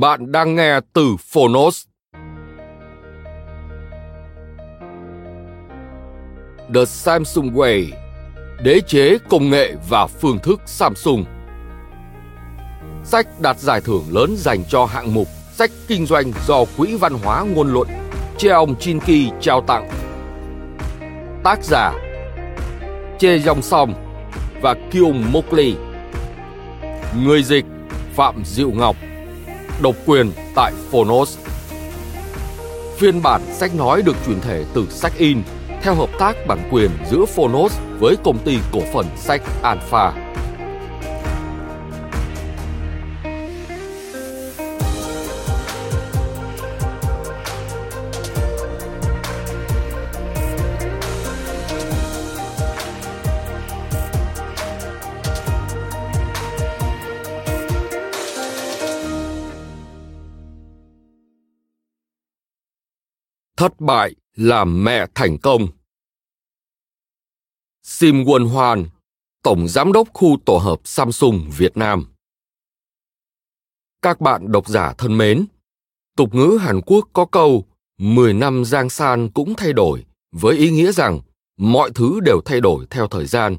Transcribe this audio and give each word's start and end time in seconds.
Bạn 0.00 0.32
đang 0.32 0.54
nghe 0.54 0.80
từ 0.92 1.16
Phonos. 1.32 1.84
The 6.74 6.84
Samsung 6.86 7.50
Way, 7.54 7.86
Đế 8.62 8.80
chế 8.86 9.18
công 9.28 9.50
nghệ 9.50 9.74
và 9.88 10.06
phương 10.06 10.38
thức 10.38 10.60
Samsung 10.66 11.24
Sách 13.04 13.26
đạt 13.40 13.58
giải 13.58 13.80
thưởng 13.80 14.04
lớn 14.10 14.34
dành 14.36 14.64
cho 14.68 14.84
hạng 14.84 15.14
mục 15.14 15.28
sách 15.52 15.70
kinh 15.88 16.06
doanh 16.06 16.32
do 16.46 16.64
Quỹ 16.76 16.96
Văn 16.96 17.12
hóa 17.24 17.44
Ngôn 17.44 17.72
luận 17.72 17.88
Cheong 18.38 18.76
Chin 18.76 19.00
Ki 19.00 19.30
trao 19.40 19.60
tặng. 19.60 19.88
Tác 21.44 21.58
giả 21.62 21.92
Chê 23.18 23.38
Dòng 23.38 23.62
Song 23.62 23.94
và 24.62 24.74
Kyung 24.90 25.32
Mokli 25.32 25.76
Người 27.24 27.42
dịch 27.42 27.64
Phạm 28.14 28.42
Diệu 28.44 28.70
Ngọc 28.70 28.96
độc 29.82 29.96
quyền 30.06 30.32
tại 30.54 30.72
Phonos. 30.90 31.38
Phiên 32.96 33.22
bản 33.22 33.42
sách 33.52 33.74
nói 33.74 34.02
được 34.02 34.16
chuyển 34.26 34.40
thể 34.40 34.64
từ 34.74 34.86
sách 34.90 35.12
in, 35.16 35.42
theo 35.82 35.94
hợp 35.94 36.10
tác 36.18 36.46
bản 36.46 36.68
quyền 36.70 36.90
giữa 37.10 37.24
Phonos 37.24 37.78
với 37.98 38.16
công 38.24 38.38
ty 38.38 38.58
cổ 38.72 38.80
phần 38.92 39.06
sách 39.16 39.42
Alpha. 39.62 40.27
Thất 63.78 63.84
bại 63.84 64.14
làm 64.36 64.84
mẹ 64.84 65.06
thành 65.14 65.38
công. 65.38 65.68
Sim 67.82 68.24
Won 68.24 68.48
Hoan, 68.48 68.86
Tổng 69.42 69.68
Giám 69.68 69.92
đốc 69.92 70.08
khu 70.14 70.38
tổ 70.44 70.56
hợp 70.56 70.80
Samsung 70.84 71.50
Việt 71.56 71.76
Nam. 71.76 72.06
Các 74.02 74.20
bạn 74.20 74.52
độc 74.52 74.68
giả 74.68 74.94
thân 74.98 75.18
mến, 75.18 75.46
tục 76.16 76.34
ngữ 76.34 76.58
Hàn 76.60 76.80
Quốc 76.86 77.08
có 77.12 77.26
câu 77.26 77.64
10 77.98 78.34
năm 78.34 78.64
giang 78.64 78.90
san 78.90 79.30
cũng 79.34 79.54
thay 79.54 79.72
đổi 79.72 80.04
với 80.32 80.56
ý 80.56 80.70
nghĩa 80.70 80.92
rằng 80.92 81.20
mọi 81.58 81.90
thứ 81.94 82.20
đều 82.20 82.40
thay 82.44 82.60
đổi 82.60 82.86
theo 82.90 83.06
thời 83.08 83.26
gian. 83.26 83.56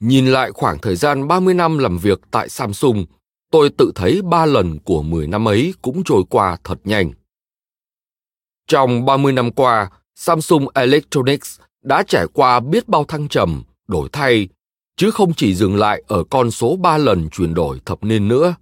Nhìn 0.00 0.26
lại 0.26 0.52
khoảng 0.52 0.78
thời 0.78 0.96
gian 0.96 1.28
30 1.28 1.54
năm 1.54 1.78
làm 1.78 1.98
việc 1.98 2.20
tại 2.30 2.48
Samsung, 2.48 3.06
tôi 3.50 3.70
tự 3.78 3.92
thấy 3.94 4.22
ba 4.22 4.46
lần 4.46 4.78
của 4.78 5.02
10 5.02 5.26
năm 5.26 5.48
ấy 5.48 5.74
cũng 5.82 6.02
trôi 6.04 6.22
qua 6.30 6.56
thật 6.64 6.78
nhanh. 6.84 7.12
Trong 8.68 9.04
30 9.04 9.32
năm 9.32 9.50
qua, 9.52 9.90
Samsung 10.14 10.66
Electronics 10.74 11.60
đã 11.82 12.02
trải 12.02 12.26
qua 12.32 12.60
biết 12.60 12.88
bao 12.88 13.04
thăng 13.04 13.28
trầm, 13.28 13.62
đổi 13.88 14.08
thay, 14.12 14.48
chứ 14.96 15.10
không 15.10 15.34
chỉ 15.34 15.54
dừng 15.54 15.76
lại 15.76 16.02
ở 16.06 16.24
con 16.30 16.50
số 16.50 16.76
3 16.76 16.98
lần 16.98 17.30
chuyển 17.30 17.54
đổi 17.54 17.80
thập 17.84 18.04
niên 18.04 18.28
nữa. 18.28 18.54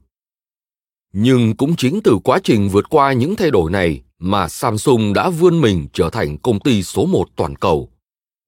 Nhưng 1.12 1.56
cũng 1.56 1.76
chính 1.76 2.00
từ 2.04 2.18
quá 2.24 2.38
trình 2.44 2.68
vượt 2.68 2.90
qua 2.90 3.12
những 3.12 3.36
thay 3.36 3.50
đổi 3.50 3.70
này 3.70 4.02
mà 4.18 4.48
Samsung 4.48 5.12
đã 5.12 5.30
vươn 5.30 5.60
mình 5.60 5.88
trở 5.92 6.10
thành 6.10 6.38
công 6.38 6.60
ty 6.60 6.82
số 6.82 7.06
một 7.06 7.28
toàn 7.36 7.56
cầu, 7.56 7.88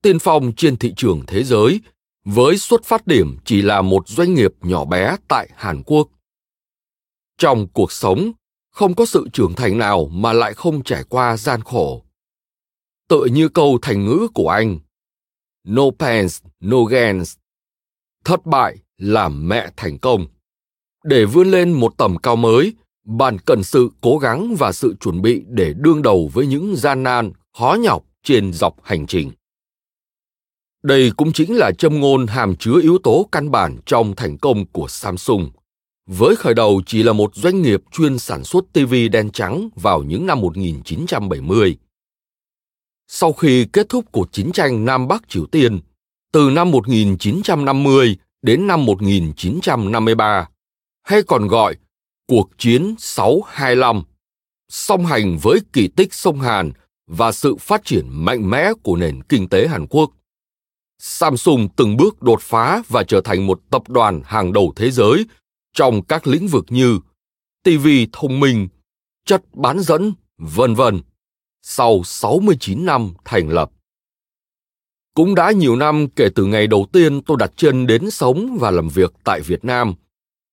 tiên 0.03 0.19
phong 0.19 0.53
trên 0.57 0.77
thị 0.77 0.93
trường 0.97 1.23
thế 1.27 1.45
giới, 1.45 1.81
với 2.25 2.59
xuất 2.59 2.85
phát 2.85 3.07
điểm 3.07 3.37
chỉ 3.45 3.63
là 3.63 3.83
một 3.83 4.09
doanh 4.09 4.35
nghiệp 4.35 4.53
nhỏ 4.61 4.85
bé 4.85 5.17
tại 5.29 5.49
Hàn 5.57 5.83
Quốc. 5.83 6.09
Trong 7.39 7.69
cuộc 7.69 7.93
sống, 7.93 8.33
không 8.75 8.95
có 8.95 9.07
sự 9.07 9.29
trưởng 9.33 9.55
thành 9.55 9.79
nào 9.79 10.09
mà 10.13 10.33
lại 10.33 10.55
không 10.55 10.83
trải 10.83 11.05
qua 11.05 11.37
gian 11.37 11.63
khổ. 11.63 12.05
Tựa 13.09 13.25
như 13.25 13.49
câu 13.49 13.79
thành 13.83 14.05
ngữ 14.05 14.29
của 14.35 14.49
anh, 14.49 14.79
no 15.65 15.83
pains, 15.99 16.43
no 16.61 16.85
gains. 16.85 17.37
Thất 18.25 18.47
bại 18.47 18.77
là 18.99 19.29
mẹ 19.29 19.71
thành 19.77 19.99
công. 19.99 20.27
Để 21.05 21.25
vươn 21.25 21.51
lên 21.51 21.73
một 21.73 21.95
tầm 21.99 22.17
cao 22.19 22.37
mới, 22.37 22.73
bạn 23.05 23.39
cần 23.39 23.63
sự 23.63 23.89
cố 24.01 24.19
gắng 24.19 24.55
và 24.59 24.73
sự 24.73 24.95
chuẩn 25.01 25.23
bị 25.23 25.43
để 25.49 25.75
đương 25.77 26.03
đầu 26.03 26.31
với 26.33 26.47
những 26.47 26.77
gian 26.77 27.03
nan, 27.03 27.33
khó 27.59 27.77
nhọc 27.81 28.05
trên 28.23 28.53
dọc 28.53 28.77
hành 28.83 29.07
trình. 29.07 29.33
Đây 30.83 31.13
cũng 31.17 31.33
chính 31.33 31.57
là 31.57 31.73
châm 31.79 32.01
ngôn 32.01 32.27
hàm 32.27 32.57
chứa 32.57 32.81
yếu 32.83 32.99
tố 33.03 33.29
căn 33.33 33.51
bản 33.51 33.79
trong 33.87 34.17
thành 34.17 34.39
công 34.39 34.67
của 34.67 34.89
Samsung– 34.89 35.51
với 36.07 36.37
khởi 36.37 36.55
đầu 36.55 36.83
chỉ 36.87 37.03
là 37.03 37.13
một 37.13 37.35
doanh 37.35 37.63
nghiệp 37.63 37.83
chuyên 37.93 38.19
sản 38.19 38.45
xuất 38.45 38.65
TV 38.73 38.95
đen 39.13 39.31
trắng 39.31 39.69
vào 39.77 40.03
những 40.03 40.27
năm 40.27 40.41
1970. 40.41 41.79
Sau 43.09 43.33
khi 43.33 43.67
kết 43.73 43.89
thúc 43.89 44.05
cuộc 44.13 44.33
chiến 44.33 44.53
tranh 44.53 44.85
Nam 44.85 45.09
Bắc 45.09 45.29
Triều 45.29 45.47
Tiên, 45.47 45.81
từ 46.33 46.51
năm 46.51 46.71
1950 46.71 48.17
đến 48.43 48.67
năm 48.67 48.85
1953, 48.85 50.49
hay 51.03 51.23
còn 51.23 51.49
gọi 51.49 51.77
cuộc 52.29 52.51
chiến 52.59 52.95
625, 52.99 54.03
song 54.69 55.07
hành 55.07 55.39
với 55.43 55.61
kỳ 55.73 55.89
tích 55.89 56.15
sông 56.15 56.41
Hàn 56.41 56.73
và 57.07 57.33
sự 57.33 57.57
phát 57.57 57.85
triển 57.85 58.07
mạnh 58.11 58.51
mẽ 58.51 58.73
của 58.83 58.97
nền 58.97 59.23
kinh 59.23 59.49
tế 59.49 59.69
Hàn 59.69 59.87
Quốc. 59.87 60.11
Samsung 60.99 61.69
từng 61.77 61.97
bước 61.97 62.23
đột 62.23 62.41
phá 62.43 62.83
và 62.89 63.05
trở 63.05 63.21
thành 63.21 63.47
một 63.47 63.61
tập 63.71 63.89
đoàn 63.89 64.23
hàng 64.25 64.53
đầu 64.53 64.73
thế 64.77 64.91
giới 64.91 65.27
trong 65.75 66.03
các 66.03 66.27
lĩnh 66.27 66.49
vực 66.49 66.65
như 66.69 66.99
TV 67.63 67.89
thông 68.13 68.41
minh, 68.41 68.69
chất 69.27 69.43
bán 69.55 69.81
dẫn, 69.81 70.13
vân 70.39 70.75
vân, 70.75 71.03
sau 71.63 72.03
69 72.05 72.85
năm 72.85 73.13
thành 73.25 73.49
lập. 73.49 73.71
Cũng 75.15 75.35
đã 75.35 75.51
nhiều 75.51 75.77
năm 75.77 76.07
kể 76.17 76.29
từ 76.35 76.45
ngày 76.45 76.67
đầu 76.67 76.87
tiên 76.93 77.23
tôi 77.23 77.37
đặt 77.41 77.53
chân 77.57 77.87
đến 77.87 78.11
sống 78.11 78.57
và 78.61 78.71
làm 78.71 78.89
việc 78.89 79.13
tại 79.25 79.41
Việt 79.41 79.65
Nam. 79.65 79.95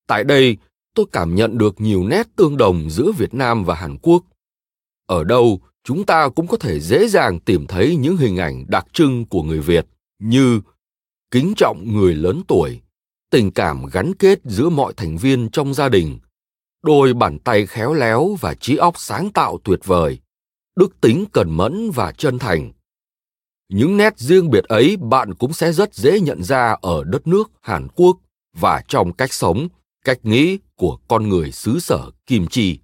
Tại 0.07 0.23
đây, 0.23 0.57
tôi 0.95 1.06
cảm 1.12 1.35
nhận 1.35 1.57
được 1.57 1.81
nhiều 1.81 2.07
nét 2.07 2.27
tương 2.35 2.57
đồng 2.57 2.89
giữa 2.89 3.12
Việt 3.12 3.33
Nam 3.33 3.63
và 3.63 3.75
Hàn 3.75 3.97
Quốc. 4.01 4.24
Ở 5.06 5.24
đâu, 5.24 5.62
chúng 5.83 6.06
ta 6.06 6.29
cũng 6.29 6.47
có 6.47 6.57
thể 6.57 6.79
dễ 6.79 7.07
dàng 7.07 7.39
tìm 7.39 7.67
thấy 7.67 7.95
những 7.95 8.17
hình 8.17 8.38
ảnh 8.38 8.65
đặc 8.67 8.88
trưng 8.94 9.25
của 9.25 9.44
người 9.44 9.59
Việt 9.59 9.88
như 10.19 10.62
kính 11.31 11.53
trọng 11.57 11.94
người 11.94 12.15
lớn 12.15 12.41
tuổi, 12.47 12.81
tình 13.31 13.51
cảm 13.51 13.85
gắn 13.85 14.15
kết 14.15 14.39
giữa 14.43 14.69
mọi 14.69 14.93
thành 14.97 15.17
viên 15.17 15.49
trong 15.49 15.73
gia 15.73 15.89
đình, 15.89 16.19
đôi 16.83 17.13
bàn 17.13 17.39
tay 17.39 17.65
khéo 17.67 17.93
léo 17.93 18.35
và 18.41 18.53
trí 18.53 18.75
óc 18.75 18.93
sáng 18.97 19.31
tạo 19.31 19.59
tuyệt 19.63 19.79
vời, 19.83 20.19
đức 20.75 21.01
tính 21.01 21.25
cẩn 21.33 21.57
mẫn 21.57 21.91
và 21.91 22.11
chân 22.11 22.39
thành 22.39 22.71
những 23.69 23.97
nét 23.97 24.19
riêng 24.19 24.49
biệt 24.49 24.63
ấy 24.63 24.97
bạn 24.97 25.33
cũng 25.33 25.53
sẽ 25.53 25.71
rất 25.71 25.95
dễ 25.95 26.19
nhận 26.19 26.43
ra 26.43 26.77
ở 26.81 27.03
đất 27.03 27.27
nước 27.27 27.51
hàn 27.61 27.87
quốc 27.95 28.17
và 28.53 28.83
trong 28.87 29.13
cách 29.13 29.33
sống, 29.33 29.67
cách 30.05 30.19
nghĩ 30.23 30.57
của 30.75 30.97
con 31.07 31.29
người 31.29 31.51
xứ 31.51 31.79
sở 31.79 32.11
kim 32.25 32.47
chi 32.47 32.79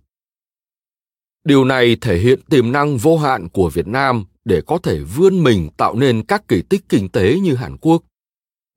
điều 1.47 1.65
này 1.65 1.97
thể 2.01 2.17
hiện 2.17 2.39
tiềm 2.49 2.71
năng 2.71 2.97
vô 2.97 3.17
hạn 3.17 3.49
của 3.49 3.69
việt 3.69 3.88
nam 3.88 4.25
để 4.45 4.61
có 4.67 4.77
thể 4.77 4.99
vươn 4.99 5.44
mình 5.44 5.69
tạo 5.77 5.95
nên 5.95 6.23
các 6.23 6.47
kỳ 6.47 6.61
tích 6.61 6.81
kinh 6.89 7.09
tế 7.09 7.39
như 7.39 7.55
Hàn 7.55 7.77
Quốc. 7.77 8.03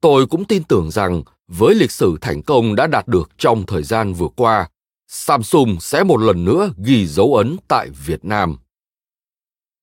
Tôi 0.00 0.26
cũng 0.26 0.44
tin 0.44 0.64
tưởng 0.64 0.90
rằng 0.90 1.22
với 1.58 1.74
lịch 1.74 1.90
sử 1.90 2.16
thành 2.20 2.42
công 2.42 2.76
đã 2.76 2.86
đạt 2.86 3.08
được 3.08 3.30
trong 3.38 3.66
thời 3.66 3.82
gian 3.82 4.12
vừa 4.12 4.28
qua, 4.36 4.68
Samsung 5.08 5.80
sẽ 5.80 6.04
một 6.04 6.20
lần 6.20 6.44
nữa 6.44 6.72
ghi 6.84 7.06
dấu 7.06 7.34
ấn 7.34 7.56
tại 7.68 7.90
Việt 8.06 8.24
Nam. 8.24 8.56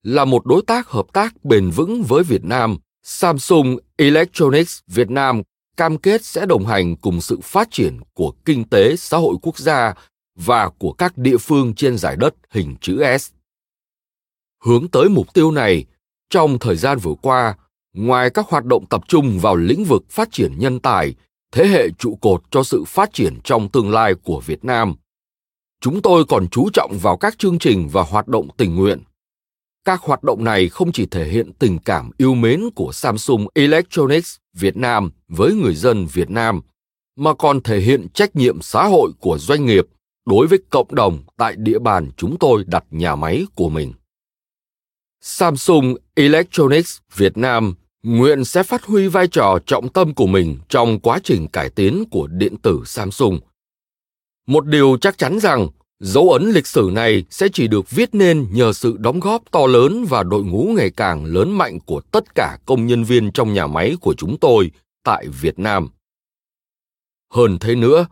Là 0.04 0.26
một 0.26 0.46
đối 0.46 0.62
tác 0.68 0.88
hợp 0.88 1.06
tác 1.14 1.46
bền 1.46 1.70
vững 1.70 2.04
với 2.04 2.24
Việt 2.24 2.44
Nam, 2.44 2.78
Samsung 3.04 3.78
Electronics 3.98 4.80
Việt 4.88 5.10
Nam 5.10 5.42
cam 5.78 5.98
kết 5.98 6.26
sẽ 6.26 6.46
đồng 6.46 6.66
hành 6.66 6.96
cùng 6.96 7.22
sự 7.22 7.40
phát 7.44 7.68
triển 7.72 8.00
của 8.14 8.34
kinh 8.46 8.70
tế 8.70 8.96
xã 8.96 9.18
hội 9.18 9.36
quốc 9.42 9.58
gia 9.58 9.94
và 10.36 10.70
của 10.70 10.92
các 10.92 11.18
địa 11.18 11.38
phương 11.38 11.76
trên 11.76 11.98
giải 11.98 12.16
đất 12.16 12.36
hình 12.50 12.76
chữ 12.82 13.04
S. 13.20 13.32
Hướng 14.64 14.88
tới 14.88 15.10
mục 15.10 15.34
tiêu 15.34 15.52
này, 15.52 15.86
trong 16.30 16.60
thời 16.60 16.76
gian 16.76 16.98
vừa 16.98 17.14
qua, 17.22 17.56
ngoài 17.94 18.30
các 18.30 18.48
hoạt 18.50 18.66
động 18.66 18.86
tập 18.90 19.02
trung 19.08 19.40
vào 19.40 19.56
lĩnh 19.56 19.84
vực 19.84 20.04
phát 20.10 20.32
triển 20.32 20.60
nhân 20.60 20.80
tài, 20.80 21.16
thế 21.52 21.68
hệ 21.68 21.90
trụ 21.90 22.18
cột 22.22 22.44
cho 22.52 22.64
sự 22.64 22.84
phát 22.88 23.14
triển 23.14 23.40
trong 23.44 23.70
tương 23.70 23.92
lai 23.92 24.14
của 24.24 24.42
Việt 24.46 24.66
Nam, 24.66 24.96
chúng 25.82 26.02
tôi 26.02 26.26
còn 26.26 26.48
chú 26.48 26.70
trọng 26.74 26.98
vào 27.02 27.18
các 27.18 27.38
chương 27.38 27.60
trình 27.60 27.90
và 27.92 28.04
hoạt 28.04 28.28
động 28.28 28.48
tình 28.58 28.76
nguyện. 28.76 29.04
Các 29.86 30.02
hoạt 30.02 30.24
động 30.24 30.44
này 30.44 30.70
không 30.70 30.92
chỉ 30.92 31.06
thể 31.06 31.26
hiện 31.26 31.54
tình 31.54 31.80
cảm 31.80 32.12
yêu 32.18 32.34
mến 32.34 32.62
của 32.76 32.92
Samsung 32.94 33.48
Electronics 33.54 34.36
Việt 34.54 34.78
Nam 34.78 35.12
với 35.28 35.54
người 35.54 35.76
dân 35.76 36.06
Việt 36.06 36.30
Nam, 36.30 36.62
mà 37.16 37.34
còn 37.34 37.62
thể 37.62 37.80
hiện 37.80 38.08
trách 38.14 38.36
nhiệm 38.36 38.62
xã 38.62 38.84
hội 38.84 39.12
của 39.20 39.38
doanh 39.38 39.66
nghiệp 39.66 39.86
đối 40.26 40.48
với 40.48 40.60
cộng 40.70 40.96
đồng 40.96 41.24
tại 41.38 41.56
địa 41.58 41.80
bàn 41.80 42.12
chúng 42.18 42.38
tôi 42.40 42.64
đặt 42.68 42.84
nhà 42.92 43.16
máy 43.16 43.46
của 43.56 43.70
mình. 43.70 43.94
Samsung 45.22 45.96
Electronics 46.16 46.98
Việt 47.16 47.38
Nam 47.38 47.76
nguyện 48.04 48.46
sẽ 48.46 48.64
phát 48.64 48.84
huy 48.84 49.08
vai 49.08 49.28
trò 49.28 49.60
trọng 49.66 49.90
tâm 49.90 50.14
của 50.14 50.28
mình 50.28 50.58
trong 50.70 51.00
quá 51.00 51.20
trình 51.24 51.48
cải 51.48 51.70
tiến 51.70 52.04
của 52.12 52.28
điện 52.28 52.58
tử 52.58 52.82
Samsung. 52.86 53.40
Một 54.48 54.66
điều 54.66 54.98
chắc 55.02 55.18
chắn 55.18 55.40
rằng 55.40 55.68
dấu 56.00 56.30
ấn 56.30 56.52
lịch 56.52 56.68
sử 56.68 56.90
này 56.94 57.26
sẽ 57.30 57.48
chỉ 57.54 57.68
được 57.68 57.90
viết 57.90 58.10
nên 58.16 58.48
nhờ 58.52 58.74
sự 58.74 58.96
đóng 59.00 59.20
góp 59.20 59.44
to 59.52 59.68
lớn 59.68 60.06
và 60.10 60.24
đội 60.24 60.44
ngũ 60.44 60.74
ngày 60.78 60.90
càng 60.90 61.26
lớn 61.26 61.52
mạnh 61.52 61.80
của 61.80 62.02
tất 62.02 62.36
cả 62.36 62.58
công 62.66 62.88
nhân 62.88 63.04
viên 63.04 63.32
trong 63.32 63.54
nhà 63.54 63.68
máy 63.68 63.96
của 64.02 64.14
chúng 64.14 64.38
tôi 64.38 64.72
tại 65.04 65.28
Việt 65.42 65.60
Nam. 65.60 65.90
Hơn 67.34 67.58
thế 67.60 67.76
nữa, 67.76 68.08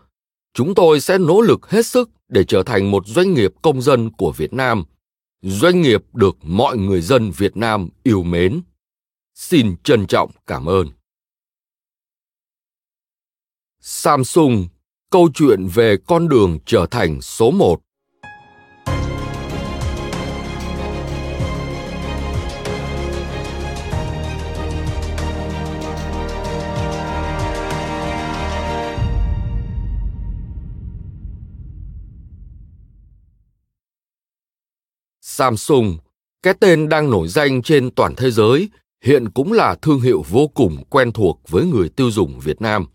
chúng 0.54 0.76
tôi 0.76 1.00
sẽ 1.00 1.18
nỗ 1.18 1.42
lực 1.42 1.70
hết 1.70 1.86
sức 1.86 2.10
để 2.30 2.44
trở 2.44 2.64
thành 2.64 2.92
một 2.92 3.08
doanh 3.08 3.34
nghiệp 3.34 3.54
công 3.62 3.82
dân 3.82 4.10
của 4.10 4.32
Việt 4.32 4.54
Nam, 4.54 4.84
doanh 5.42 5.82
nghiệp 5.82 6.04
được 6.14 6.38
mọi 6.42 6.78
người 6.78 7.02
dân 7.02 7.32
Việt 7.32 7.58
Nam 7.58 7.90
yêu 8.04 8.24
mến. 8.24 8.62
Xin 9.38 9.76
trân 9.84 10.08
trọng 10.08 10.32
cảm 10.48 10.66
ơn. 10.66 10.88
Samsung, 13.80 14.68
câu 15.12 15.30
chuyện 15.34 15.68
về 15.74 15.98
con 16.08 16.30
đường 16.30 16.60
trở 16.66 16.86
thành 16.92 17.22
số 17.22 17.52
một. 17.52 17.82
Samsung, 35.22 35.98
cái 36.44 36.54
tên 36.60 36.90
đang 36.90 37.10
nổi 37.10 37.28
danh 37.28 37.62
trên 37.62 37.92
toàn 37.92 38.14
thế 38.18 38.32
giới, 38.32 38.70
hiện 39.04 39.30
cũng 39.30 39.54
là 39.54 39.76
thương 39.76 40.00
hiệu 40.00 40.24
vô 40.30 40.48
cùng 40.48 40.84
quen 40.90 41.12
thuộc 41.12 41.42
với 41.48 41.66
người 41.66 41.90
tiêu 41.90 42.12
dùng 42.12 42.40
Việt 42.40 42.62
Nam. 42.62 42.86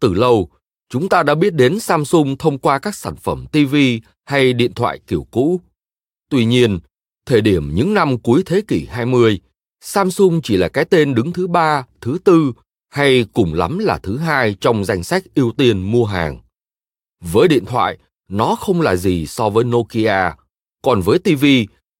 Từ 0.00 0.14
lâu, 0.14 0.50
chúng 0.88 1.08
ta 1.08 1.22
đã 1.22 1.34
biết 1.34 1.54
đến 1.54 1.80
Samsung 1.80 2.36
thông 2.38 2.58
qua 2.58 2.78
các 2.78 2.94
sản 2.94 3.16
phẩm 3.16 3.46
TV 3.52 3.76
hay 4.24 4.52
điện 4.52 4.74
thoại 4.74 5.00
kiểu 5.06 5.26
cũ. 5.30 5.60
Tuy 6.28 6.44
nhiên, 6.44 6.78
thời 7.26 7.40
điểm 7.40 7.74
những 7.74 7.94
năm 7.94 8.18
cuối 8.18 8.42
thế 8.46 8.62
kỷ 8.68 8.86
20, 8.86 9.40
Samsung 9.80 10.40
chỉ 10.42 10.56
là 10.56 10.68
cái 10.68 10.84
tên 10.84 11.14
đứng 11.14 11.32
thứ 11.32 11.46
ba, 11.46 11.86
thứ 12.00 12.18
tư 12.24 12.52
hay 12.90 13.24
cùng 13.32 13.54
lắm 13.54 13.78
là 13.78 13.98
thứ 13.98 14.18
hai 14.18 14.56
trong 14.60 14.84
danh 14.84 15.02
sách 15.02 15.24
ưu 15.34 15.52
tiên 15.52 15.90
mua 15.90 16.04
hàng. 16.04 16.38
Với 17.20 17.48
điện 17.48 17.64
thoại, 17.64 17.98
nó 18.28 18.54
không 18.54 18.80
là 18.80 18.96
gì 18.96 19.26
so 19.26 19.50
với 19.50 19.64
Nokia, 19.64 20.32
còn 20.82 21.00
với 21.00 21.18
TV, 21.18 21.44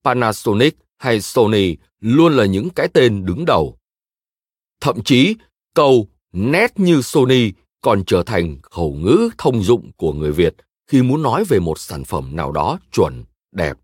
Panasonic 0.05 0.77
hay 1.01 1.21
Sony 1.21 1.77
luôn 2.01 2.37
là 2.37 2.47
những 2.47 2.71
cái 2.71 2.89
tên 2.89 3.27
đứng 3.27 3.45
đầu. 3.45 3.77
Thậm 4.81 5.03
chí, 5.03 5.37
câu 5.75 6.09
nét 6.33 6.81
như 6.81 7.03
Sony 7.03 7.53
còn 7.81 8.05
trở 8.07 8.23
thành 8.23 8.59
khẩu 8.63 8.93
ngữ 8.93 9.31
thông 9.39 9.63
dụng 9.63 9.91
của 9.97 10.13
người 10.13 10.33
Việt 10.33 10.55
khi 10.87 11.03
muốn 11.03 11.23
nói 11.23 11.45
về 11.45 11.59
một 11.59 11.79
sản 11.79 12.05
phẩm 12.05 12.37
nào 12.37 12.53
đó 12.53 12.79
chuẩn, 12.93 13.25
đẹp. 13.53 13.77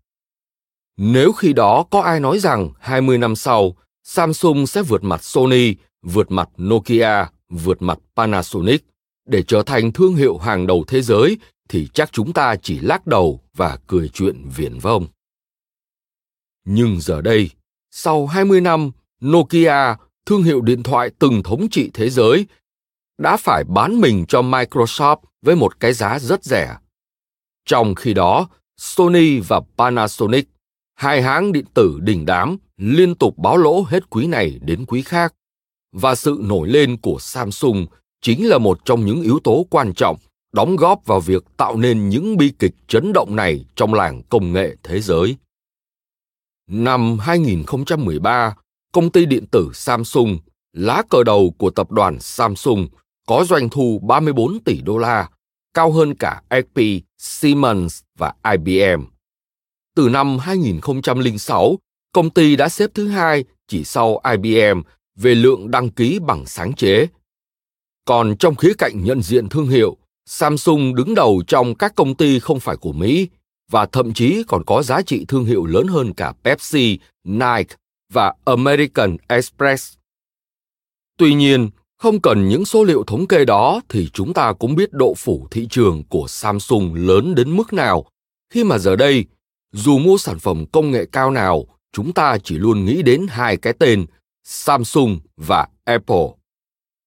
Nếu 0.97 1.31
khi 1.31 1.53
đó 1.53 1.85
có 1.91 2.01
ai 2.01 2.19
nói 2.19 2.39
rằng 2.39 2.69
20 2.79 3.17
năm 3.17 3.35
sau, 3.35 3.75
Samsung 4.03 4.67
sẽ 4.67 4.81
vượt 4.81 5.03
mặt 5.03 5.23
Sony, 5.23 5.75
vượt 6.01 6.31
mặt 6.31 6.49
Nokia, 6.57 7.25
vượt 7.49 7.81
mặt 7.81 7.99
Panasonic 8.15 8.85
để 9.27 9.43
trở 9.43 9.63
thành 9.63 9.91
thương 9.91 10.15
hiệu 10.15 10.37
hàng 10.37 10.67
đầu 10.67 10.83
thế 10.87 11.01
giới 11.01 11.37
thì 11.69 11.87
chắc 11.93 12.11
chúng 12.11 12.33
ta 12.33 12.55
chỉ 12.61 12.79
lắc 12.79 13.07
đầu 13.07 13.41
và 13.55 13.77
cười 13.87 14.09
chuyện 14.09 14.49
viển 14.55 14.79
vông. 14.79 15.07
Nhưng 16.69 17.01
giờ 17.01 17.21
đây, 17.21 17.49
sau 17.91 18.27
20 18.27 18.61
năm, 18.61 18.91
Nokia, 19.25 19.95
thương 20.25 20.43
hiệu 20.43 20.61
điện 20.61 20.83
thoại 20.83 21.09
từng 21.19 21.43
thống 21.43 21.69
trị 21.69 21.89
thế 21.93 22.09
giới, 22.09 22.45
đã 23.17 23.37
phải 23.37 23.63
bán 23.63 24.01
mình 24.01 24.25
cho 24.27 24.41
Microsoft 24.41 25.17
với 25.41 25.55
một 25.55 25.79
cái 25.79 25.93
giá 25.93 26.19
rất 26.19 26.43
rẻ. 26.43 26.77
Trong 27.65 27.95
khi 27.95 28.13
đó, 28.13 28.49
Sony 28.77 29.39
và 29.39 29.61
Panasonic, 29.77 30.47
hai 30.95 31.21
hãng 31.21 31.51
điện 31.51 31.65
tử 31.73 31.99
đỉnh 32.01 32.25
đám, 32.25 32.57
liên 32.77 33.15
tục 33.15 33.37
báo 33.37 33.57
lỗ 33.57 33.83
hết 33.83 34.09
quý 34.09 34.27
này 34.27 34.59
đến 34.61 34.85
quý 34.85 35.01
khác. 35.01 35.33
Và 35.95 36.15
sự 36.15 36.39
nổi 36.41 36.67
lên 36.67 36.97
của 36.97 37.17
Samsung 37.19 37.85
chính 38.21 38.47
là 38.47 38.57
một 38.57 38.79
trong 38.85 39.05
những 39.05 39.21
yếu 39.21 39.39
tố 39.43 39.65
quan 39.69 39.93
trọng 39.93 40.17
đóng 40.53 40.75
góp 40.75 41.05
vào 41.05 41.19
việc 41.19 41.43
tạo 41.57 41.77
nên 41.77 42.09
những 42.09 42.37
bi 42.37 42.51
kịch 42.59 42.75
chấn 42.87 43.13
động 43.13 43.35
này 43.35 43.65
trong 43.75 43.93
làng 43.93 44.23
công 44.29 44.53
nghệ 44.53 44.75
thế 44.83 45.01
giới. 45.01 45.35
Năm 46.71 47.19
2013, 47.19 48.55
công 48.91 49.11
ty 49.11 49.25
điện 49.25 49.45
tử 49.51 49.71
Samsung, 49.73 50.37
lá 50.73 51.03
cờ 51.09 51.23
đầu 51.23 51.53
của 51.57 51.69
tập 51.69 51.91
đoàn 51.91 52.19
Samsung, 52.19 52.87
có 53.27 53.45
doanh 53.49 53.69
thu 53.69 53.99
34 54.07 54.59
tỷ 54.59 54.81
đô 54.81 54.97
la, 54.97 55.29
cao 55.73 55.91
hơn 55.91 56.15
cả 56.15 56.41
HP, 56.49 56.81
Siemens 57.17 58.01
và 58.17 58.33
IBM. 58.51 59.03
Từ 59.95 60.09
năm 60.09 60.37
2006, 60.39 61.75
công 62.11 62.29
ty 62.29 62.55
đã 62.55 62.69
xếp 62.69 62.89
thứ 62.93 63.07
hai 63.07 63.43
chỉ 63.67 63.83
sau 63.83 64.21
IBM 64.31 64.81
về 65.15 65.35
lượng 65.35 65.71
đăng 65.71 65.89
ký 65.89 66.19
bằng 66.19 66.45
sáng 66.45 66.73
chế. 66.73 67.07
Còn 68.05 68.37
trong 68.37 68.55
khía 68.55 68.73
cạnh 68.77 69.03
nhận 69.03 69.21
diện 69.21 69.49
thương 69.49 69.67
hiệu, 69.67 69.97
Samsung 70.25 70.95
đứng 70.95 71.15
đầu 71.15 71.43
trong 71.47 71.75
các 71.75 71.95
công 71.95 72.15
ty 72.15 72.39
không 72.39 72.59
phải 72.59 72.77
của 72.77 72.93
Mỹ 72.93 73.27
và 73.71 73.85
thậm 73.85 74.13
chí 74.13 74.43
còn 74.47 74.63
có 74.65 74.83
giá 74.83 75.01
trị 75.01 75.25
thương 75.27 75.45
hiệu 75.45 75.65
lớn 75.65 75.87
hơn 75.87 76.13
cả 76.13 76.33
Pepsi, 76.43 76.99
Nike 77.23 77.75
và 78.13 78.33
American 78.45 79.17
Express. 79.27 79.93
Tuy 81.17 81.33
nhiên, 81.33 81.69
không 81.97 82.21
cần 82.21 82.49
những 82.49 82.65
số 82.65 82.83
liệu 82.83 83.03
thống 83.03 83.27
kê 83.27 83.45
đó 83.45 83.81
thì 83.89 84.09
chúng 84.13 84.33
ta 84.33 84.53
cũng 84.53 84.75
biết 84.75 84.93
độ 84.93 85.13
phủ 85.17 85.47
thị 85.51 85.67
trường 85.69 86.03
của 86.09 86.25
Samsung 86.27 86.93
lớn 86.93 87.35
đến 87.35 87.55
mức 87.55 87.73
nào 87.73 88.05
khi 88.49 88.63
mà 88.63 88.77
giờ 88.77 88.95
đây, 88.95 89.25
dù 89.71 89.97
mua 89.97 90.17
sản 90.17 90.39
phẩm 90.39 90.65
công 90.71 90.91
nghệ 90.91 91.05
cao 91.11 91.31
nào, 91.31 91.65
chúng 91.91 92.13
ta 92.13 92.37
chỉ 92.43 92.57
luôn 92.57 92.85
nghĩ 92.85 93.01
đến 93.01 93.27
hai 93.29 93.57
cái 93.57 93.73
tên 93.79 94.05
Samsung 94.43 95.19
và 95.37 95.67
Apple. 95.83 96.27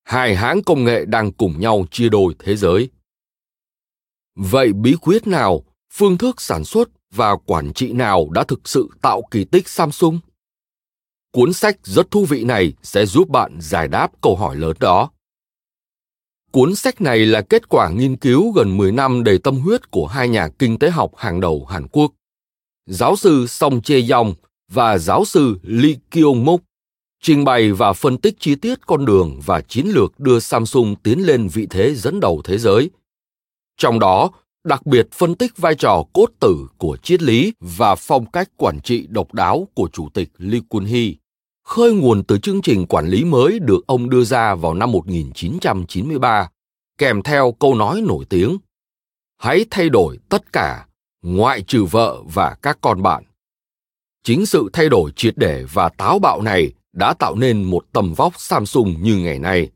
Hai 0.04 0.36
hãng 0.36 0.62
công 0.62 0.84
nghệ 0.84 1.04
đang 1.04 1.32
cùng 1.32 1.60
nhau 1.60 1.86
chia 1.90 2.08
đôi 2.08 2.34
thế 2.38 2.56
giới. 2.56 2.90
Vậy 4.36 4.72
bí 4.72 4.94
quyết 5.00 5.26
nào, 5.26 5.64
phương 5.92 6.18
thức 6.18 6.40
sản 6.40 6.64
xuất 6.64 6.88
và 7.10 7.36
quản 7.36 7.72
trị 7.72 7.92
nào 7.92 8.28
đã 8.30 8.44
thực 8.44 8.68
sự 8.68 8.88
tạo 9.02 9.22
kỳ 9.30 9.44
tích 9.44 9.68
Samsung? 9.68 10.20
Cuốn 11.32 11.52
sách 11.52 11.78
rất 11.82 12.10
thú 12.10 12.24
vị 12.24 12.44
này 12.44 12.72
sẽ 12.82 13.06
giúp 13.06 13.28
bạn 13.28 13.58
giải 13.60 13.88
đáp 13.88 14.12
câu 14.20 14.36
hỏi 14.36 14.56
lớn 14.56 14.76
đó. 14.80 15.10
Cuốn 16.52 16.74
sách 16.74 17.00
này 17.00 17.26
là 17.26 17.40
kết 17.40 17.68
quả 17.68 17.90
nghiên 17.90 18.16
cứu 18.16 18.52
gần 18.52 18.76
10 18.76 18.92
năm 18.92 19.24
đầy 19.24 19.38
tâm 19.38 19.58
huyết 19.58 19.90
của 19.90 20.06
hai 20.06 20.28
nhà 20.28 20.48
kinh 20.58 20.78
tế 20.78 20.90
học 20.90 21.12
hàng 21.16 21.40
đầu 21.40 21.64
Hàn 21.64 21.86
Quốc, 21.88 22.12
giáo 22.86 23.16
sư 23.16 23.46
Song 23.46 23.82
Che 23.82 23.96
Yong 24.10 24.34
và 24.68 24.98
giáo 24.98 25.24
sư 25.24 25.58
Lee 25.62 25.94
Kyung 26.10 26.44
Mok, 26.44 26.60
trình 27.22 27.44
bày 27.44 27.72
và 27.72 27.92
phân 27.92 28.18
tích 28.18 28.34
chi 28.38 28.54
tiết 28.54 28.86
con 28.86 29.04
đường 29.04 29.40
và 29.46 29.60
chiến 29.60 29.86
lược 29.86 30.20
đưa 30.20 30.40
Samsung 30.40 30.96
tiến 31.02 31.26
lên 31.26 31.48
vị 31.48 31.66
thế 31.70 31.94
dẫn 31.94 32.20
đầu 32.20 32.40
thế 32.44 32.58
giới 32.58 32.90
trong 33.80 33.98
đó, 33.98 34.30
đặc 34.64 34.86
biệt 34.86 35.08
phân 35.12 35.34
tích 35.34 35.56
vai 35.56 35.74
trò 35.74 36.04
cốt 36.12 36.30
tử 36.40 36.66
của 36.78 36.96
triết 37.02 37.22
lý 37.22 37.52
và 37.60 37.94
phong 37.94 38.30
cách 38.30 38.48
quản 38.56 38.80
trị 38.80 39.06
độc 39.10 39.34
đáo 39.34 39.68
của 39.74 39.88
Chủ 39.92 40.08
tịch 40.14 40.28
Lee 40.38 40.60
Kun-hee, 40.68 41.14
khơi 41.64 41.94
nguồn 41.94 42.24
từ 42.24 42.38
chương 42.38 42.62
trình 42.62 42.86
quản 42.86 43.06
lý 43.06 43.24
mới 43.24 43.58
được 43.58 43.86
ông 43.86 44.10
đưa 44.10 44.24
ra 44.24 44.54
vào 44.54 44.74
năm 44.74 44.92
1993, 44.92 46.50
kèm 46.98 47.22
theo 47.22 47.52
câu 47.58 47.74
nói 47.74 48.00
nổi 48.00 48.24
tiếng 48.24 48.58
Hãy 49.38 49.64
thay 49.70 49.88
đổi 49.88 50.18
tất 50.28 50.52
cả, 50.52 50.86
ngoại 51.22 51.62
trừ 51.62 51.84
vợ 51.84 52.22
và 52.34 52.56
các 52.62 52.78
con 52.80 53.02
bạn. 53.02 53.24
Chính 54.24 54.46
sự 54.46 54.70
thay 54.72 54.88
đổi 54.88 55.10
triệt 55.16 55.34
để 55.36 55.64
và 55.72 55.88
táo 55.88 56.18
bạo 56.18 56.42
này 56.42 56.72
đã 56.92 57.14
tạo 57.14 57.36
nên 57.36 57.62
một 57.62 57.84
tầm 57.92 58.14
vóc 58.14 58.32
Samsung 58.36 58.96
như 59.02 59.16
ngày 59.16 59.38
nay. 59.38 59.70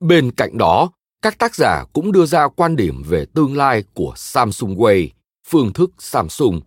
Bên 0.00 0.30
cạnh 0.30 0.58
đó, 0.58 0.90
các 1.22 1.38
tác 1.38 1.54
giả 1.54 1.84
cũng 1.92 2.12
đưa 2.12 2.26
ra 2.26 2.48
quan 2.48 2.76
điểm 2.76 3.02
về 3.02 3.26
tương 3.34 3.56
lai 3.56 3.84
của 3.94 4.12
Samsung 4.16 4.76
Way, 4.76 5.08
phương 5.48 5.72
thức 5.72 5.90
Samsung, 5.98 6.60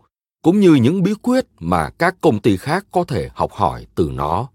cũng 0.44 0.60
như 0.60 0.74
những 0.74 1.04
bí 1.04 1.14
quyết 1.22 1.46
mà 1.60 1.90
các 1.90 2.16
công 2.22 2.40
ty 2.40 2.58
khác 2.58 2.86
có 2.92 3.04
thể 3.04 3.30
học 3.34 3.52
hỏi 3.52 3.86
từ 3.96 4.12
nó. 4.14 4.50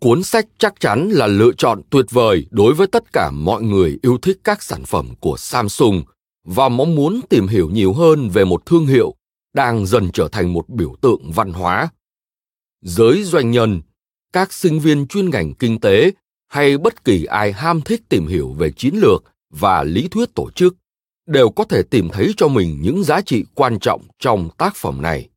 Cuốn 0.00 0.22
sách 0.22 0.46
chắc 0.58 0.80
chắn 0.80 1.08
là 1.08 1.26
lựa 1.26 1.52
chọn 1.58 1.82
tuyệt 1.90 2.06
vời 2.10 2.46
đối 2.50 2.74
với 2.74 2.86
tất 2.86 3.12
cả 3.12 3.30
mọi 3.30 3.62
người 3.62 3.98
yêu 4.02 4.18
thích 4.22 4.40
các 4.44 4.62
sản 4.62 4.84
phẩm 4.84 5.14
của 5.20 5.36
Samsung 5.36 6.02
và 6.44 6.68
mong 6.68 6.94
muốn 6.94 7.20
tìm 7.28 7.48
hiểu 7.48 7.70
nhiều 7.70 7.92
hơn 7.92 8.28
về 8.28 8.44
một 8.44 8.66
thương 8.66 8.86
hiệu 8.86 9.14
đang 9.54 9.86
dần 9.86 10.10
trở 10.12 10.28
thành 10.32 10.52
một 10.52 10.68
biểu 10.68 10.94
tượng 11.00 11.30
văn 11.32 11.52
hóa. 11.52 11.88
Giới 12.82 13.22
doanh 13.22 13.50
nhân, 13.50 13.82
các 14.32 14.52
sinh 14.52 14.80
viên 14.80 15.06
chuyên 15.06 15.30
ngành 15.30 15.54
kinh 15.54 15.80
tế 15.80 16.10
hay 16.48 16.78
bất 16.78 17.04
kỳ 17.04 17.24
ai 17.24 17.52
ham 17.52 17.80
thích 17.80 18.02
tìm 18.08 18.26
hiểu 18.26 18.52
về 18.52 18.70
chiến 18.70 18.94
lược 18.94 19.24
và 19.50 19.82
lý 19.82 20.08
thuyết 20.08 20.34
tổ 20.34 20.50
chức 20.50 20.76
đều 21.26 21.50
có 21.50 21.64
thể 21.64 21.82
tìm 21.82 22.08
thấy 22.12 22.32
cho 22.36 22.48
mình 22.48 22.78
những 22.82 23.04
giá 23.04 23.20
trị 23.20 23.44
quan 23.54 23.78
trọng 23.78 24.02
trong 24.18 24.48
tác 24.58 24.76
phẩm 24.76 25.02
này. 25.02 25.28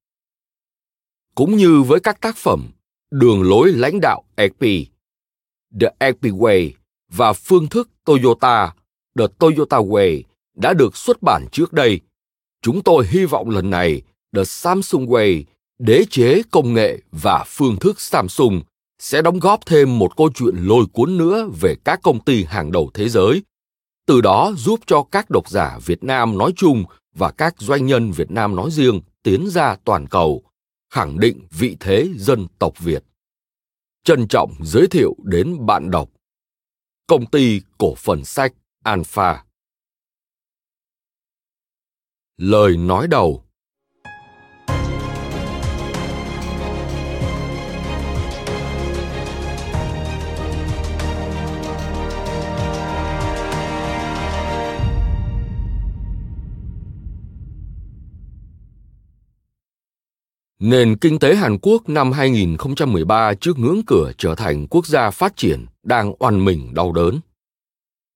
Cũng 1.36 1.58
như 1.58 1.82
với 1.82 2.00
các 2.00 2.22
tác 2.22 2.38
phẩm 2.38 2.70
Đường 3.12 3.44
lối 3.44 3.72
lãnh 3.72 4.00
đạo 4.02 4.24
EP, 4.36 4.62
The 5.82 5.88
EP 6.00 6.22
Way 6.22 6.72
và 7.12 7.34
phương 7.34 7.68
thức 7.68 7.90
Toyota, 8.06 8.74
The 9.20 9.26
Toyota 9.40 9.78
Way 9.78 10.22
đã 10.56 10.74
được 10.74 10.98
xuất 10.98 11.22
bản 11.22 11.46
trước 11.52 11.74
đây, 11.74 12.00
chúng 12.62 12.82
tôi 12.82 13.08
hy 13.08 13.26
vọng 13.26 13.50
lần 13.50 13.70
này 13.70 14.02
The 14.36 14.44
Samsung 14.44 15.06
Way, 15.06 15.44
đế 15.80 16.04
chế 16.10 16.42
công 16.52 16.74
nghệ 16.74 17.00
và 17.12 17.44
phương 17.48 17.78
thức 17.78 18.02
Samsung 18.02 18.62
sẽ 19.00 19.22
đóng 19.22 19.40
góp 19.40 19.66
thêm 19.66 20.00
một 20.00 20.18
câu 20.18 20.30
chuyện 20.36 20.56
lôi 20.58 20.86
cuốn 20.94 21.18
nữa 21.18 21.50
về 21.62 21.76
các 21.86 22.00
công 22.04 22.24
ty 22.24 22.44
hàng 22.44 22.72
đầu 22.72 22.92
thế 22.94 23.10
giới. 23.10 23.44
Từ 24.06 24.22
đó 24.22 24.54
giúp 24.58 24.80
cho 24.88 25.04
các 25.12 25.30
độc 25.30 25.50
giả 25.50 25.80
việt 25.86 26.04
nam 26.04 26.38
nói 26.38 26.54
chung 26.56 26.84
và 27.14 27.32
các 27.32 27.56
doanh 27.58 27.86
nhân 27.86 28.12
việt 28.12 28.32
nam 28.32 28.56
nói 28.56 28.72
riêng 28.72 29.02
tiến 29.24 29.48
ra 29.50 29.76
toàn 29.84 30.08
cầu, 30.08 30.44
khẳng 30.90 31.20
định 31.20 31.48
vị 31.52 31.78
thế 31.80 32.10
dân 32.16 32.48
tộc 32.60 32.80
việt. 32.80 33.04
Trân 34.04 34.28
trọng 34.28 34.54
giới 34.64 34.88
thiệu 34.88 35.16
đến 35.24 35.66
bạn 35.66 35.92
đọc. 35.92 36.10
Công 37.08 37.26
ty 37.26 37.62
cổ 37.78 37.96
phần 37.96 38.26
sách 38.26 38.54
alpha. 38.84 39.44
Lời 42.38 42.78
nói 42.78 43.08
đầu. 43.08 43.49
Nền 60.60 60.98
kinh 60.98 61.20
tế 61.20 61.36
Hàn 61.36 61.58
Quốc 61.62 61.90
năm 61.90 62.12
2013 62.12 63.34
trước 63.34 63.60
ngưỡng 63.60 63.82
cửa 63.88 64.12
trở 64.18 64.36
thành 64.36 64.68
quốc 64.68 64.88
gia 64.88 65.10
phát 65.10 65.36
triển 65.36 65.66
đang 65.84 66.14
oằn 66.20 66.46
mình 66.46 66.74
đau 66.74 66.92
đớn. 66.92 67.20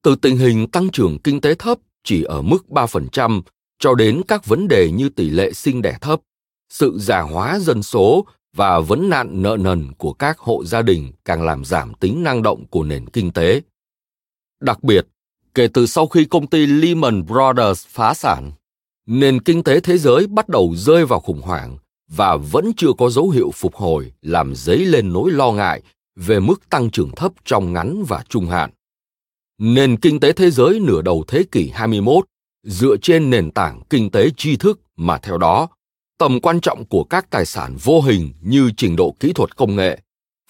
Từ 0.02 0.16
tình 0.16 0.38
hình 0.38 0.68
tăng 0.68 0.90
trưởng 0.90 1.20
kinh 1.20 1.42
tế 1.42 1.56
thấp 1.56 1.78
chỉ 2.04 2.24
ở 2.24 2.42
mức 2.42 2.66
3% 2.70 3.42
cho 3.80 3.96
đến 3.96 4.22
các 4.28 4.46
vấn 4.46 4.68
đề 4.68 4.92
như 4.92 5.10
tỷ 5.10 5.30
lệ 5.30 5.54
sinh 5.54 5.82
đẻ 5.82 5.98
thấp, 6.02 6.20
sự 6.70 6.98
già 7.00 7.22
hóa 7.22 7.60
dân 7.60 7.84
số 7.84 8.26
và 8.56 8.80
vấn 8.80 9.10
nạn 9.10 9.42
nợ 9.42 9.58
nần 9.60 9.94
của 9.94 10.14
các 10.14 10.40
hộ 10.40 10.64
gia 10.66 10.82
đình 10.82 11.12
càng 11.26 11.44
làm 11.44 11.66
giảm 11.66 11.94
tính 11.94 12.24
năng 12.24 12.44
động 12.44 12.66
của 12.68 12.84
nền 12.84 13.10
kinh 13.10 13.32
tế. 13.32 13.62
Đặc 14.62 14.84
biệt, 14.84 15.08
kể 15.54 15.68
từ 15.74 15.86
sau 15.86 16.08
khi 16.08 16.26
công 16.26 16.48
ty 16.48 16.66
Lehman 16.66 17.26
Brothers 17.26 17.88
phá 17.88 18.14
sản, 18.14 18.52
nền 19.06 19.42
kinh 19.42 19.64
tế 19.64 19.80
thế 19.80 19.98
giới 19.98 20.28
bắt 20.28 20.50
đầu 20.50 20.74
rơi 20.76 21.06
vào 21.06 21.20
khủng 21.20 21.42
hoảng 21.42 21.78
và 22.16 22.38
vẫn 22.38 22.72
chưa 22.78 22.94
có 22.98 23.10
dấu 23.10 23.30
hiệu 23.30 23.52
phục 23.54 23.76
hồi 23.76 24.14
làm 24.22 24.56
dấy 24.56 24.78
lên 24.78 25.14
nỗi 25.14 25.32
lo 25.32 25.52
ngại 25.52 25.82
về 26.16 26.40
mức 26.40 26.70
tăng 26.70 26.90
trưởng 26.90 27.12
thấp 27.16 27.32
trong 27.46 27.74
ngắn 27.74 28.04
và 28.08 28.24
trung 28.30 28.50
hạn. 28.50 28.70
Nền 29.60 29.98
kinh 29.98 30.20
tế 30.20 30.32
thế 30.32 30.52
giới 30.52 30.80
nửa 30.80 31.02
đầu 31.02 31.24
thế 31.28 31.44
kỷ 31.52 31.70
21 31.74 32.26
dựa 32.64 32.96
trên 33.02 33.30
nền 33.30 33.52
tảng 33.52 33.82
kinh 33.90 34.12
tế 34.12 34.30
tri 34.38 34.56
thức 34.58 34.82
mà 34.96 35.18
theo 35.18 35.38
đó, 35.38 35.68
tầm 36.18 36.40
quan 36.40 36.60
trọng 36.62 36.86
của 36.86 37.04
các 37.04 37.30
tài 37.30 37.46
sản 37.46 37.76
vô 37.84 38.02
hình 38.02 38.34
như 38.42 38.72
trình 38.78 38.96
độ 38.96 39.16
kỹ 39.20 39.34
thuật 39.34 39.56
công 39.56 39.76
nghệ, 39.76 40.00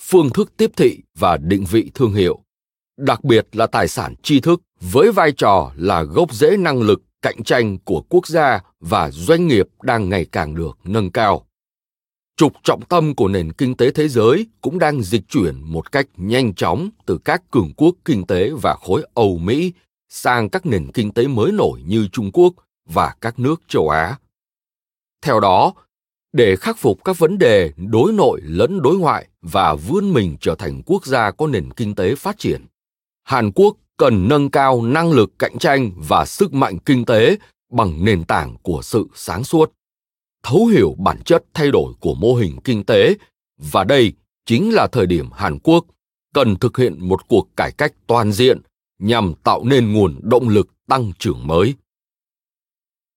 phương 0.01 0.29
thức 0.29 0.53
tiếp 0.57 0.71
thị 0.77 0.99
và 1.17 1.37
định 1.37 1.65
vị 1.71 1.91
thương 1.93 2.13
hiệu, 2.13 2.39
đặc 2.97 3.23
biệt 3.23 3.47
là 3.51 3.67
tài 3.67 3.87
sản 3.87 4.15
tri 4.23 4.39
thức 4.39 4.61
với 4.81 5.11
vai 5.11 5.31
trò 5.31 5.71
là 5.75 6.03
gốc 6.03 6.33
rễ 6.33 6.57
năng 6.57 6.81
lực 6.81 7.01
cạnh 7.21 7.43
tranh 7.43 7.77
của 7.77 8.01
quốc 8.09 8.27
gia 8.27 8.61
và 8.79 9.11
doanh 9.11 9.47
nghiệp 9.47 9.67
đang 9.81 10.09
ngày 10.09 10.25
càng 10.31 10.55
được 10.55 10.77
nâng 10.83 11.11
cao 11.11 11.45
trục 12.37 12.53
trọng 12.63 12.81
tâm 12.81 13.15
của 13.15 13.27
nền 13.27 13.51
kinh 13.51 13.75
tế 13.77 13.91
thế 13.91 14.07
giới 14.07 14.47
cũng 14.61 14.79
đang 14.79 15.01
dịch 15.01 15.23
chuyển 15.29 15.61
một 15.61 15.91
cách 15.91 16.07
nhanh 16.17 16.53
chóng 16.53 16.89
từ 17.05 17.17
các 17.25 17.51
cường 17.51 17.73
quốc 17.77 17.95
kinh 18.05 18.25
tế 18.25 18.51
và 18.61 18.75
khối 18.75 19.07
Âu 19.13 19.37
Mỹ 19.37 19.73
sang 20.09 20.49
các 20.49 20.65
nền 20.65 20.91
kinh 20.91 21.11
tế 21.11 21.27
mới 21.27 21.51
nổi 21.51 21.81
như 21.85 22.07
Trung 22.11 22.31
Quốc 22.33 22.53
và 22.89 23.15
các 23.21 23.39
nước 23.39 23.61
châu 23.67 23.89
Á. 23.89 24.17
Theo 25.21 25.39
đó, 25.39 25.73
để 26.33 26.55
khắc 26.55 26.77
phục 26.77 27.03
các 27.03 27.19
vấn 27.19 27.37
đề 27.37 27.71
đối 27.77 28.13
nội 28.13 28.41
lẫn 28.43 28.81
đối 28.81 28.97
ngoại 28.97 29.27
và 29.41 29.75
vươn 29.75 30.13
mình 30.13 30.37
trở 30.41 30.55
thành 30.55 30.81
quốc 30.85 31.05
gia 31.05 31.31
có 31.31 31.47
nền 31.47 31.71
kinh 31.71 31.95
tế 31.95 32.15
phát 32.15 32.37
triển, 32.39 32.65
Hàn 33.23 33.51
Quốc 33.51 33.77
cần 33.97 34.27
nâng 34.27 34.51
cao 34.51 34.81
năng 34.81 35.11
lực 35.11 35.39
cạnh 35.39 35.57
tranh 35.57 35.91
và 35.97 36.25
sức 36.25 36.53
mạnh 36.53 36.77
kinh 36.85 37.05
tế 37.05 37.37
bằng 37.71 38.05
nền 38.05 38.23
tảng 38.23 38.55
của 38.61 38.81
sự 38.83 39.07
sáng 39.15 39.43
suốt 39.43 39.71
thấu 40.43 40.65
hiểu 40.65 40.95
bản 40.99 41.23
chất 41.25 41.43
thay 41.53 41.71
đổi 41.71 41.93
của 41.99 42.15
mô 42.15 42.35
hình 42.35 42.57
kinh 42.63 42.83
tế 42.83 43.15
và 43.57 43.83
đây 43.83 44.13
chính 44.45 44.73
là 44.73 44.87
thời 44.91 45.05
điểm 45.05 45.29
Hàn 45.31 45.59
Quốc 45.59 45.85
cần 46.33 46.55
thực 46.55 46.77
hiện 46.77 47.07
một 47.07 47.27
cuộc 47.27 47.47
cải 47.55 47.71
cách 47.71 47.93
toàn 48.07 48.31
diện 48.31 48.61
nhằm 48.99 49.33
tạo 49.43 49.63
nên 49.65 49.93
nguồn 49.93 50.19
động 50.23 50.49
lực 50.49 50.69
tăng 50.87 51.11
trưởng 51.19 51.47
mới. 51.47 51.73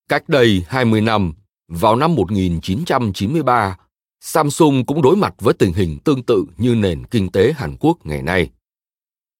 Cách 0.09 0.29
đây 0.29 0.63
20 0.67 1.01
năm, 1.01 1.33
vào 1.67 1.95
năm 1.95 2.15
1993, 2.15 3.77
Samsung 4.21 4.85
cũng 4.85 5.01
đối 5.01 5.15
mặt 5.15 5.33
với 5.39 5.53
tình 5.53 5.73
hình 5.73 5.97
tương 6.03 6.23
tự 6.23 6.45
như 6.57 6.75
nền 6.75 7.05
kinh 7.05 7.31
tế 7.31 7.53
Hàn 7.53 7.75
Quốc 7.79 7.97
ngày 8.03 8.21
nay. 8.21 8.49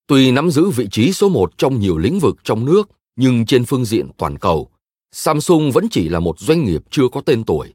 Tuy 0.08 0.32
nắm 0.32 0.52
giữ 0.52 0.70
vị 0.70 0.88
trí 0.92 1.14
số 1.14 1.30
một 1.30 1.58
trong 1.58 1.80
nhiều 1.80 1.98
lĩnh 1.98 2.20
vực 2.20 2.36
trong 2.44 2.66
nước, 2.66 2.90
nhưng 3.16 3.46
trên 3.46 3.66
phương 3.66 3.86
diện 3.86 4.10
toàn 4.18 4.38
cầu, 4.38 4.70
Samsung 5.12 5.72
vẫn 5.72 5.88
chỉ 5.92 6.10
là 6.10 6.20
một 6.20 6.40
doanh 6.40 6.64
nghiệp 6.64 6.82
chưa 6.90 7.08
có 7.12 7.22
tên 7.22 7.44
tuổi. 7.44 7.74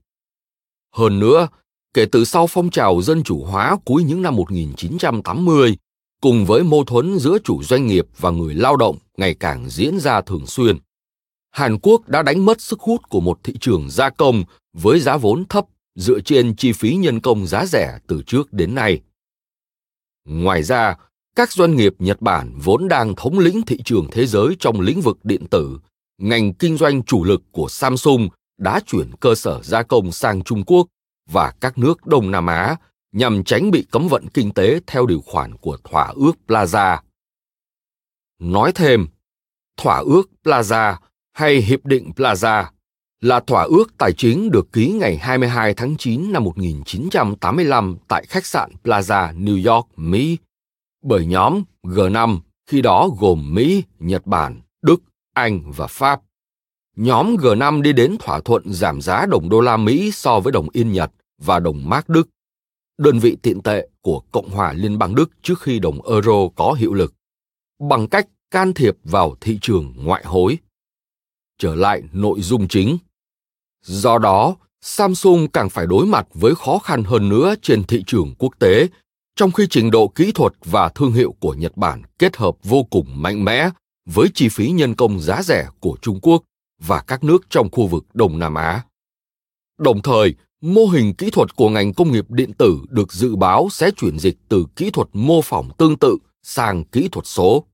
Hơn 0.94 1.18
nữa, 1.18 1.48
kể 1.94 2.06
từ 2.12 2.24
sau 2.24 2.46
phong 2.46 2.70
trào 2.70 3.02
dân 3.02 3.22
chủ 3.22 3.44
hóa 3.44 3.76
cuối 3.84 4.04
những 4.04 4.22
năm 4.22 4.36
1980, 4.36 5.76
cùng 6.20 6.44
với 6.44 6.64
mâu 6.64 6.84
thuẫn 6.84 7.18
giữa 7.18 7.38
chủ 7.44 7.62
doanh 7.62 7.86
nghiệp 7.86 8.06
và 8.18 8.30
người 8.30 8.54
lao 8.54 8.76
động 8.76 8.98
ngày 9.16 9.34
càng 9.34 9.70
diễn 9.70 10.00
ra 10.00 10.20
thường 10.20 10.46
xuyên, 10.46 10.78
Hàn 11.50 11.78
Quốc 11.82 12.08
đã 12.08 12.22
đánh 12.22 12.44
mất 12.44 12.60
sức 12.60 12.80
hút 12.80 13.08
của 13.08 13.20
một 13.20 13.38
thị 13.44 13.54
trường 13.60 13.90
gia 13.90 14.10
công 14.10 14.44
với 14.72 15.00
giá 15.00 15.16
vốn 15.16 15.44
thấp 15.48 15.66
dựa 15.94 16.20
trên 16.20 16.56
chi 16.56 16.72
phí 16.72 16.94
nhân 16.94 17.20
công 17.20 17.46
giá 17.46 17.66
rẻ 17.66 17.98
từ 18.06 18.22
trước 18.26 18.52
đến 18.52 18.74
nay. 18.74 19.00
Ngoài 20.24 20.62
ra, 20.62 20.96
các 21.36 21.52
doanh 21.52 21.76
nghiệp 21.76 21.94
Nhật 21.98 22.20
Bản 22.20 22.58
vốn 22.64 22.88
đang 22.88 23.14
thống 23.14 23.38
lĩnh 23.38 23.62
thị 23.62 23.78
trường 23.84 24.08
thế 24.10 24.26
giới 24.26 24.56
trong 24.58 24.80
lĩnh 24.80 25.00
vực 25.00 25.18
điện 25.24 25.46
tử, 25.46 25.78
ngành 26.22 26.54
kinh 26.54 26.76
doanh 26.76 27.02
chủ 27.02 27.24
lực 27.24 27.42
của 27.52 27.68
Samsung 27.68 28.28
đã 28.58 28.80
chuyển 28.86 29.10
cơ 29.20 29.34
sở 29.34 29.60
gia 29.62 29.82
công 29.82 30.12
sang 30.12 30.42
Trung 30.42 30.64
Quốc 30.64 30.86
và 31.30 31.52
các 31.60 31.78
nước 31.78 32.06
Đông 32.06 32.30
Nam 32.30 32.46
Á 32.46 32.76
nhằm 33.12 33.44
tránh 33.44 33.70
bị 33.70 33.86
cấm 33.90 34.08
vận 34.08 34.28
kinh 34.28 34.52
tế 34.52 34.80
theo 34.86 35.06
điều 35.06 35.20
khoản 35.20 35.56
của 35.56 35.78
thỏa 35.84 36.12
ước 36.16 36.32
Plaza. 36.48 36.98
Nói 38.40 38.72
thêm, 38.74 39.06
thỏa 39.76 39.98
ước 39.98 40.30
Plaza 40.44 40.96
hay 41.32 41.56
Hiệp 41.56 41.86
định 41.86 42.10
Plaza 42.16 42.64
là 43.20 43.40
thỏa 43.40 43.62
ước 43.62 43.84
tài 43.98 44.12
chính 44.12 44.50
được 44.50 44.72
ký 44.72 44.92
ngày 44.92 45.16
22 45.16 45.74
tháng 45.74 45.96
9 45.96 46.32
năm 46.32 46.44
1985 46.44 47.96
tại 48.08 48.24
khách 48.28 48.46
sạn 48.46 48.70
Plaza, 48.84 49.44
New 49.44 49.74
York, 49.74 49.88
Mỹ, 49.96 50.38
bởi 51.04 51.26
nhóm 51.26 51.62
G5 51.82 52.38
khi 52.66 52.82
đó 52.82 53.08
gồm 53.18 53.54
Mỹ, 53.54 53.84
Nhật 53.98 54.26
Bản, 54.26 54.60
Đức, 54.82 55.02
anh 55.34 55.72
và 55.76 55.86
Pháp 55.86 56.20
nhóm 56.96 57.36
G5 57.36 57.82
đi 57.82 57.92
đến 57.92 58.16
thỏa 58.20 58.40
thuận 58.40 58.72
giảm 58.72 59.00
giá 59.00 59.26
đồng 59.26 59.48
đô 59.48 59.60
la 59.60 59.76
Mỹ 59.76 60.10
so 60.12 60.40
với 60.40 60.52
đồng 60.52 60.68
Yên 60.72 60.92
Nhật 60.92 61.10
và 61.38 61.60
đồng 61.60 61.88
Mark 61.88 62.08
Đức, 62.08 62.28
đơn 62.98 63.18
vị 63.18 63.36
tiện 63.42 63.62
tệ 63.62 63.88
của 64.00 64.22
Cộng 64.32 64.50
hòa 64.50 64.72
Liên 64.72 64.98
bang 64.98 65.14
Đức 65.14 65.30
trước 65.42 65.60
khi 65.60 65.78
đồng 65.78 66.06
euro 66.06 66.48
có 66.56 66.72
hiệu 66.72 66.94
lực, 66.94 67.14
bằng 67.88 68.08
cách 68.08 68.26
can 68.50 68.74
thiệp 68.74 68.96
vào 69.04 69.36
thị 69.40 69.58
trường 69.62 69.94
ngoại 69.96 70.24
hối. 70.24 70.58
Trở 71.58 71.74
lại 71.74 72.02
nội 72.12 72.40
dung 72.40 72.68
chính. 72.68 72.98
Do 73.82 74.18
đó, 74.18 74.56
Samsung 74.80 75.48
càng 75.48 75.70
phải 75.70 75.86
đối 75.86 76.06
mặt 76.06 76.26
với 76.34 76.54
khó 76.54 76.78
khăn 76.78 77.04
hơn 77.04 77.28
nữa 77.28 77.54
trên 77.62 77.84
thị 77.84 78.04
trường 78.06 78.34
quốc 78.38 78.58
tế, 78.58 78.88
trong 79.36 79.52
khi 79.52 79.66
trình 79.70 79.90
độ 79.90 80.08
kỹ 80.08 80.32
thuật 80.32 80.52
và 80.64 80.88
thương 80.88 81.12
hiệu 81.12 81.34
của 81.40 81.54
Nhật 81.54 81.76
Bản 81.76 82.02
kết 82.18 82.36
hợp 82.36 82.56
vô 82.62 82.86
cùng 82.90 83.06
mạnh 83.22 83.44
mẽ 83.44 83.70
với 84.06 84.28
chi 84.34 84.48
phí 84.48 84.70
nhân 84.70 84.94
công 84.94 85.20
giá 85.20 85.42
rẻ 85.42 85.68
của 85.80 85.96
Trung 86.02 86.20
Quốc 86.22 86.42
và 86.80 87.00
các 87.00 87.24
nước 87.24 87.50
trong 87.50 87.68
khu 87.70 87.86
vực 87.86 88.06
Đông 88.14 88.38
Nam 88.38 88.54
Á. 88.54 88.84
Đồng 89.78 90.02
thời, 90.02 90.34
mô 90.60 90.86
hình 90.86 91.14
kỹ 91.14 91.30
thuật 91.30 91.56
của 91.56 91.68
ngành 91.68 91.94
công 91.94 92.12
nghiệp 92.12 92.24
điện 92.28 92.52
tử 92.52 92.78
được 92.88 93.12
dự 93.12 93.36
báo 93.36 93.68
sẽ 93.70 93.90
chuyển 93.90 94.18
dịch 94.18 94.36
từ 94.48 94.66
kỹ 94.76 94.90
thuật 94.90 95.08
mô 95.12 95.42
phỏng 95.42 95.70
tương 95.78 95.96
tự 95.98 96.16
sang 96.42 96.84
kỹ 96.84 97.08
thuật 97.12 97.26
số. 97.26 97.64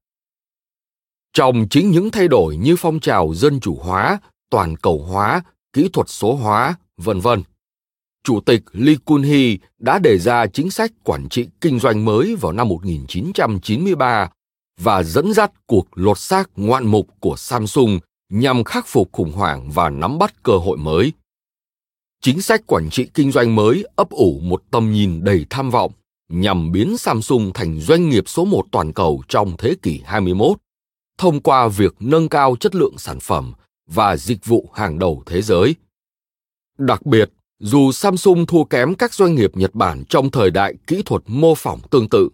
Trong 1.33 1.67
chính 1.71 1.91
những 1.91 2.11
thay 2.11 2.29
đổi 2.29 2.57
như 2.57 2.77
phong 2.79 3.01
trào 3.01 3.35
dân 3.35 3.61
chủ 3.61 3.79
hóa, 3.83 4.21
toàn 4.51 4.77
cầu 4.77 4.99
hóa, 4.99 5.43
kỹ 5.73 5.89
thuật 5.93 6.09
số 6.09 6.35
hóa, 6.35 6.75
vân 6.97 7.21
vân. 7.21 7.43
Chủ 8.25 8.41
tịch 8.41 8.63
Lee 8.73 8.97
Kun-hee 9.05 9.59
đã 9.79 9.99
đề 9.99 10.19
ra 10.19 10.47
chính 10.47 10.71
sách 10.71 10.93
quản 11.05 11.29
trị 11.29 11.49
kinh 11.61 11.79
doanh 11.79 12.05
mới 12.05 12.37
vào 12.37 12.53
năm 12.53 12.69
1993 12.69 14.31
và 14.79 15.03
dẫn 15.03 15.33
dắt 15.33 15.53
cuộc 15.67 15.87
lột 15.95 16.19
xác 16.19 16.51
ngoạn 16.57 16.87
mục 16.87 17.09
của 17.21 17.35
Samsung 17.37 17.99
nhằm 18.33 18.65
khắc 18.65 18.87
phục 18.87 19.13
khủng 19.13 19.33
hoảng 19.33 19.71
và 19.71 19.91
nắm 19.91 20.19
bắt 20.19 20.43
cơ 20.43 20.53
hội 20.53 20.79
mới. 20.79 21.13
Chính 22.23 22.43
sách 22.43 22.67
quản 22.67 22.91
trị 22.91 23.09
kinh 23.15 23.33
doanh 23.33 23.55
mới 23.55 23.85
ấp 23.97 24.11
ủ 24.11 24.41
một 24.43 24.63
tầm 24.71 24.93
nhìn 24.93 25.25
đầy 25.25 25.47
tham 25.51 25.71
vọng 25.71 25.93
nhằm 26.29 26.73
biến 26.73 26.99
Samsung 26.99 27.51
thành 27.55 27.81
doanh 27.81 28.09
nghiệp 28.09 28.25
số 28.29 28.45
một 28.45 28.65
toàn 28.73 28.93
cầu 28.93 29.23
trong 29.29 29.57
thế 29.59 29.75
kỷ 29.83 30.01
21 30.05 30.59
thông 31.19 31.41
qua 31.41 31.69
việc 31.69 31.95
nâng 32.01 32.29
cao 32.29 32.57
chất 32.61 32.75
lượng 32.75 32.99
sản 32.99 33.21
phẩm 33.21 33.53
và 33.87 34.17
dịch 34.17 34.45
vụ 34.45 34.71
hàng 34.75 34.99
đầu 34.99 35.23
thế 35.27 35.43
giới. 35.43 35.75
Đặc 36.79 37.07
biệt, 37.07 37.31
dù 37.61 37.93
Samsung 37.93 38.47
thua 38.47 38.65
kém 38.65 38.95
các 38.95 39.15
doanh 39.15 39.35
nghiệp 39.35 39.57
Nhật 39.57 39.75
Bản 39.75 40.05
trong 40.09 40.31
thời 40.31 40.51
đại 40.51 40.75
kỹ 40.87 41.03
thuật 41.05 41.23
mô 41.27 41.55
phỏng 41.55 41.81
tương 41.91 42.09
tự, 42.09 42.29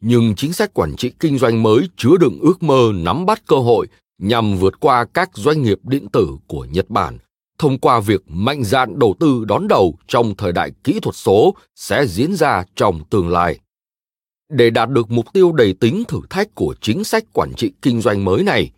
nhưng 0.00 0.34
chính 0.34 0.52
sách 0.52 0.74
quản 0.74 0.96
trị 0.96 1.12
kinh 1.20 1.38
doanh 1.38 1.62
mới 1.62 1.88
chứa 1.96 2.16
đựng 2.20 2.38
ước 2.40 2.62
mơ 2.62 2.92
nắm 2.94 3.26
bắt 3.26 3.42
cơ 3.46 3.56
hội 3.56 3.86
nhằm 4.18 4.56
vượt 4.56 4.80
qua 4.80 5.04
các 5.04 5.30
doanh 5.34 5.62
nghiệp 5.62 5.78
điện 5.82 6.08
tử 6.08 6.28
của 6.46 6.64
Nhật 6.64 6.90
Bản 6.90 7.18
thông 7.60 7.78
qua 7.78 8.00
việc 8.00 8.22
mạnh 8.26 8.64
dạn 8.64 8.98
đầu 8.98 9.14
tư 9.20 9.44
đón 9.44 9.68
đầu 9.68 9.94
trong 10.06 10.34
thời 10.34 10.52
đại 10.52 10.70
kỹ 10.84 11.00
thuật 11.02 11.16
số 11.16 11.54
sẽ 11.76 12.06
diễn 12.06 12.34
ra 12.34 12.64
trong 12.76 13.04
tương 13.10 13.28
lai. 13.28 13.58
Để 14.48 14.70
đạt 14.70 14.90
được 14.90 15.10
mục 15.10 15.32
tiêu 15.32 15.52
đầy 15.52 15.74
tính 15.80 16.02
thử 16.08 16.20
thách 16.30 16.54
của 16.54 16.74
chính 16.80 17.04
sách 17.04 17.24
quản 17.32 17.52
trị 17.54 17.72
kinh 17.82 18.00
doanh 18.00 18.24
mới 18.24 18.42
này, 18.42 18.70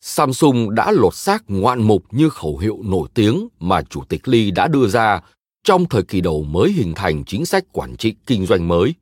Samsung 0.00 0.74
đã 0.74 0.92
lột 0.92 1.14
xác 1.14 1.44
ngoạn 1.48 1.82
mục 1.82 2.04
như 2.10 2.28
khẩu 2.28 2.58
hiệu 2.58 2.78
nổi 2.84 3.08
tiếng 3.14 3.48
mà 3.60 3.82
Chủ 3.82 4.02
tịch 4.08 4.28
Lee 4.28 4.50
đã 4.50 4.68
đưa 4.68 4.86
ra 4.86 5.20
trong 5.64 5.84
thời 5.88 6.02
kỳ 6.02 6.20
đầu 6.20 6.44
mới 6.44 6.72
hình 6.72 6.92
thành 6.96 7.24
chính 7.24 7.46
sách 7.46 7.64
quản 7.72 7.96
trị 7.96 8.14
kinh 8.26 8.46
doanh 8.46 8.68
mới. 8.68 8.94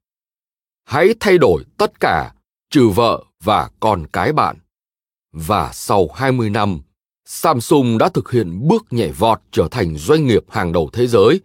Hãy 0.86 1.14
thay 1.20 1.38
đổi 1.38 1.64
tất 1.76 2.00
cả, 2.00 2.34
trừ 2.70 2.88
vợ 2.88 3.24
và 3.44 3.70
con 3.80 4.06
cái 4.12 4.32
bạn. 4.32 4.56
Và 5.32 5.70
sau 5.72 6.08
20 6.14 6.50
năm, 6.50 6.80
Samsung 7.24 7.98
đã 7.98 8.08
thực 8.08 8.30
hiện 8.30 8.68
bước 8.68 8.86
nhảy 8.90 9.12
vọt 9.12 9.40
trở 9.50 9.68
thành 9.70 9.96
doanh 9.96 10.26
nghiệp 10.26 10.44
hàng 10.48 10.72
đầu 10.72 10.90
thế 10.92 11.06
giới. 11.06 11.40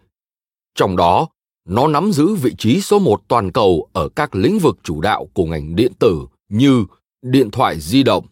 Trong 0.74 0.96
đó, 0.96 1.28
nó 1.68 1.88
nắm 1.88 2.12
giữ 2.12 2.34
vị 2.34 2.54
trí 2.58 2.80
số 2.80 2.98
một 2.98 3.22
toàn 3.28 3.52
cầu 3.52 3.88
ở 3.92 4.08
các 4.08 4.34
lĩnh 4.34 4.58
vực 4.58 4.78
chủ 4.82 5.00
đạo 5.00 5.28
của 5.34 5.44
ngành 5.44 5.76
điện 5.76 5.92
tử 5.98 6.26
như 6.48 6.84
điện 7.22 7.50
thoại 7.50 7.80
di 7.80 8.02
động, 8.02 8.26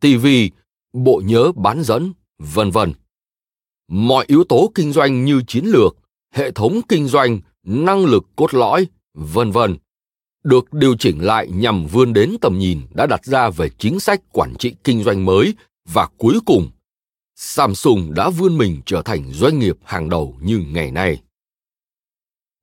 TV, 0.00 0.26
bộ 0.92 1.22
nhớ 1.24 1.52
bán 1.56 1.82
dẫn, 1.82 2.12
vân 2.38 2.70
vân. 2.70 2.92
Mọi 3.88 4.24
yếu 4.28 4.44
tố 4.44 4.72
kinh 4.74 4.92
doanh 4.92 5.24
như 5.24 5.42
chiến 5.46 5.64
lược, 5.64 5.96
hệ 6.34 6.50
thống 6.50 6.80
kinh 6.88 7.08
doanh, 7.08 7.40
năng 7.62 8.04
lực 8.04 8.24
cốt 8.36 8.54
lõi, 8.54 8.86
vân 9.14 9.50
vân 9.50 9.76
được 10.46 10.72
điều 10.72 10.96
chỉnh 10.96 11.18
lại 11.18 11.48
nhằm 11.50 11.86
vươn 11.86 12.12
đến 12.12 12.36
tầm 12.40 12.58
nhìn 12.58 12.80
đã 12.94 13.06
đặt 13.06 13.24
ra 13.24 13.50
về 13.50 13.68
chính 13.78 14.00
sách 14.00 14.20
quản 14.32 14.54
trị 14.58 14.74
kinh 14.84 15.02
doanh 15.02 15.24
mới 15.24 15.54
và 15.88 16.08
cuối 16.18 16.38
cùng, 16.46 16.70
Samsung 17.36 18.14
đã 18.14 18.30
vươn 18.30 18.58
mình 18.58 18.80
trở 18.86 19.02
thành 19.02 19.32
doanh 19.32 19.58
nghiệp 19.58 19.76
hàng 19.84 20.08
đầu 20.08 20.34
như 20.40 20.58
ngày 20.58 20.90
nay. 20.90 21.20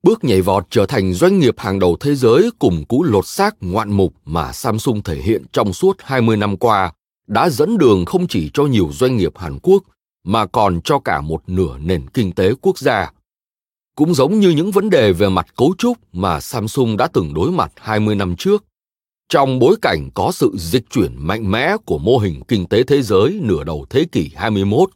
Bước 0.04 0.24
nhảy 0.24 0.42
vọt 0.42 0.66
trở 0.70 0.86
thành 0.86 1.14
doanh 1.14 1.40
nghiệp 1.40 1.60
hàng 1.60 1.80
đầu 1.80 1.98
thế 2.00 2.16
giới 2.16 2.50
cùng 2.60 2.86
cú 2.86 3.04
lột 3.04 3.28
xác 3.28 3.56
ngoạn 3.62 3.92
mục 3.92 4.14
mà 4.26 4.52
Samsung 4.52 5.04
thể 5.04 5.16
hiện 5.16 5.44
trong 5.54 5.74
suốt 5.74 5.98
20 6.00 6.38
năm 6.38 6.58
qua 6.58 6.94
đã 7.28 7.50
dẫn 7.50 7.78
đường 7.78 8.06
không 8.06 8.28
chỉ 8.28 8.52
cho 8.54 8.64
nhiều 8.64 8.90
doanh 8.94 9.18
nghiệp 9.18 9.38
Hàn 9.38 9.60
Quốc 9.60 9.84
mà 10.24 10.46
còn 10.46 10.82
cho 10.84 11.00
cả 11.00 11.22
một 11.22 11.44
nửa 11.48 11.78
nền 11.78 12.10
kinh 12.10 12.32
tế 12.32 12.54
quốc 12.62 12.78
gia. 12.78 13.12
Cũng 13.96 14.14
giống 14.14 14.40
như 14.40 14.50
những 14.50 14.72
vấn 14.72 14.90
đề 14.90 15.14
về 15.14 15.30
mặt 15.30 15.56
cấu 15.56 15.76
trúc 15.78 15.98
mà 16.14 16.40
Samsung 16.40 16.98
đã 16.98 17.08
từng 17.14 17.34
đối 17.34 17.52
mặt 17.52 17.72
20 17.76 18.16
năm 18.16 18.36
trước, 18.36 18.64
trong 19.30 19.60
bối 19.60 19.76
cảnh 19.82 20.10
có 20.14 20.32
sự 20.32 20.52
dịch 20.58 20.90
chuyển 20.90 21.16
mạnh 21.18 21.52
mẽ 21.52 21.78
của 21.86 21.98
mô 21.98 22.18
hình 22.18 22.42
kinh 22.48 22.66
tế 22.66 22.84
thế 22.84 23.02
giới 23.02 23.40
nửa 23.42 23.64
đầu 23.64 23.86
thế 23.90 24.06
kỷ 24.12 24.32
21, 24.36 24.90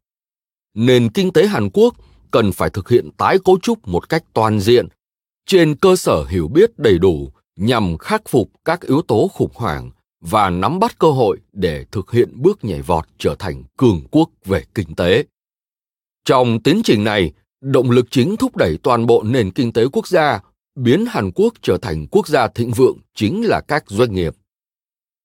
nền 0.74 1.10
kinh 1.10 1.34
tế 1.34 1.48
Hàn 1.48 1.70
Quốc 1.74 1.96
cần 2.32 2.52
phải 2.52 2.70
thực 2.70 2.90
hiện 2.90 3.10
tái 3.18 3.38
cấu 3.46 3.60
trúc 3.62 3.88
một 3.88 4.10
cách 4.10 4.24
toàn 4.34 4.60
diện 4.60 4.88
trên 5.48 5.76
cơ 5.76 5.96
sở 5.96 6.26
hiểu 6.30 6.48
biết 6.48 6.80
đầy 6.80 7.00
đủ 7.00 7.32
nhằm 7.56 7.98
khắc 7.98 8.22
phục 8.30 8.52
các 8.66 8.82
yếu 8.82 9.02
tố 9.02 9.28
khủng 9.34 9.52
hoảng 9.54 9.92
và 10.22 10.50
nắm 10.50 10.80
bắt 10.80 11.00
cơ 11.00 11.12
hội 11.12 11.38
để 11.54 11.86
thực 11.92 12.12
hiện 12.12 12.32
bước 12.36 12.66
nhảy 12.66 12.82
vọt 12.82 13.06
trở 13.18 13.36
thành 13.40 13.64
cường 13.78 14.02
quốc 14.12 14.30
về 14.46 14.64
kinh 14.76 14.96
tế. 14.96 15.24
Trong 16.26 16.60
tiến 16.64 16.82
trình 16.84 17.04
này, 17.04 17.32
động 17.62 17.92
lực 17.92 18.06
chính 18.12 18.38
thúc 18.38 18.56
đẩy 18.56 18.78
toàn 18.84 19.06
bộ 19.06 19.24
nền 19.24 19.52
kinh 19.52 19.74
tế 19.74 19.86
quốc 19.92 20.08
gia, 20.08 20.40
biến 20.76 21.06
Hàn 21.10 21.32
Quốc 21.36 21.54
trở 21.62 21.78
thành 21.78 22.08
quốc 22.12 22.28
gia 22.28 22.48
thịnh 22.48 22.72
vượng 22.72 22.98
chính 23.16 23.46
là 23.46 23.62
các 23.68 23.84
doanh 23.88 24.14
nghiệp. 24.14 24.36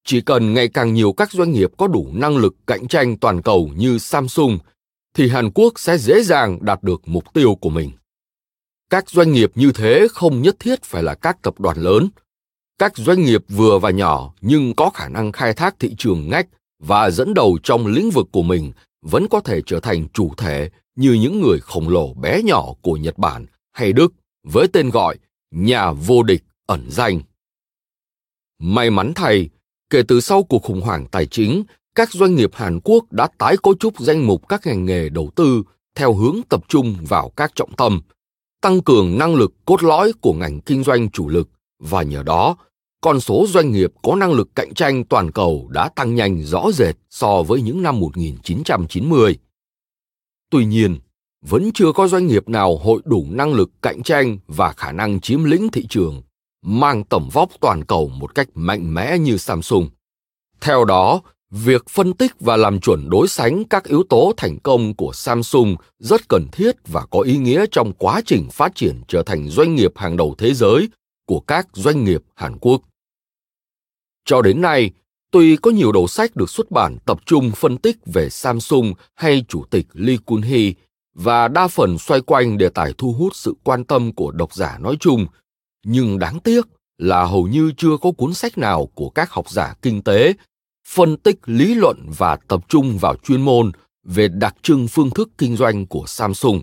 Chỉ 0.05 0.21
cần 0.21 0.55
ngày 0.55 0.69
càng 0.69 0.95
nhiều 0.95 1.13
các 1.13 1.33
doanh 1.33 1.53
nghiệp 1.53 1.71
có 1.79 1.87
đủ 1.87 2.09
năng 2.13 2.37
lực 2.37 2.55
cạnh 2.67 2.89
tranh 2.89 3.19
toàn 3.19 3.43
cầu 3.43 3.71
như 3.77 3.99
Samsung, 3.99 4.59
thì 5.15 5.29
Hàn 5.29 5.51
Quốc 5.51 5.79
sẽ 5.79 5.99
dễ 5.99 6.23
dàng 6.23 6.59
đạt 6.63 6.83
được 6.83 7.03
mục 7.05 7.25
tiêu 7.35 7.55
của 7.55 7.71
mình. 7.71 7.91
Các 8.91 9.11
doanh 9.11 9.33
nghiệp 9.33 9.53
như 9.55 9.73
thế 9.75 10.07
không 10.11 10.43
nhất 10.43 10.57
thiết 10.59 10.83
phải 10.83 11.03
là 11.03 11.15
các 11.15 11.43
tập 11.43 11.61
đoàn 11.61 11.79
lớn. 11.79 12.09
Các 12.79 12.97
doanh 12.97 13.23
nghiệp 13.23 13.45
vừa 13.49 13.79
và 13.79 13.91
nhỏ 13.91 14.35
nhưng 14.41 14.75
có 14.75 14.91
khả 14.91 15.09
năng 15.09 15.33
khai 15.33 15.55
thác 15.55 15.75
thị 15.79 15.95
trường 15.99 16.29
ngách 16.29 16.49
và 16.83 17.11
dẫn 17.11 17.35
đầu 17.35 17.59
trong 17.63 17.87
lĩnh 17.87 18.11
vực 18.11 18.27
của 18.33 18.43
mình 18.43 18.73
vẫn 19.03 19.29
có 19.29 19.41
thể 19.41 19.61
trở 19.67 19.81
thành 19.81 20.09
chủ 20.13 20.33
thể 20.37 20.71
như 20.97 21.13
những 21.13 21.41
người 21.41 21.59
khổng 21.61 21.89
lồ 21.89 22.15
bé 22.15 22.43
nhỏ 22.43 22.75
của 22.83 22.97
Nhật 22.97 23.19
Bản 23.19 23.47
hay 23.73 23.93
Đức 23.93 24.13
với 24.45 24.69
tên 24.69 24.91
gọi 24.91 25.19
nhà 25.51 25.93
vô 25.93 26.23
địch 26.23 26.43
ẩn 26.67 26.91
danh. 26.91 27.21
May 28.59 28.91
mắn 28.91 29.13
thay, 29.15 29.49
kể 29.91 30.03
từ 30.09 30.21
sau 30.21 30.43
cuộc 30.43 30.63
khủng 30.63 30.81
hoảng 30.81 31.07
tài 31.11 31.27
chính, 31.27 31.63
các 31.95 32.13
doanh 32.13 32.35
nghiệp 32.35 32.51
Hàn 32.55 32.81
Quốc 32.85 33.13
đã 33.13 33.29
tái 33.39 33.57
cấu 33.63 33.75
trúc 33.75 34.01
danh 34.01 34.27
mục 34.27 34.49
các 34.49 34.67
ngành 34.67 34.85
nghề 34.85 35.09
đầu 35.09 35.31
tư 35.37 35.63
theo 35.95 36.15
hướng 36.15 36.41
tập 36.49 36.65
trung 36.69 36.97
vào 37.09 37.31
các 37.37 37.53
trọng 37.55 37.77
tâm, 37.77 38.01
tăng 38.61 38.83
cường 38.83 39.19
năng 39.19 39.35
lực 39.35 39.53
cốt 39.65 39.83
lõi 39.83 40.13
của 40.21 40.33
ngành 40.33 40.61
kinh 40.61 40.83
doanh 40.83 41.11
chủ 41.11 41.29
lực 41.29 41.49
và 41.79 42.03
nhờ 42.03 42.23
đó, 42.23 42.57
con 43.01 43.21
số 43.21 43.47
doanh 43.49 43.73
nghiệp 43.73 43.93
có 44.03 44.17
năng 44.17 44.33
lực 44.33 44.49
cạnh 44.55 44.75
tranh 44.75 45.05
toàn 45.05 45.33
cầu 45.33 45.69
đã 45.71 45.89
tăng 45.89 46.15
nhanh 46.15 46.43
rõ 46.43 46.65
rệt 46.75 46.97
so 47.11 47.43
với 47.43 47.63
những 47.63 47.83
năm 47.83 48.01
1990. 48.01 49.39
Tuy 50.53 50.65
nhiên, 50.65 50.99
vẫn 51.43 51.71
chưa 51.75 51.93
có 51.93 52.09
doanh 52.09 52.27
nghiệp 52.27 52.49
nào 52.49 52.79
hội 52.79 53.01
đủ 53.05 53.27
năng 53.31 53.55
lực 53.55 53.71
cạnh 53.83 54.03
tranh 54.03 54.39
và 54.47 54.73
khả 54.73 54.93
năng 54.93 55.21
chiếm 55.21 55.45
lĩnh 55.45 55.69
thị 55.69 55.87
trường, 55.87 56.23
mang 56.63 57.05
tầm 57.05 57.29
vóc 57.33 57.51
toàn 57.61 57.85
cầu 57.85 58.09
một 58.09 58.35
cách 58.35 58.49
mạnh 58.55 58.95
mẽ 58.95 59.19
như 59.19 59.37
Samsung. 59.37 59.89
Theo 60.61 60.85
đó, 60.85 61.21
việc 61.51 61.89
phân 61.89 62.13
tích 62.13 62.33
và 62.41 62.57
làm 62.57 62.81
chuẩn 62.81 63.11
đối 63.11 63.29
sánh 63.29 63.65
các 63.65 63.85
yếu 63.85 64.03
tố 64.09 64.33
thành 64.37 64.59
công 64.59 64.95
của 64.95 65.13
Samsung 65.13 65.77
rất 65.99 66.29
cần 66.29 66.47
thiết 66.53 66.77
và 66.87 67.07
có 67.11 67.21
ý 67.21 67.39
nghĩa 67.39 67.65
trong 67.71 67.93
quá 67.93 68.21
trình 68.27 68.49
phát 68.51 68.75
triển 68.75 69.03
trở 69.09 69.23
thành 69.23 69.49
doanh 69.49 69.75
nghiệp 69.75 69.93
hàng 69.97 70.17
đầu 70.17 70.35
thế 70.39 70.55
giới 70.55 70.89
của 71.27 71.41
các 71.41 71.69
doanh 71.73 72.05
nghiệp 72.05 72.23
Hàn 72.35 72.59
Quốc. 72.59 72.83
Cho 74.25 74.43
đến 74.43 74.61
nay, 74.61 74.91
tuy 75.33 75.57
có 75.57 75.71
nhiều 75.71 75.93
đầu 75.93 76.07
sách 76.07 76.37
được 76.37 76.51
xuất 76.51 76.71
bản 76.71 76.97
tập 77.07 77.19
trung 77.27 77.51
phân 77.57 77.77
tích 77.77 77.97
về 78.07 78.31
Samsung 78.31 78.95
hay 79.15 79.45
chủ 79.49 79.65
tịch 79.71 79.87
Lee 79.93 80.17
Kun-hee 80.27 80.73
và 81.15 81.49
đa 81.49 81.69
phần 81.69 81.99
xoay 81.99 82.21
quanh 82.21 82.59
đề 82.59 82.69
tài 82.69 82.93
thu 82.99 83.13
hút 83.13 83.37
sự 83.37 83.55
quan 83.65 83.85
tâm 83.85 84.13
của 84.13 84.31
độc 84.31 84.55
giả 84.55 84.79
nói 84.81 84.97
chung, 85.01 85.27
nhưng 85.85 86.19
đáng 86.19 86.41
tiếc 86.41 86.67
là 86.99 87.25
hầu 87.25 87.47
như 87.47 87.73
chưa 87.77 87.97
có 88.01 88.13
cuốn 88.13 88.35
sách 88.35 88.59
nào 88.59 88.87
của 88.95 89.11
các 89.11 89.31
học 89.31 89.51
giả 89.51 89.75
kinh 89.83 90.03
tế 90.03 90.35
phân 90.89 91.17
tích 91.17 91.39
lý 91.47 91.75
luận 91.75 92.07
và 92.19 92.37
tập 92.49 92.61
trung 92.69 92.99
vào 92.99 93.17
chuyên 93.17 93.43
môn 93.43 93.73
về 94.05 94.29
đặc 94.29 94.55
trưng 94.63 94.89
phương 94.89 95.11
thức 95.11 95.31
kinh 95.39 95.57
doanh 95.57 95.87
của 95.87 96.05
Samsung, 96.07 96.63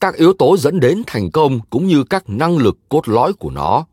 các 0.00 0.14
yếu 0.14 0.32
tố 0.32 0.56
dẫn 0.56 0.80
đến 0.80 1.02
thành 1.06 1.30
công 1.30 1.60
cũng 1.70 1.86
như 1.86 2.04
các 2.04 2.24
năng 2.26 2.58
lực 2.58 2.78
cốt 2.88 3.08
lõi 3.08 3.32
của 3.32 3.50
nó. 3.50 3.86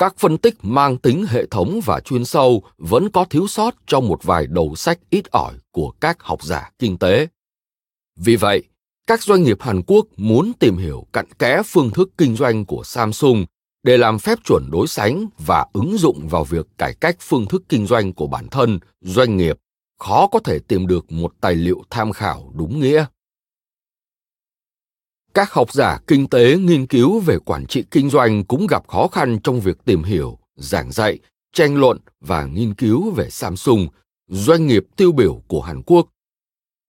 Các 0.00 0.14
phân 0.18 0.38
tích 0.38 0.54
mang 0.62 0.96
tính 0.96 1.24
hệ 1.28 1.46
thống 1.46 1.80
và 1.84 2.00
chuyên 2.00 2.24
sâu 2.24 2.62
vẫn 2.78 3.10
có 3.10 3.24
thiếu 3.24 3.46
sót 3.46 3.74
trong 3.86 4.08
một 4.08 4.24
vài 4.24 4.46
đầu 4.46 4.74
sách 4.76 4.98
ít 5.10 5.30
ỏi 5.30 5.54
của 5.70 5.90
các 6.00 6.22
học 6.22 6.42
giả 6.42 6.70
kinh 6.78 6.98
tế. 6.98 7.26
Vì 8.16 8.36
vậy, 8.36 8.62
các 9.06 9.22
doanh 9.22 9.42
nghiệp 9.42 9.56
Hàn 9.60 9.82
Quốc 9.86 10.06
muốn 10.16 10.52
tìm 10.58 10.76
hiểu 10.76 11.06
cặn 11.12 11.26
kẽ 11.38 11.62
phương 11.66 11.90
thức 11.90 12.10
kinh 12.18 12.36
doanh 12.36 12.64
của 12.64 12.82
Samsung 12.84 13.44
để 13.82 13.96
làm 13.96 14.18
phép 14.18 14.38
chuẩn 14.44 14.70
đối 14.70 14.86
sánh 14.86 15.26
và 15.38 15.66
ứng 15.72 15.98
dụng 15.98 16.28
vào 16.28 16.44
việc 16.44 16.66
cải 16.78 16.94
cách 16.94 17.16
phương 17.20 17.46
thức 17.46 17.62
kinh 17.68 17.86
doanh 17.86 18.12
của 18.12 18.26
bản 18.26 18.48
thân, 18.48 18.78
doanh 19.00 19.36
nghiệp, 19.36 19.58
khó 19.98 20.26
có 20.26 20.38
thể 20.38 20.58
tìm 20.58 20.86
được 20.86 21.12
một 21.12 21.32
tài 21.40 21.54
liệu 21.54 21.82
tham 21.90 22.12
khảo 22.12 22.52
đúng 22.54 22.80
nghĩa. 22.80 23.04
Các 25.34 25.52
học 25.52 25.72
giả 25.72 25.98
kinh 26.06 26.28
tế 26.28 26.56
nghiên 26.56 26.86
cứu 26.86 27.20
về 27.20 27.38
quản 27.44 27.66
trị 27.66 27.84
kinh 27.90 28.10
doanh 28.10 28.44
cũng 28.44 28.66
gặp 28.66 28.88
khó 28.88 29.08
khăn 29.08 29.38
trong 29.44 29.60
việc 29.60 29.84
tìm 29.84 30.02
hiểu, 30.02 30.38
giảng 30.56 30.92
dạy, 30.92 31.18
tranh 31.52 31.76
luận 31.76 31.98
và 32.20 32.44
nghiên 32.44 32.74
cứu 32.74 33.10
về 33.10 33.30
Samsung, 33.30 33.88
doanh 34.28 34.66
nghiệp 34.66 34.84
tiêu 34.96 35.12
biểu 35.12 35.42
của 35.48 35.60
Hàn 35.60 35.82
Quốc. 35.82 36.08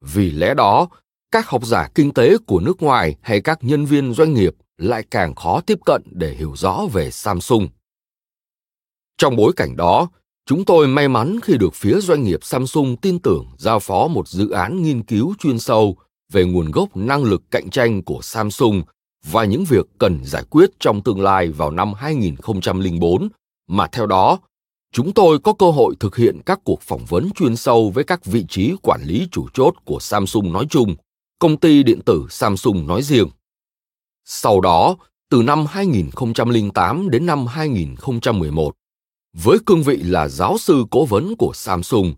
Vì 0.02 0.32
lẽ 0.32 0.54
đó, 0.54 0.88
các 1.32 1.50
học 1.50 1.66
giả 1.66 1.90
kinh 1.96 2.14
tế 2.14 2.38
của 2.48 2.60
nước 2.60 2.82
ngoài 2.82 3.16
hay 3.22 3.42
các 3.42 3.60
nhân 3.64 3.86
viên 3.86 4.14
doanh 4.14 4.34
nghiệp 4.34 4.56
lại 4.78 5.04
càng 5.12 5.36
khó 5.36 5.62
tiếp 5.62 5.80
cận 5.86 6.02
để 6.12 6.34
hiểu 6.34 6.54
rõ 6.56 6.82
về 6.94 7.12
Samsung. 7.12 7.70
Trong 9.18 9.36
bối 9.36 9.54
cảnh 9.56 9.76
đó, 9.76 10.10
chúng 10.46 10.66
tôi 10.66 10.88
may 10.88 11.08
mắn 11.08 11.40
khi 11.44 11.58
được 11.58 11.74
phía 11.76 12.00
doanh 12.00 12.24
nghiệp 12.24 12.40
Samsung 12.44 12.98
tin 12.98 13.20
tưởng 13.20 13.46
giao 13.58 13.80
phó 13.80 14.08
một 14.08 14.28
dự 14.28 14.50
án 14.50 14.84
nghiên 14.84 15.04
cứu 15.04 15.36
chuyên 15.40 15.60
sâu 15.60 15.98
về 16.32 16.46
nguồn 16.46 16.72
gốc 16.72 16.98
năng 16.98 17.24
lực 17.24 17.42
cạnh 17.52 17.70
tranh 17.70 18.04
của 18.04 18.20
Samsung 18.22 18.82
và 19.26 19.46
những 19.46 19.66
việc 19.66 19.86
cần 19.98 20.20
giải 20.24 20.44
quyết 20.50 20.70
trong 20.80 21.04
tương 21.04 21.22
lai 21.22 21.48
vào 21.48 21.72
năm 21.72 21.94
2004, 21.94 23.30
mà 23.68 23.88
theo 23.88 24.06
đó, 24.06 24.40
chúng 24.94 25.14
tôi 25.14 25.40
có 25.40 25.54
cơ 25.54 25.72
hội 25.72 25.96
thực 26.00 26.16
hiện 26.16 26.40
các 26.46 26.60
cuộc 26.64 26.82
phỏng 26.82 27.06
vấn 27.06 27.30
chuyên 27.36 27.56
sâu 27.56 27.90
với 27.90 28.04
các 28.04 28.26
vị 28.26 28.46
trí 28.50 28.74
quản 28.84 29.02
lý 29.04 29.28
chủ 29.32 29.48
chốt 29.54 29.74
của 29.86 30.00
Samsung 30.00 30.54
nói 30.54 30.66
chung, 30.70 30.96
công 31.40 31.58
ty 31.58 31.84
điện 31.84 32.02
tử 32.06 32.26
Samsung 32.30 32.88
nói 32.88 33.02
riêng. 33.02 33.28
Sau 34.26 34.62
đó, 34.62 34.96
từ 35.30 35.42
năm 35.42 35.66
2008 35.66 37.10
đến 37.10 37.26
năm 37.26 37.48
2011, 37.48 38.76
với 39.34 39.58
cương 39.66 39.84
vị 39.84 39.98
là 39.98 40.28
giáo 40.28 40.58
sư 40.58 40.86
cố 40.92 41.06
vấn 41.06 41.36
của 41.36 41.52
Samsung, 41.54 42.14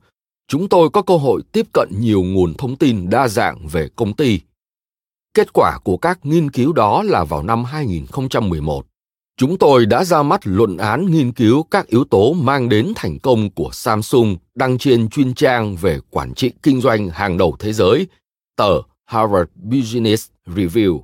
chúng 0.47 0.69
tôi 0.69 0.89
có 0.89 1.01
cơ 1.01 1.17
hội 1.17 1.41
tiếp 1.51 1.65
cận 1.73 1.89
nhiều 1.99 2.23
nguồn 2.23 2.53
thông 2.53 2.75
tin 2.75 3.10
đa 3.10 3.27
dạng 3.27 3.67
về 3.67 3.89
công 3.95 4.13
ty. 4.13 4.39
Kết 5.34 5.53
quả 5.53 5.77
của 5.84 5.97
các 5.97 6.19
nghiên 6.23 6.51
cứu 6.51 6.73
đó 6.73 7.03
là 7.03 7.23
vào 7.23 7.43
năm 7.43 7.63
2011, 7.63 8.86
chúng 9.38 9.58
tôi 9.58 9.86
đã 9.86 10.03
ra 10.03 10.23
mắt 10.23 10.41
luận 10.43 10.77
án 10.77 11.12
nghiên 11.12 11.32
cứu 11.32 11.63
các 11.63 11.88
yếu 11.88 12.03
tố 12.03 12.34
mang 12.34 12.69
đến 12.69 12.93
thành 12.95 13.19
công 13.19 13.49
của 13.49 13.69
Samsung 13.73 14.38
đăng 14.56 14.77
trên 14.77 15.10
chuyên 15.10 15.34
trang 15.34 15.75
về 15.75 15.99
quản 16.10 16.34
trị 16.34 16.51
kinh 16.63 16.82
doanh 16.82 17.10
hàng 17.10 17.38
đầu 17.38 17.56
thế 17.60 17.73
giới, 17.73 18.08
tờ 18.56 18.82
Harvard 19.06 19.51
Business 19.56 20.29
Review. 20.45 21.01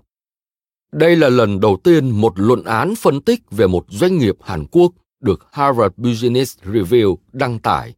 Đây 0.91 1.15
là 1.15 1.29
lần 1.29 1.59
đầu 1.59 1.77
tiên 1.83 2.09
một 2.09 2.33
luận 2.35 2.63
án 2.63 2.93
phân 2.95 3.21
tích 3.21 3.39
về 3.51 3.67
một 3.67 3.85
doanh 3.89 4.17
nghiệp 4.17 4.35
Hàn 4.41 4.65
Quốc 4.71 4.91
được 5.19 5.47
Harvard 5.51 5.93
Business 5.97 6.57
Review 6.63 7.15
đăng 7.33 7.59
tải 7.59 7.93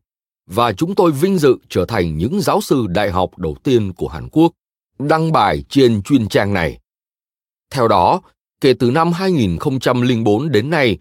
và 0.54 0.74
chúng 0.74 0.96
tôi 0.96 1.12
vinh 1.12 1.38
dự 1.38 1.58
trở 1.70 1.86
thành 1.86 2.18
những 2.18 2.42
giáo 2.42 2.62
sư 2.62 2.88
đại 2.90 3.12
học 3.12 3.38
đầu 3.38 3.56
tiên 3.64 3.94
của 3.94 4.08
Hàn 4.08 4.30
Quốc 4.32 4.52
đăng 5.00 5.32
bài 5.32 5.64
trên 5.70 6.02
chuyên 6.02 6.28
trang 6.28 6.54
này. 6.54 6.80
Theo 7.70 7.88
đó, 7.88 8.22
kể 8.62 8.74
từ 8.74 8.92
năm 8.92 9.12
2004 9.12 10.52
đến 10.52 10.70
nay, 10.70 10.98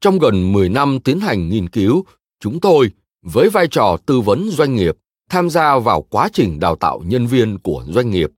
trong 0.00 0.18
gần 0.18 0.52
10 0.52 0.68
năm 0.68 1.00
tiến 1.00 1.20
hành 1.20 1.48
nghiên 1.48 1.68
cứu, 1.68 2.04
chúng 2.40 2.60
tôi, 2.60 2.90
với 3.22 3.48
vai 3.50 3.66
trò 3.70 3.96
tư 4.06 4.20
vấn 4.20 4.50
doanh 4.50 4.74
nghiệp, 4.74 4.96
tham 5.30 5.50
gia 5.50 5.78
vào 5.78 6.02
quá 6.02 6.28
trình 6.32 6.60
đào 6.60 6.76
tạo 6.76 7.02
nhân 7.06 7.26
viên 7.26 7.58
của 7.58 7.84
doanh 7.88 8.10
nghiệp, 8.10 8.30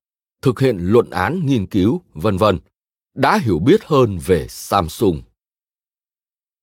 thực 0.43 0.61
hiện 0.61 0.79
luận 0.81 1.11
án 1.11 1.47
nghiên 1.47 1.67
cứu, 1.67 2.01
vân 2.15 2.37
vân, 2.37 2.59
đã 3.15 3.39
hiểu 3.39 3.59
biết 3.59 3.85
hơn 3.85 4.19
về 4.27 4.47
Samsung. 4.49 5.23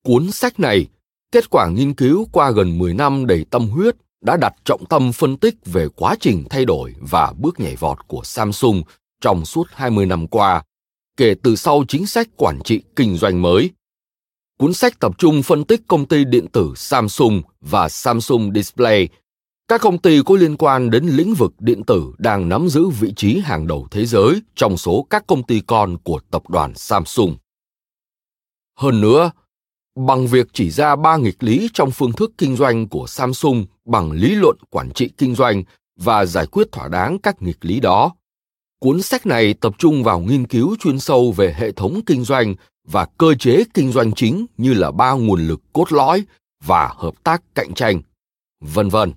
Cuốn 0.04 0.32
sách 0.32 0.60
này, 0.60 0.88
kết 1.34 1.50
quả 1.50 1.68
nghiên 1.68 1.94
cứu 1.94 2.28
qua 2.32 2.52
gần 2.52 2.78
10 2.78 2.94
năm 2.94 3.26
đầy 3.28 3.46
tâm 3.50 3.68
huyết 3.68 3.96
đã 4.22 4.38
đặt 4.38 4.54
trọng 4.64 4.86
tâm 4.86 5.12
phân 5.12 5.38
tích 5.38 5.56
về 5.66 5.88
quá 5.96 6.16
trình 6.20 6.44
thay 6.50 6.66
đổi 6.66 6.96
và 7.00 7.34
bước 7.38 7.60
nhảy 7.60 7.76
vọt 7.76 7.98
của 8.08 8.22
Samsung 8.24 8.84
trong 9.22 9.46
suốt 9.46 9.68
20 9.72 10.06
năm 10.06 10.28
qua, 10.28 10.64
kể 11.18 11.36
từ 11.44 11.56
sau 11.56 11.84
chính 11.88 12.06
sách 12.06 12.28
quản 12.38 12.60
trị 12.64 12.84
kinh 12.96 13.18
doanh 13.18 13.42
mới. 13.42 13.70
Cuốn 14.60 14.74
sách 14.74 15.00
tập 15.00 15.18
trung 15.18 15.44
phân 15.44 15.64
tích 15.64 15.82
công 15.88 16.06
ty 16.06 16.26
điện 16.26 16.48
tử 16.48 16.74
Samsung 16.76 17.42
và 17.62 17.90
Samsung 17.90 18.52
Display, 18.56 19.08
các 19.68 19.82
công 19.82 19.98
ty 19.98 20.22
có 20.26 20.36
liên 20.36 20.58
quan 20.58 20.90
đến 20.90 21.06
lĩnh 21.06 21.34
vực 21.34 21.54
điện 21.60 21.84
tử 21.84 22.14
đang 22.18 22.50
nắm 22.50 22.68
giữ 22.70 22.88
vị 22.88 23.14
trí 23.16 23.40
hàng 23.40 23.68
đầu 23.68 23.88
thế 23.92 24.06
giới 24.06 24.42
trong 24.56 24.78
số 24.78 25.08
các 25.10 25.28
công 25.28 25.44
ty 25.44 25.60
con 25.60 25.98
của 26.04 26.20
tập 26.32 26.50
đoàn 26.50 26.74
Samsung. 26.76 27.36
Hơn 28.80 29.02
nữa, 29.02 29.32
bằng 29.96 30.28
việc 30.28 30.48
chỉ 30.54 30.70
ra 30.70 30.96
ba 30.96 31.18
nghịch 31.18 31.44
lý 31.44 31.70
trong 31.74 31.92
phương 31.92 32.12
thức 32.12 32.32
kinh 32.38 32.56
doanh 32.56 32.88
của 32.88 33.08
Samsung 33.08 33.66
bằng 33.86 34.12
lý 34.12 34.36
luận 34.36 34.58
quản 34.70 34.92
trị 34.92 35.10
kinh 35.18 35.36
doanh 35.36 35.64
và 36.00 36.26
giải 36.26 36.46
quyết 36.46 36.72
thỏa 36.72 36.88
đáng 36.88 37.20
các 37.20 37.42
nghịch 37.42 37.58
lý 37.62 37.80
đó. 37.80 38.16
Cuốn 38.80 39.02
sách 39.02 39.26
này 39.26 39.54
tập 39.54 39.76
trung 39.78 40.04
vào 40.04 40.20
nghiên 40.20 40.48
cứu 40.48 40.76
chuyên 40.80 41.00
sâu 41.00 41.32
về 41.32 41.56
hệ 41.58 41.72
thống 41.72 42.00
kinh 42.06 42.24
doanh 42.24 42.56
và 42.88 43.06
cơ 43.18 43.34
chế 43.40 43.64
kinh 43.74 43.92
doanh 43.92 44.14
chính 44.14 44.46
như 44.58 44.74
là 44.74 44.92
ba 44.92 45.12
nguồn 45.12 45.48
lực 45.48 45.62
cốt 45.74 45.92
lõi 45.92 46.24
và 46.64 46.94
hợp 46.98 47.24
tác 47.24 47.44
cạnh 47.56 47.74
tranh, 47.74 48.02
vân 48.62 48.90
vân 48.90 49.14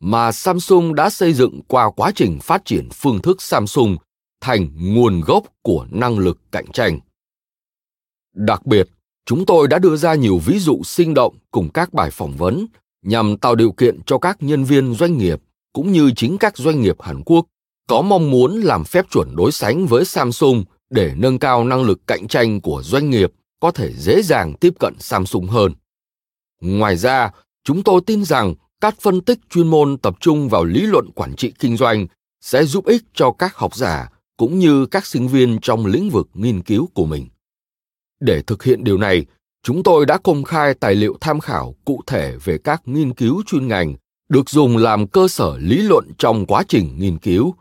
mà 0.00 0.32
Samsung 0.32 0.94
đã 0.94 1.10
xây 1.10 1.32
dựng 1.32 1.60
qua 1.68 1.90
quá 1.90 2.12
trình 2.14 2.38
phát 2.42 2.64
triển 2.64 2.88
phương 2.92 3.22
thức 3.22 3.42
Samsung 3.42 3.96
thành 4.40 4.68
nguồn 4.94 5.20
gốc 5.20 5.44
của 5.62 5.86
năng 5.90 6.18
lực 6.18 6.38
cạnh 6.52 6.66
tranh. 6.72 7.00
Đặc 8.34 8.66
biệt, 8.66 8.88
chúng 9.30 9.46
tôi 9.46 9.68
đã 9.68 9.78
đưa 9.78 9.96
ra 9.96 10.14
nhiều 10.14 10.38
ví 10.38 10.58
dụ 10.58 10.82
sinh 10.84 11.14
động 11.14 11.34
cùng 11.50 11.68
các 11.68 11.92
bài 11.92 12.10
phỏng 12.10 12.36
vấn 12.36 12.66
nhằm 13.02 13.36
tạo 13.36 13.54
điều 13.54 13.72
kiện 13.72 14.00
cho 14.06 14.18
các 14.18 14.42
nhân 14.42 14.64
viên 14.64 14.94
doanh 14.94 15.18
nghiệp 15.18 15.42
cũng 15.72 15.92
như 15.92 16.10
chính 16.16 16.38
các 16.38 16.56
doanh 16.56 16.80
nghiệp 16.80 16.96
Hàn 17.00 17.22
Quốc 17.24 17.46
có 17.88 18.02
mong 18.02 18.30
muốn 18.30 18.60
làm 18.60 18.84
phép 18.84 19.04
chuẩn 19.10 19.36
đối 19.36 19.52
sánh 19.52 19.86
với 19.86 20.04
Samsung 20.04 20.64
để 20.90 21.14
nâng 21.16 21.38
cao 21.38 21.64
năng 21.64 21.82
lực 21.82 22.00
cạnh 22.06 22.28
tranh 22.28 22.60
của 22.60 22.82
doanh 22.84 23.10
nghiệp 23.10 23.32
có 23.60 23.70
thể 23.70 23.92
dễ 23.92 24.22
dàng 24.22 24.54
tiếp 24.60 24.74
cận 24.78 24.94
Samsung 24.98 25.46
hơn. 25.46 25.72
Ngoài 26.60 26.96
ra, 26.96 27.30
chúng 27.64 27.82
tôi 27.82 28.00
tin 28.06 28.24
rằng 28.24 28.54
các 28.80 29.00
phân 29.00 29.20
tích 29.20 29.38
chuyên 29.50 29.68
môn 29.68 29.96
tập 29.96 30.16
trung 30.20 30.48
vào 30.48 30.64
lý 30.64 30.80
luận 30.80 31.10
quản 31.14 31.36
trị 31.36 31.52
kinh 31.58 31.76
doanh 31.76 32.06
sẽ 32.40 32.64
giúp 32.64 32.86
ích 32.86 33.02
cho 33.14 33.32
các 33.32 33.56
học 33.56 33.76
giả 33.76 34.08
cũng 34.36 34.58
như 34.58 34.86
các 34.86 35.06
sinh 35.06 35.28
viên 35.28 35.58
trong 35.62 35.86
lĩnh 35.86 36.10
vực 36.10 36.28
nghiên 36.34 36.62
cứu 36.62 36.88
của 36.94 37.04
mình. 37.04 37.26
Để 38.20 38.42
thực 38.42 38.62
hiện 38.62 38.84
điều 38.84 38.98
này, 38.98 39.26
chúng 39.62 39.82
tôi 39.82 40.06
đã 40.06 40.18
công 40.18 40.44
khai 40.44 40.74
tài 40.74 40.94
liệu 40.94 41.16
tham 41.20 41.40
khảo 41.40 41.74
cụ 41.84 42.00
thể 42.06 42.36
về 42.44 42.58
các 42.64 42.82
nghiên 42.84 43.14
cứu 43.14 43.42
chuyên 43.46 43.68
ngành 43.68 43.94
được 44.28 44.50
dùng 44.50 44.76
làm 44.76 45.06
cơ 45.06 45.28
sở 45.28 45.58
lý 45.58 45.82
luận 45.82 46.10
trong 46.18 46.46
quá 46.46 46.62
trình 46.68 46.96
nghiên 46.98 47.18
cứu. 47.18 47.54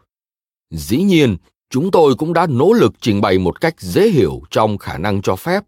Dĩ 0.72 0.98
nhiên, 1.02 1.38
chúng 1.70 1.92
tôi 1.92 2.16
cũng 2.16 2.34
đã 2.34 2.48
nỗ 2.48 2.74
lực 2.74 2.94
trình 3.02 3.22
bày 3.22 3.40
một 3.40 3.62
cách 3.62 3.82
dễ 3.82 4.10
hiểu 4.10 4.42
trong 4.52 4.78
khả 4.78 4.98
năng 4.98 5.22
cho 5.22 5.36
phép 5.36 5.64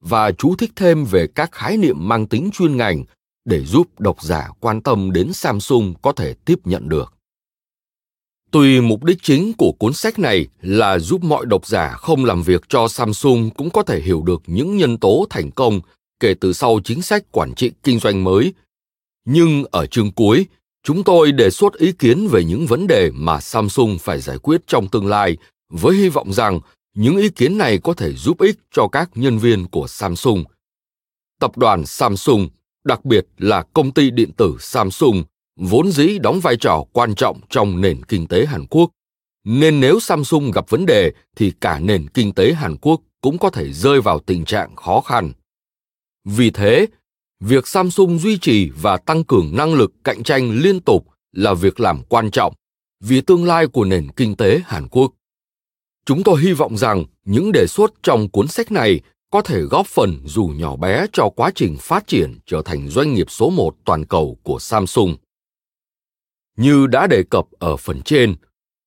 và 0.00 0.32
chú 0.32 0.54
thích 0.56 0.70
thêm 0.76 1.04
về 1.04 1.26
các 1.26 1.52
khái 1.52 1.76
niệm 1.76 2.08
mang 2.08 2.26
tính 2.26 2.50
chuyên 2.52 2.76
ngành 2.76 3.04
để 3.44 3.64
giúp 3.64 4.00
độc 4.00 4.22
giả 4.22 4.48
quan 4.60 4.82
tâm 4.82 5.12
đến 5.12 5.32
Samsung 5.32 5.94
có 6.02 6.12
thể 6.12 6.34
tiếp 6.44 6.58
nhận 6.64 6.88
được. 6.88 7.14
Tuy 8.52 8.80
mục 8.80 9.04
đích 9.04 9.18
chính 9.22 9.52
của 9.52 9.72
cuốn 9.72 9.92
sách 9.92 10.18
này 10.18 10.46
là 10.62 10.98
giúp 10.98 11.24
mọi 11.24 11.46
độc 11.46 11.66
giả 11.66 11.90
không 11.90 12.24
làm 12.24 12.42
việc 12.42 12.62
cho 12.68 12.88
Samsung 12.88 13.50
cũng 13.50 13.70
có 13.70 13.82
thể 13.82 14.00
hiểu 14.00 14.22
được 14.22 14.42
những 14.46 14.76
nhân 14.76 14.98
tố 14.98 15.26
thành 15.30 15.50
công 15.50 15.80
kể 16.20 16.34
từ 16.40 16.52
sau 16.52 16.80
chính 16.84 17.02
sách 17.02 17.32
quản 17.32 17.54
trị 17.54 17.70
kinh 17.82 17.98
doanh 17.98 18.24
mới. 18.24 18.54
Nhưng 19.24 19.64
ở 19.70 19.86
chương 19.86 20.12
cuối, 20.12 20.46
chúng 20.82 21.04
tôi 21.04 21.32
đề 21.32 21.50
xuất 21.50 21.74
ý 21.74 21.92
kiến 21.92 22.28
về 22.28 22.44
những 22.44 22.66
vấn 22.66 22.86
đề 22.86 23.10
mà 23.14 23.40
Samsung 23.40 23.98
phải 23.98 24.20
giải 24.20 24.38
quyết 24.38 24.60
trong 24.66 24.88
tương 24.88 25.06
lai 25.06 25.36
với 25.70 25.96
hy 25.96 26.08
vọng 26.08 26.32
rằng 26.32 26.60
những 26.94 27.16
ý 27.16 27.28
kiến 27.28 27.58
này 27.58 27.78
có 27.78 27.94
thể 27.94 28.12
giúp 28.12 28.40
ích 28.40 28.56
cho 28.72 28.88
các 28.88 29.10
nhân 29.14 29.38
viên 29.38 29.66
của 29.66 29.86
Samsung. 29.86 30.44
Tập 31.40 31.58
đoàn 31.58 31.86
Samsung 31.86 32.48
đặc 32.84 33.04
biệt 33.04 33.26
là 33.38 33.62
công 33.62 33.92
ty 33.92 34.10
điện 34.10 34.32
tử 34.32 34.56
Samsung, 34.60 35.24
vốn 35.56 35.92
dĩ 35.92 36.18
đóng 36.18 36.40
vai 36.40 36.56
trò 36.56 36.84
quan 36.92 37.14
trọng 37.14 37.40
trong 37.50 37.80
nền 37.80 38.04
kinh 38.04 38.26
tế 38.26 38.46
Hàn 38.46 38.66
Quốc. 38.66 38.90
Nên 39.44 39.80
nếu 39.80 40.00
Samsung 40.00 40.50
gặp 40.50 40.70
vấn 40.70 40.86
đề 40.86 41.12
thì 41.36 41.52
cả 41.60 41.78
nền 41.78 42.08
kinh 42.08 42.34
tế 42.34 42.52
Hàn 42.52 42.76
Quốc 42.76 43.00
cũng 43.20 43.38
có 43.38 43.50
thể 43.50 43.72
rơi 43.72 44.00
vào 44.00 44.18
tình 44.18 44.44
trạng 44.44 44.76
khó 44.76 45.00
khăn. 45.00 45.32
Vì 46.24 46.50
thế, 46.50 46.86
việc 47.40 47.66
Samsung 47.66 48.18
duy 48.18 48.38
trì 48.38 48.70
và 48.70 48.96
tăng 48.96 49.24
cường 49.24 49.56
năng 49.56 49.74
lực 49.74 49.92
cạnh 50.04 50.22
tranh 50.22 50.50
liên 50.50 50.80
tục 50.80 51.06
là 51.32 51.54
việc 51.54 51.80
làm 51.80 52.02
quan 52.08 52.30
trọng, 52.30 52.54
vì 53.00 53.20
tương 53.20 53.44
lai 53.44 53.66
của 53.66 53.84
nền 53.84 54.10
kinh 54.10 54.36
tế 54.36 54.60
Hàn 54.64 54.88
Quốc. 54.88 55.12
Chúng 56.06 56.22
tôi 56.22 56.40
hy 56.40 56.52
vọng 56.52 56.76
rằng 56.76 57.04
những 57.24 57.52
đề 57.52 57.66
xuất 57.68 57.92
trong 58.02 58.28
cuốn 58.28 58.48
sách 58.48 58.72
này 58.72 59.00
có 59.30 59.42
thể 59.42 59.60
góp 59.60 59.86
phần 59.86 60.20
dù 60.24 60.46
nhỏ 60.46 60.76
bé 60.76 61.06
cho 61.12 61.28
quá 61.36 61.50
trình 61.54 61.76
phát 61.80 62.06
triển 62.06 62.38
trở 62.46 62.62
thành 62.64 62.88
doanh 62.88 63.14
nghiệp 63.14 63.26
số 63.30 63.50
một 63.50 63.74
toàn 63.84 64.04
cầu 64.04 64.38
của 64.42 64.58
Samsung. 64.58 65.16
Như 66.56 66.86
đã 66.86 67.06
đề 67.06 67.22
cập 67.30 67.46
ở 67.58 67.76
phần 67.76 68.02
trên, 68.02 68.34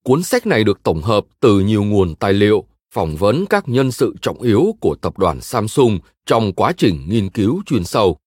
cuốn 0.04 0.24
sách 0.24 0.48
này 0.48 0.64
được 0.64 0.84
tổng 0.84 1.02
hợp 1.02 1.26
từ 1.40 1.60
nhiều 1.60 1.84
nguồn 1.84 2.16
tài 2.16 2.34
liệu, 2.34 2.66
phỏng 2.94 3.16
vấn 3.16 3.46
các 3.46 3.70
nhân 3.70 3.92
sự 3.92 4.16
trọng 4.22 4.42
yếu 4.42 4.76
của 4.80 4.96
tập 4.96 5.18
đoàn 5.18 5.42
Samsung 5.42 6.00
trong 6.26 6.54
quá 6.54 6.72
trình 6.78 7.06
nghiên 7.10 7.30
cứu 7.30 7.62
chuyên 7.66 7.84
sâu. 7.84 8.18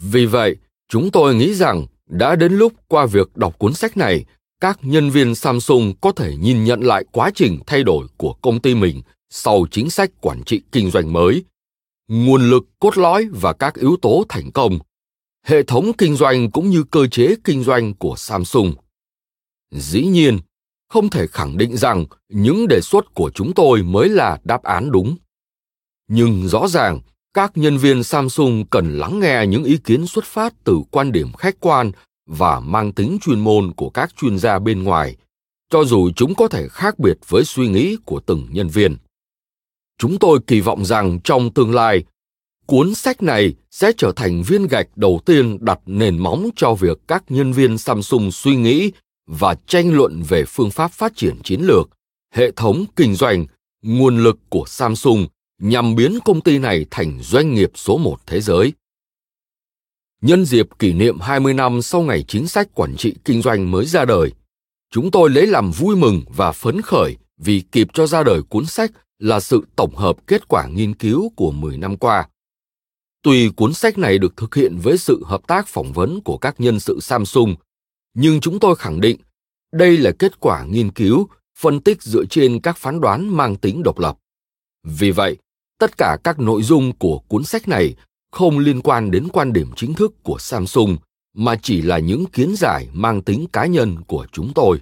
Vì 0.00 0.26
vậy, 0.26 0.56
chúng 0.88 1.10
tôi 1.10 1.34
nghĩ 1.34 1.54
rằng 1.54 1.86
đã 2.06 2.36
đến 2.36 2.52
lúc 2.52 2.72
qua 2.88 3.06
việc 3.06 3.36
đọc 3.36 3.58
cuốn 3.58 3.74
sách 3.74 3.96
này, 3.96 4.24
các 4.60 4.78
nhân 4.82 5.10
viên 5.10 5.34
Samsung 5.34 5.94
có 6.00 6.12
thể 6.12 6.36
nhìn 6.36 6.64
nhận 6.64 6.80
lại 6.80 7.04
quá 7.12 7.30
trình 7.34 7.58
thay 7.66 7.84
đổi 7.84 8.06
của 8.16 8.32
công 8.32 8.60
ty 8.60 8.74
mình 8.74 9.02
sau 9.30 9.66
chính 9.70 9.90
sách 9.90 10.10
quản 10.20 10.42
trị 10.44 10.62
kinh 10.72 10.90
doanh 10.90 11.12
mới, 11.12 11.44
nguồn 12.08 12.50
lực 12.50 12.64
cốt 12.78 12.98
lõi 12.98 13.28
và 13.32 13.52
các 13.52 13.74
yếu 13.74 13.96
tố 14.02 14.24
thành 14.28 14.50
công, 14.50 14.78
hệ 15.46 15.62
thống 15.62 15.92
kinh 15.98 16.16
doanh 16.16 16.50
cũng 16.50 16.70
như 16.70 16.84
cơ 16.90 17.06
chế 17.06 17.34
kinh 17.44 17.64
doanh 17.64 17.94
của 17.94 18.14
Samsung. 18.16 18.74
Dĩ 19.70 20.06
nhiên, 20.06 20.38
không 20.88 21.10
thể 21.10 21.26
khẳng 21.26 21.58
định 21.58 21.76
rằng 21.76 22.06
những 22.28 22.68
đề 22.68 22.80
xuất 22.82 23.14
của 23.14 23.30
chúng 23.34 23.52
tôi 23.54 23.82
mới 23.82 24.08
là 24.08 24.38
đáp 24.44 24.62
án 24.62 24.90
đúng. 24.90 25.16
Nhưng 26.08 26.48
rõ 26.48 26.68
ràng, 26.68 27.00
các 27.34 27.52
nhân 27.54 27.78
viên 27.78 28.02
Samsung 28.02 28.64
cần 28.70 28.98
lắng 28.98 29.20
nghe 29.20 29.46
những 29.46 29.64
ý 29.64 29.78
kiến 29.84 30.06
xuất 30.06 30.24
phát 30.24 30.54
từ 30.64 30.80
quan 30.90 31.12
điểm 31.12 31.32
khách 31.32 31.60
quan 31.60 31.92
và 32.26 32.60
mang 32.60 32.92
tính 32.92 33.18
chuyên 33.20 33.40
môn 33.40 33.72
của 33.72 33.90
các 33.90 34.16
chuyên 34.16 34.38
gia 34.38 34.58
bên 34.58 34.82
ngoài, 34.82 35.16
cho 35.70 35.84
dù 35.84 36.10
chúng 36.16 36.34
có 36.34 36.48
thể 36.48 36.68
khác 36.68 36.98
biệt 36.98 37.16
với 37.28 37.44
suy 37.44 37.68
nghĩ 37.68 37.96
của 38.04 38.20
từng 38.26 38.46
nhân 38.50 38.68
viên 38.68 38.96
chúng 39.98 40.18
tôi 40.18 40.38
kỳ 40.46 40.60
vọng 40.60 40.84
rằng 40.84 41.20
trong 41.24 41.50
tương 41.50 41.74
lai 41.74 42.04
cuốn 42.66 42.94
sách 42.94 43.22
này 43.22 43.54
sẽ 43.70 43.92
trở 43.96 44.12
thành 44.16 44.42
viên 44.42 44.66
gạch 44.66 44.96
đầu 44.96 45.20
tiên 45.26 45.58
đặt 45.60 45.80
nền 45.86 46.18
móng 46.18 46.50
cho 46.56 46.74
việc 46.74 46.98
các 47.08 47.24
nhân 47.28 47.52
viên 47.52 47.78
samsung 47.78 48.32
suy 48.32 48.56
nghĩ 48.56 48.92
và 49.26 49.56
tranh 49.66 49.94
luận 49.94 50.22
về 50.28 50.44
phương 50.48 50.70
pháp 50.70 50.92
phát 50.92 51.16
triển 51.16 51.36
chiến 51.44 51.60
lược 51.60 51.90
hệ 52.34 52.50
thống 52.50 52.84
kinh 52.96 53.14
doanh 53.14 53.46
nguồn 53.82 54.18
lực 54.18 54.38
của 54.48 54.64
samsung 54.66 55.26
nhằm 55.58 55.94
biến 55.94 56.18
công 56.24 56.40
ty 56.40 56.58
này 56.58 56.86
thành 56.90 57.18
doanh 57.22 57.54
nghiệp 57.54 57.70
số 57.74 57.98
một 57.98 58.16
thế 58.26 58.40
giới. 58.40 58.72
Nhân 60.22 60.44
dịp 60.44 60.66
kỷ 60.78 60.92
niệm 60.92 61.20
20 61.20 61.54
năm 61.54 61.82
sau 61.82 62.02
ngày 62.02 62.24
chính 62.28 62.48
sách 62.48 62.74
quản 62.74 62.96
trị 62.96 63.14
kinh 63.24 63.42
doanh 63.42 63.70
mới 63.70 63.86
ra 63.86 64.04
đời, 64.04 64.32
chúng 64.90 65.10
tôi 65.10 65.30
lấy 65.30 65.46
làm 65.46 65.70
vui 65.70 65.96
mừng 65.96 66.22
và 66.36 66.52
phấn 66.52 66.82
khởi 66.82 67.16
vì 67.38 67.62
kịp 67.72 67.88
cho 67.92 68.06
ra 68.06 68.22
đời 68.22 68.42
cuốn 68.42 68.66
sách 68.66 68.92
là 69.18 69.40
sự 69.40 69.66
tổng 69.76 69.96
hợp 69.96 70.16
kết 70.26 70.48
quả 70.48 70.66
nghiên 70.66 70.94
cứu 70.94 71.32
của 71.36 71.50
10 71.50 71.78
năm 71.78 71.96
qua. 71.96 72.28
Tuy 73.26 73.50
cuốn 73.56 73.74
sách 73.74 73.98
này 73.98 74.18
được 74.18 74.36
thực 74.36 74.54
hiện 74.54 74.78
với 74.82 74.98
sự 74.98 75.22
hợp 75.26 75.46
tác 75.46 75.68
phỏng 75.68 75.92
vấn 75.92 76.20
của 76.20 76.38
các 76.38 76.60
nhân 76.60 76.80
sự 76.80 77.00
Samsung, 77.00 77.54
nhưng 78.14 78.40
chúng 78.40 78.58
tôi 78.58 78.76
khẳng 78.76 79.00
định 79.00 79.16
đây 79.72 79.98
là 79.98 80.12
kết 80.18 80.40
quả 80.40 80.64
nghiên 80.64 80.90
cứu 80.90 81.28
phân 81.58 81.80
tích 81.80 82.02
dựa 82.02 82.24
trên 82.30 82.60
các 82.60 82.76
phán 82.76 83.00
đoán 83.00 83.36
mang 83.36 83.56
tính 83.56 83.82
độc 83.82 83.98
lập. 83.98 84.18
Vì 84.84 85.10
vậy, 85.10 85.36
tất 85.78 85.98
cả 85.98 86.16
các 86.24 86.38
nội 86.38 86.62
dung 86.62 86.92
của 86.98 87.18
cuốn 87.18 87.44
sách 87.44 87.68
này 87.68 87.94
không 88.32 88.58
liên 88.58 88.80
quan 88.80 89.10
đến 89.10 89.28
quan 89.32 89.52
điểm 89.52 89.70
chính 89.76 89.94
thức 89.94 90.22
của 90.22 90.38
Samsung 90.38 90.96
mà 91.34 91.56
chỉ 91.62 91.82
là 91.82 91.98
những 91.98 92.26
kiến 92.26 92.54
giải 92.56 92.88
mang 92.92 93.22
tính 93.22 93.46
cá 93.52 93.66
nhân 93.66 93.96
của 94.06 94.26
chúng 94.32 94.52
tôi. 94.54 94.80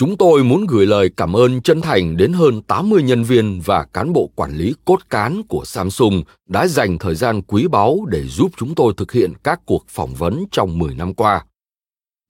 Chúng 0.00 0.16
tôi 0.16 0.44
muốn 0.44 0.66
gửi 0.66 0.86
lời 0.86 1.10
cảm 1.16 1.36
ơn 1.36 1.62
chân 1.62 1.80
thành 1.80 2.16
đến 2.16 2.32
hơn 2.32 2.62
80 2.62 3.02
nhân 3.02 3.24
viên 3.24 3.60
và 3.64 3.84
cán 3.92 4.12
bộ 4.12 4.30
quản 4.34 4.56
lý 4.56 4.74
cốt 4.84 4.98
cán 5.10 5.42
của 5.48 5.62
Samsung 5.64 6.22
đã 6.48 6.66
dành 6.66 6.98
thời 6.98 7.14
gian 7.14 7.42
quý 7.42 7.66
báu 7.68 8.06
để 8.08 8.22
giúp 8.26 8.50
chúng 8.56 8.74
tôi 8.74 8.94
thực 8.96 9.12
hiện 9.12 9.32
các 9.44 9.60
cuộc 9.66 9.84
phỏng 9.88 10.14
vấn 10.14 10.44
trong 10.50 10.78
10 10.78 10.94
năm 10.94 11.14
qua. 11.14 11.44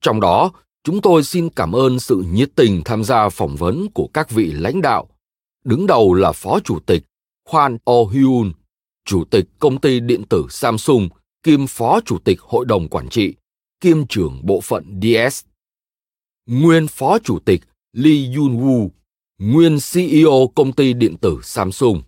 Trong 0.01 0.19
đó, 0.19 0.51
chúng 0.83 1.01
tôi 1.01 1.23
xin 1.23 1.49
cảm 1.49 1.71
ơn 1.71 1.99
sự 1.99 2.23
nhiệt 2.31 2.49
tình 2.55 2.81
tham 2.85 3.03
gia 3.03 3.29
phỏng 3.29 3.55
vấn 3.55 3.87
của 3.93 4.09
các 4.13 4.29
vị 4.29 4.51
lãnh 4.51 4.81
đạo. 4.81 5.07
Đứng 5.63 5.87
đầu 5.87 6.13
là 6.13 6.31
Phó 6.31 6.59
Chủ 6.59 6.79
tịch 6.79 7.03
Khoan 7.49 7.77
Oh-hyun, 7.85 8.51
Chủ 9.05 9.23
tịch 9.23 9.45
Công 9.59 9.81
ty 9.81 9.99
Điện 9.99 10.23
tử 10.23 10.45
Samsung, 10.49 11.09
kiêm 11.43 11.67
Phó 11.67 11.99
Chủ 12.05 12.17
tịch 12.17 12.41
Hội 12.41 12.65
đồng 12.65 12.87
Quản 12.87 13.09
trị, 13.09 13.33
kiêm 13.81 14.07
trưởng 14.07 14.39
bộ 14.43 14.61
phận 14.61 14.99
DS 15.01 15.50
nguyên 16.45 16.87
phó 16.87 17.19
chủ 17.19 17.39
tịch 17.39 17.61
Lee 17.93 18.27
Yun-woo, 18.35 18.89
nguyên 19.39 19.77
CEO 19.93 20.47
công 20.55 20.73
ty 20.73 20.93
điện 20.93 21.17
tử 21.17 21.39
Samsung, 21.43 22.01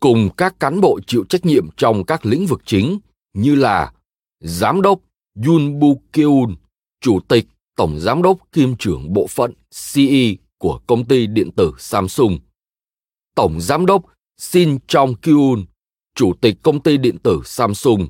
cùng 0.00 0.30
các 0.36 0.60
cán 0.60 0.80
bộ 0.80 1.00
chịu 1.06 1.24
trách 1.28 1.46
nhiệm 1.46 1.68
trong 1.76 2.04
các 2.04 2.26
lĩnh 2.26 2.46
vực 2.46 2.62
chính 2.64 2.98
như 3.34 3.54
là 3.54 3.92
Giám 4.40 4.82
đốc 4.82 5.00
Yun 5.46 5.78
Bu 5.78 6.02
Kyun, 6.12 6.54
Chủ 7.00 7.20
tịch, 7.28 7.46
Tổng 7.76 8.00
Giám 8.00 8.22
đốc 8.22 8.38
kiêm 8.52 8.76
trưởng 8.76 9.12
bộ 9.12 9.26
phận 9.26 9.52
CE 9.94 10.34
của 10.58 10.80
công 10.86 11.04
ty 11.04 11.26
điện 11.26 11.50
tử 11.56 11.72
Samsung, 11.78 12.38
Tổng 13.34 13.60
Giám 13.60 13.86
đốc 13.86 14.04
Shin 14.38 14.78
Chong 14.86 15.14
Kyun, 15.14 15.64
Chủ 16.14 16.32
tịch 16.40 16.54
công 16.62 16.82
ty 16.82 16.96
điện 16.96 17.18
tử 17.18 17.40
Samsung, 17.44 18.08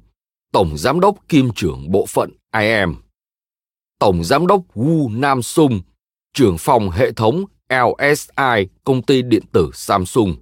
Tổng 0.52 0.78
Giám 0.78 1.00
đốc 1.00 1.28
kiêm 1.28 1.52
trưởng 1.54 1.90
bộ 1.90 2.06
phận 2.06 2.30
IM. 2.54 3.07
Tổng 3.98 4.24
Giám 4.24 4.46
đốc 4.46 4.62
Wu 4.74 5.20
Nam 5.20 5.42
Sung, 5.42 5.80
trưởng 6.34 6.58
phòng 6.58 6.90
hệ 6.90 7.12
thống 7.12 7.44
LSI 7.68 8.66
công 8.84 9.02
ty 9.02 9.22
điện 9.22 9.42
tử 9.52 9.70
Samsung. 9.74 10.36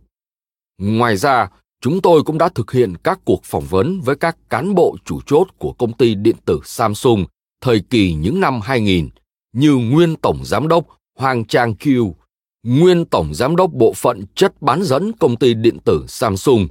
Ngoài 0.79 1.17
ra, 1.17 1.51
chúng 1.81 2.01
tôi 2.01 2.23
cũng 2.23 2.39
đã 2.39 2.49
thực 2.49 2.73
hiện 2.73 2.95
các 2.97 3.21
cuộc 3.25 3.45
phỏng 3.45 3.65
vấn 3.71 4.01
với 4.01 4.17
các 4.17 4.37
cán 4.51 4.75
bộ 4.75 4.97
chủ 5.05 5.21
chốt 5.27 5.47
của 5.59 5.73
công 5.73 5.93
ty 5.93 6.15
điện 6.15 6.37
tử 6.45 6.61
Samsung 6.65 7.25
thời 7.61 7.81
kỳ 7.81 8.15
những 8.15 8.41
năm 8.41 8.61
2000 8.61 9.09
như 9.53 9.75
nguyên 9.75 10.17
tổng 10.17 10.45
giám 10.45 10.69
đốc 10.69 10.87
Hoàng 11.19 11.45
Trang 11.45 11.75
Kiu, 11.75 12.15
nguyên 12.63 13.05
tổng 13.05 13.35
giám 13.35 13.57
đốc 13.57 13.73
bộ 13.73 13.93
phận 13.93 14.25
chất 14.35 14.63
bán 14.63 14.83
dẫn 14.83 15.13
công 15.13 15.37
ty 15.37 15.55
điện 15.55 15.79
tử 15.85 16.05
Samsung, 16.09 16.69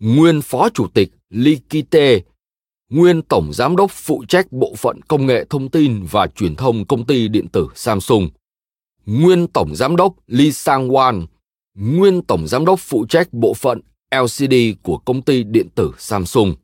nguyên 0.00 0.42
phó 0.42 0.68
chủ 0.68 0.86
tịch 0.94 1.10
Lee 1.30 1.54
Kite 1.70 2.20
nguyên 2.90 3.22
tổng 3.22 3.52
giám 3.52 3.76
đốc 3.76 3.90
phụ 3.90 4.24
trách 4.28 4.52
bộ 4.52 4.74
phận 4.76 5.02
công 5.08 5.26
nghệ 5.26 5.44
thông 5.50 5.70
tin 5.70 6.02
và 6.10 6.26
truyền 6.26 6.56
thông 6.56 6.86
công 6.86 7.06
ty 7.06 7.28
điện 7.28 7.48
tử 7.48 7.68
Samsung, 7.74 8.28
nguyên 9.06 9.46
tổng 9.46 9.76
giám 9.76 9.96
đốc 9.96 10.14
Lee 10.26 10.48
Sang-wan, 10.50 11.26
nguyên 11.74 12.22
tổng 12.22 12.48
giám 12.48 12.64
đốc 12.64 12.80
phụ 12.80 13.06
trách 13.08 13.32
bộ 13.32 13.54
phận 13.54 13.80
LCD 14.10 14.54
của 14.82 14.98
công 14.98 15.22
ty 15.22 15.44
điện 15.44 15.68
tử 15.74 15.92
Samsung, 15.98 16.54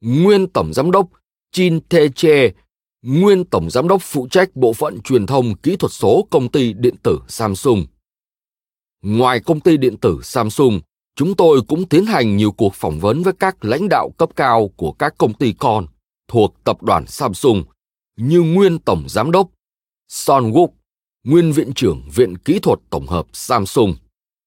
nguyên 0.00 0.46
tổng 0.46 0.72
giám 0.72 0.90
đốc 0.90 1.08
Jin 1.56 1.80
Tae-che, 1.88 2.50
nguyên 3.02 3.44
tổng 3.44 3.70
giám 3.70 3.88
đốc 3.88 4.02
phụ 4.02 4.28
trách 4.30 4.56
bộ 4.56 4.72
phận 4.72 5.00
truyền 5.00 5.26
thông 5.26 5.56
kỹ 5.56 5.76
thuật 5.76 5.92
số 5.92 6.26
công 6.30 6.50
ty 6.50 6.72
điện 6.72 6.94
tử 7.02 7.18
Samsung. 7.28 7.86
Ngoài 9.02 9.40
công 9.40 9.60
ty 9.60 9.76
điện 9.76 9.96
tử 9.96 10.20
Samsung, 10.22 10.80
chúng 11.20 11.36
tôi 11.36 11.62
cũng 11.68 11.88
tiến 11.88 12.06
hành 12.06 12.36
nhiều 12.36 12.52
cuộc 12.52 12.74
phỏng 12.74 13.00
vấn 13.00 13.22
với 13.22 13.32
các 13.40 13.64
lãnh 13.64 13.88
đạo 13.88 14.10
cấp 14.18 14.30
cao 14.36 14.70
của 14.76 14.92
các 14.92 15.14
công 15.18 15.34
ty 15.34 15.52
con 15.52 15.86
thuộc 16.28 16.54
tập 16.64 16.82
đoàn 16.82 17.06
Samsung 17.06 17.64
như 18.16 18.40
nguyên 18.40 18.78
tổng 18.78 19.04
giám 19.08 19.30
đốc 19.30 19.50
Son 20.08 20.52
Wook, 20.52 20.68
nguyên 21.24 21.52
viện 21.52 21.72
trưởng 21.74 22.08
Viện 22.14 22.38
Kỹ 22.38 22.58
thuật 22.58 22.78
Tổng 22.90 23.06
hợp 23.06 23.26
Samsung, 23.32 23.94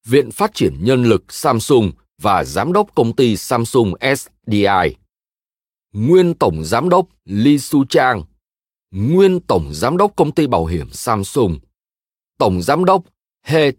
Viện 0.06 0.32
Phát 0.32 0.54
triển 0.54 0.84
Nhân 0.84 1.04
lực 1.04 1.34
Samsung 1.34 1.92
và 2.22 2.44
giám 2.44 2.74
đốc 2.74 2.96
công 2.96 3.16
ty 3.16 3.38
Samsung 3.38 3.94
SDI, 4.16 4.96
nguyên 5.94 6.34
tổng 6.34 6.64
giám 6.64 6.90
đốc 6.90 7.08
Lee 7.26 7.58
Su 7.58 7.86
Chang, 7.86 8.24
nguyên 8.92 9.40
tổng 9.40 9.70
giám 9.74 9.98
đốc 9.98 10.16
công 10.16 10.32
ty 10.32 10.48
bảo 10.48 10.66
hiểm 10.66 10.90
Samsung, 10.92 11.60
tổng 12.40 12.62
giám 12.62 12.86
đốc 12.86 13.04
He 13.46 13.72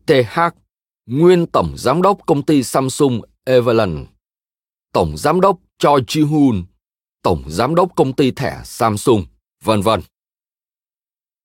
nguyên 1.07 1.47
tổng 1.47 1.75
giám 1.77 2.03
đốc 2.03 2.19
công 2.27 2.43
ty 2.43 2.63
Samsung 2.63 3.21
Evelyn, 3.45 4.07
tổng 4.93 5.17
giám 5.17 5.41
đốc 5.41 5.59
Choi 5.79 6.01
Ji-hoon, 6.01 6.63
tổng 7.23 7.43
giám 7.47 7.75
đốc 7.75 7.97
công 7.97 8.13
ty 8.13 8.31
thẻ 8.31 8.61
Samsung, 8.65 9.25
vân 9.65 9.81
vân. 9.81 10.01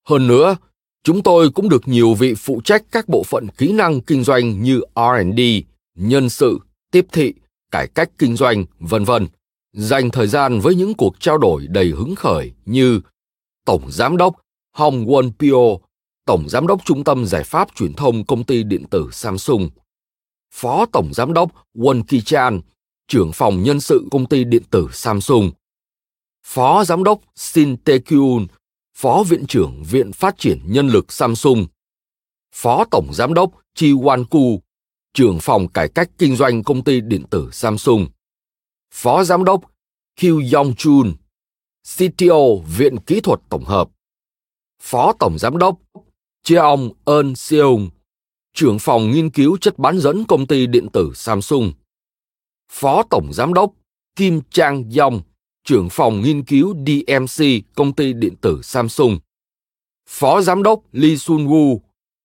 Hơn 0.07 0.27
nữa, 0.27 0.57
chúng 1.03 1.23
tôi 1.23 1.51
cũng 1.51 1.69
được 1.69 1.87
nhiều 1.87 2.13
vị 2.13 2.33
phụ 2.37 2.61
trách 2.63 2.83
các 2.91 3.09
bộ 3.09 3.23
phận 3.23 3.47
kỹ 3.57 3.71
năng 3.71 4.01
kinh 4.01 4.23
doanh 4.23 4.63
như 4.63 4.81
R&D, 4.95 5.39
nhân 5.95 6.29
sự, 6.29 6.59
tiếp 6.91 7.05
thị, 7.11 7.33
cải 7.71 7.87
cách 7.87 8.09
kinh 8.17 8.35
doanh, 8.35 8.65
vân 8.79 9.03
vân, 9.03 9.27
dành 9.73 10.09
thời 10.09 10.27
gian 10.27 10.59
với 10.59 10.75
những 10.75 10.93
cuộc 10.93 11.19
trao 11.19 11.37
đổi 11.37 11.67
đầy 11.67 11.89
hứng 11.89 12.15
khởi 12.15 12.51
như 12.65 13.01
tổng 13.65 13.91
giám 13.91 14.17
đốc 14.17 14.35
Hong 14.75 15.05
Won 15.05 15.31
Pyo 15.39 15.87
Tổng 16.29 16.49
Giám 16.49 16.67
đốc 16.67 16.85
Trung 16.85 17.03
tâm 17.03 17.25
Giải 17.25 17.43
pháp 17.43 17.75
Truyền 17.75 17.93
thông 17.93 18.25
Công 18.25 18.43
ty 18.43 18.63
Điện 18.63 18.83
tử 18.89 19.09
Samsung, 19.11 19.69
Phó 20.53 20.85
Tổng 20.85 21.13
Giám 21.13 21.33
đốc 21.33 21.51
Won 21.75 22.03
Ki-chan, 22.03 22.61
trưởng 23.07 23.31
phòng 23.31 23.63
nhân 23.63 23.81
sự 23.81 24.07
Công 24.11 24.25
ty 24.25 24.43
Điện 24.43 24.63
tử 24.71 24.87
Samsung, 24.91 25.51
Phó 26.45 26.83
Giám 26.83 27.03
đốc 27.03 27.19
Shin 27.35 27.75
Tae-kyun, 27.85 28.47
Phó 28.97 29.23
Viện 29.23 29.45
trưởng 29.47 29.83
Viện 29.89 30.11
Phát 30.11 30.37
triển 30.37 30.59
Nhân 30.65 30.87
lực 30.87 31.11
Samsung, 31.11 31.65
Phó 32.55 32.85
Tổng 32.91 33.13
Giám 33.13 33.33
đốc 33.33 33.51
Chi 33.75 33.93
Wan 33.93 34.25
Ku, 34.25 34.61
trưởng 35.13 35.39
phòng 35.41 35.67
cải 35.67 35.89
cách 35.89 36.09
kinh 36.17 36.35
doanh 36.35 36.63
công 36.63 36.83
ty 36.83 37.01
điện 37.01 37.23
tử 37.29 37.49
Samsung, 37.51 38.07
Phó 38.93 39.23
Giám 39.23 39.43
đốc 39.43 39.61
Kyu 40.21 40.41
Yong 40.53 40.75
Chun, 40.75 41.13
CTO 41.97 42.55
Viện 42.77 42.97
Kỹ 42.97 43.21
thuật 43.21 43.39
Tổng 43.49 43.65
hợp, 43.65 43.89
Phó 44.81 45.13
Tổng 45.19 45.37
Giám 45.39 45.57
đốc 45.57 45.75
Cheong 46.43 46.89
Eun 47.05 47.35
Seung, 47.35 47.89
trưởng 48.53 48.79
phòng 48.79 49.11
nghiên 49.11 49.29
cứu 49.29 49.57
chất 49.57 49.79
bán 49.79 49.99
dẫn 49.99 50.25
công 50.25 50.47
ty 50.47 50.67
điện 50.67 50.87
tử 50.93 51.11
Samsung, 51.15 51.73
Phó 52.71 53.03
Tổng 53.09 53.33
Giám 53.33 53.53
đốc 53.53 53.73
Kim 54.15 54.41
Chang 54.51 54.83
Yong, 54.99 55.21
trưởng 55.63 55.89
phòng 55.89 56.21
nghiên 56.21 56.43
cứu 56.43 56.75
DMC 56.87 57.45
công 57.75 57.93
ty 57.93 58.13
điện 58.13 58.35
tử 58.41 58.61
Samsung, 58.63 59.19
Phó 60.09 60.41
Giám 60.41 60.63
đốc 60.63 60.79
Lee 60.91 61.15
Sun 61.15 61.47
Woo, 61.47 61.79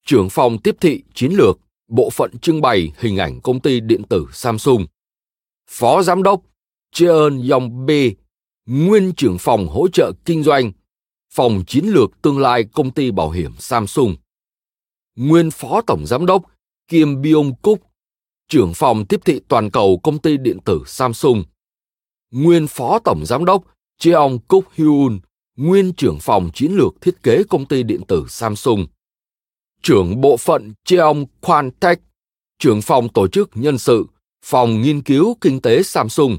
trưởng 0.06 0.30
phòng 0.30 0.58
tiếp 0.58 0.76
thị 0.80 1.02
chiến 1.14 1.32
lược, 1.32 1.58
bộ 1.88 2.10
phận 2.10 2.38
trưng 2.38 2.60
bày 2.60 2.92
hình 2.98 3.16
ảnh 3.16 3.40
công 3.40 3.60
ty 3.60 3.80
điện 3.80 4.02
tử 4.08 4.26
Samsung, 4.32 4.86
Phó 5.70 6.02
Giám 6.02 6.22
đốc 6.22 6.40
Cheon 6.92 7.48
Yong 7.50 7.86
B, 7.86 7.90
nguyên 8.66 9.12
trưởng 9.12 9.38
phòng 9.38 9.68
hỗ 9.68 9.88
trợ 9.88 10.12
kinh 10.24 10.42
doanh, 10.42 10.72
phòng 11.34 11.64
chiến 11.66 11.84
lược 11.84 12.22
tương 12.22 12.38
lai 12.38 12.64
công 12.64 12.90
ty 12.90 13.10
bảo 13.10 13.30
hiểm 13.30 13.52
Samsung, 13.58 14.16
nguyên 15.16 15.50
phó 15.50 15.80
tổng 15.86 16.06
giám 16.06 16.26
đốc 16.26 16.42
Kim 16.88 17.22
Byung 17.22 17.54
Cúc, 17.62 17.82
trưởng 18.48 18.74
phòng 18.74 19.06
tiếp 19.06 19.20
thị 19.24 19.40
toàn 19.48 19.70
cầu 19.70 20.00
công 20.02 20.18
ty 20.18 20.36
điện 20.36 20.58
tử 20.64 20.82
Samsung, 20.86 21.44
nguyên 22.30 22.66
phó 22.66 22.98
tổng 22.98 23.26
giám 23.26 23.44
đốc 23.44 23.64
Cheong 23.98 24.38
Cúc 24.38 24.64
Hyun, 24.74 25.20
nguyên 25.56 25.92
trưởng 25.92 26.18
phòng 26.20 26.50
chiến 26.54 26.72
lược 26.72 27.00
thiết 27.00 27.22
kế 27.22 27.42
công 27.48 27.66
ty 27.66 27.82
điện 27.82 28.00
tử 28.08 28.26
Samsung, 28.28 28.86
trưởng 29.82 30.20
bộ 30.20 30.36
phận 30.36 30.74
Cheong 30.84 31.26
Kwan 31.40 31.70
Tech, 31.80 31.98
trưởng 32.58 32.82
phòng 32.82 33.08
tổ 33.08 33.28
chức 33.28 33.50
nhân 33.54 33.78
sự, 33.78 34.06
phòng 34.44 34.82
nghiên 34.82 35.02
cứu 35.02 35.36
kinh 35.40 35.60
tế 35.60 35.82
Samsung, 35.82 36.38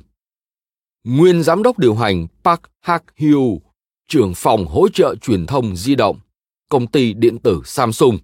nguyên 1.04 1.44
giám 1.44 1.64
đốc 1.64 1.80
điều 1.80 1.96
hành 1.96 2.28
Park 2.44 2.62
Hak 2.82 3.04
Hyu, 3.16 3.62
trưởng 4.08 4.34
phòng 4.36 4.66
hỗ 4.66 4.90
trợ 4.90 5.16
truyền 5.22 5.46
thông 5.46 5.76
di 5.76 5.96
động, 5.96 6.20
công 6.70 6.88
ty 6.88 7.14
điện 7.14 7.38
tử 7.40 7.62
Samsung, 7.66 8.18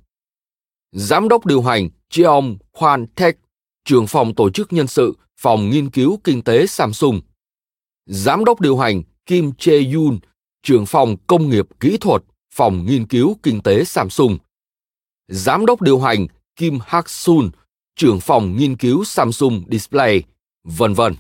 giám 0.92 1.28
đốc 1.28 1.46
điều 1.46 1.62
hành 1.62 1.90
Jeong 2.10 2.58
Kwan 2.74 3.06
Tech, 3.16 3.38
trưởng 3.86 4.08
phòng 4.08 4.36
tổ 4.36 4.50
chức 4.50 4.74
nhân 4.74 4.88
sự, 4.88 5.14
phòng 5.38 5.70
nghiên 5.70 5.90
cứu 5.90 6.20
kinh 6.24 6.42
tế 6.42 6.68
Samsung, 6.68 7.22
giám 8.06 8.46
đốc 8.46 8.62
điều 8.62 8.78
hành 8.78 9.04
Kim 9.26 9.52
Chae 9.58 9.80
Yoon, 9.94 10.20
trưởng 10.64 10.86
phòng 10.86 11.16
công 11.28 11.50
nghiệp 11.50 11.66
kỹ 11.80 11.98
thuật, 11.98 12.24
phòng 12.54 12.86
nghiên 12.86 13.08
cứu 13.08 13.38
kinh 13.44 13.62
tế 13.62 13.84
Samsung, 13.84 14.38
giám 15.28 15.66
đốc 15.66 15.82
điều 15.82 16.00
hành 16.00 16.28
Kim 16.56 16.80
Hak 16.86 17.10
Sun, 17.10 17.50
trưởng 17.96 18.20
phòng 18.20 18.58
nghiên 18.58 18.78
cứu 18.78 19.04
Samsung 19.04 19.64
Display, 19.72 20.24
vân 20.64 20.94
vân. 20.94 21.16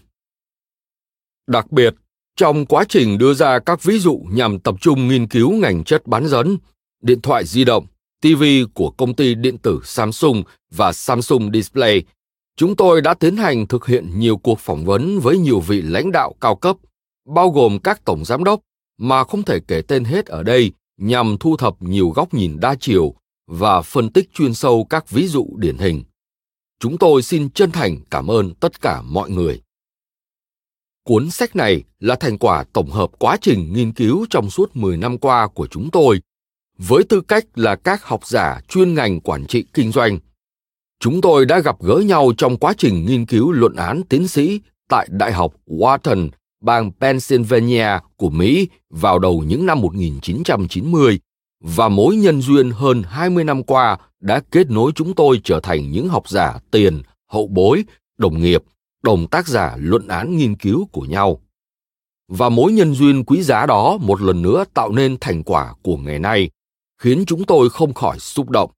Đặc 1.47 1.71
biệt, 1.71 1.95
trong 2.35 2.65
quá 2.65 2.83
trình 2.89 3.17
đưa 3.17 3.33
ra 3.33 3.59
các 3.59 3.83
ví 3.83 3.99
dụ 3.99 4.21
nhằm 4.31 4.59
tập 4.59 4.75
trung 4.81 5.07
nghiên 5.07 5.27
cứu 5.27 5.51
ngành 5.51 5.83
chất 5.83 6.07
bán 6.07 6.27
dẫn, 6.27 6.57
điện 7.03 7.21
thoại 7.21 7.45
di 7.45 7.63
động, 7.63 7.85
TV 8.21 8.43
của 8.73 8.89
công 8.89 9.13
ty 9.13 9.35
điện 9.35 9.57
tử 9.57 9.79
Samsung 9.83 10.43
và 10.71 10.93
Samsung 10.93 11.51
Display, 11.53 12.03
chúng 12.57 12.75
tôi 12.75 13.01
đã 13.01 13.13
tiến 13.13 13.37
hành 13.37 13.67
thực 13.67 13.85
hiện 13.85 14.19
nhiều 14.19 14.37
cuộc 14.37 14.59
phỏng 14.59 14.85
vấn 14.85 15.19
với 15.19 15.37
nhiều 15.37 15.59
vị 15.59 15.81
lãnh 15.81 16.11
đạo 16.11 16.35
cao 16.41 16.55
cấp, 16.55 16.77
bao 17.29 17.49
gồm 17.49 17.79
các 17.79 18.05
tổng 18.05 18.25
giám 18.25 18.43
đốc 18.43 18.59
mà 18.97 19.23
không 19.23 19.43
thể 19.43 19.59
kể 19.67 19.81
tên 19.81 20.03
hết 20.03 20.25
ở 20.25 20.43
đây 20.43 20.71
nhằm 20.97 21.37
thu 21.39 21.57
thập 21.57 21.81
nhiều 21.81 22.09
góc 22.09 22.33
nhìn 22.33 22.59
đa 22.59 22.75
chiều 22.79 23.15
và 23.47 23.81
phân 23.81 24.09
tích 24.09 24.33
chuyên 24.33 24.53
sâu 24.53 24.87
các 24.89 25.09
ví 25.09 25.27
dụ 25.27 25.47
điển 25.57 25.77
hình. 25.77 26.03
Chúng 26.79 26.97
tôi 26.97 27.21
xin 27.21 27.49
chân 27.49 27.71
thành 27.71 27.97
cảm 28.09 28.27
ơn 28.27 28.53
tất 28.53 28.81
cả 28.81 29.01
mọi 29.01 29.29
người. 29.29 29.61
Cuốn 31.07 31.31
sách 31.31 31.55
này 31.55 31.83
là 31.99 32.15
thành 32.15 32.37
quả 32.37 32.63
tổng 32.73 32.91
hợp 32.91 33.09
quá 33.19 33.37
trình 33.41 33.73
nghiên 33.73 33.91
cứu 33.91 34.25
trong 34.29 34.49
suốt 34.49 34.75
10 34.75 34.97
năm 34.97 35.17
qua 35.17 35.47
của 35.47 35.67
chúng 35.67 35.89
tôi, 35.91 36.21
với 36.77 37.03
tư 37.03 37.21
cách 37.21 37.45
là 37.55 37.75
các 37.75 38.03
học 38.03 38.25
giả 38.25 38.61
chuyên 38.67 38.93
ngành 38.93 39.19
quản 39.19 39.45
trị 39.45 39.65
kinh 39.73 39.91
doanh. 39.91 40.19
Chúng 40.99 41.21
tôi 41.21 41.45
đã 41.45 41.59
gặp 41.59 41.75
gỡ 41.81 41.95
nhau 41.95 42.31
trong 42.37 42.57
quá 42.57 42.73
trình 42.77 43.05
nghiên 43.05 43.25
cứu 43.25 43.51
luận 43.51 43.75
án 43.75 44.03
tiến 44.09 44.27
sĩ 44.27 44.61
tại 44.89 45.07
Đại 45.11 45.31
học 45.31 45.53
Wharton, 45.67 46.29
bang 46.61 46.91
Pennsylvania 46.99 47.87
của 48.17 48.29
Mỹ 48.29 48.67
vào 48.89 49.19
đầu 49.19 49.43
những 49.47 49.65
năm 49.65 49.81
1990 49.81 51.19
và 51.63 51.89
mối 51.89 52.15
nhân 52.15 52.41
duyên 52.41 52.71
hơn 52.71 53.03
20 53.03 53.43
năm 53.43 53.63
qua 53.63 53.97
đã 54.19 54.41
kết 54.51 54.71
nối 54.71 54.91
chúng 54.95 55.13
tôi 55.13 55.41
trở 55.43 55.59
thành 55.59 55.91
những 55.91 56.07
học 56.07 56.29
giả 56.29 56.59
tiền, 56.71 57.01
hậu 57.31 57.47
bối, 57.47 57.83
đồng 58.17 58.41
nghiệp 58.41 58.63
đồng 59.03 59.27
tác 59.27 59.47
giả 59.47 59.75
luận 59.79 60.07
án 60.07 60.37
nghiên 60.37 60.55
cứu 60.55 60.87
của 60.91 61.05
nhau. 61.05 61.41
Và 62.27 62.49
mối 62.49 62.71
nhân 62.71 62.93
duyên 62.93 63.23
quý 63.25 63.43
giá 63.43 63.65
đó 63.65 63.97
một 64.01 64.21
lần 64.21 64.41
nữa 64.41 64.63
tạo 64.73 64.91
nên 64.91 65.17
thành 65.21 65.43
quả 65.43 65.73
của 65.83 65.97
ngày 65.97 66.19
nay, 66.19 66.49
khiến 66.97 67.23
chúng 67.27 67.45
tôi 67.45 67.69
không 67.69 67.93
khỏi 67.93 68.19
xúc 68.19 68.49
động. 68.49 68.71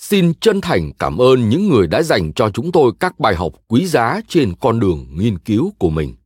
Xin 0.00 0.34
chân 0.40 0.60
thành 0.60 0.92
cảm 0.98 1.18
ơn 1.18 1.48
những 1.48 1.68
người 1.68 1.86
đã 1.86 2.02
dành 2.02 2.32
cho 2.32 2.50
chúng 2.50 2.72
tôi 2.72 2.92
các 3.00 3.18
bài 3.18 3.34
học 3.34 3.52
quý 3.68 3.86
giá 3.86 4.20
trên 4.28 4.54
con 4.60 4.80
đường 4.80 5.06
nghiên 5.12 5.38
cứu 5.38 5.72
của 5.78 5.90
mình. 5.90 6.16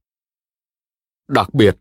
Đặc 1.29 1.55
biệt, 1.55 1.77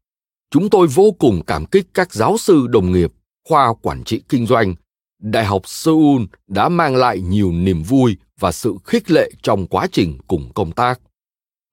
chúng 0.51 0.69
tôi 0.69 0.87
vô 0.87 1.11
cùng 1.19 1.41
cảm 1.47 1.65
kích 1.65 1.87
các 1.93 2.13
giáo 2.13 2.37
sư 2.37 2.67
đồng 2.67 2.91
nghiệp, 2.91 3.11
khoa 3.49 3.73
quản 3.81 4.03
trị 4.03 4.21
kinh 4.29 4.45
doanh, 4.45 4.75
đại 5.19 5.45
học 5.45 5.61
seoul 5.65 6.21
đã 6.47 6.69
mang 6.69 6.95
lại 6.95 7.21
nhiều 7.21 7.51
niềm 7.51 7.83
vui 7.83 8.17
và 8.39 8.51
sự 8.51 8.75
khích 8.83 9.11
lệ 9.11 9.31
trong 9.43 9.67
quá 9.67 9.87
trình 9.91 10.17
cùng 10.27 10.51
công 10.53 10.71
tác. 10.71 10.99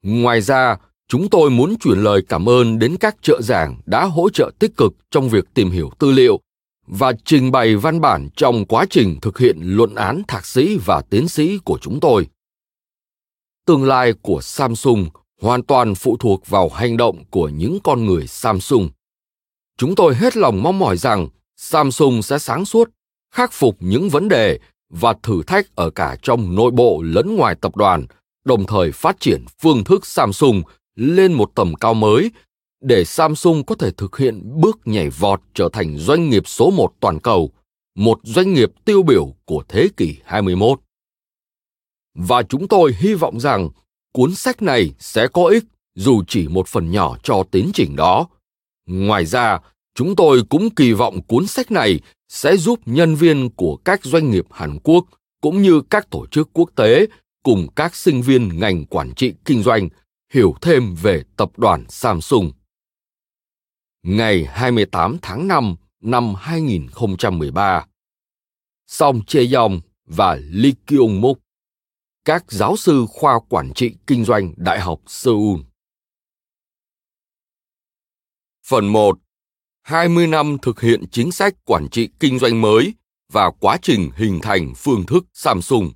Ngoài 0.09 0.41
ra, 0.41 0.77
chúng 1.09 1.29
tôi 1.29 1.51
muốn 1.51 1.75
chuyển 1.81 1.99
lời 1.99 2.23
cảm 2.29 2.49
ơn 2.49 2.79
đến 2.79 2.97
các 3.01 3.17
trợ 3.23 3.43
giảng 3.43 3.81
đã 3.87 4.05
hỗ 4.05 4.31
trợ 4.31 4.51
tích 4.59 4.77
cực 4.77 4.93
trong 5.11 5.29
việc 5.29 5.45
tìm 5.55 5.71
hiểu 5.71 5.91
tư 5.99 6.13
liệu 6.13 6.41
và 6.87 7.13
trình 7.25 7.51
bày 7.51 7.77
văn 7.77 8.01
bản 8.01 8.29
trong 8.37 8.65
quá 8.65 8.87
trình 8.91 9.19
thực 9.23 9.39
hiện 9.39 9.59
luận 9.63 9.95
án 9.95 10.23
thạc 10.29 10.47
sĩ 10.47 10.79
và 10.85 11.03
tiến 11.11 11.29
sĩ 11.29 11.59
của 11.65 11.79
chúng 11.81 12.01
tôi. 12.01 12.27
Tương 13.67 13.85
lai 13.85 14.13
của 14.23 14.41
Samsung 14.41 15.09
hoàn 15.43 15.63
toàn 15.63 15.95
phụ 15.95 16.17
thuộc 16.17 16.47
vào 16.47 16.69
hành 16.69 16.97
động 16.97 17.25
của 17.31 17.49
những 17.49 17.79
con 17.85 18.07
người 18.07 18.27
Samsung. 18.27 18.89
Chúng 19.79 19.95
tôi 19.95 20.15
hết 20.15 20.37
lòng 20.37 20.63
mong 20.63 20.79
mỏi 20.79 20.97
rằng 20.97 21.29
Samsung 21.57 22.23
sẽ 22.23 22.39
sáng 22.39 22.65
suốt, 22.65 22.91
khắc 23.35 23.53
phục 23.53 23.77
những 23.81 24.09
vấn 24.09 24.29
đề 24.29 24.59
và 24.91 25.15
thử 25.23 25.43
thách 25.43 25.77
ở 25.77 25.91
cả 25.91 26.17
trong 26.23 26.55
nội 26.55 26.71
bộ 26.71 27.03
lẫn 27.03 27.37
ngoài 27.37 27.55
tập 27.61 27.77
đoàn– 27.77 28.07
đồng 28.49 28.67
thời 28.67 28.93
phát 28.93 29.21
triển 29.21 29.45
phương 29.63 29.85
thức 29.85 30.07
Samsung 30.07 30.63
lên 30.97 31.33
một 31.33 31.51
tầm 31.55 31.75
cao 31.75 31.95
mới 31.95 32.31
để 32.81 33.05
Samsung 33.05 33.65
có 33.65 33.75
thể 33.75 33.91
thực 33.91 34.19
hiện 34.19 34.61
bước 34.61 34.79
nhảy 34.85 35.11
vọt 35.11 35.41
trở 35.55 35.69
thành 35.73 35.97
doanh 35.97 36.31
nghiệp 36.31 36.49
số 36.49 36.71
một 36.71 36.93
toàn 37.01 37.21
cầu, 37.21 37.51
một 37.95 38.21
doanh 38.23 38.55
nghiệp 38.55 38.73
tiêu 38.85 39.03
biểu 39.03 39.35
của 39.45 39.63
thế 39.69 39.89
kỷ 39.97 40.17
21. 40.25 40.81
Và 42.15 42.43
chúng 42.43 42.69
tôi 42.69 42.95
hy 42.99 43.15
vọng 43.15 43.41
rằng 43.41 43.71
cuốn 44.13 44.35
sách 44.35 44.63
này 44.63 44.91
sẽ 44.99 45.29
có 45.29 45.45
ích 45.45 45.65
dù 45.95 46.23
chỉ 46.29 46.49
một 46.49 46.69
phần 46.69 46.91
nhỏ 46.91 47.17
cho 47.23 47.43
tiến 47.51 47.71
trình 47.75 47.97
đó. 47.97 48.29
Ngoài 48.87 49.27
ra, 49.27 49.59
chúng 49.95 50.17
tôi 50.17 50.43
cũng 50.49 50.71
kỳ 50.71 50.93
vọng 50.93 51.23
cuốn 51.23 51.47
sách 51.47 51.71
này 51.71 52.01
sẽ 52.29 52.57
giúp 52.57 52.81
nhân 52.87 53.15
viên 53.15 53.51
của 53.51 53.77
các 53.77 54.05
doanh 54.05 54.31
nghiệp 54.31 54.45
Hàn 54.51 54.79
Quốc 54.83 55.05
cũng 55.43 55.63
như 55.63 55.81
các 55.91 56.11
tổ 56.11 56.27
chức 56.27 56.49
quốc 56.53 56.71
tế 56.77 57.07
cùng 57.49 57.69
các 57.77 57.97
sinh 57.97 58.23
viên 58.23 58.61
ngành 58.61 58.85
quản 58.85 59.15
trị 59.15 59.35
kinh 59.45 59.63
doanh 59.63 59.89
hiểu 60.33 60.55
thêm 60.61 60.95
về 60.95 61.23
tập 61.37 61.51
đoàn 61.57 61.85
Samsung. 61.89 62.53
Ngày 64.03 64.45
28 64.45 65.17
tháng 65.23 65.49
5 65.49 65.77
năm 66.01 66.35
2013, 66.35 67.87
Song 68.87 69.21
Chae-yong 69.27 69.81
và 70.07 70.39
Lee 70.51 70.73
Kyung-muk, 70.87 71.35
các 72.25 72.45
giáo 72.49 72.77
sư 72.77 73.07
khoa 73.09 73.41
quản 73.49 73.73
trị 73.75 73.95
kinh 74.07 74.25
doanh 74.25 74.55
Đại 74.57 74.81
học 74.81 75.01
Seoul. 75.07 75.61
Phần 78.67 78.93
1. 78.93 79.19
20 79.83 80.27
năm 80.27 80.57
thực 80.63 80.81
hiện 80.81 81.05
chính 81.11 81.33
sách 81.33 81.55
quản 81.65 81.89
trị 81.91 82.09
kinh 82.21 82.39
doanh 82.39 82.61
mới 82.61 82.95
và 83.33 83.51
quá 83.61 83.79
trình 83.83 84.11
hình 84.17 84.39
thành 84.43 84.73
phương 84.77 85.07
thức 85.07 85.25
Samsung. 85.33 85.93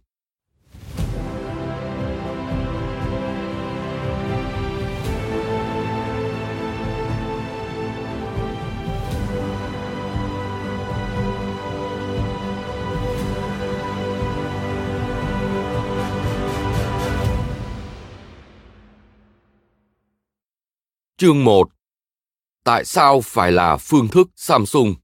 Chương 21.22 21.44
1 21.44 21.68
Tại 22.64 22.84
sao 22.84 23.20
phải 23.20 23.52
là 23.52 23.76
phương 23.76 24.08
thức 24.08 24.28
Samsung? 24.36 24.94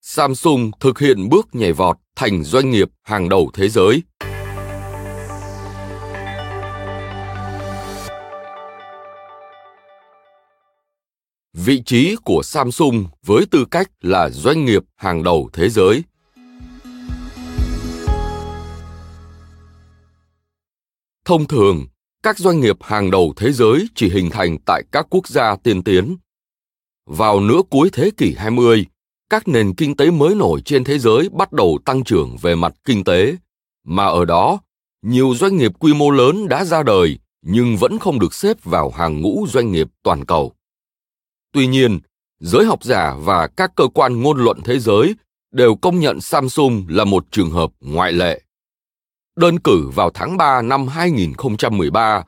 Samsung 0.00 0.70
thực 0.80 0.98
hiện 0.98 1.28
bước 1.28 1.48
nhảy 1.52 1.72
vọt 1.72 1.96
thành 2.16 2.44
doanh 2.44 2.70
nghiệp 2.70 2.88
hàng 3.02 3.28
đầu 3.28 3.50
thế 3.54 3.68
giới 3.68 4.02
Vị 11.66 11.82
trí 11.86 12.16
của 12.24 12.40
Samsung 12.44 13.06
với 13.26 13.46
tư 13.50 13.64
cách 13.70 13.90
là 14.00 14.30
doanh 14.30 14.64
nghiệp 14.64 14.82
hàng 14.96 15.22
đầu 15.22 15.50
thế 15.52 15.68
giới. 15.68 16.02
Thông 21.24 21.46
thường, 21.46 21.86
các 22.22 22.38
doanh 22.38 22.60
nghiệp 22.60 22.76
hàng 22.80 23.10
đầu 23.10 23.32
thế 23.36 23.52
giới 23.52 23.88
chỉ 23.94 24.08
hình 24.08 24.30
thành 24.30 24.56
tại 24.66 24.82
các 24.92 25.06
quốc 25.10 25.28
gia 25.28 25.56
tiên 25.56 25.82
tiến. 25.82 26.16
Vào 27.06 27.40
nửa 27.40 27.60
cuối 27.70 27.90
thế 27.92 28.10
kỷ 28.16 28.34
20, 28.38 28.86
các 29.30 29.48
nền 29.48 29.74
kinh 29.74 29.96
tế 29.96 30.10
mới 30.10 30.34
nổi 30.34 30.60
trên 30.64 30.84
thế 30.84 30.98
giới 30.98 31.28
bắt 31.28 31.52
đầu 31.52 31.78
tăng 31.84 32.04
trưởng 32.04 32.36
về 32.42 32.54
mặt 32.54 32.74
kinh 32.84 33.04
tế, 33.04 33.36
mà 33.84 34.04
ở 34.04 34.24
đó, 34.24 34.60
nhiều 35.02 35.34
doanh 35.34 35.56
nghiệp 35.56 35.72
quy 35.78 35.94
mô 35.94 36.10
lớn 36.10 36.48
đã 36.48 36.64
ra 36.64 36.82
đời 36.82 37.18
nhưng 37.42 37.76
vẫn 37.76 37.98
không 37.98 38.18
được 38.18 38.34
xếp 38.34 38.64
vào 38.64 38.90
hàng 38.90 39.20
ngũ 39.20 39.46
doanh 39.48 39.72
nghiệp 39.72 39.88
toàn 40.02 40.24
cầu. 40.24 40.52
Tuy 41.56 41.66
nhiên, 41.66 41.98
giới 42.40 42.64
học 42.64 42.84
giả 42.84 43.14
và 43.18 43.46
các 43.46 43.72
cơ 43.76 43.88
quan 43.94 44.22
ngôn 44.22 44.38
luận 44.38 44.58
thế 44.64 44.78
giới 44.78 45.14
đều 45.52 45.74
công 45.74 46.00
nhận 46.00 46.20
Samsung 46.20 46.86
là 46.88 47.04
một 47.04 47.26
trường 47.30 47.50
hợp 47.50 47.70
ngoại 47.80 48.12
lệ. 48.12 48.42
Đơn 49.36 49.58
cử 49.58 49.90
vào 49.94 50.10
tháng 50.10 50.36
3 50.36 50.62
năm 50.62 50.88
2013, 50.88 52.24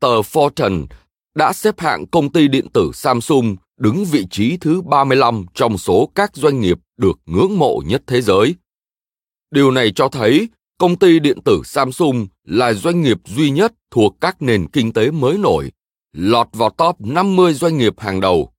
tờ 0.00 0.20
Fortune 0.20 0.86
đã 1.34 1.52
xếp 1.52 1.80
hạng 1.80 2.06
công 2.06 2.32
ty 2.32 2.48
điện 2.48 2.68
tử 2.72 2.90
Samsung 2.94 3.56
đứng 3.80 4.04
vị 4.04 4.26
trí 4.30 4.56
thứ 4.56 4.82
35 4.82 5.46
trong 5.54 5.78
số 5.78 6.10
các 6.14 6.36
doanh 6.36 6.60
nghiệp 6.60 6.78
được 6.96 7.18
ngưỡng 7.26 7.58
mộ 7.58 7.82
nhất 7.86 8.02
thế 8.06 8.22
giới. 8.22 8.54
Điều 9.50 9.70
này 9.70 9.92
cho 9.94 10.08
thấy 10.08 10.48
công 10.78 10.96
ty 10.96 11.18
điện 11.18 11.38
tử 11.44 11.60
Samsung 11.64 12.26
là 12.44 12.72
doanh 12.72 13.02
nghiệp 13.02 13.18
duy 13.24 13.50
nhất 13.50 13.72
thuộc 13.90 14.16
các 14.20 14.42
nền 14.42 14.66
kinh 14.68 14.92
tế 14.92 15.10
mới 15.10 15.38
nổi, 15.38 15.72
lọt 16.12 16.48
vào 16.52 16.70
top 16.70 17.00
50 17.00 17.54
doanh 17.54 17.78
nghiệp 17.78 18.00
hàng 18.00 18.20
đầu. 18.20 18.52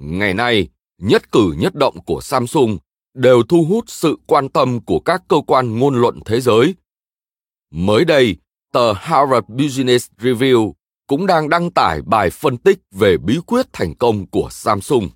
Ngày 0.00 0.34
nay, 0.34 0.68
nhất 0.98 1.32
cử 1.32 1.54
nhất 1.58 1.74
động 1.74 2.04
của 2.04 2.20
Samsung 2.20 2.78
đều 3.14 3.42
thu 3.42 3.64
hút 3.64 3.84
sự 3.86 4.16
quan 4.26 4.48
tâm 4.48 4.80
của 4.80 5.00
các 5.00 5.22
cơ 5.28 5.36
quan 5.46 5.78
ngôn 5.78 6.00
luận 6.00 6.20
thế 6.26 6.40
giới. 6.40 6.74
Mới 7.70 8.04
đây, 8.04 8.36
tờ 8.72 8.92
Harvard 8.92 9.48
Business 9.48 10.10
Review 10.18 10.72
cũng 11.06 11.26
đang 11.26 11.48
đăng 11.48 11.70
tải 11.70 12.02
bài 12.02 12.30
phân 12.30 12.56
tích 12.56 12.78
về 12.90 13.16
bí 13.16 13.38
quyết 13.46 13.66
thành 13.72 13.94
công 13.94 14.26
của 14.26 14.48
Samsung. 14.50 15.08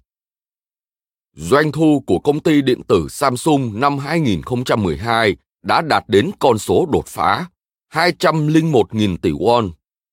Doanh 1.32 1.72
thu 1.72 2.04
của 2.06 2.18
công 2.18 2.40
ty 2.40 2.62
điện 2.62 2.82
tử 2.88 3.06
Samsung 3.10 3.80
năm 3.80 3.98
2012 3.98 5.36
đã 5.62 5.80
đạt 5.80 6.04
đến 6.08 6.30
con 6.38 6.58
số 6.58 6.86
đột 6.92 7.06
phá 7.06 7.46
201.000 7.92 9.16
tỷ 9.16 9.30
won, 9.30 9.70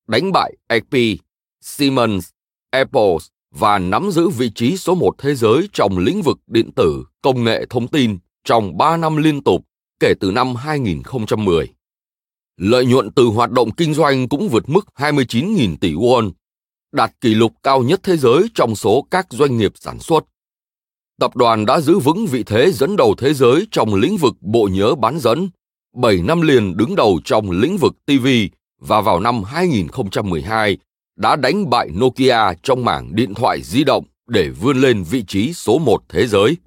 đánh 0.07 0.32
bại 0.32 0.53
HP, 0.70 0.97
Siemens, 1.61 2.30
Apple 2.72 3.17
và 3.52 3.80
nắm 3.80 4.12
giữ 4.12 4.30
vị 4.30 4.52
trí 4.56 4.78
số 4.78 4.95
một 4.95 5.16
thế 5.18 5.36
giới 5.36 5.70
trong 5.74 5.97
lĩnh 5.97 6.22
vực 6.22 6.39
điện 6.47 6.72
tử, 6.76 7.04
công 7.22 7.43
nghệ 7.43 7.66
thông 7.70 7.88
tin 7.88 8.18
trong 8.43 8.78
3 8.78 8.97
năm 8.97 9.18
liên 9.18 9.43
tục 9.43 9.66
kể 10.00 10.14
từ 10.20 10.32
năm 10.32 10.56
2010. 10.56 11.68
Lợi 12.58 12.86
nhuận 12.86 13.12
từ 13.12 13.26
hoạt 13.26 13.52
động 13.52 13.72
kinh 13.72 13.93
doanh 13.93 14.30
cũng 14.30 14.50
vượt 14.50 14.70
mức 14.70 14.86
29.000 14.95 15.76
tỷ 15.82 15.93
won, 15.93 16.32
đạt 16.91 17.12
kỷ 17.22 17.36
lục 17.36 17.54
cao 17.64 17.84
nhất 17.84 18.00
thế 18.04 18.18
giới 18.18 18.50
trong 18.54 18.76
số 18.76 19.08
các 19.12 19.28
doanh 19.30 19.58
nghiệp 19.58 19.72
sản 19.76 20.00
xuất. 20.00 20.26
Tập 21.20 21.36
đoàn 21.36 21.66
đã 21.66 21.82
giữ 21.82 22.00
vững 22.00 22.26
vị 22.26 22.43
thế 22.43 22.72
dẫn 22.72 22.95
đầu 22.95 23.16
thế 23.18 23.34
giới 23.34 23.68
trong 23.72 23.95
lĩnh 23.95 24.18
vực 24.18 24.34
bộ 24.41 24.70
nhớ 24.72 24.95
bán 24.95 25.20
dẫn, 25.20 25.50
7 25.95 26.22
năm 26.22 26.41
liền 26.41 26.78
đứng 26.78 26.95
đầu 26.95 27.20
trong 27.26 27.52
lĩnh 27.52 27.78
vực 27.78 27.93
TV 28.06 28.28
và 28.80 29.02
vào 29.02 29.20
năm 29.20 29.43
2012 29.43 30.78
đã 31.20 31.36
đánh 31.36 31.70
bại 31.70 31.89
Nokia 32.01 32.53
trong 32.63 32.86
mảng 32.86 33.15
điện 33.15 33.34
thoại 33.34 33.61
di 33.61 33.84
động 33.84 34.05
để 34.28 34.49
vươn 34.49 34.78
lên 34.78 35.03
vị 35.03 35.24
trí 35.28 35.53
số 35.53 35.80
1 35.80 36.01
thế 36.09 36.28
giới. 36.28 36.57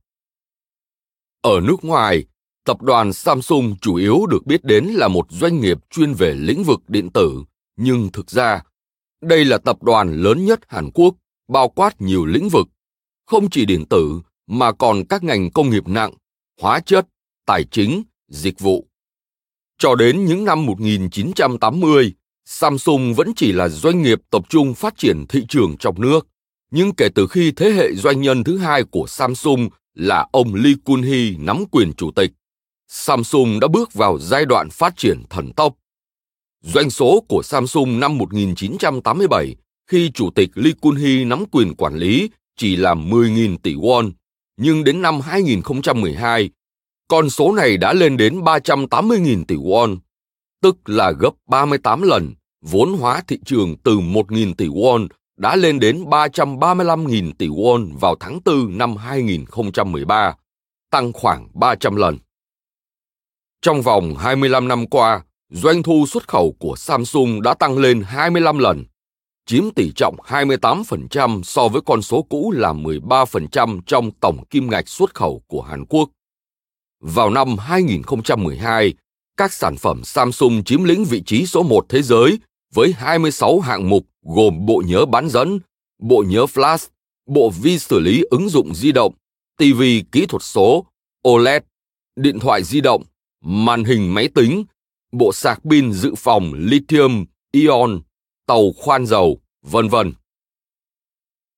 Ở 1.42 1.60
nước 1.60 1.84
ngoài, 1.84 2.24
tập 2.64 2.82
đoàn 2.82 3.12
Samsung 3.12 3.76
chủ 3.80 3.94
yếu 3.94 4.26
được 4.26 4.46
biết 4.46 4.64
đến 4.64 4.84
là 4.84 5.08
một 5.08 5.26
doanh 5.30 5.60
nghiệp 5.60 5.78
chuyên 5.90 6.14
về 6.14 6.34
lĩnh 6.34 6.64
vực 6.64 6.80
điện 6.88 7.10
tử, 7.10 7.44
nhưng 7.76 8.08
thực 8.12 8.30
ra, 8.30 8.62
đây 9.22 9.44
là 9.44 9.58
tập 9.58 9.82
đoàn 9.82 10.12
lớn 10.22 10.44
nhất 10.44 10.60
Hàn 10.68 10.90
Quốc, 10.94 11.14
bao 11.48 11.68
quát 11.68 12.00
nhiều 12.00 12.24
lĩnh 12.24 12.48
vực, 12.48 12.66
không 13.26 13.50
chỉ 13.50 13.66
điện 13.66 13.84
tử 13.86 14.20
mà 14.46 14.72
còn 14.72 15.04
các 15.08 15.22
ngành 15.22 15.50
công 15.50 15.70
nghiệp 15.70 15.88
nặng, 15.88 16.14
hóa 16.60 16.80
chất, 16.80 17.06
tài 17.46 17.64
chính, 17.64 18.02
dịch 18.28 18.60
vụ. 18.60 18.86
Cho 19.78 19.94
đến 19.94 20.24
những 20.24 20.44
năm 20.44 20.66
1980, 20.66 22.14
Samsung 22.44 23.14
vẫn 23.14 23.32
chỉ 23.36 23.52
là 23.52 23.68
doanh 23.68 24.02
nghiệp 24.02 24.18
tập 24.30 24.42
trung 24.48 24.74
phát 24.74 24.94
triển 24.98 25.26
thị 25.28 25.44
trường 25.48 25.76
trong 25.76 26.00
nước, 26.00 26.26
nhưng 26.70 26.94
kể 26.94 27.08
từ 27.14 27.26
khi 27.26 27.52
thế 27.56 27.70
hệ 27.70 27.94
doanh 27.94 28.20
nhân 28.20 28.44
thứ 28.44 28.58
hai 28.58 28.84
của 28.84 29.06
Samsung 29.08 29.68
là 29.94 30.26
ông 30.32 30.54
Lee 30.54 30.74
Kun-hee 30.84 31.44
nắm 31.44 31.64
quyền 31.70 31.92
chủ 31.92 32.10
tịch, 32.10 32.30
Samsung 32.88 33.60
đã 33.60 33.68
bước 33.68 33.94
vào 33.94 34.18
giai 34.18 34.44
đoạn 34.44 34.70
phát 34.70 34.96
triển 34.96 35.22
thần 35.30 35.52
tốc. 35.52 35.74
Doanh 36.62 36.90
số 36.90 37.24
của 37.28 37.42
Samsung 37.42 38.00
năm 38.00 38.18
1987 38.18 39.56
khi 39.90 40.10
chủ 40.10 40.30
tịch 40.30 40.50
Lee 40.54 40.72
Kun-hee 40.80 41.28
nắm 41.28 41.44
quyền 41.52 41.74
quản 41.74 41.94
lý 41.94 42.30
chỉ 42.56 42.76
là 42.76 42.94
10.000 42.94 43.56
tỷ 43.62 43.74
won, 43.74 44.12
nhưng 44.56 44.84
đến 44.84 45.02
năm 45.02 45.20
2012, 45.20 46.50
con 47.08 47.30
số 47.30 47.52
này 47.52 47.76
đã 47.76 47.92
lên 47.92 48.16
đến 48.16 48.40
380.000 48.40 49.44
tỷ 49.44 49.56
won, 49.56 49.98
tức 50.62 50.76
là 50.86 51.10
gấp 51.10 51.30
38 51.48 52.02
lần, 52.02 52.34
vốn 52.62 52.92
hóa 52.92 53.22
thị 53.28 53.38
trường 53.44 53.76
từ 53.76 53.98
1.000 53.98 54.54
tỷ 54.54 54.66
won 54.66 55.08
đã 55.36 55.56
lên 55.56 55.80
đến 55.80 56.04
335.000 56.04 57.32
tỷ 57.38 57.48
won 57.48 57.98
vào 57.98 58.16
tháng 58.20 58.40
4 58.44 58.78
năm 58.78 58.96
2013, 58.96 60.34
tăng 60.90 61.12
khoảng 61.12 61.48
300 61.54 61.96
lần. 61.96 62.18
Trong 63.62 63.82
vòng 63.82 64.14
25 64.18 64.68
năm 64.68 64.86
qua, 64.86 65.24
doanh 65.50 65.82
thu 65.82 66.06
xuất 66.06 66.28
khẩu 66.28 66.56
của 66.58 66.74
Samsung 66.76 67.42
đã 67.42 67.54
tăng 67.54 67.78
lên 67.78 68.02
25 68.06 68.58
lần, 68.58 68.84
chiếm 69.46 69.70
tỷ 69.76 69.92
trọng 69.96 70.16
28% 70.16 71.42
so 71.42 71.68
với 71.68 71.82
con 71.86 72.02
số 72.02 72.22
cũ 72.22 72.52
là 72.56 72.72
13% 72.72 73.80
trong 73.86 74.10
tổng 74.10 74.44
kim 74.50 74.70
ngạch 74.70 74.88
xuất 74.88 75.14
khẩu 75.14 75.42
của 75.46 75.62
Hàn 75.62 75.84
Quốc. 75.86 76.08
Vào 77.00 77.30
năm 77.30 77.58
2012, 77.58 78.94
các 79.42 79.52
sản 79.52 79.76
phẩm 79.76 80.04
Samsung 80.04 80.64
chiếm 80.64 80.84
lĩnh 80.84 81.04
vị 81.04 81.22
trí 81.26 81.46
số 81.46 81.62
1 81.62 81.86
thế 81.88 82.02
giới 82.02 82.38
với 82.74 82.92
26 82.92 83.60
hạng 83.60 83.88
mục 83.88 84.06
gồm 84.22 84.66
bộ 84.66 84.82
nhớ 84.86 85.04
bán 85.06 85.28
dẫn, 85.28 85.58
bộ 85.98 86.24
nhớ 86.26 86.44
flash, 86.44 86.88
bộ 87.26 87.50
vi 87.62 87.78
xử 87.78 88.00
lý 88.00 88.22
ứng 88.30 88.48
dụng 88.48 88.74
di 88.74 88.92
động, 88.92 89.14
TV 89.58 89.82
kỹ 90.12 90.26
thuật 90.26 90.42
số, 90.42 90.86
OLED, 91.28 91.62
điện 92.16 92.38
thoại 92.38 92.62
di 92.62 92.80
động, 92.80 93.02
màn 93.44 93.84
hình 93.84 94.14
máy 94.14 94.28
tính, 94.34 94.64
bộ 95.12 95.32
sạc 95.32 95.60
pin 95.70 95.92
dự 95.92 96.14
phòng 96.16 96.52
lithium, 96.54 97.24
ion, 97.52 98.00
tàu 98.46 98.72
khoan 98.76 99.06
dầu, 99.06 99.38
vân 99.62 99.88
vân. 99.88 100.12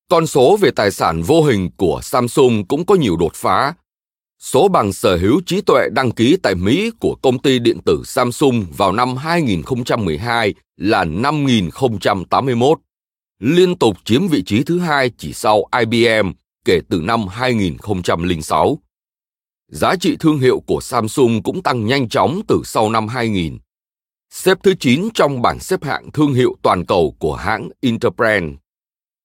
Con 0.09 0.27
số 0.27 0.57
về 0.57 0.71
tài 0.75 0.91
sản 0.91 1.21
vô 1.21 1.43
hình 1.43 1.69
của 1.77 1.99
Samsung 2.03 2.67
cũng 2.67 2.85
có 2.85 2.95
nhiều 2.95 3.17
đột 3.17 3.35
phá. 3.35 3.73
Số 4.45 4.67
bằng 4.67 4.93
sở 4.93 5.17
hữu 5.17 5.41
trí 5.45 5.61
tuệ 5.61 5.89
đăng 5.91 6.11
ký 6.11 6.37
tại 6.43 6.55
Mỹ 6.55 6.91
của 6.99 7.15
công 7.21 7.39
ty 7.39 7.59
điện 7.59 7.79
tử 7.85 8.01
Samsung 8.05 8.65
vào 8.77 8.91
năm 8.91 9.17
2012 9.17 10.53
là 10.77 11.03
5.081, 11.03 12.75
liên 13.39 13.75
tục 13.75 13.97
chiếm 14.05 14.27
vị 14.27 14.43
trí 14.45 14.63
thứ 14.63 14.79
hai 14.79 15.11
chỉ 15.17 15.33
sau 15.33 15.63
IBM 15.79 16.31
kể 16.65 16.79
từ 16.89 17.01
năm 17.01 17.27
2006. 17.27 18.79
Giá 19.71 19.95
trị 19.95 20.17
thương 20.19 20.39
hiệu 20.39 20.61
của 20.67 20.81
Samsung 20.81 21.43
cũng 21.43 21.63
tăng 21.63 21.85
nhanh 21.85 22.09
chóng 22.09 22.41
từ 22.47 22.61
sau 22.65 22.89
năm 22.89 23.07
2000. 23.07 23.57
Xếp 24.29 24.57
thứ 24.63 24.73
9 24.79 25.09
trong 25.13 25.41
bảng 25.41 25.59
xếp 25.59 25.83
hạng 25.83 26.11
thương 26.11 26.33
hiệu 26.33 26.55
toàn 26.61 26.85
cầu 26.85 27.15
của 27.19 27.35
hãng 27.35 27.69
Interbrand. 27.81 28.53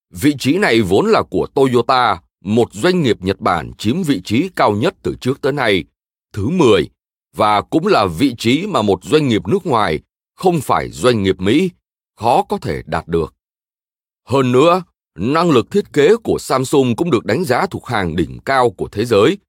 Vị 0.09 0.33
trí 0.39 0.57
này 0.57 0.81
vốn 0.81 1.05
là 1.05 1.23
của 1.29 1.47
Toyota, 1.55 2.19
một 2.45 2.73
doanh 2.73 3.01
nghiệp 3.01 3.21
Nhật 3.21 3.39
Bản 3.39 3.71
chiếm 3.77 4.03
vị 4.03 4.21
trí 4.21 4.49
cao 4.55 4.71
nhất 4.71 4.95
từ 5.03 5.15
trước 5.21 5.41
tới 5.41 5.53
nay, 5.53 5.83
thứ 6.33 6.49
10, 6.49 6.89
và 7.35 7.61
cũng 7.61 7.87
là 7.87 8.05
vị 8.05 8.35
trí 8.37 8.67
mà 8.67 8.81
một 8.81 9.03
doanh 9.03 9.27
nghiệp 9.27 9.47
nước 9.47 9.65
ngoài, 9.65 9.99
không 10.35 10.61
phải 10.61 10.89
doanh 10.89 11.23
nghiệp 11.23 11.39
Mỹ, 11.39 11.69
khó 12.19 12.43
có 12.43 12.57
thể 12.57 12.81
đạt 12.85 13.07
được. 13.07 13.33
Hơn 14.27 14.51
nữa, 14.51 14.83
năng 15.17 15.51
lực 15.51 15.71
thiết 15.71 15.93
kế 15.93 16.15
của 16.23 16.37
Samsung 16.39 16.95
cũng 16.95 17.11
được 17.11 17.25
đánh 17.25 17.43
giá 17.43 17.65
thuộc 17.65 17.85
hàng 17.85 18.15
đỉnh 18.15 18.39
cao 18.45 18.69
của 18.69 18.87
thế 18.91 19.05
giới– 19.05 19.37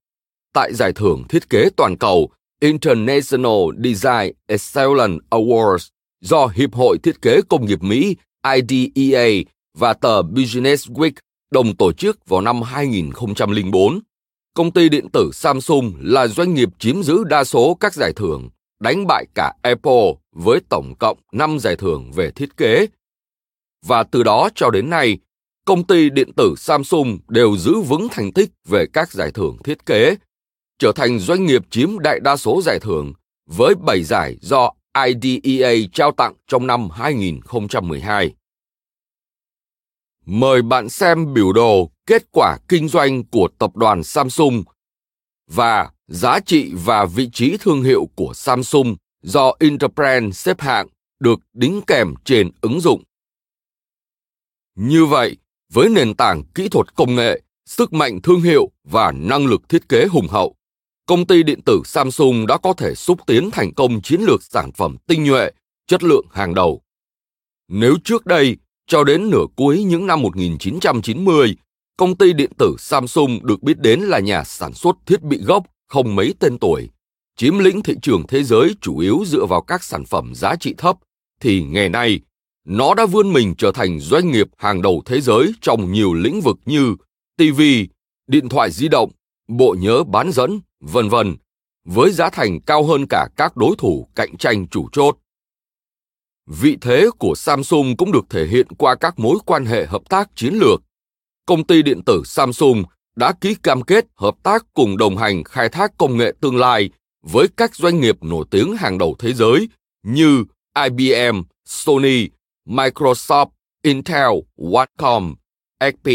tại 0.53 0.73
giải 0.73 0.93
thưởng 0.93 1.23
thiết 1.29 1.49
kế 1.49 1.69
toàn 1.77 1.97
cầu 1.97 2.29
International 2.59 3.83
Design 3.83 4.33
Excellence 4.47 5.25
Awards 5.29 5.89
do 6.21 6.47
Hiệp 6.47 6.73
hội 6.73 6.97
Thiết 7.03 7.21
kế 7.21 7.41
Công 7.49 7.65
nghiệp 7.65 7.83
Mỹ 7.83 8.15
IDEA 8.55 9.27
và 9.77 9.93
tờ 9.93 10.21
Business 10.21 10.89
Week 10.89 11.11
đồng 11.53 11.75
tổ 11.75 11.93
chức 11.93 12.29
vào 12.29 12.41
năm 12.41 12.61
2004. 12.61 13.99
công 14.53 14.71
ty 14.71 14.89
điện 14.89 15.09
tử 15.13 15.29
Samsung 15.33 15.93
là 15.99 16.27
doanh 16.27 16.53
nghiệp 16.53 16.69
chiếm 16.79 17.03
giữ 17.03 17.23
đa 17.23 17.43
số 17.43 17.77
các 17.79 17.93
giải 17.93 18.13
thưởng, 18.15 18.49
đánh 18.79 19.07
bại 19.07 19.25
cả 19.35 19.53
Apple 19.61 20.13
với 20.31 20.59
tổng 20.69 20.93
cộng 20.99 21.17
5 21.31 21.59
giải 21.59 21.75
thưởng 21.75 22.11
về 22.11 22.31
thiết 22.31 22.57
kế. 22.57 22.87
Và 23.85 24.03
từ 24.03 24.23
đó 24.23 24.49
cho 24.55 24.69
đến 24.69 24.89
nay, 24.89 25.17
công 25.65 25.83
ty 25.83 26.09
điện 26.09 26.31
tử 26.33 26.55
Samsung 26.57 27.17
đều 27.27 27.57
giữ 27.57 27.79
vững 27.79 28.07
thành 28.11 28.31
tích 28.31 28.49
về 28.67 28.85
các 28.93 29.11
giải 29.11 29.31
thưởng 29.31 29.57
thiết 29.63 29.85
kế, 29.85 30.15
trở 30.79 30.91
thành 30.95 31.19
doanh 31.19 31.45
nghiệp 31.45 31.61
chiếm 31.69 31.99
đại 31.99 32.19
đa 32.19 32.37
số 32.37 32.61
giải 32.61 32.79
thưởng 32.79 33.13
với 33.49 33.75
7 33.85 34.03
giải 34.03 34.37
do 34.41 34.71
IDEA 35.05 35.73
trao 35.93 36.11
tặng 36.11 36.33
trong 36.47 36.67
năm 36.67 36.89
2012. 36.89 38.33
Mời 40.25 40.61
bạn 40.61 40.89
xem 40.89 41.33
biểu 41.33 41.53
đồ 41.53 41.91
kết 42.05 42.23
quả 42.31 42.57
kinh 42.67 42.87
doanh 42.87 43.23
của 43.23 43.49
tập 43.59 43.75
đoàn 43.75 44.03
Samsung 44.03 44.63
và 45.47 45.91
giá 46.07 46.39
trị 46.45 46.71
và 46.73 47.05
vị 47.05 47.29
trí 47.33 47.57
thương 47.59 47.83
hiệu 47.83 48.09
của 48.15 48.31
Samsung 48.35 48.95
do 49.21 49.53
Interbrand 49.59 50.35
xếp 50.35 50.61
hạng 50.61 50.87
được 51.19 51.39
đính 51.53 51.81
kèm 51.87 52.13
trên 52.25 52.51
ứng 52.61 52.79
dụng. 52.79 53.03
Như 54.75 55.05
vậy, 55.05 55.37
với 55.73 55.89
nền 55.89 56.15
tảng 56.15 56.43
kỹ 56.55 56.69
thuật 56.69 56.95
công 56.95 57.15
nghệ, 57.15 57.41
sức 57.65 57.93
mạnh 57.93 58.21
thương 58.21 58.41
hiệu 58.41 58.71
và 58.83 59.11
năng 59.11 59.45
lực 59.45 59.69
thiết 59.69 59.89
kế 59.89 60.05
hùng 60.05 60.27
hậu, 60.27 60.55
công 61.05 61.25
ty 61.25 61.43
điện 61.43 61.59
tử 61.65 61.81
Samsung 61.85 62.47
đã 62.47 62.57
có 62.57 62.73
thể 62.73 62.95
xúc 62.95 63.19
tiến 63.27 63.51
thành 63.51 63.73
công 63.73 64.01
chiến 64.01 64.21
lược 64.21 64.43
sản 64.43 64.71
phẩm 64.71 64.97
tinh 65.07 65.23
nhuệ, 65.23 65.51
chất 65.87 66.03
lượng 66.03 66.25
hàng 66.31 66.53
đầu. 66.53 66.81
Nếu 67.67 67.95
trước 68.03 68.25
đây, 68.25 68.57
cho 68.87 69.03
đến 69.03 69.29
nửa 69.29 69.45
cuối 69.55 69.83
những 69.83 70.07
năm 70.07 70.21
1990, 70.21 71.55
công 71.97 72.15
ty 72.17 72.33
điện 72.33 72.51
tử 72.57 72.75
Samsung 72.79 73.39
được 73.45 73.63
biết 73.63 73.79
đến 73.79 73.99
là 73.99 74.19
nhà 74.19 74.43
sản 74.43 74.73
xuất 74.73 74.95
thiết 75.05 75.21
bị 75.21 75.37
gốc 75.37 75.63
không 75.87 76.15
mấy 76.15 76.33
tên 76.39 76.57
tuổi, 76.57 76.89
chiếm 77.37 77.59
lĩnh 77.59 77.81
thị 77.81 77.95
trường 78.01 78.27
thế 78.27 78.43
giới 78.43 78.75
chủ 78.81 78.97
yếu 78.97 79.23
dựa 79.25 79.45
vào 79.45 79.61
các 79.61 79.83
sản 79.83 80.05
phẩm 80.05 80.35
giá 80.35 80.55
trị 80.55 80.73
thấp, 80.77 80.97
thì 81.39 81.63
ngày 81.63 81.89
nay, 81.89 82.19
nó 82.65 82.93
đã 82.93 83.05
vươn 83.05 83.33
mình 83.33 83.55
trở 83.57 83.71
thành 83.71 83.99
doanh 83.99 84.31
nghiệp 84.31 84.47
hàng 84.57 84.81
đầu 84.81 85.01
thế 85.05 85.21
giới 85.21 85.53
trong 85.61 85.91
nhiều 85.91 86.13
lĩnh 86.13 86.41
vực 86.41 86.57
như 86.65 86.95
TV, 87.37 87.61
điện 88.27 88.49
thoại 88.49 88.71
di 88.71 88.87
động, 88.87 89.11
bộ 89.47 89.75
nhớ 89.79 90.03
bán 90.03 90.31
dẫn, 90.31 90.59
vân 90.79 91.09
vân, 91.09 91.35
với 91.85 92.11
giá 92.11 92.29
thành 92.29 92.59
cao 92.61 92.83
hơn 92.83 93.05
cả 93.09 93.27
các 93.35 93.57
đối 93.57 93.75
thủ 93.77 94.07
cạnh 94.15 94.37
tranh 94.37 94.67
chủ 94.67 94.87
chốt. 94.91 95.17
Vị 96.47 96.77
thế 96.81 97.07
của 97.19 97.35
Samsung 97.35 97.97
cũng 97.97 98.11
được 98.11 98.25
thể 98.29 98.45
hiện 98.45 98.67
qua 98.77 98.95
các 98.95 99.19
mối 99.19 99.37
quan 99.45 99.65
hệ 99.65 99.85
hợp 99.85 100.01
tác 100.09 100.29
chiến 100.35 100.53
lược. 100.53 100.81
Công 101.45 101.67
ty 101.67 101.81
điện 101.81 102.01
tử 102.05 102.21
Samsung 102.25 102.83
đã 103.15 103.33
ký 103.41 103.55
cam 103.63 103.81
kết 103.81 104.05
hợp 104.15 104.35
tác 104.43 104.65
cùng 104.73 104.97
đồng 104.97 105.17
hành 105.17 105.43
khai 105.43 105.69
thác 105.69 105.97
công 105.97 106.17
nghệ 106.17 106.33
tương 106.41 106.57
lai 106.57 106.89
với 107.21 107.47
các 107.57 107.75
doanh 107.75 107.99
nghiệp 107.99 108.23
nổi 108.23 108.45
tiếng 108.51 108.77
hàng 108.77 108.97
đầu 108.97 109.15
thế 109.19 109.33
giới 109.33 109.69
như 110.03 110.43
IBM, 110.75 111.41
Sony, 111.65 112.29
Microsoft, 112.67 113.47
Intel, 113.81 114.31
Qualcomm, 114.55 115.35
HP. 115.79 116.09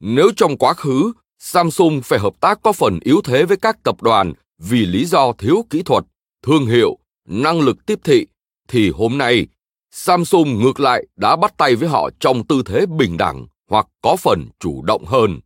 Nếu 0.00 0.30
trong 0.36 0.58
quá 0.58 0.74
khứ, 0.74 1.12
Samsung 1.38 2.00
phải 2.04 2.18
hợp 2.18 2.40
tác 2.40 2.62
có 2.62 2.72
phần 2.72 2.98
yếu 3.02 3.20
thế 3.24 3.44
với 3.44 3.56
các 3.56 3.82
tập 3.82 4.02
đoàn 4.02 4.32
vì 4.58 4.86
lý 4.86 5.04
do 5.04 5.32
thiếu 5.32 5.64
kỹ 5.70 5.82
thuật, 5.82 6.04
thương 6.42 6.66
hiệu, 6.66 6.98
năng 7.28 7.60
lực 7.60 7.86
tiếp 7.86 7.98
thị, 8.04 8.26
thì 8.72 8.90
hôm 8.90 9.18
nay 9.18 9.46
Samsung 9.90 10.58
ngược 10.58 10.80
lại 10.80 11.06
đã 11.16 11.36
bắt 11.36 11.54
tay 11.56 11.76
với 11.76 11.88
họ 11.88 12.10
trong 12.20 12.46
tư 12.46 12.62
thế 12.66 12.86
bình 12.86 13.16
đẳng 13.16 13.46
hoặc 13.70 13.86
có 14.02 14.16
phần 14.16 14.48
chủ 14.60 14.82
động 14.82 15.04
hơn. 15.04 15.40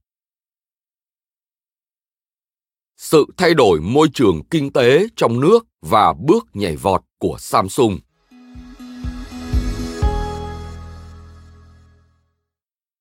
Sự 2.97 3.27
thay 3.37 3.55
đổi 3.55 3.81
môi 3.81 4.09
trường 4.15 4.43
kinh 4.51 4.73
tế 4.73 5.07
trong 5.17 5.41
nước 5.41 5.67
và 5.83 6.13
bước 6.13 6.47
nhảy 6.55 6.77
vọt 6.77 7.03
của 7.19 7.37
Samsung. 7.39 7.99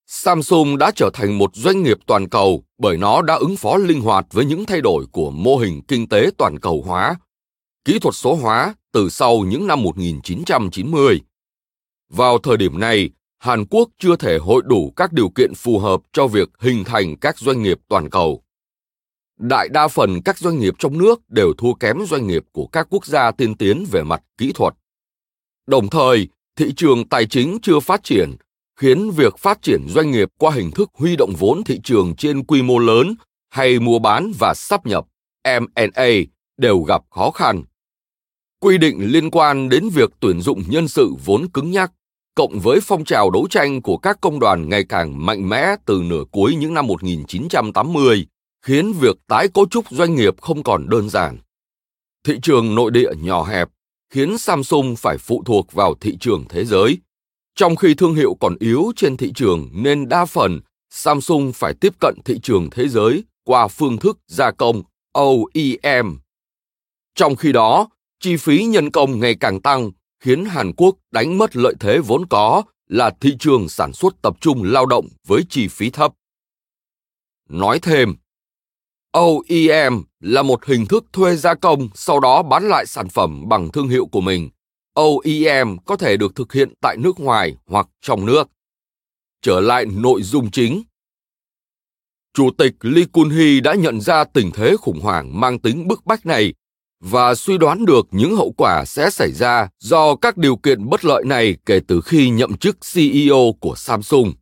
Samsung 0.07 0.77
đã 0.77 0.91
trở 0.95 1.09
thành 1.13 1.37
một 1.37 1.55
doanh 1.55 1.83
nghiệp 1.83 1.97
toàn 2.05 2.29
cầu 2.29 2.63
bởi 2.77 2.97
nó 2.97 3.21
đã 3.21 3.35
ứng 3.35 3.57
phó 3.57 3.77
linh 3.77 4.01
hoạt 4.01 4.25
với 4.31 4.45
những 4.45 4.65
thay 4.65 4.81
đổi 4.81 5.05
của 5.11 5.31
mô 5.31 5.57
hình 5.57 5.81
kinh 5.87 6.09
tế 6.09 6.29
toàn 6.37 6.59
cầu 6.59 6.83
hóa, 6.85 7.15
kỹ 7.85 7.99
thuật 7.99 8.15
số 8.15 8.35
hóa 8.35 8.75
từ 8.91 9.09
sau 9.09 9.39
những 9.39 9.67
năm 9.67 9.83
1990. 9.83 11.21
Vào 12.09 12.37
thời 12.37 12.57
điểm 12.57 12.79
này, 12.79 13.09
Hàn 13.39 13.65
Quốc 13.65 13.89
chưa 13.99 14.15
thể 14.15 14.37
hội 14.37 14.61
đủ 14.65 14.93
các 14.95 15.13
điều 15.13 15.29
kiện 15.29 15.53
phù 15.55 15.79
hợp 15.79 16.01
cho 16.13 16.27
việc 16.27 16.49
hình 16.59 16.83
thành 16.83 17.17
các 17.17 17.39
doanh 17.39 17.63
nghiệp 17.63 17.79
toàn 17.87 18.09
cầu. 18.09 18.43
Đại 19.39 19.69
đa 19.69 19.87
phần 19.87 20.21
các 20.21 20.37
doanh 20.37 20.59
nghiệp 20.59 20.73
trong 20.79 20.97
nước 20.97 21.29
đều 21.29 21.53
thua 21.57 21.73
kém 21.73 21.97
doanh 22.07 22.27
nghiệp 22.27 22.43
của 22.51 22.67
các 22.67 22.87
quốc 22.89 23.05
gia 23.05 23.31
tiên 23.31 23.55
tiến 23.55 23.85
về 23.91 24.03
mặt 24.03 24.23
kỹ 24.37 24.51
thuật. 24.55 24.73
Đồng 25.67 25.89
thời, 25.89 26.27
thị 26.55 26.73
trường 26.75 27.09
tài 27.09 27.25
chính 27.25 27.57
chưa 27.61 27.79
phát 27.79 28.03
triển 28.03 28.35
khiến 28.79 29.11
việc 29.11 29.37
phát 29.37 29.61
triển 29.61 29.81
doanh 29.87 30.11
nghiệp 30.11 30.29
qua 30.37 30.51
hình 30.51 30.71
thức 30.71 30.89
huy 30.93 31.15
động 31.15 31.33
vốn 31.39 31.63
thị 31.63 31.79
trường 31.83 32.15
trên 32.15 32.43
quy 32.43 32.61
mô 32.61 32.79
lớn 32.79 33.15
hay 33.49 33.79
mua 33.79 33.99
bán 33.99 34.31
và 34.39 34.53
sắp 34.53 34.85
nhập 34.85 35.05
M&A 35.43 36.09
đều 36.57 36.79
gặp 36.79 37.01
khó 37.09 37.31
khăn. 37.31 37.63
Quy 38.65 38.77
định 38.77 39.11
liên 39.11 39.31
quan 39.31 39.69
đến 39.69 39.89
việc 39.89 40.09
tuyển 40.19 40.41
dụng 40.41 40.63
nhân 40.67 40.87
sự 40.87 41.13
vốn 41.25 41.47
cứng 41.49 41.71
nhắc, 41.71 41.91
cộng 42.35 42.59
với 42.59 42.79
phong 42.83 43.05
trào 43.05 43.29
đấu 43.29 43.47
tranh 43.49 43.81
của 43.81 43.97
các 43.97 44.17
công 44.21 44.39
đoàn 44.39 44.69
ngày 44.69 44.83
càng 44.89 45.25
mạnh 45.25 45.49
mẽ 45.49 45.75
từ 45.85 46.01
nửa 46.05 46.23
cuối 46.31 46.55
những 46.55 46.73
năm 46.73 46.87
1980, 46.87 48.27
khiến 48.65 48.93
việc 48.93 49.17
tái 49.27 49.47
cấu 49.47 49.65
trúc 49.65 49.85
doanh 49.89 50.15
nghiệp 50.15 50.41
không 50.41 50.63
còn 50.63 50.89
đơn 50.89 51.09
giản. 51.09 51.37
Thị 52.23 52.39
trường 52.41 52.75
nội 52.75 52.91
địa 52.91 53.09
nhỏ 53.21 53.43
hẹp 53.43 53.69
khiến 54.13 54.37
Samsung 54.37 54.95
phải 54.95 55.17
phụ 55.17 55.43
thuộc 55.45 55.73
vào 55.73 55.95
thị 56.01 56.17
trường 56.19 56.45
thế 56.49 56.65
giới, 56.65 56.97
trong 57.55 57.75
khi 57.75 57.93
thương 57.93 58.15
hiệu 58.15 58.37
còn 58.39 58.55
yếu 58.59 58.91
trên 58.95 59.17
thị 59.17 59.31
trường 59.35 59.69
nên 59.73 60.09
đa 60.09 60.25
phần 60.25 60.59
Samsung 60.89 61.51
phải 61.53 61.73
tiếp 61.81 61.93
cận 61.99 62.15
thị 62.25 62.39
trường 62.43 62.69
thế 62.69 62.87
giới 62.87 63.23
qua 63.43 63.67
phương 63.67 63.97
thức 63.97 64.19
gia 64.27 64.51
công 64.51 64.83
OEM. 65.13 66.17
Trong 67.15 67.35
khi 67.35 67.51
đó, 67.51 67.87
chi 68.25 68.37
phí 68.37 68.63
nhân 68.63 68.91
công 68.91 69.19
ngày 69.19 69.35
càng 69.39 69.61
tăng 69.61 69.91
khiến 70.19 70.45
Hàn 70.45 70.73
Quốc 70.77 70.95
đánh 71.11 71.37
mất 71.37 71.55
lợi 71.55 71.73
thế 71.79 71.99
vốn 71.99 72.25
có 72.25 72.63
là 72.87 73.11
thị 73.21 73.35
trường 73.39 73.69
sản 73.69 73.93
xuất 73.93 74.21
tập 74.21 74.37
trung 74.41 74.63
lao 74.63 74.85
động 74.85 75.07
với 75.27 75.41
chi 75.49 75.67
phí 75.67 75.89
thấp. 75.89 76.13
Nói 77.49 77.79
thêm, 77.79 78.15
OEM 79.11 80.03
là 80.19 80.43
một 80.43 80.65
hình 80.65 80.85
thức 80.85 81.05
thuê 81.13 81.35
gia 81.35 81.53
công 81.53 81.89
sau 81.95 82.19
đó 82.19 82.43
bán 82.43 82.63
lại 82.63 82.85
sản 82.85 83.09
phẩm 83.09 83.49
bằng 83.49 83.71
thương 83.71 83.87
hiệu 83.87 84.05
của 84.05 84.21
mình 84.21 84.49
OEM 84.93 85.77
có 85.85 85.95
thể 85.97 86.17
được 86.17 86.35
thực 86.35 86.53
hiện 86.53 86.73
tại 86.81 86.97
nước 86.99 87.19
ngoài 87.19 87.55
hoặc 87.67 87.87
trong 88.01 88.25
nước. 88.25 88.49
Trở 89.41 89.59
lại 89.59 89.85
nội 89.85 90.21
dung 90.21 90.51
chính. 90.51 90.83
Chủ 92.33 92.49
tịch 92.57 92.73
Lee 92.81 93.05
Kun-hee 93.13 93.61
đã 93.61 93.73
nhận 93.73 94.01
ra 94.01 94.23
tình 94.23 94.51
thế 94.53 94.75
khủng 94.77 94.99
hoảng 94.99 95.39
mang 95.39 95.59
tính 95.59 95.87
bức 95.87 96.05
bách 96.05 96.25
này 96.25 96.53
và 97.11 97.35
suy 97.35 97.57
đoán 97.57 97.85
được 97.85 98.07
những 98.11 98.35
hậu 98.35 98.51
quả 98.57 98.83
sẽ 98.85 99.09
xảy 99.09 99.31
ra 99.31 99.67
do 99.79 100.15
các 100.15 100.37
điều 100.37 100.55
kiện 100.55 100.89
bất 100.89 101.05
lợi 101.05 101.23
này 101.25 101.55
kể 101.65 101.79
từ 101.87 102.01
khi 102.01 102.29
nhậm 102.29 102.57
chức 102.57 102.77
CEO 102.93 103.53
của 103.59 103.75
Samsung. 103.75 104.33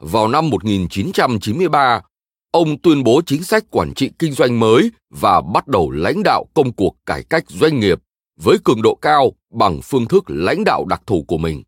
Vào 0.00 0.28
năm 0.28 0.50
1993, 0.50 2.02
ông 2.50 2.78
tuyên 2.78 3.04
bố 3.04 3.20
chính 3.26 3.42
sách 3.42 3.64
quản 3.70 3.94
trị 3.94 4.10
kinh 4.18 4.32
doanh 4.32 4.60
mới 4.60 4.90
và 5.10 5.40
bắt 5.40 5.68
đầu 5.68 5.90
lãnh 5.90 6.22
đạo 6.24 6.44
công 6.54 6.72
cuộc 6.72 6.96
cải 7.06 7.22
cách 7.30 7.44
doanh 7.48 7.80
nghiệp 7.80 7.98
với 8.40 8.56
cường 8.64 8.82
độ 8.82 8.94
cao 8.94 9.32
bằng 9.52 9.80
phương 9.82 10.08
thức 10.08 10.24
lãnh 10.26 10.64
đạo 10.64 10.84
đặc 10.88 11.02
thù 11.06 11.24
của 11.28 11.38
mình. 11.38 11.62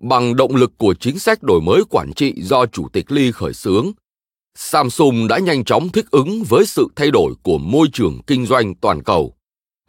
Bằng 0.00 0.36
động 0.36 0.56
lực 0.56 0.72
của 0.78 0.94
chính 1.00 1.18
sách 1.18 1.42
đổi 1.42 1.60
mới 1.60 1.82
quản 1.90 2.12
trị 2.12 2.34
do 2.36 2.66
Chủ 2.66 2.88
tịch 2.92 3.12
Lee 3.12 3.32
khởi 3.32 3.54
xướng, 3.54 3.92
Samsung 4.56 5.28
đã 5.28 5.38
nhanh 5.38 5.64
chóng 5.64 5.88
thích 5.88 6.10
ứng 6.10 6.42
với 6.48 6.66
sự 6.66 6.88
thay 6.96 7.10
đổi 7.10 7.34
của 7.42 7.58
môi 7.58 7.88
trường 7.92 8.20
kinh 8.26 8.46
doanh 8.46 8.74
toàn 8.74 9.02
cầu, 9.02 9.34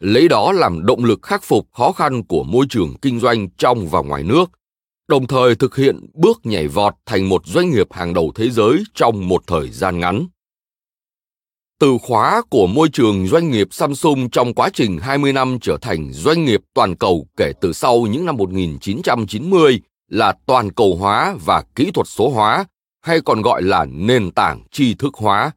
lấy 0.00 0.28
đó 0.28 0.52
làm 0.52 0.86
động 0.86 1.04
lực 1.04 1.22
khắc 1.22 1.42
phục 1.44 1.68
khó 1.72 1.92
khăn 1.92 2.24
của 2.24 2.44
môi 2.44 2.66
trường 2.70 2.94
kinh 3.02 3.20
doanh 3.20 3.48
trong 3.50 3.88
và 3.88 4.02
ngoài 4.02 4.22
nước, 4.22 4.50
đồng 5.08 5.26
thời 5.26 5.54
thực 5.54 5.76
hiện 5.76 6.06
bước 6.14 6.40
nhảy 6.44 6.68
vọt 6.68 6.94
thành 7.06 7.28
một 7.28 7.46
doanh 7.46 7.70
nghiệp 7.70 7.86
hàng 7.90 8.14
đầu 8.14 8.32
thế 8.34 8.50
giới 8.50 8.84
trong 8.94 9.28
một 9.28 9.42
thời 9.46 9.70
gian 9.70 10.00
ngắn. 10.00 10.26
Từ 11.80 11.98
khóa 12.02 12.42
của 12.50 12.66
môi 12.66 12.88
trường 12.88 13.26
doanh 13.26 13.50
nghiệp 13.50 13.68
Samsung 13.70 14.30
trong 14.30 14.54
quá 14.54 14.70
trình 14.72 14.98
20 14.98 15.32
năm 15.32 15.58
trở 15.60 15.76
thành 15.80 16.12
doanh 16.12 16.44
nghiệp 16.44 16.60
toàn 16.74 16.96
cầu 16.96 17.26
kể 17.36 17.52
từ 17.60 17.72
sau 17.72 18.00
những 18.00 18.24
năm 18.24 18.36
1990 18.36 19.80
là 20.08 20.34
toàn 20.46 20.72
cầu 20.72 20.96
hóa 20.96 21.36
và 21.44 21.64
kỹ 21.74 21.90
thuật 21.90 22.06
số 22.06 22.28
hóa, 22.28 22.64
hay 23.02 23.20
còn 23.20 23.42
gọi 23.42 23.62
là 23.62 23.84
nền 23.84 24.30
tảng 24.30 24.62
tri 24.70 24.94
thức 24.94 25.14
hóa. 25.14 25.50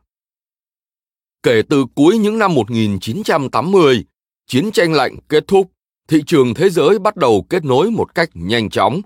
Kể 1.43 1.61
từ 1.69 1.85
cuối 1.95 2.17
những 2.17 2.39
năm 2.39 2.53
1980, 2.53 4.05
chiến 4.47 4.71
tranh 4.71 4.93
lạnh 4.93 5.17
kết 5.29 5.43
thúc, 5.47 5.71
thị 6.07 6.23
trường 6.27 6.53
thế 6.53 6.69
giới 6.69 6.99
bắt 6.99 7.15
đầu 7.15 7.45
kết 7.49 7.65
nối 7.65 7.91
một 7.91 8.15
cách 8.15 8.29
nhanh 8.33 8.69
chóng. 8.69 9.01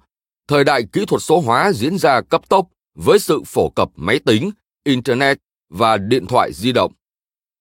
Thời 0.48 0.64
đại 0.64 0.84
kỹ 0.94 1.06
thuật 1.06 1.22
số 1.22 1.40
hóa 1.40 1.72
diễn 1.74 1.98
ra 1.98 2.22
cấp 2.22 2.42
tốc 2.50 2.68
với 2.96 3.20
sự 3.20 3.42
phổ 3.46 3.70
cập 3.70 3.90
máy 3.96 4.20
tính, 4.20 4.52
internet 4.84 5.38
và 5.70 5.98
điện 5.98 6.26
thoại 6.26 6.54
di 6.54 6.72
động. 6.72 6.92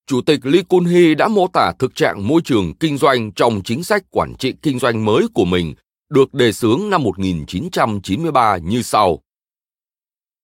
Chủ 0.07 0.21
tịch 0.21 0.41
Lee 0.43 0.63
Kun-hee 0.69 1.17
đã 1.17 1.29
mô 1.29 1.49
tả 1.49 1.73
thực 1.79 1.95
trạng 1.95 2.29
môi 2.29 2.41
trường 2.45 2.75
kinh 2.75 2.99
doanh 2.99 3.33
trong 3.33 3.61
chính 3.65 3.85
sách 3.85 4.03
quản 4.11 4.35
trị 4.39 4.55
kinh 4.63 4.79
doanh 4.79 5.05
mới 5.05 5.27
của 5.35 5.45
mình 5.45 5.75
được 6.11 6.35
đề 6.35 6.53
xướng 6.53 6.91
năm 6.91 7.03
1993 7.03 8.57
như 8.57 8.83
sau. 8.83 9.23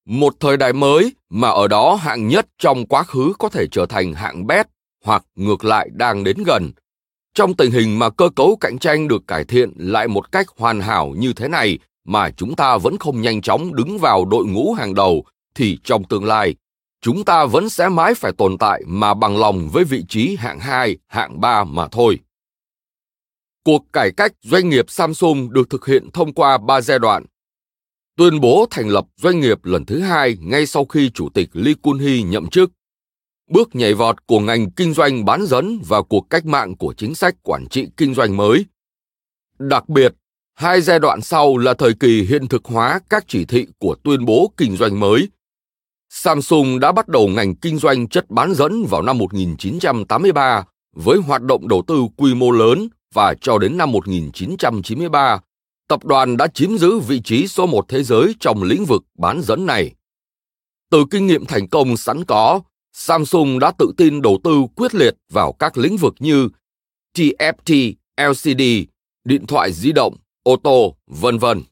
Một 0.07 0.35
thời 0.41 0.57
đại 0.57 0.73
mới 0.73 1.15
mà 1.31 1.49
ở 1.49 1.69
đó 1.69 1.95
hạng 1.95 2.29
nhất 2.29 2.47
trong 2.59 2.87
quá 2.87 3.03
khứ 3.03 3.33
có 3.39 3.49
thể 3.49 3.67
trở 3.71 3.87
thành 3.87 4.15
hạng 4.15 4.47
bét 4.47 4.67
hoặc 5.05 5.25
ngược 5.35 5.65
lại 5.65 5.89
đang 5.93 6.25
đến 6.25 6.37
gần. 6.47 6.73
Trong 7.35 7.55
tình 7.55 7.71
hình 7.71 7.99
mà 7.99 8.11
cơ 8.11 8.29
cấu 8.37 8.57
cạnh 8.61 8.79
tranh 8.79 9.09
được 9.09 9.23
cải 9.27 9.45
thiện 9.45 9.73
lại 9.77 10.09
một 10.09 10.33
cách 10.33 10.47
hoàn 10.57 10.81
hảo 10.81 11.15
như 11.19 11.33
thế 11.33 11.49
này 11.49 11.79
mà 12.05 12.31
chúng 12.31 12.57
ta 12.57 12.77
vẫn 12.77 12.99
không 12.99 13.21
nhanh 13.21 13.43
chóng 13.43 13.75
đứng 13.75 13.99
vào 13.99 14.25
đội 14.25 14.47
ngũ 14.47 14.73
hàng 14.73 14.95
đầu 14.95 15.25
thì 15.55 15.79
trong 15.85 16.05
tương 16.05 16.25
lai 16.25 16.55
chúng 17.05 17.25
ta 17.25 17.47
vẫn 17.47 17.69
sẽ 17.69 17.89
mãi 17.89 18.15
phải 18.15 18.33
tồn 18.33 18.59
tại 18.59 18.83
mà 18.87 19.15
bằng 19.15 19.39
lòng 19.39 19.69
với 19.73 19.85
vị 19.85 20.05
trí 20.09 20.37
hạng 20.37 20.59
2, 20.59 20.97
hạng 21.07 21.41
3 21.41 21.65
mà 21.65 21.89
thôi. 21.89 22.19
Cuộc 23.65 23.85
cải 23.93 24.11
cách 24.11 24.33
doanh 24.43 24.69
nghiệp 24.69 24.85
Samsung 24.89 25.53
được 25.53 25.71
thực 25.71 25.87
hiện 25.87 26.11
thông 26.11 26.33
qua 26.33 26.59
ba 26.59 26.81
giai 26.81 26.99
đoạn. 26.99 27.25
Tuyên 28.17 28.41
bố 28.41 28.67
thành 28.71 28.89
lập 28.89 29.07
doanh 29.17 29.41
nghiệp 29.41 29.65
lần 29.65 29.87
thứ 29.87 30.01
hai 30.01 30.37
ngay 30.41 30.67
sau 30.67 30.85
khi 30.85 31.11
Chủ 31.11 31.29
tịch 31.35 31.49
Lee 31.53 31.75
Kun-hee 31.83 32.29
nhậm 32.29 32.47
chức. 32.47 32.71
Bước 33.51 33.75
nhảy 33.75 33.95
vọt 33.95 34.27
của 34.27 34.41
ngành 34.41 34.71
kinh 34.71 34.95
doanh 34.95 35.25
bán 35.25 35.47
dẫn 35.47 35.81
và 35.87 36.03
cuộc 36.03 36.31
cách 36.31 36.47
mạng 36.47 36.77
của 36.77 36.95
chính 36.97 37.15
sách 37.15 37.35
quản 37.43 37.67
trị 37.69 37.89
kinh 37.97 38.15
doanh 38.15 38.37
mới. 38.37 38.67
Đặc 39.59 39.89
biệt, 39.89 40.15
hai 40.55 40.81
giai 40.81 40.99
đoạn 40.99 41.21
sau 41.21 41.57
là 41.57 41.75
thời 41.75 41.95
kỳ 42.01 42.23
hiện 42.23 42.49
thực 42.49 42.65
hóa 42.65 43.01
các 43.11 43.25
chỉ 43.29 43.45
thị 43.45 43.67
của 43.79 43.97
tuyên 44.05 44.25
bố 44.25 44.53
kinh 44.57 44.77
doanh 44.77 45.01
mới– 45.01 45.29
Samsung 46.17 46.81
đã 46.81 46.93
bắt 46.93 47.09
đầu 47.09 47.29
ngành 47.29 47.55
kinh 47.55 47.79
doanh 47.79 48.09
chất 48.09 48.31
bán 48.31 48.55
dẫn 48.55 48.87
vào 48.87 49.03
năm 49.03 49.19
1983 49.19 50.65
với 50.97 51.19
hoạt 51.19 51.43
động 51.43 51.69
đầu 51.69 51.83
tư 51.87 52.03
quy 52.17 52.35
mô 52.35 52.51
lớn 52.51 52.89
và 53.15 53.35
cho 53.41 53.59
đến 53.59 53.77
năm 53.77 53.93
1993, 53.93 55.41
tập 55.89 56.05
đoàn 56.05 56.37
đã 56.37 56.47
chiếm 56.47 56.79
giữ 56.79 56.99
vị 56.99 57.21
trí 57.25 57.47
số 57.47 57.67
một 57.67 57.85
thế 57.89 58.03
giới 58.03 58.35
trong 58.41 58.63
lĩnh 58.63 58.85
vực 58.85 59.03
bán 59.19 59.43
dẫn 59.43 59.67
này. 59.67 59.95
Từ 60.91 61.05
kinh 61.11 61.27
nghiệm 61.27 61.45
thành 61.45 61.69
công 61.69 61.97
sẵn 61.97 62.25
có, 62.25 62.61
Samsung 62.93 63.59
đã 63.59 63.73
tự 63.79 63.93
tin 63.97 64.23
đầu 64.23 64.39
tư 64.45 64.63
quyết 64.77 64.95
liệt 64.95 65.15
vào 65.33 65.53
các 65.53 65.79
lĩnh 65.79 65.97
vực 65.97 66.15
như 66.19 66.49
TFT, 67.17 67.95
LCD, 68.17 68.63
điện 69.25 69.47
thoại 69.47 69.73
di 69.73 69.93
động, 69.93 70.17
ô 70.43 70.57
tô, 70.57 70.97
vân 71.07 71.39
vân. 71.39 71.63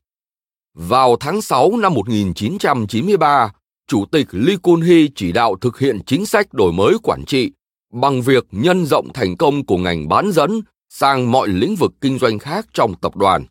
Vào 0.75 1.17
tháng 1.21 1.43
6 1.43 1.77
năm 1.77 1.95
1993, 1.95 3.53
Chủ 3.87 4.05
tịch 4.13 4.27
Lee 4.31 4.57
Kun-hee 4.57 5.09
chỉ 5.15 5.33
đạo 5.33 5.57
thực 5.61 5.79
hiện 5.79 5.99
chính 6.07 6.27
sách 6.27 6.55
đổi 6.55 6.73
mới 6.73 6.95
quản 7.03 7.25
trị 7.25 7.53
bằng 7.93 8.23
việc 8.23 8.47
nhân 8.51 8.87
rộng 8.87 9.13
thành 9.15 9.37
công 9.37 9.67
của 9.67 9.77
ngành 9.77 10.09
bán 10.09 10.33
dẫn 10.33 10.61
sang 10.89 11.31
mọi 11.31 11.49
lĩnh 11.49 11.77
vực 11.77 11.93
kinh 12.01 12.19
doanh 12.19 12.39
khác 12.39 12.67
trong 12.73 12.95
tập 12.95 13.17
đoàn. 13.17 13.45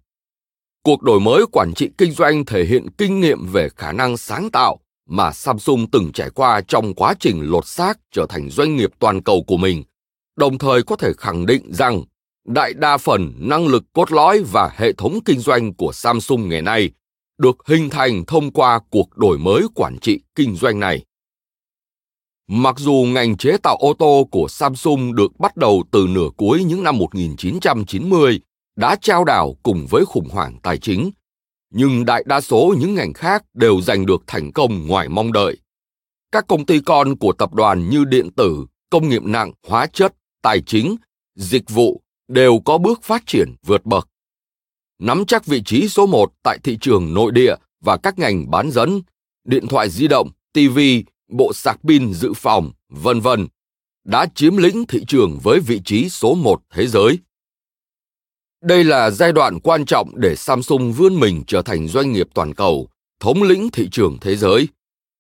Cuộc 0.84 1.02
đổi 1.02 1.20
mới 1.20 1.46
quản 1.52 1.74
trị 1.74 1.90
kinh 1.98 2.12
doanh 2.12 2.46
thể 2.46 2.66
hiện 2.66 2.86
kinh 2.98 3.20
nghiệm 3.20 3.48
về 3.48 3.70
khả 3.70 3.92
năng 3.92 4.18
sáng 4.18 4.52
tạo 4.52 4.80
mà 5.10 5.32
Samsung 5.32 5.92
từng 5.92 6.12
trải 6.12 6.30
qua 6.30 6.62
trong 6.68 6.94
quá 6.94 7.14
trình 7.20 7.42
lột 7.42 7.68
xác 7.68 8.00
trở 8.12 8.26
thành 8.30 8.50
doanh 8.50 8.76
nghiệp 8.76 8.90
toàn 9.00 9.24
cầu 9.24 9.44
của 9.48 9.58
mình, 9.58 9.84
đồng 10.36 10.58
thời 10.58 10.84
có 10.84 10.96
thể 10.96 11.12
khẳng 11.18 11.46
định 11.46 11.74
rằng 11.74 12.04
đại 12.48 12.74
đa 12.74 12.98
phần 12.98 13.34
năng 13.38 13.68
lực 13.68 13.84
cốt 13.94 14.12
lõi 14.12 14.44
và 14.52 14.72
hệ 14.78 14.94
thống 14.94 15.20
kinh 15.26 15.40
doanh 15.40 15.74
của 15.74 15.92
Samsung 15.94 16.50
ngày 16.50 16.62
nay 16.62 16.90
được 17.38 17.58
hình 17.68 17.90
thành 17.90 18.26
thông 18.26 18.52
qua 18.52 18.80
cuộc 18.90 19.18
đổi 19.18 19.38
mới 19.38 19.64
quản 19.76 19.98
trị 20.02 20.20
kinh 20.36 20.56
doanh 20.56 20.80
này. 20.80 21.06
Mặc 22.48 22.76
dù 22.80 23.06
ngành 23.08 23.38
chế 23.38 23.58
tạo 23.64 23.78
ô 23.80 23.94
tô 23.94 24.28
của 24.32 24.48
Samsung 24.50 25.16
được 25.16 25.40
bắt 25.40 25.58
đầu 25.58 25.84
từ 25.92 26.08
nửa 26.10 26.30
cuối 26.38 26.64
những 26.64 26.84
năm 26.84 26.98
1990 26.98 28.40
đã 28.76 28.96
trao 29.02 29.24
đảo 29.24 29.56
cùng 29.64 29.88
với 29.90 30.06
khủng 30.06 30.30
hoảng 30.30 30.58
tài 30.64 30.78
chính, 30.78 31.12
nhưng 31.74 32.06
đại 32.06 32.24
đa 32.26 32.42
số 32.42 32.76
những 32.80 32.96
ngành 32.96 33.14
khác 33.14 33.44
đều 33.54 33.82
giành 33.82 34.06
được 34.06 34.24
thành 34.28 34.52
công 34.52 34.88
ngoài 34.88 35.10
mong 35.10 35.34
đợi. 35.34 35.58
Các 36.32 36.48
công 36.48 36.66
ty 36.66 36.80
con 36.80 37.18
của 37.18 37.34
tập 37.34 37.54
đoàn 37.54 37.90
như 37.90 38.04
điện 38.04 38.30
tử, 38.36 38.66
công 38.90 39.10
nghiệp 39.10 39.24
nặng, 39.24 39.52
hóa 39.68 39.88
chất, 39.88 40.14
tài 40.42 40.62
chính, 40.62 40.96
dịch 41.36 41.70
vụ 41.70 42.02
đều 42.28 42.60
có 42.66 42.78
bước 42.78 43.04
phát 43.04 43.24
triển 43.26 43.56
vượt 43.66 43.86
bậc 43.86 44.08
nắm 45.02 45.26
chắc 45.26 45.46
vị 45.46 45.62
trí 45.66 45.88
số 45.88 46.06
một 46.06 46.32
tại 46.44 46.60
thị 46.64 46.78
trường 46.82 47.14
nội 47.14 47.32
địa 47.32 47.56
và 47.84 47.98
các 47.98 48.20
ngành 48.20 48.52
bán 48.52 48.72
dẫn, 48.72 49.02
điện 49.44 49.68
thoại 49.68 49.90
di 49.90 50.08
động, 50.08 50.30
TV, 50.54 50.80
bộ 51.28 51.54
sạc 51.54 51.80
pin 51.88 52.14
dự 52.14 52.34
phòng, 52.36 52.72
vân 52.90 53.20
vân, 53.20 53.48
đã 54.06 54.26
chiếm 54.36 54.58
lĩnh 54.58 54.86
thị 54.86 55.04
trường 55.08 55.40
với 55.44 55.60
vị 55.60 55.82
trí 55.86 56.10
số 56.10 56.36
một 56.36 56.62
thế 56.74 56.88
giới. 56.88 57.20
Đây 58.62 58.84
là 58.84 59.10
giai 59.10 59.32
đoạn 59.32 59.60
quan 59.60 59.86
trọng 59.86 60.20
để 60.20 60.36
Samsung 60.36 60.92
vươn 60.92 61.20
mình 61.20 61.44
trở 61.48 61.62
thành 61.62 61.88
doanh 61.88 62.12
nghiệp 62.12 62.28
toàn 62.34 62.54
cầu, 62.54 62.88
thống 63.20 63.44
lĩnh 63.44 63.70
thị 63.74 63.88
trường 63.92 64.18
thế 64.22 64.36
giới. 64.36 64.68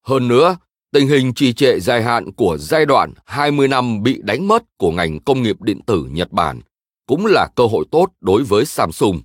Hơn 0.07 0.27
nữa, 0.27 0.57
tình 0.93 1.07
hình 1.07 1.33
trì 1.33 1.53
trệ 1.53 1.79
dài 1.79 2.03
hạn 2.03 2.31
của 2.31 2.57
giai 2.57 2.85
đoạn 2.85 3.13
20 3.25 3.67
năm 3.67 4.03
bị 4.03 4.21
đánh 4.23 4.47
mất 4.47 4.63
của 4.77 4.91
ngành 4.91 5.19
công 5.19 5.43
nghiệp 5.43 5.61
điện 5.61 5.81
tử 5.85 6.07
Nhật 6.11 6.31
Bản 6.31 6.61
cũng 7.07 7.25
là 7.25 7.47
cơ 7.55 7.65
hội 7.65 7.85
tốt 7.91 8.07
đối 8.21 8.43
với 8.43 8.65
Samsung. 8.65 9.21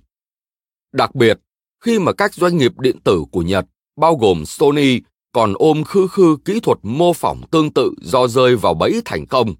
Đặc 0.93 1.15
biệt, 1.15 1.39
khi 1.83 1.99
mà 1.99 2.13
các 2.13 2.33
doanh 2.33 2.57
nghiệp 2.57 2.79
điện 2.79 2.99
tử 3.03 3.23
của 3.31 3.41
Nhật, 3.41 3.65
bao 3.97 4.15
gồm 4.15 4.45
Sony, 4.45 4.99
còn 5.31 5.53
ôm 5.55 5.83
khư 5.83 6.07
khư 6.07 6.37
kỹ 6.45 6.59
thuật 6.59 6.77
mô 6.81 7.13
phỏng 7.13 7.41
tương 7.51 7.73
tự 7.73 7.91
do 8.01 8.27
rơi 8.27 8.55
vào 8.55 8.73
bẫy 8.73 9.01
thành 9.05 9.25
công. 9.25 9.55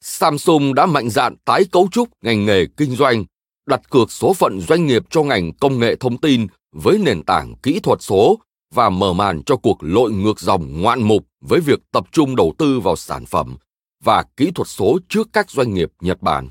Samsung 0.00 0.74
đã 0.74 0.86
mạnh 0.86 1.10
dạn 1.10 1.36
tái 1.44 1.64
cấu 1.72 1.88
trúc 1.92 2.08
ngành 2.22 2.44
nghề 2.44 2.66
kinh 2.76 2.96
doanh, 2.96 3.24
đặt 3.66 3.90
cược 3.90 4.12
số 4.12 4.34
phận 4.34 4.60
doanh 4.60 4.86
nghiệp 4.86 5.02
cho 5.10 5.22
ngành 5.22 5.52
công 5.52 5.78
nghệ 5.78 5.96
thông 5.96 6.18
tin 6.18 6.46
với 6.72 6.98
nền 6.98 7.22
tảng 7.22 7.54
kỹ 7.62 7.80
thuật 7.80 8.02
số 8.02 8.38
và 8.74 8.90
mở 8.90 9.12
màn 9.12 9.42
cho 9.42 9.56
cuộc 9.56 9.78
lội 9.80 10.12
ngược 10.12 10.40
dòng 10.40 10.82
ngoạn 10.82 11.02
mục 11.02 11.26
với 11.40 11.60
việc 11.60 11.78
tập 11.92 12.04
trung 12.12 12.36
đầu 12.36 12.54
tư 12.58 12.80
vào 12.80 12.96
sản 12.96 13.26
phẩm 13.26 13.56
và 14.04 14.24
kỹ 14.36 14.50
thuật 14.54 14.68
số 14.68 14.98
trước 15.08 15.28
các 15.32 15.50
doanh 15.50 15.74
nghiệp 15.74 15.92
Nhật 16.00 16.22
Bản. 16.22 16.48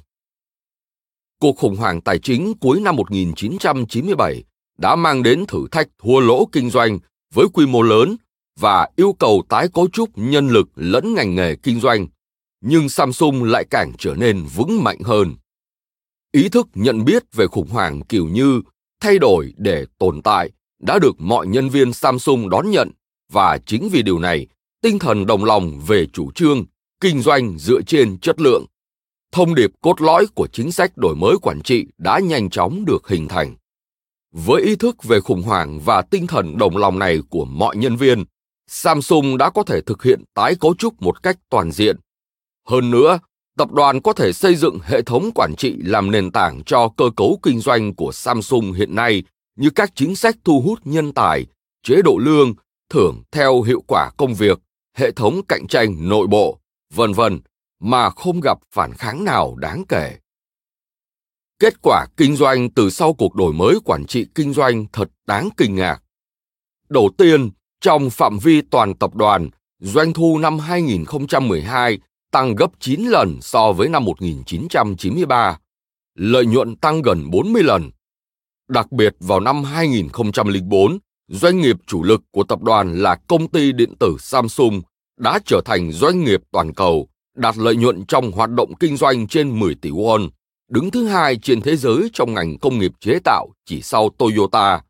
Cuộc 1.39 1.57
khủng 1.57 1.76
hoảng 1.76 2.01
tài 2.01 2.20
chính 2.20 2.53
cuối 2.61 2.80
năm 2.80 2.95
1997 2.95 4.43
đã 4.78 4.95
mang 4.95 5.24
đến 5.24 5.45
thử 5.47 5.68
thách 5.72 5.88
thua 6.03 6.20
lỗ 6.20 6.45
kinh 6.51 6.70
doanh 6.70 6.99
với 7.34 7.45
quy 7.53 7.66
mô 7.66 7.82
lớn 7.82 8.16
và 8.59 8.89
yêu 8.95 9.14
cầu 9.20 9.43
tái 9.49 9.68
cấu 9.74 9.88
trúc 9.88 10.09
nhân 10.16 10.49
lực 10.49 10.68
lẫn 10.76 11.14
ngành 11.14 11.36
nghề 11.36 11.55
kinh 11.55 11.80
doanh, 11.80 12.07
nhưng 12.61 12.89
Samsung 12.89 13.43
lại 13.43 13.66
càng 13.70 13.91
trở 13.97 14.14
nên 14.14 14.45
vững 14.55 14.84
mạnh 14.84 14.99
hơn. 15.03 15.36
Ý 16.36 16.50
thức 16.50 16.68
nhận 16.74 17.06
biết 17.06 17.24
về 17.34 17.48
khủng 17.48 17.70
hoảng 17.70 18.02
kiểu 18.02 18.28
như 18.28 18.62
thay 19.02 19.20
đổi 19.20 19.54
để 19.58 19.86
tồn 19.98 20.22
tại 20.22 20.52
đã 20.82 21.00
được 21.00 21.16
mọi 21.18 21.48
nhân 21.48 21.70
viên 21.70 21.94
Samsung 21.94 22.50
đón 22.50 22.72
nhận 22.72 22.92
và 23.32 23.58
chính 23.66 23.90
vì 23.92 24.02
điều 24.02 24.20
này, 24.20 24.48
tinh 24.82 25.00
thần 25.00 25.26
đồng 25.26 25.46
lòng 25.46 25.82
về 25.88 26.06
chủ 26.14 26.32
trương 26.32 26.66
kinh 27.00 27.22
doanh 27.22 27.58
dựa 27.60 27.82
trên 27.82 28.18
chất 28.20 28.42
lượng 28.42 28.66
thông 29.34 29.56
điệp 29.56 29.72
cốt 29.82 30.02
lõi 30.02 30.28
của 30.36 30.48
chính 30.48 30.72
sách 30.72 30.98
đổi 30.98 31.16
mới 31.16 31.36
quản 31.42 31.62
trị 31.62 31.86
đã 31.98 32.20
nhanh 32.20 32.50
chóng 32.50 32.86
được 32.86 33.08
hình 33.08 33.28
thành. 33.28 33.56
Với 34.32 34.62
ý 34.62 34.76
thức 34.76 35.04
về 35.04 35.20
khủng 35.20 35.42
hoảng 35.42 35.80
và 35.80 36.02
tinh 36.02 36.28
thần 36.28 36.58
đồng 36.58 36.78
lòng 36.78 37.00
này 37.00 37.20
của 37.30 37.46
mọi 37.46 37.76
nhân 37.78 37.96
viên, 37.96 38.24
Samsung 38.68 39.38
đã 39.38 39.50
có 39.50 39.64
thể 39.64 39.82
thực 39.82 40.04
hiện 40.04 40.24
tái 40.34 40.56
cấu 40.60 40.76
trúc 40.76 41.02
một 41.02 41.24
cách 41.24 41.38
toàn 41.50 41.72
diện. 41.72 41.98
Hơn 42.68 42.92
nữa, 42.92 43.20
tập 43.58 43.72
đoàn 43.72 44.01
có 44.01 44.14
thể 44.14 44.34
xây 44.34 44.56
dựng 44.56 44.80
hệ 44.84 45.01
thống 45.01 45.30
quản 45.36 45.56
trị 45.56 45.76
làm 45.80 46.12
nền 46.12 46.32
tảng 46.32 46.64
cho 46.66 46.89
cơ 46.97 47.06
cấu 47.16 47.39
kinh 47.43 47.60
doanh 47.60 47.93
của 47.93 48.12
Samsung 48.12 48.72
hiện 48.72 48.95
nay 48.95 49.24
như 49.56 49.70
các 49.70 49.91
chính 49.95 50.16
sách 50.16 50.36
thu 50.43 50.62
hút 50.62 50.80
nhân 50.84 51.14
tài, 51.14 51.45
chế 51.84 52.01
độ 52.04 52.18
lương, 52.18 52.54
thưởng 52.89 53.24
theo 53.32 53.62
hiệu 53.62 53.84
quả 53.88 54.12
công 54.18 54.34
việc, 54.34 54.60
hệ 54.97 55.12
thống 55.12 55.41
cạnh 55.47 55.68
tranh 55.68 56.10
nội 56.10 56.28
bộ, 56.28 56.60
vân 56.93 57.14
vân 57.14 57.39
mà 57.80 58.10
không 58.10 58.39
gặp 58.39 58.58
phản 58.72 58.93
kháng 58.93 59.24
nào 59.24 59.56
đáng 59.56 59.84
kể. 59.89 60.18
Kết 61.60 61.74
quả 61.82 62.06
kinh 62.18 62.36
doanh 62.36 62.70
từ 62.70 62.89
sau 62.89 63.14
cuộc 63.14 63.36
đổi 63.36 63.54
mới 63.54 63.76
quản 63.86 64.06
trị 64.06 64.26
kinh 64.36 64.54
doanh 64.54 64.86
thật 64.93 65.10
đáng 65.28 65.49
kinh 65.58 65.76
ngạc. 65.76 66.04
Đầu 66.89 67.10
tiên, 67.18 67.49
trong 67.82 68.10
phạm 68.10 68.38
vi 68.39 68.62
toàn 68.62 68.93
tập 68.95 69.16
đoàn, 69.16 69.49
doanh 69.80 70.14
thu 70.14 70.38
năm 70.38 70.60
2012 70.60 71.99
tăng 72.34 72.56
gấp 72.56 72.72
9 72.80 73.02
lần 73.02 73.42
so 73.42 73.72
với 73.72 73.90
năm 73.90 74.06
1993, 74.06 75.58
lợi 76.16 76.46
nhuận 76.46 76.76
tăng 76.76 77.02
gần 77.02 77.30
40 77.30 77.64
lần. 77.64 77.92
Đặc 78.70 78.92
biệt 78.92 79.16
vào 79.20 79.40
năm 79.40 79.64
2004, 79.64 80.98
doanh 81.28 81.62
nghiệp 81.62 81.76
chủ 81.88 82.04
lực 82.04 82.22
của 82.32 82.44
tập 82.44 82.62
đoàn 82.62 83.02
là 83.02 83.16
công 83.28 83.48
ty 83.48 83.72
điện 83.72 83.94
tử 84.00 84.18
Samsung 84.20 84.82
đã 85.20 85.40
trở 85.46 85.62
thành 85.66 85.92
doanh 85.92 86.24
nghiệp 86.24 86.42
toàn 86.52 86.74
cầu 86.74 87.08
đạt 87.36 87.58
lợi 87.58 87.76
nhuận 87.76 88.06
trong 88.06 88.32
hoạt 88.32 88.50
động 88.50 88.74
kinh 88.80 88.98
doanh 88.98 89.28
trên 89.28 89.60
10 89.60 89.76
tỷ 89.76 89.90
won, 89.90 90.30
đứng 90.70 90.92
thứ 90.92 91.06
hai 91.06 91.36
trên 91.36 91.62
thế 91.62 91.76
giới 91.76 92.10
trong 92.14 92.34
ngành 92.34 92.58
công 92.58 92.80
nghiệp 92.80 92.92
chế 93.00 93.20
tạo 93.24 93.50
chỉ 93.66 93.82
sau 93.82 94.10
Toyota. 94.18 94.82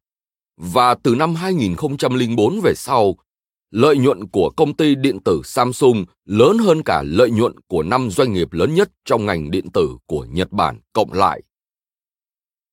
Và 0.57 0.95
từ 1.03 1.15
năm 1.15 1.35
2004 1.35 2.61
về 2.61 2.73
sau, 2.75 3.15
lợi 3.73 3.97
nhuận 3.97 4.27
của 4.27 4.49
công 4.49 4.73
ty 4.73 4.95
điện 4.95 5.19
tử 5.19 5.41
Samsung 5.45 6.05
lớn 6.25 6.57
hơn 6.57 6.81
cả 6.85 7.03
lợi 7.05 7.31
nhuận 7.31 7.55
của 7.67 7.83
năm 7.83 8.09
doanh 8.11 8.33
nghiệp 8.33 8.53
lớn 8.53 8.75
nhất 8.75 8.89
trong 9.05 9.25
ngành 9.25 9.51
điện 9.51 9.69
tử 9.73 9.97
của 10.05 10.25
Nhật 10.25 10.51
Bản 10.51 10.79
cộng 10.93 11.13
lại. 11.13 11.41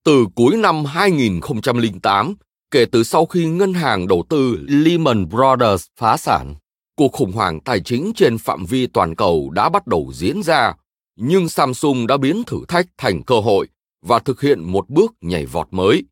Từ 0.04 0.26
cuối 0.34 0.56
năm 0.56 0.84
2008, 0.84 2.34
kể 2.70 2.84
từ 2.84 3.02
sau 3.02 3.26
khi 3.26 3.46
ngân 3.46 3.74
hàng 3.74 4.08
đầu 4.08 4.24
tư 4.28 4.58
Lehman 4.68 5.28
Brothers 5.28 5.86
phá 6.00 6.16
sản, 6.16 6.54
cuộc 6.96 7.12
khủng 7.12 7.32
hoảng 7.32 7.60
tài 7.60 7.80
chính 7.80 8.12
trên 8.16 8.38
phạm 8.38 8.64
vi 8.66 8.86
toàn 8.86 9.14
cầu 9.14 9.50
đã 9.50 9.68
bắt 9.68 9.86
đầu 9.86 10.10
diễn 10.14 10.42
ra, 10.42 10.74
nhưng 11.16 11.48
Samsung 11.48 12.06
đã 12.06 12.16
biến 12.16 12.42
thử 12.46 12.58
thách 12.68 12.86
thành 12.98 13.22
cơ 13.22 13.40
hội 13.40 13.68
và 14.02 14.18
thực 14.18 14.40
hiện 14.40 14.72
một 14.72 14.88
bước 14.88 15.12
nhảy 15.20 15.46
vọt 15.46 15.68
mới. 15.70 16.04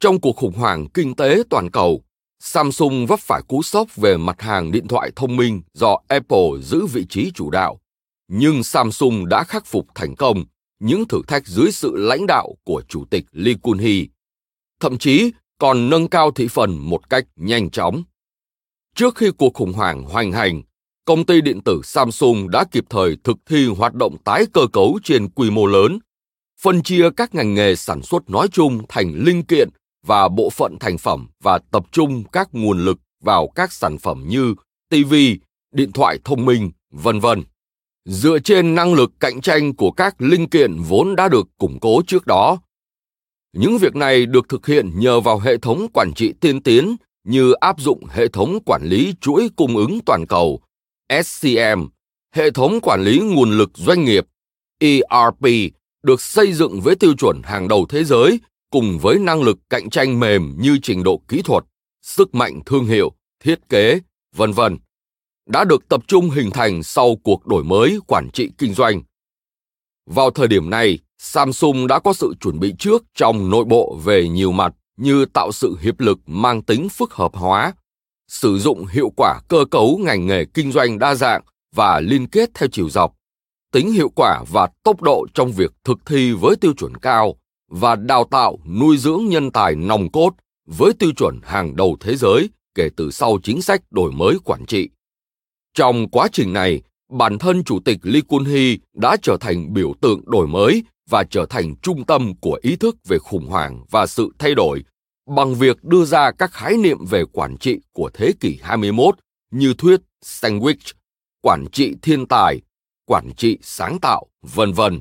Trong 0.00 0.20
cuộc 0.20 0.36
khủng 0.36 0.54
hoảng 0.54 0.88
kinh 0.94 1.16
tế 1.16 1.42
toàn 1.50 1.70
cầu, 1.70 2.02
Samsung 2.42 3.06
vấp 3.06 3.20
phải 3.20 3.42
cú 3.48 3.62
sốc 3.62 3.96
về 3.96 4.16
mặt 4.16 4.42
hàng 4.42 4.72
điện 4.72 4.88
thoại 4.88 5.10
thông 5.16 5.36
minh 5.36 5.62
do 5.74 5.98
Apple 6.08 6.60
giữ 6.62 6.86
vị 6.86 7.06
trí 7.08 7.30
chủ 7.34 7.50
đạo. 7.50 7.80
Nhưng 8.28 8.62
Samsung 8.62 9.28
đã 9.28 9.44
khắc 9.44 9.66
phục 9.66 9.86
thành 9.94 10.16
công 10.16 10.44
những 10.78 11.08
thử 11.08 11.22
thách 11.26 11.46
dưới 11.46 11.72
sự 11.72 11.96
lãnh 11.96 12.26
đạo 12.26 12.54
của 12.64 12.82
Chủ 12.88 13.04
tịch 13.10 13.24
Lee 13.32 13.54
Kun-hee. 13.54 14.06
Thậm 14.80 14.98
chí 14.98 15.30
còn 15.58 15.90
nâng 15.90 16.08
cao 16.08 16.30
thị 16.30 16.48
phần 16.48 16.78
một 16.78 17.10
cách 17.10 17.24
nhanh 17.36 17.70
chóng. 17.70 18.02
Trước 18.94 19.16
khi 19.16 19.30
cuộc 19.38 19.54
khủng 19.54 19.72
hoảng 19.72 20.02
hoành 20.02 20.32
hành, 20.32 20.62
công 21.04 21.26
ty 21.26 21.40
điện 21.40 21.60
tử 21.64 21.80
Samsung 21.84 22.50
đã 22.50 22.64
kịp 22.72 22.84
thời 22.90 23.16
thực 23.24 23.36
thi 23.46 23.66
hoạt 23.66 23.94
động 23.94 24.16
tái 24.24 24.44
cơ 24.52 24.66
cấu 24.72 24.98
trên 25.04 25.28
quy 25.28 25.50
mô 25.50 25.66
lớn, 25.66 25.98
phân 26.60 26.82
chia 26.82 27.10
các 27.16 27.34
ngành 27.34 27.54
nghề 27.54 27.76
sản 27.76 28.02
xuất 28.02 28.30
nói 28.30 28.48
chung 28.52 28.82
thành 28.88 29.14
linh 29.14 29.42
kiện 29.42 29.68
và 30.06 30.28
bộ 30.28 30.50
phận 30.50 30.76
thành 30.80 30.98
phẩm 30.98 31.28
và 31.42 31.58
tập 31.70 31.86
trung 31.92 32.24
các 32.32 32.48
nguồn 32.52 32.84
lực 32.84 32.98
vào 33.22 33.48
các 33.54 33.72
sản 33.72 33.98
phẩm 33.98 34.24
như 34.26 34.54
TV, 34.90 35.14
điện 35.72 35.92
thoại 35.92 36.18
thông 36.24 36.44
minh, 36.44 36.70
vân 36.90 37.20
vân. 37.20 37.42
Dựa 38.04 38.38
trên 38.38 38.74
năng 38.74 38.94
lực 38.94 39.12
cạnh 39.20 39.40
tranh 39.40 39.76
của 39.76 39.90
các 39.90 40.22
linh 40.22 40.48
kiện 40.48 40.76
vốn 40.88 41.16
đã 41.16 41.28
được 41.28 41.48
củng 41.58 41.78
cố 41.80 42.02
trước 42.06 42.26
đó, 42.26 42.58
những 43.52 43.78
việc 43.78 43.96
này 43.96 44.26
được 44.26 44.48
thực 44.48 44.66
hiện 44.66 44.90
nhờ 44.94 45.20
vào 45.20 45.38
hệ 45.38 45.56
thống 45.56 45.86
quản 45.94 46.12
trị 46.16 46.32
tiên 46.40 46.62
tiến 46.62 46.96
như 47.24 47.52
áp 47.52 47.80
dụng 47.80 48.04
hệ 48.10 48.28
thống 48.28 48.58
quản 48.66 48.82
lý 48.84 49.14
chuỗi 49.20 49.50
cung 49.56 49.76
ứng 49.76 49.98
toàn 50.06 50.26
cầu 50.26 50.60
SCM, 51.24 51.86
hệ 52.34 52.50
thống 52.50 52.80
quản 52.82 53.02
lý 53.02 53.18
nguồn 53.18 53.58
lực 53.58 53.70
doanh 53.74 54.04
nghiệp 54.04 54.26
ERP 54.78 55.46
được 56.02 56.20
xây 56.20 56.52
dựng 56.52 56.80
với 56.80 56.96
tiêu 56.96 57.14
chuẩn 57.18 57.40
hàng 57.44 57.68
đầu 57.68 57.86
thế 57.88 58.04
giới 58.04 58.40
cùng 58.70 58.98
với 58.98 59.18
năng 59.18 59.42
lực 59.42 59.58
cạnh 59.70 59.90
tranh 59.90 60.20
mềm 60.20 60.54
như 60.58 60.78
trình 60.82 61.02
độ 61.02 61.22
kỹ 61.28 61.42
thuật, 61.42 61.64
sức 62.02 62.34
mạnh 62.34 62.60
thương 62.66 62.84
hiệu, 62.84 63.12
thiết 63.44 63.68
kế, 63.68 64.00
vân 64.36 64.52
vân, 64.52 64.78
đã 65.46 65.64
được 65.64 65.88
tập 65.88 66.00
trung 66.06 66.30
hình 66.30 66.50
thành 66.50 66.82
sau 66.82 67.16
cuộc 67.16 67.46
đổi 67.46 67.64
mới 67.64 67.98
quản 68.06 68.30
trị 68.30 68.50
kinh 68.58 68.74
doanh. 68.74 69.02
Vào 70.06 70.30
thời 70.30 70.48
điểm 70.48 70.70
này, 70.70 70.98
Samsung 71.18 71.86
đã 71.86 71.98
có 71.98 72.12
sự 72.12 72.34
chuẩn 72.40 72.60
bị 72.60 72.74
trước 72.78 73.04
trong 73.14 73.50
nội 73.50 73.64
bộ 73.64 73.98
về 74.04 74.28
nhiều 74.28 74.52
mặt 74.52 74.74
như 74.96 75.24
tạo 75.24 75.52
sự 75.52 75.76
hiệp 75.80 76.00
lực 76.00 76.18
mang 76.26 76.62
tính 76.62 76.88
phức 76.88 77.12
hợp 77.12 77.34
hóa, 77.34 77.72
sử 78.28 78.58
dụng 78.58 78.86
hiệu 78.86 79.12
quả 79.16 79.40
cơ 79.48 79.64
cấu 79.70 80.00
ngành 80.04 80.26
nghề 80.26 80.44
kinh 80.44 80.72
doanh 80.72 80.98
đa 80.98 81.14
dạng 81.14 81.42
và 81.74 82.00
liên 82.00 82.26
kết 82.26 82.50
theo 82.54 82.68
chiều 82.72 82.88
dọc, 82.88 83.14
tính 83.72 83.92
hiệu 83.92 84.08
quả 84.16 84.44
và 84.52 84.68
tốc 84.82 85.02
độ 85.02 85.26
trong 85.34 85.52
việc 85.52 85.72
thực 85.84 85.98
thi 86.06 86.32
với 86.32 86.56
tiêu 86.56 86.72
chuẩn 86.72 86.96
cao 86.96 87.39
và 87.70 87.96
đào 87.96 88.24
tạo 88.24 88.58
nuôi 88.80 88.98
dưỡng 88.98 89.28
nhân 89.28 89.50
tài 89.50 89.74
nòng 89.74 90.10
cốt 90.12 90.30
với 90.66 90.92
tiêu 90.98 91.10
chuẩn 91.16 91.40
hàng 91.42 91.76
đầu 91.76 91.96
thế 92.00 92.16
giới 92.16 92.50
kể 92.74 92.88
từ 92.96 93.10
sau 93.10 93.38
chính 93.42 93.62
sách 93.62 93.80
đổi 93.90 94.12
mới 94.12 94.36
quản 94.44 94.66
trị. 94.66 94.88
Trong 95.74 96.08
quá 96.08 96.28
trình 96.32 96.52
này, 96.52 96.82
bản 97.10 97.38
thân 97.38 97.64
chủ 97.64 97.80
tịch 97.84 97.98
Lee 98.02 98.22
Kun-hee 98.28 98.78
đã 98.94 99.16
trở 99.22 99.36
thành 99.40 99.72
biểu 99.72 99.94
tượng 100.00 100.20
đổi 100.26 100.46
mới 100.46 100.84
và 101.10 101.24
trở 101.30 101.46
thành 101.46 101.74
trung 101.82 102.04
tâm 102.04 102.34
của 102.40 102.58
ý 102.62 102.76
thức 102.76 102.96
về 103.08 103.18
khủng 103.18 103.46
hoảng 103.46 103.84
và 103.90 104.06
sự 104.06 104.30
thay 104.38 104.54
đổi 104.54 104.84
bằng 105.36 105.54
việc 105.54 105.84
đưa 105.84 106.04
ra 106.04 106.30
các 106.30 106.52
khái 106.52 106.76
niệm 106.76 107.04
về 107.06 107.24
quản 107.32 107.56
trị 107.56 107.78
của 107.92 108.10
thế 108.14 108.32
kỷ 108.40 108.58
21 108.62 109.14
như 109.50 109.74
thuyết 109.78 110.00
sandwich, 110.24 110.92
quản 111.42 111.66
trị 111.72 111.94
thiên 112.02 112.26
tài, 112.26 112.60
quản 113.06 113.30
trị 113.36 113.58
sáng 113.62 113.98
tạo, 114.00 114.26
vân 114.42 114.72
vân. 114.72 115.00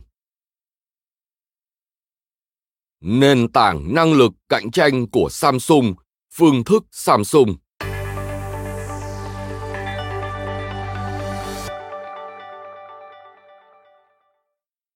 Nền 3.03 3.47
tảng 3.51 3.93
năng 3.93 4.13
lực 4.13 4.31
cạnh 4.49 4.71
tranh 4.71 5.07
của 5.07 5.27
Samsung, 5.31 5.93
phương 6.33 6.63
thức 6.63 6.83
Samsung. 6.91 7.55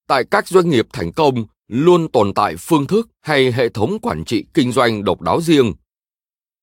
Tại 0.07 0.23
các 0.31 0.47
doanh 0.47 0.69
nghiệp 0.69 0.87
thành 0.93 1.11
công 1.11 1.45
luôn 1.67 2.11
tồn 2.11 2.33
tại 2.33 2.55
phương 2.59 2.87
thức 2.87 3.09
hay 3.21 3.51
hệ 3.51 3.69
thống 3.69 3.97
quản 4.01 4.25
trị 4.25 4.45
kinh 4.53 4.71
doanh 4.71 5.03
độc 5.03 5.21
đáo 5.21 5.41
riêng. 5.41 5.73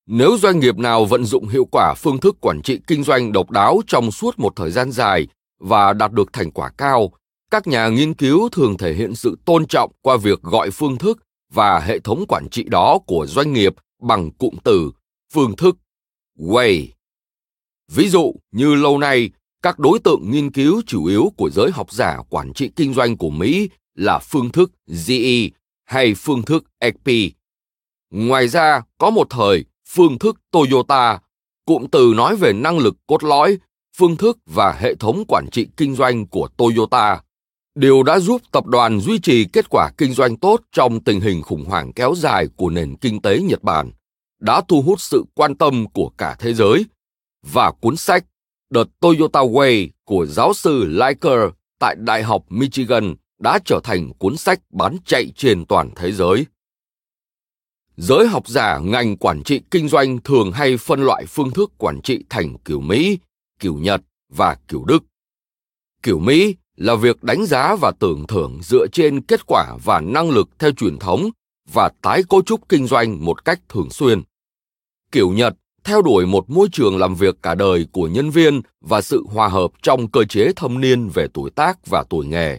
Nếu 0.06 0.38
doanh 0.38 0.58
nghiệp 0.58 0.78
nào 0.78 1.04
vận 1.04 1.24
dụng 1.24 1.48
hiệu 1.48 1.64
quả 1.72 1.94
phương 1.94 2.20
thức 2.20 2.36
quản 2.40 2.62
trị 2.62 2.80
kinh 2.86 3.02
doanh 3.02 3.32
độc 3.32 3.50
đáo 3.50 3.80
trong 3.86 4.10
suốt 4.10 4.38
một 4.38 4.52
thời 4.56 4.70
gian 4.70 4.92
dài 4.92 5.28
và 5.60 5.92
đạt 5.92 6.12
được 6.12 6.32
thành 6.32 6.50
quả 6.50 6.70
cao 6.76 7.10
các 7.50 7.66
nhà 7.66 7.88
nghiên 7.88 8.14
cứu 8.14 8.48
thường 8.48 8.76
thể 8.76 8.94
hiện 8.94 9.14
sự 9.14 9.38
tôn 9.44 9.66
trọng 9.66 9.92
qua 10.02 10.16
việc 10.16 10.42
gọi 10.42 10.70
phương 10.70 10.98
thức 10.98 11.18
và 11.50 11.80
hệ 11.80 11.98
thống 11.98 12.24
quản 12.28 12.48
trị 12.50 12.64
đó 12.64 12.98
của 13.06 13.26
doanh 13.26 13.52
nghiệp 13.52 13.74
bằng 14.02 14.30
cụm 14.30 14.54
từ 14.64 14.90
phương 15.32 15.56
thức 15.56 15.76
way 16.38 16.86
ví 17.90 18.08
dụ 18.08 18.34
như 18.52 18.74
lâu 18.74 18.98
nay 18.98 19.30
các 19.62 19.78
đối 19.78 19.98
tượng 19.98 20.30
nghiên 20.30 20.50
cứu 20.50 20.82
chủ 20.86 21.04
yếu 21.04 21.32
của 21.36 21.50
giới 21.50 21.70
học 21.70 21.92
giả 21.92 22.18
quản 22.30 22.52
trị 22.52 22.70
kinh 22.76 22.94
doanh 22.94 23.16
của 23.16 23.30
Mỹ 23.30 23.68
là 23.94 24.18
phương 24.18 24.52
thức 24.52 24.72
GE 24.86 25.48
hay 25.84 26.14
phương 26.14 26.42
thức 26.42 26.64
XP. 26.80 27.10
Ngoài 28.10 28.48
ra, 28.48 28.82
có 28.98 29.10
một 29.10 29.26
thời 29.30 29.64
phương 29.88 30.18
thức 30.18 30.40
Toyota, 30.50 31.18
cụm 31.66 31.86
từ 31.86 32.12
nói 32.16 32.36
về 32.36 32.52
năng 32.52 32.78
lực 32.78 32.96
cốt 33.06 33.24
lõi, 33.24 33.58
phương 33.96 34.16
thức 34.16 34.38
và 34.46 34.72
hệ 34.72 34.94
thống 34.94 35.24
quản 35.28 35.46
trị 35.52 35.66
kinh 35.76 35.94
doanh 35.94 36.26
của 36.26 36.48
Toyota 36.56 37.20
điều 37.74 38.02
đã 38.02 38.18
giúp 38.18 38.42
tập 38.52 38.66
đoàn 38.66 39.00
duy 39.00 39.18
trì 39.18 39.44
kết 39.44 39.70
quả 39.70 39.90
kinh 39.98 40.12
doanh 40.12 40.36
tốt 40.36 40.60
trong 40.72 41.04
tình 41.04 41.20
hình 41.20 41.42
khủng 41.42 41.64
hoảng 41.64 41.92
kéo 41.92 42.14
dài 42.16 42.46
của 42.56 42.70
nền 42.70 42.96
kinh 42.96 43.22
tế 43.22 43.40
Nhật 43.40 43.62
Bản, 43.62 43.90
đã 44.40 44.62
thu 44.68 44.82
hút 44.82 45.00
sự 45.00 45.24
quan 45.34 45.54
tâm 45.54 45.86
của 45.88 46.10
cả 46.18 46.36
thế 46.38 46.54
giới. 46.54 46.84
Và 47.46 47.72
cuốn 47.80 47.96
sách 47.96 48.24
The 48.74 48.80
Toyota 49.00 49.40
Way 49.40 49.88
của 50.04 50.26
giáo 50.26 50.54
sư 50.54 50.84
Liker 50.84 51.40
tại 51.78 51.96
Đại 51.98 52.22
học 52.22 52.44
Michigan 52.48 53.14
đã 53.40 53.58
trở 53.64 53.80
thành 53.84 54.12
cuốn 54.18 54.36
sách 54.36 54.60
bán 54.70 54.96
chạy 55.04 55.32
trên 55.36 55.64
toàn 55.64 55.90
thế 55.96 56.12
giới. 56.12 56.46
Giới 57.96 58.26
học 58.26 58.48
giả 58.48 58.78
ngành 58.78 59.16
quản 59.16 59.42
trị 59.42 59.60
kinh 59.70 59.88
doanh 59.88 60.18
thường 60.18 60.52
hay 60.52 60.76
phân 60.76 61.02
loại 61.02 61.26
phương 61.26 61.50
thức 61.50 61.72
quản 61.78 62.00
trị 62.02 62.24
thành 62.28 62.58
kiểu 62.64 62.80
Mỹ, 62.80 63.18
kiểu 63.58 63.74
Nhật 63.74 64.00
và 64.28 64.56
kiểu 64.68 64.84
Đức. 64.84 65.04
Kiểu 66.02 66.18
Mỹ 66.18 66.54
là 66.80 66.94
việc 66.94 67.22
đánh 67.22 67.46
giá 67.46 67.76
và 67.80 67.92
tưởng 67.98 68.26
thưởng 68.26 68.58
dựa 68.62 68.86
trên 68.92 69.20
kết 69.20 69.40
quả 69.46 69.76
và 69.84 70.00
năng 70.00 70.30
lực 70.30 70.48
theo 70.58 70.70
truyền 70.70 70.98
thống 70.98 71.30
và 71.72 71.90
tái 72.02 72.22
cấu 72.28 72.42
trúc 72.42 72.68
kinh 72.68 72.86
doanh 72.86 73.24
một 73.24 73.44
cách 73.44 73.60
thường 73.68 73.90
xuyên. 73.90 74.22
Kiểu 75.12 75.30
Nhật 75.30 75.54
theo 75.84 76.02
đuổi 76.02 76.26
một 76.26 76.50
môi 76.50 76.68
trường 76.72 76.98
làm 76.98 77.14
việc 77.14 77.34
cả 77.42 77.54
đời 77.54 77.86
của 77.92 78.08
nhân 78.08 78.30
viên 78.30 78.60
và 78.80 79.00
sự 79.00 79.24
hòa 79.28 79.48
hợp 79.48 79.70
trong 79.82 80.10
cơ 80.10 80.24
chế 80.24 80.52
thâm 80.56 80.80
niên 80.80 81.08
về 81.08 81.26
tuổi 81.34 81.50
tác 81.50 81.86
và 81.86 82.04
tuổi 82.10 82.26
nghề. 82.26 82.58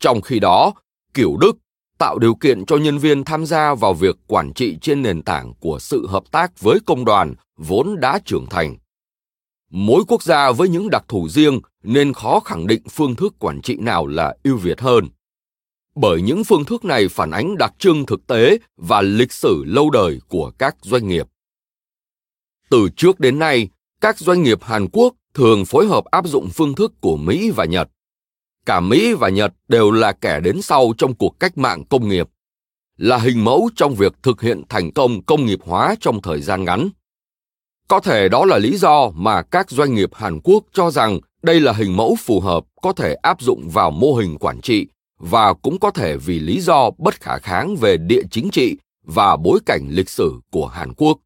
Trong 0.00 0.20
khi 0.20 0.38
đó, 0.38 0.72
kiểu 1.14 1.36
Đức 1.40 1.56
tạo 1.98 2.18
điều 2.18 2.34
kiện 2.34 2.66
cho 2.66 2.76
nhân 2.76 2.98
viên 2.98 3.24
tham 3.24 3.46
gia 3.46 3.74
vào 3.74 3.94
việc 3.94 4.16
quản 4.26 4.52
trị 4.52 4.76
trên 4.82 5.02
nền 5.02 5.22
tảng 5.22 5.52
của 5.60 5.78
sự 5.78 6.06
hợp 6.06 6.24
tác 6.30 6.60
với 6.60 6.78
công 6.86 7.04
đoàn 7.04 7.34
vốn 7.56 8.00
đã 8.00 8.18
trưởng 8.24 8.46
thành. 8.46 8.76
Mỗi 9.70 10.02
quốc 10.08 10.22
gia 10.22 10.52
với 10.52 10.68
những 10.68 10.90
đặc 10.90 11.04
thù 11.08 11.28
riêng 11.28 11.60
nên 11.86 12.12
khó 12.12 12.40
khẳng 12.40 12.66
định 12.66 12.82
phương 12.90 13.16
thức 13.16 13.34
quản 13.38 13.62
trị 13.62 13.76
nào 13.80 14.06
là 14.06 14.34
ưu 14.42 14.56
việt 14.56 14.80
hơn. 14.80 15.08
Bởi 15.94 16.22
những 16.22 16.44
phương 16.44 16.64
thức 16.64 16.84
này 16.84 17.08
phản 17.08 17.30
ánh 17.30 17.56
đặc 17.58 17.72
trưng 17.78 18.06
thực 18.06 18.26
tế 18.26 18.58
và 18.76 19.02
lịch 19.02 19.32
sử 19.32 19.64
lâu 19.66 19.90
đời 19.90 20.20
của 20.28 20.52
các 20.58 20.76
doanh 20.82 21.08
nghiệp. 21.08 21.26
Từ 22.70 22.88
trước 22.96 23.20
đến 23.20 23.38
nay, 23.38 23.68
các 24.00 24.18
doanh 24.18 24.42
nghiệp 24.42 24.62
Hàn 24.62 24.88
Quốc 24.92 25.14
thường 25.34 25.64
phối 25.64 25.86
hợp 25.86 26.04
áp 26.04 26.26
dụng 26.26 26.48
phương 26.54 26.74
thức 26.74 26.92
của 27.00 27.16
Mỹ 27.16 27.50
và 27.50 27.64
Nhật. 27.64 27.88
Cả 28.66 28.80
Mỹ 28.80 29.14
và 29.14 29.28
Nhật 29.28 29.52
đều 29.68 29.90
là 29.90 30.12
kẻ 30.12 30.40
đến 30.40 30.62
sau 30.62 30.92
trong 30.98 31.14
cuộc 31.14 31.40
cách 31.40 31.58
mạng 31.58 31.84
công 31.84 32.08
nghiệp, 32.08 32.28
là 32.96 33.16
hình 33.18 33.44
mẫu 33.44 33.70
trong 33.76 33.94
việc 33.94 34.12
thực 34.22 34.42
hiện 34.42 34.62
thành 34.68 34.92
công 34.92 35.24
công 35.24 35.46
nghiệp 35.46 35.58
hóa 35.62 35.94
trong 36.00 36.22
thời 36.22 36.40
gian 36.40 36.64
ngắn. 36.64 36.88
Có 37.88 38.00
thể 38.00 38.28
đó 38.28 38.44
là 38.44 38.58
lý 38.58 38.76
do 38.76 39.10
mà 39.14 39.42
các 39.42 39.70
doanh 39.70 39.94
nghiệp 39.94 40.10
Hàn 40.14 40.40
Quốc 40.44 40.64
cho 40.72 40.90
rằng 40.90 41.20
đây 41.46 41.60
là 41.60 41.72
hình 41.72 41.96
mẫu 41.96 42.16
phù 42.18 42.40
hợp, 42.40 42.64
có 42.82 42.92
thể 42.92 43.14
áp 43.14 43.40
dụng 43.40 43.68
vào 43.68 43.90
mô 43.90 44.14
hình 44.14 44.38
quản 44.38 44.60
trị 44.60 44.86
và 45.18 45.54
cũng 45.54 45.78
có 45.78 45.90
thể 45.90 46.16
vì 46.16 46.40
lý 46.40 46.60
do 46.60 46.90
bất 46.98 47.20
khả 47.20 47.38
kháng 47.38 47.76
về 47.76 47.96
địa 47.96 48.22
chính 48.30 48.50
trị 48.50 48.76
và 49.04 49.36
bối 49.36 49.58
cảnh 49.66 49.88
lịch 49.90 50.10
sử 50.10 50.40
của 50.50 50.66
Hàn 50.66 50.92
Quốc. 50.94 51.18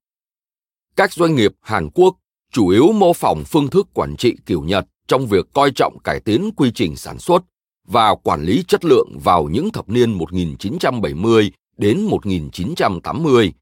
Các 0.97 1.13
doanh 1.13 1.35
nghiệp 1.35 1.53
Hàn 1.61 1.91
Quốc 1.91 2.17
chủ 2.53 2.69
yếu 2.69 2.93
mô 2.93 3.13
phỏng 3.13 3.45
phương 3.47 3.69
thức 3.69 3.89
quản 3.95 4.17
trị 4.17 4.37
kiểu 4.47 4.63
Nhật 4.63 4.87
trong 5.09 5.27
việc 5.27 5.47
coi 5.53 5.71
trọng 5.71 5.99
cải 6.05 6.21
tiến 6.21 6.51
quy 6.57 6.71
trình 6.75 6.97
sản 6.97 7.19
xuất 7.19 7.43
và 7.89 8.15
quản 8.15 8.43
lý 8.43 8.65
chất 8.69 8.85
lượng 8.85 9.09
vào 9.25 9.49
những 9.49 9.71
thập 9.71 9.89
niên 9.89 10.13
1970 10.13 11.53
đến 11.77 12.01
1980 12.01 13.53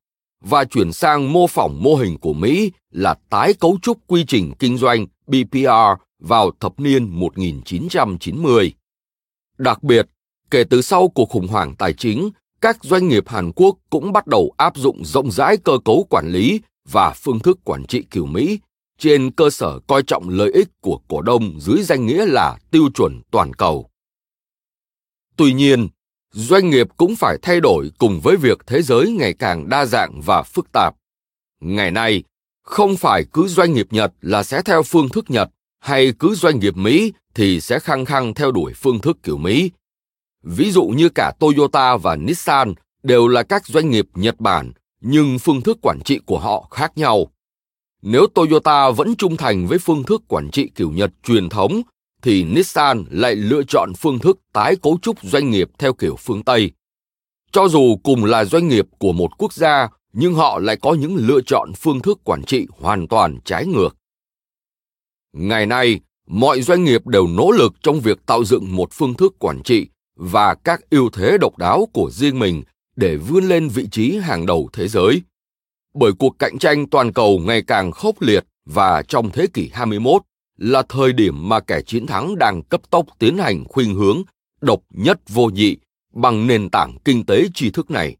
và 0.44 0.64
chuyển 0.64 0.92
sang 0.92 1.32
mô 1.32 1.46
phỏng 1.46 1.82
mô 1.82 1.94
hình 1.94 2.18
của 2.18 2.32
Mỹ 2.32 2.72
là 2.90 3.14
tái 3.30 3.54
cấu 3.54 3.78
trúc 3.82 3.98
quy 4.06 4.24
trình 4.24 4.52
kinh 4.58 4.76
doanh 4.76 5.06
BPR 5.26 6.07
vào 6.18 6.50
thập 6.60 6.80
niên 6.80 7.04
1990. 7.04 8.72
Đặc 9.58 9.82
biệt, 9.82 10.06
kể 10.50 10.64
từ 10.64 10.82
sau 10.82 11.08
cuộc 11.08 11.28
khủng 11.28 11.48
hoảng 11.48 11.74
tài 11.76 11.92
chính, 11.92 12.30
các 12.60 12.84
doanh 12.84 13.08
nghiệp 13.08 13.28
Hàn 13.28 13.52
Quốc 13.52 13.76
cũng 13.90 14.12
bắt 14.12 14.26
đầu 14.26 14.54
áp 14.56 14.76
dụng 14.76 15.04
rộng 15.04 15.30
rãi 15.30 15.56
cơ 15.56 15.78
cấu 15.84 16.06
quản 16.10 16.28
lý 16.28 16.60
và 16.88 17.10
phương 17.10 17.38
thức 17.38 17.58
quản 17.64 17.84
trị 17.86 18.04
kiểu 18.10 18.26
Mỹ 18.26 18.58
trên 18.98 19.30
cơ 19.30 19.50
sở 19.50 19.78
coi 19.86 20.02
trọng 20.02 20.28
lợi 20.28 20.52
ích 20.52 20.68
của 20.80 21.00
cổ 21.08 21.22
đông 21.22 21.60
dưới 21.60 21.82
danh 21.82 22.06
nghĩa 22.06 22.26
là 22.26 22.58
tiêu 22.70 22.88
chuẩn 22.94 23.20
toàn 23.30 23.54
cầu. 23.54 23.90
Tuy 25.36 25.52
nhiên, 25.52 25.88
doanh 26.32 26.70
nghiệp 26.70 26.86
cũng 26.96 27.16
phải 27.16 27.38
thay 27.42 27.60
đổi 27.60 27.90
cùng 27.98 28.20
với 28.20 28.36
việc 28.36 28.58
thế 28.66 28.82
giới 28.82 29.12
ngày 29.12 29.34
càng 29.34 29.68
đa 29.68 29.84
dạng 29.84 30.20
và 30.20 30.42
phức 30.42 30.72
tạp. 30.72 30.94
Ngày 31.60 31.90
nay, 31.90 32.22
không 32.62 32.96
phải 32.96 33.24
cứ 33.32 33.48
doanh 33.48 33.72
nghiệp 33.72 33.86
Nhật 33.90 34.12
là 34.20 34.42
sẽ 34.42 34.62
theo 34.62 34.82
phương 34.82 35.08
thức 35.08 35.24
Nhật 35.30 35.50
hay 35.80 36.12
cứ 36.18 36.34
doanh 36.34 36.58
nghiệp 36.58 36.76
Mỹ 36.76 37.12
thì 37.34 37.60
sẽ 37.60 37.78
khăng 37.78 38.04
khăng 38.04 38.34
theo 38.34 38.52
đuổi 38.52 38.72
phương 38.72 39.00
thức 39.00 39.18
kiểu 39.22 39.36
Mỹ. 39.36 39.70
Ví 40.42 40.70
dụ 40.70 40.84
như 40.84 41.08
cả 41.08 41.32
Toyota 41.40 41.96
và 41.96 42.16
Nissan 42.16 42.74
đều 43.02 43.28
là 43.28 43.42
các 43.42 43.66
doanh 43.66 43.90
nghiệp 43.90 44.06
Nhật 44.14 44.40
Bản, 44.40 44.72
nhưng 45.00 45.38
phương 45.38 45.60
thức 45.60 45.78
quản 45.82 46.00
trị 46.04 46.20
của 46.26 46.38
họ 46.38 46.68
khác 46.70 46.92
nhau. 46.98 47.26
Nếu 48.02 48.26
Toyota 48.26 48.90
vẫn 48.90 49.16
trung 49.16 49.36
thành 49.36 49.66
với 49.66 49.78
phương 49.78 50.04
thức 50.04 50.22
quản 50.28 50.50
trị 50.50 50.70
kiểu 50.74 50.90
Nhật 50.90 51.10
truyền 51.22 51.48
thống, 51.48 51.82
thì 52.22 52.44
Nissan 52.44 53.04
lại 53.10 53.34
lựa 53.34 53.62
chọn 53.62 53.92
phương 53.98 54.18
thức 54.18 54.38
tái 54.52 54.76
cấu 54.76 54.98
trúc 55.02 55.22
doanh 55.22 55.50
nghiệp 55.50 55.68
theo 55.78 55.92
kiểu 55.92 56.16
phương 56.16 56.42
Tây. 56.42 56.72
Cho 57.52 57.68
dù 57.68 57.96
cùng 58.02 58.24
là 58.24 58.44
doanh 58.44 58.68
nghiệp 58.68 58.86
của 58.98 59.12
một 59.12 59.38
quốc 59.38 59.52
gia, 59.52 59.88
nhưng 60.12 60.34
họ 60.34 60.58
lại 60.58 60.76
có 60.76 60.94
những 60.94 61.16
lựa 61.16 61.40
chọn 61.46 61.72
phương 61.72 62.00
thức 62.00 62.20
quản 62.24 62.42
trị 62.44 62.66
hoàn 62.80 63.08
toàn 63.08 63.38
trái 63.44 63.66
ngược. 63.66 63.97
Ngày 65.32 65.66
nay, 65.66 66.00
mọi 66.26 66.62
doanh 66.62 66.84
nghiệp 66.84 67.06
đều 67.06 67.26
nỗ 67.26 67.50
lực 67.50 67.72
trong 67.82 68.00
việc 68.00 68.26
tạo 68.26 68.44
dựng 68.44 68.76
một 68.76 68.88
phương 68.92 69.14
thức 69.14 69.34
quản 69.38 69.62
trị 69.62 69.88
và 70.16 70.54
các 70.54 70.90
ưu 70.90 71.10
thế 71.10 71.38
độc 71.40 71.58
đáo 71.58 71.88
của 71.92 72.10
riêng 72.10 72.38
mình 72.38 72.62
để 72.96 73.16
vươn 73.16 73.44
lên 73.44 73.68
vị 73.68 73.88
trí 73.92 74.16
hàng 74.16 74.46
đầu 74.46 74.68
thế 74.72 74.88
giới. 74.88 75.22
Bởi 75.94 76.12
cuộc 76.18 76.38
cạnh 76.38 76.58
tranh 76.58 76.86
toàn 76.88 77.12
cầu 77.12 77.38
ngày 77.38 77.62
càng 77.62 77.90
khốc 77.92 78.22
liệt 78.22 78.44
và 78.66 79.02
trong 79.02 79.30
thế 79.30 79.46
kỷ 79.54 79.70
21 79.72 80.22
là 80.58 80.82
thời 80.88 81.12
điểm 81.12 81.48
mà 81.48 81.60
kẻ 81.60 81.80
chiến 81.86 82.06
thắng 82.06 82.38
đang 82.38 82.62
cấp 82.62 82.80
tốc 82.90 83.06
tiến 83.18 83.38
hành 83.38 83.64
khuynh 83.68 83.94
hướng 83.94 84.22
độc 84.60 84.80
nhất 84.90 85.20
vô 85.28 85.46
nhị 85.46 85.76
bằng 86.14 86.46
nền 86.46 86.70
tảng 86.70 86.96
kinh 87.04 87.26
tế 87.26 87.44
tri 87.54 87.70
thức 87.70 87.90
này. 87.90 88.16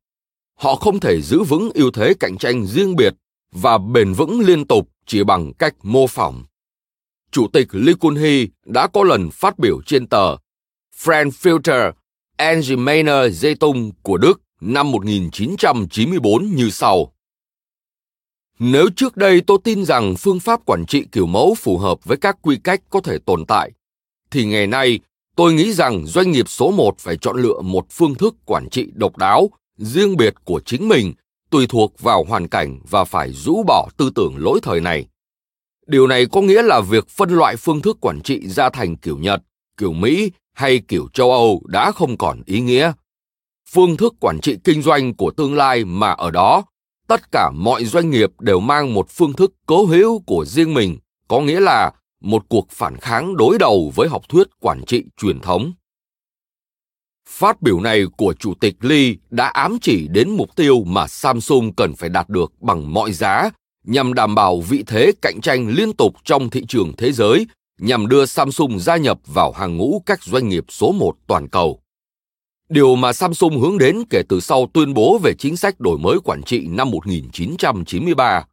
Họ 0.59 0.75
không 0.75 1.01
thể 1.01 1.21
giữ 1.21 1.43
vững 1.43 1.71
ưu 1.75 1.91
thế 1.91 2.15
cạnh 2.21 2.39
tranh 2.39 2.67
riêng 2.67 2.97
biệt 2.97 3.15
và 3.53 3.79
bền 3.79 4.13
vững 4.13 4.41
liên 4.41 4.67
tục 4.67 4.89
chỉ 5.07 5.25
bằng 5.25 5.53
cách 5.59 5.75
mô 5.83 6.07
phỏng. 6.07 6.45
Chủ 7.31 7.49
tịch 7.53 7.69
Lee 7.73 7.95
Kun-hee 7.95 8.47
đã 8.65 8.87
có 8.87 9.05
lần 9.05 9.31
phát 9.31 9.59
biểu 9.59 9.81
trên 9.87 10.07
tờ 10.07 10.37
Frankfurter 11.03 11.93
Allgemeine 12.37 13.29
Zeitung 13.29 13.91
của 14.03 14.17
Đức 14.17 14.41
năm 14.61 14.93
1994 14.93 16.55
như 16.55 16.71
sau. 16.71 17.13
Nếu 18.59 18.89
trước 18.97 19.17
đây 19.17 19.41
tôi 19.47 19.59
tin 19.65 19.85
rằng 19.85 20.15
phương 20.17 20.41
pháp 20.41 20.61
quản 20.67 20.87
trị 20.87 21.05
kiểu 21.13 21.27
mẫu 21.27 21.55
phù 21.55 21.79
hợp 21.79 22.05
với 22.05 22.17
các 22.17 22.39
quy 22.43 22.57
cách 22.65 22.81
có 22.91 23.01
thể 23.01 23.19
tồn 23.19 23.45
tại, 23.49 23.71
thì 24.31 24.45
ngày 24.45 24.67
nay 24.67 25.01
tôi 25.37 25.53
nghĩ 25.53 25.73
rằng 25.73 26.07
doanh 26.07 26.31
nghiệp 26.31 26.49
số 26.49 26.71
một 26.71 26.99
phải 26.99 27.17
chọn 27.17 27.43
lựa 27.43 27.61
một 27.61 27.87
phương 27.91 28.15
thức 28.15 28.35
quản 28.45 28.69
trị 28.71 28.87
độc 28.95 29.17
đáo, 29.17 29.51
riêng 29.77 30.17
biệt 30.17 30.35
của 30.45 30.61
chính 30.65 30.89
mình, 30.89 31.13
tùy 31.51 31.67
thuộc 31.67 32.01
vào 32.01 32.25
hoàn 32.25 32.49
cảnh 32.49 32.79
và 32.91 33.05
phải 33.05 33.33
rũ 33.33 33.63
bỏ 33.67 33.89
tư 33.97 34.11
tưởng 34.15 34.35
lỗi 34.37 34.61
thời 34.63 34.81
này. 34.81 35.07
Điều 35.89 36.07
này 36.07 36.27
có 36.27 36.41
nghĩa 36.41 36.63
là 36.63 36.81
việc 36.81 37.09
phân 37.09 37.31
loại 37.31 37.57
phương 37.57 37.83
thức 37.83 37.99
quản 38.01 38.21
trị 38.21 38.49
ra 38.49 38.71
thành 38.71 38.97
kiểu 38.97 39.19
Nhật, 39.19 39.43
kiểu 39.77 39.93
Mỹ 39.93 40.31
hay 40.55 40.81
kiểu 40.89 41.09
châu 41.13 41.31
Âu 41.33 41.63
đã 41.67 41.93
không 41.93 42.17
còn 42.17 42.43
ý 42.47 42.61
nghĩa. 42.61 42.93
Phương 43.71 43.97
thức 43.97 44.15
quản 44.21 44.41
trị 44.41 44.57
kinh 44.65 44.83
doanh 44.83 45.15
của 45.15 45.31
tương 45.31 45.55
lai 45.55 45.85
mà 45.85 46.11
ở 46.11 46.31
đó 46.31 46.65
tất 47.09 47.33
cả 47.33 47.51
mọi 47.55 47.85
doanh 47.85 48.11
nghiệp 48.11 48.31
đều 48.41 48.61
mang 48.61 48.95
một 48.95 49.07
phương 49.11 49.33
thức 49.33 49.55
cố 49.67 49.85
hữu 49.87 50.23
của 50.27 50.45
riêng 50.45 50.75
mình, 50.75 50.99
có 51.29 51.41
nghĩa 51.41 51.61
là 51.61 51.93
một 52.21 52.45
cuộc 52.49 52.71
phản 52.71 52.97
kháng 52.97 53.37
đối 53.37 53.59
đầu 53.59 53.93
với 53.95 54.09
học 54.09 54.23
thuyết 54.29 54.47
quản 54.61 54.85
trị 54.87 55.05
truyền 55.17 55.41
thống. 55.41 55.73
Phát 57.29 57.63
biểu 57.63 57.81
này 57.81 58.05
của 58.17 58.35
Chủ 58.39 58.55
tịch 58.55 58.75
Lee 58.81 59.15
đã 59.31 59.47
ám 59.47 59.79
chỉ 59.81 60.09
đến 60.09 60.31
mục 60.31 60.57
tiêu 60.57 60.85
mà 60.85 61.07
Samsung 61.07 61.75
cần 61.75 61.95
phải 61.95 62.09
đạt 62.09 62.29
được 62.29 62.53
bằng 62.61 62.95
mọi 62.95 63.13
giá 63.13 63.51
nhằm 63.89 64.15
đảm 64.15 64.35
bảo 64.35 64.61
vị 64.61 64.85
thế 64.87 65.13
cạnh 65.23 65.41
tranh 65.41 65.69
liên 65.69 65.93
tục 65.93 66.15
trong 66.25 66.51
thị 66.51 66.65
trường 66.69 66.93
thế 66.97 67.13
giới, 67.13 67.47
nhằm 67.81 68.09
đưa 68.09 68.27
Samsung 68.27 68.79
gia 68.79 68.97
nhập 68.97 69.19
vào 69.27 69.53
hàng 69.53 69.77
ngũ 69.77 70.03
các 70.07 70.23
doanh 70.23 70.49
nghiệp 70.49 70.65
số 70.69 70.93
một 70.93 71.15
toàn 71.27 71.49
cầu. 71.49 71.81
Điều 72.69 72.97
mà 72.97 73.13
Samsung 73.13 73.61
hướng 73.61 73.79
đến 73.79 74.03
kể 74.11 74.23
từ 74.29 74.41
sau 74.41 74.71
tuyên 74.75 74.95
bố 74.95 75.19
về 75.23 75.35
chính 75.39 75.57
sách 75.57 75.81
đổi 75.81 75.99
mới 75.99 76.19
quản 76.25 76.43
trị 76.43 76.67
năm 76.69 76.91
1993. 76.91 78.45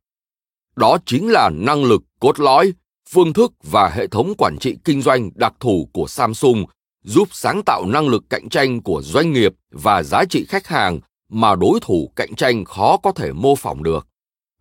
Đó 0.75 0.97
chính 1.05 1.31
là 1.31 1.49
năng 1.53 1.83
lực 1.83 2.01
cốt 2.19 2.39
lõi, 2.39 2.73
phương 3.09 3.33
thức 3.33 3.53
và 3.63 3.89
hệ 3.89 4.07
thống 4.07 4.33
quản 4.37 4.57
trị 4.57 4.75
kinh 4.83 5.01
doanh 5.01 5.29
đặc 5.35 5.53
thù 5.59 5.89
của 5.93 6.07
Samsung 6.07 6.65
giúp 7.03 7.27
sáng 7.31 7.63
tạo 7.63 7.85
năng 7.85 8.07
lực 8.07 8.23
cạnh 8.29 8.49
tranh 8.49 8.81
của 8.81 9.01
doanh 9.01 9.33
nghiệp 9.33 9.53
và 9.71 10.03
giá 10.03 10.25
trị 10.29 10.45
khách 10.49 10.67
hàng 10.67 10.99
mà 11.29 11.55
đối 11.55 11.79
thủ 11.81 12.11
cạnh 12.15 12.35
tranh 12.35 12.65
khó 12.65 12.97
có 12.97 13.11
thể 13.11 13.31
mô 13.33 13.55
phỏng 13.55 13.83
được. 13.83 14.07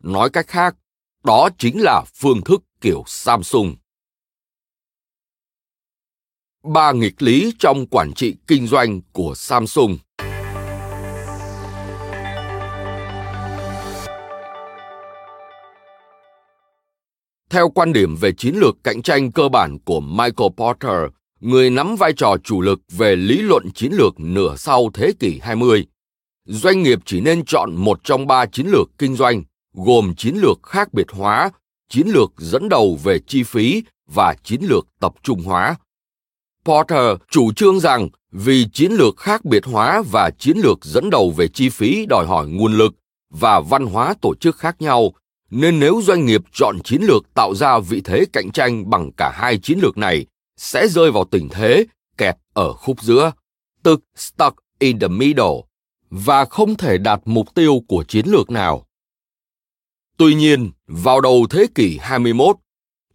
Nói 0.04 0.30
cách 0.30 0.46
khác, 0.46 0.76
đó 1.24 1.48
chính 1.58 1.82
là 1.82 2.04
phương 2.14 2.40
thức 2.44 2.62
kiểu 2.80 3.02
Samsung 3.06 3.74
ba 6.64 6.92
nghịch 6.92 7.22
lý 7.22 7.52
trong 7.58 7.86
quản 7.86 8.12
trị 8.12 8.34
kinh 8.46 8.66
doanh 8.66 9.00
của 9.12 9.32
Samsung. 9.36 9.98
Theo 17.50 17.68
quan 17.68 17.92
điểm 17.92 18.16
về 18.16 18.32
chiến 18.32 18.54
lược 18.56 18.76
cạnh 18.84 19.02
tranh 19.02 19.32
cơ 19.32 19.48
bản 19.48 19.78
của 19.84 20.00
Michael 20.00 20.50
Porter, 20.56 21.10
người 21.40 21.70
nắm 21.70 21.96
vai 21.96 22.12
trò 22.16 22.36
chủ 22.44 22.60
lực 22.60 22.80
về 22.90 23.16
lý 23.16 23.38
luận 23.38 23.70
chiến 23.74 23.92
lược 23.92 24.20
nửa 24.20 24.56
sau 24.56 24.90
thế 24.94 25.12
kỷ 25.18 25.38
20, 25.42 25.86
doanh 26.44 26.82
nghiệp 26.82 26.98
chỉ 27.04 27.20
nên 27.20 27.44
chọn 27.44 27.74
một 27.76 28.00
trong 28.04 28.26
ba 28.26 28.46
chiến 28.46 28.66
lược 28.66 28.88
kinh 28.98 29.14
doanh, 29.16 29.42
gồm 29.74 30.14
chiến 30.14 30.36
lược 30.36 30.62
khác 30.62 30.94
biệt 30.94 31.06
hóa, 31.10 31.50
chiến 31.88 32.06
lược 32.08 32.32
dẫn 32.38 32.68
đầu 32.68 32.98
về 33.04 33.18
chi 33.26 33.42
phí 33.42 33.82
và 34.06 34.34
chiến 34.44 34.60
lược 34.62 34.86
tập 35.00 35.14
trung 35.22 35.42
hóa 35.42 35.76
Porter 36.64 37.16
chủ 37.30 37.52
trương 37.52 37.80
rằng 37.80 38.08
vì 38.32 38.66
chiến 38.72 38.92
lược 38.92 39.16
khác 39.16 39.44
biệt 39.44 39.64
hóa 39.64 40.02
và 40.10 40.30
chiến 40.38 40.56
lược 40.58 40.84
dẫn 40.84 41.10
đầu 41.10 41.30
về 41.30 41.48
chi 41.48 41.68
phí 41.68 42.06
đòi 42.06 42.26
hỏi 42.26 42.48
nguồn 42.48 42.72
lực 42.72 42.94
và 43.30 43.60
văn 43.60 43.86
hóa 43.86 44.14
tổ 44.20 44.34
chức 44.34 44.56
khác 44.56 44.76
nhau, 44.82 45.12
nên 45.50 45.80
nếu 45.80 46.00
doanh 46.04 46.26
nghiệp 46.26 46.40
chọn 46.52 46.78
chiến 46.84 47.02
lược 47.02 47.34
tạo 47.34 47.54
ra 47.54 47.78
vị 47.78 48.00
thế 48.04 48.24
cạnh 48.32 48.50
tranh 48.50 48.90
bằng 48.90 49.10
cả 49.16 49.32
hai 49.34 49.58
chiến 49.58 49.78
lược 49.82 49.98
này, 49.98 50.26
sẽ 50.56 50.88
rơi 50.88 51.10
vào 51.10 51.24
tình 51.24 51.48
thế 51.48 51.84
kẹt 52.18 52.36
ở 52.52 52.72
khúc 52.72 53.02
giữa, 53.02 53.32
tức 53.82 54.00
stuck 54.16 54.56
in 54.78 54.98
the 54.98 55.08
middle, 55.08 55.54
và 56.10 56.44
không 56.44 56.74
thể 56.74 56.98
đạt 56.98 57.20
mục 57.24 57.54
tiêu 57.54 57.82
của 57.88 58.04
chiến 58.04 58.26
lược 58.26 58.50
nào. 58.50 58.86
Tuy 60.16 60.34
nhiên, 60.34 60.70
vào 60.86 61.20
đầu 61.20 61.46
thế 61.50 61.66
kỷ 61.74 61.98
21, 62.02 62.56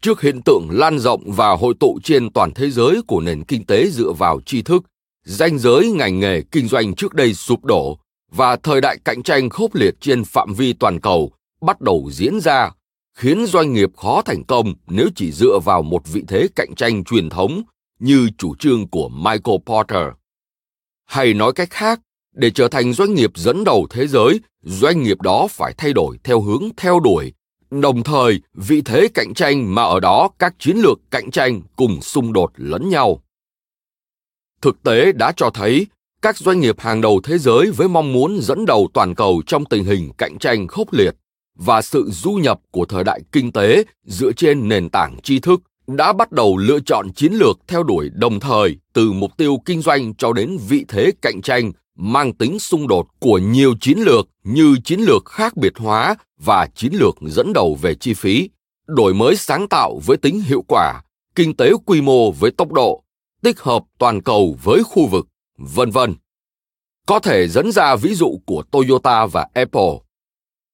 trước 0.02 0.22
hiện 0.22 0.42
tượng 0.46 0.68
lan 0.72 1.00
rộng 1.00 1.24
và 1.26 1.50
hội 1.50 1.74
tụ 1.80 2.00
trên 2.04 2.34
toàn 2.34 2.52
thế 2.54 2.70
giới 2.70 3.02
của 3.08 3.22
nền 3.22 3.44
kinh 3.44 3.66
tế 3.66 3.90
dựa 3.90 4.12
vào 4.12 4.42
tri 4.46 4.62
thức 4.62 4.84
danh 5.26 5.60
giới 5.60 5.92
ngành 5.92 6.20
nghề 6.20 6.42
kinh 6.52 6.68
doanh 6.68 6.96
trước 6.96 7.14
đây 7.14 7.34
sụp 7.34 7.66
đổ 7.66 8.00
và 8.32 8.56
thời 8.56 8.82
đại 8.82 8.98
cạnh 9.06 9.24
tranh 9.24 9.50
khốc 9.50 9.76
liệt 9.76 9.94
trên 10.02 10.24
phạm 10.24 10.54
vi 10.54 10.74
toàn 10.74 11.00
cầu 11.00 11.32
bắt 11.62 11.82
đầu 11.82 12.10
diễn 12.12 12.40
ra 12.40 12.72
khiến 13.18 13.46
doanh 13.46 13.74
nghiệp 13.74 13.90
khó 13.98 14.22
thành 14.22 14.44
công 14.44 14.74
nếu 14.88 15.08
chỉ 15.16 15.32
dựa 15.32 15.60
vào 15.66 15.82
một 15.82 16.08
vị 16.08 16.24
thế 16.28 16.48
cạnh 16.56 16.76
tranh 16.76 17.04
truyền 17.04 17.30
thống 17.30 17.62
như 18.00 18.30
chủ 18.38 18.56
trương 18.56 18.88
của 18.88 19.10
michael 19.10 19.58
porter. 19.66 20.08
Hay 21.06 21.34
nói 21.34 21.54
cách 21.54 21.70
khác 21.72 22.00
để 22.36 22.52
trở 22.52 22.68
thành 22.68 22.94
doanh 22.94 23.14
nghiệp 23.14 23.32
dẫn 23.36 23.64
đầu 23.64 23.88
thế 23.90 24.08
giới 24.08 24.40
doanh 24.64 25.04
nghiệp 25.04 25.22
đó 25.22 25.48
phải 25.50 25.74
thay 25.78 25.94
đổi 25.94 26.18
theo 26.24 26.42
hướng 26.42 26.64
theo 26.78 27.00
đuổi. 27.00 27.34
Đồng 27.72 28.04
thời, 28.04 28.42
vị 28.54 28.82
thế 28.86 29.08
cạnh 29.14 29.34
tranh 29.34 29.76
mà 29.76 29.84
ở 29.84 30.00
đó 30.00 30.30
các 30.40 30.56
chiến 30.60 30.78
lược 30.78 31.00
cạnh 31.12 31.32
tranh 31.32 31.62
cùng 31.76 32.02
xung 32.02 32.34
đột 32.34 32.52
lẫn 32.56 32.90
nhau. 32.90 33.24
Thực 34.62 34.84
tế 34.84 35.12
đã 35.12 35.32
cho 35.36 35.50
thấy, 35.50 35.88
các 36.22 36.38
doanh 36.38 36.60
nghiệp 36.60 36.80
hàng 36.80 37.02
đầu 37.02 37.22
thế 37.24 37.38
giới 37.38 37.72
với 37.72 37.88
mong 37.88 38.14
muốn 38.14 38.40
dẫn 38.42 38.66
đầu 38.66 38.90
toàn 38.94 39.16
cầu 39.16 39.42
trong 39.46 39.66
tình 39.66 39.84
hình 39.84 40.12
cạnh 40.18 40.38
tranh 40.38 40.68
khốc 40.68 40.94
liệt 40.94 41.16
và 41.56 41.82
sự 41.82 42.10
du 42.12 42.32
nhập 42.32 42.60
của 42.72 42.86
thời 42.86 43.04
đại 43.04 43.22
kinh 43.32 43.52
tế 43.52 43.84
dựa 44.06 44.32
trên 44.32 44.68
nền 44.68 44.90
tảng 44.90 45.22
tri 45.24 45.40
thức 45.40 45.62
đã 45.88 46.14
bắt 46.14 46.32
đầu 46.32 46.58
lựa 46.58 46.80
chọn 46.80 47.14
chiến 47.14 47.34
lược 47.34 47.60
theo 47.68 47.84
đuổi 47.84 48.10
đồng 48.14 48.40
thời 48.40 48.78
từ 48.94 49.12
mục 49.12 49.38
tiêu 49.38 49.58
kinh 49.66 49.82
doanh 49.82 50.16
cho 50.16 50.34
đến 50.34 50.58
vị 50.68 50.86
thế 50.88 51.12
cạnh 51.22 51.42
tranh 51.42 51.72
mang 52.02 52.34
tính 52.34 52.60
xung 52.60 52.88
đột 52.88 53.08
của 53.20 53.38
nhiều 53.38 53.76
chiến 53.82 54.00
lược 54.00 54.28
như 54.44 54.76
chiến 54.84 55.00
lược 55.00 55.26
khác 55.26 55.58
biệt 55.58 55.74
hóa 55.78 56.16
và 56.38 56.68
chiến 56.76 56.94
lược 56.94 57.16
dẫn 57.22 57.54
đầu 57.54 57.78
về 57.82 57.96
chi 57.96 58.14
phí, 58.14 58.50
đổi 58.88 59.14
mới 59.14 59.36
sáng 59.36 59.68
tạo 59.70 60.00
với 60.06 60.18
tính 60.18 60.42
hiệu 60.42 60.64
quả, 60.68 61.02
kinh 61.36 61.56
tế 61.56 61.72
quy 61.86 62.02
mô 62.02 62.32
với 62.32 62.52
tốc 62.52 62.72
độ, 62.72 63.04
tích 63.42 63.60
hợp 63.60 63.84
toàn 63.98 64.22
cầu 64.22 64.58
với 64.64 64.84
khu 64.84 65.08
vực, 65.08 65.28
vân 65.58 65.92
vân. 65.92 66.16
Có 67.08 67.20
thể 67.20 67.48
dẫn 67.48 67.72
ra 67.72 67.96
ví 67.96 68.16
dụ 68.16 68.40
của 68.46 68.64
toyota 68.72 69.26
và 69.26 69.48
apple. 69.54 69.92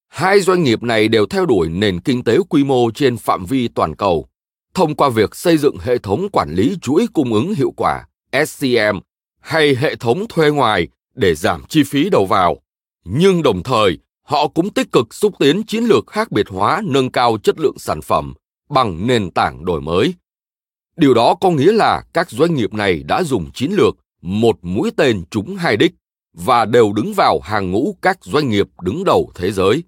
Hai 0.08 0.40
doanh 0.40 0.64
nghiệp 0.64 0.84
này 0.84 1.08
đều 1.08 1.26
theo 1.26 1.46
đuổi 1.46 1.70
nền 1.70 2.00
kinh 2.00 2.24
tế 2.24 2.38
quy 2.50 2.64
mô 2.64 2.92
trên 2.92 3.18
phạm 3.18 3.46
vi 3.46 3.68
toàn 3.68 3.96
cầu. 3.96 4.28
Thông 4.74 4.96
qua 4.96 5.10
việc 5.10 5.36
xây 5.36 5.58
dựng 5.58 5.78
hệ 5.78 5.98
thống 5.98 6.28
quản 6.32 6.56
lý 6.56 6.78
chuỗi 6.82 7.08
cung 7.14 7.34
ứng 7.34 7.54
hiệu 7.54 7.74
quả 7.78 8.06
scm 8.48 8.98
hay 9.40 9.76
hệ 9.76 9.96
thống 9.96 10.26
thuê 10.30 10.50
ngoài 10.50 10.88
để 11.16 11.36
giảm 11.36 11.64
chi 11.70 11.84
phí 11.84 12.10
đầu 12.10 12.26
vào. 12.26 12.58
Nhưng 13.06 13.44
đồng 13.44 13.64
thời, 13.64 13.98
họ 14.22 14.48
cũng 14.48 14.70
tích 14.70 14.92
cực 14.92 15.14
xúc 15.14 15.34
tiến 15.40 15.64
chiến 15.64 15.84
lược 15.84 16.08
khác 16.08 16.32
biệt 16.32 16.50
hóa, 16.50 16.82
nâng 16.86 17.12
cao 17.12 17.38
chất 17.44 17.60
lượng 17.60 17.78
sản 17.78 18.02
phẩm 18.02 18.34
bằng 18.70 19.08
nền 19.08 19.32
tảng 19.32 19.66
đổi 19.66 19.82
mới. 19.82 20.14
Điều 20.98 21.14
đó 21.14 21.36
có 21.42 21.50
nghĩa 21.50 21.72
là 21.72 22.04
các 22.14 22.30
doanh 22.30 22.56
nghiệp 22.56 22.74
này 22.74 23.04
đã 23.04 23.24
dùng 23.24 23.52
chiến 23.52 23.72
lược 23.72 23.96
một 24.22 24.58
mũi 24.62 24.92
tên 24.98 25.24
trúng 25.32 25.56
hai 25.56 25.78
đích 25.78 25.94
và 26.34 26.66
đều 26.66 26.94
đứng 26.94 27.14
vào 27.14 27.40
hàng 27.40 27.72
ngũ 27.72 27.98
các 28.02 28.18
doanh 28.22 28.50
nghiệp 28.50 28.68
đứng 28.82 29.04
đầu 29.04 29.32
thế 29.36 29.52
giới. 29.52 29.84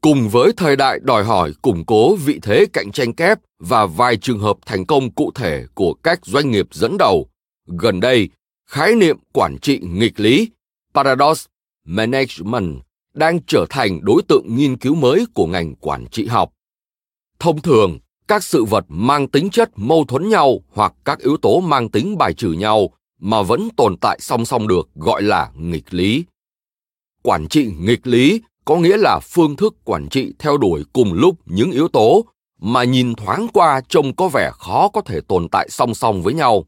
Cùng 0.00 0.28
với 0.28 0.52
thời 0.56 0.76
đại 0.76 0.98
đòi 1.02 1.24
hỏi 1.24 1.52
củng 1.62 1.84
cố 1.86 2.16
vị 2.16 2.38
thế 2.42 2.66
cạnh 2.72 2.92
tranh 2.92 3.12
kép 3.12 3.38
và 3.58 3.86
vài 3.86 4.16
trường 4.16 4.38
hợp 4.38 4.56
thành 4.66 4.86
công 4.86 5.14
cụ 5.14 5.30
thể 5.34 5.64
của 5.74 5.94
các 5.94 6.26
doanh 6.26 6.50
nghiệp 6.50 6.66
dẫn 6.72 6.98
đầu, 6.98 7.28
gần 7.66 8.00
đây 8.00 8.28
khái 8.72 8.94
niệm 8.94 9.18
quản 9.32 9.58
trị 9.58 9.80
nghịch 9.82 10.20
lý, 10.20 10.50
paradox 10.94 11.46
management, 11.84 12.82
đang 13.14 13.38
trở 13.46 13.66
thành 13.70 14.00
đối 14.02 14.22
tượng 14.22 14.56
nghiên 14.56 14.76
cứu 14.76 14.94
mới 14.94 15.26
của 15.34 15.46
ngành 15.46 15.74
quản 15.74 16.06
trị 16.06 16.26
học. 16.26 16.52
Thông 17.38 17.62
thường, 17.62 17.98
các 18.28 18.44
sự 18.44 18.64
vật 18.64 18.84
mang 18.88 19.28
tính 19.28 19.50
chất 19.50 19.70
mâu 19.76 20.04
thuẫn 20.04 20.28
nhau 20.28 20.60
hoặc 20.72 20.94
các 21.04 21.18
yếu 21.18 21.36
tố 21.36 21.60
mang 21.60 21.88
tính 21.88 22.18
bài 22.18 22.34
trừ 22.34 22.52
nhau 22.52 22.90
mà 23.20 23.42
vẫn 23.42 23.68
tồn 23.76 23.96
tại 24.00 24.18
song 24.20 24.44
song 24.44 24.68
được 24.68 24.88
gọi 24.94 25.22
là 25.22 25.50
nghịch 25.56 25.94
lý. 25.94 26.24
Quản 27.22 27.48
trị 27.48 27.72
nghịch 27.78 28.06
lý 28.06 28.42
có 28.64 28.76
nghĩa 28.76 28.96
là 28.96 29.20
phương 29.22 29.56
thức 29.56 29.74
quản 29.84 30.08
trị 30.08 30.32
theo 30.38 30.56
đuổi 30.56 30.84
cùng 30.92 31.12
lúc 31.12 31.36
những 31.46 31.70
yếu 31.70 31.88
tố 31.88 32.24
mà 32.60 32.84
nhìn 32.84 33.14
thoáng 33.14 33.46
qua 33.52 33.80
trông 33.88 34.16
có 34.16 34.28
vẻ 34.28 34.50
khó 34.54 34.88
có 34.88 35.00
thể 35.00 35.20
tồn 35.28 35.48
tại 35.48 35.68
song 35.70 35.94
song 35.94 36.22
với 36.22 36.34
nhau 36.34 36.64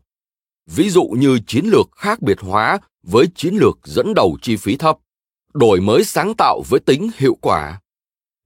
ví 0.67 0.91
dụ 0.91 1.05
như 1.05 1.39
chiến 1.47 1.65
lược 1.67 1.87
khác 1.97 2.23
biệt 2.23 2.41
hóa 2.41 2.79
với 3.03 3.27
chiến 3.35 3.55
lược 3.55 3.79
dẫn 3.85 4.15
đầu 4.15 4.37
chi 4.43 4.57
phí 4.57 4.77
thấp, 4.77 4.99
đổi 5.55 5.81
mới 5.81 6.05
sáng 6.05 6.35
tạo 6.35 6.63
với 6.69 6.81
tính 6.81 7.11
hiệu 7.17 7.39
quả, 7.41 7.81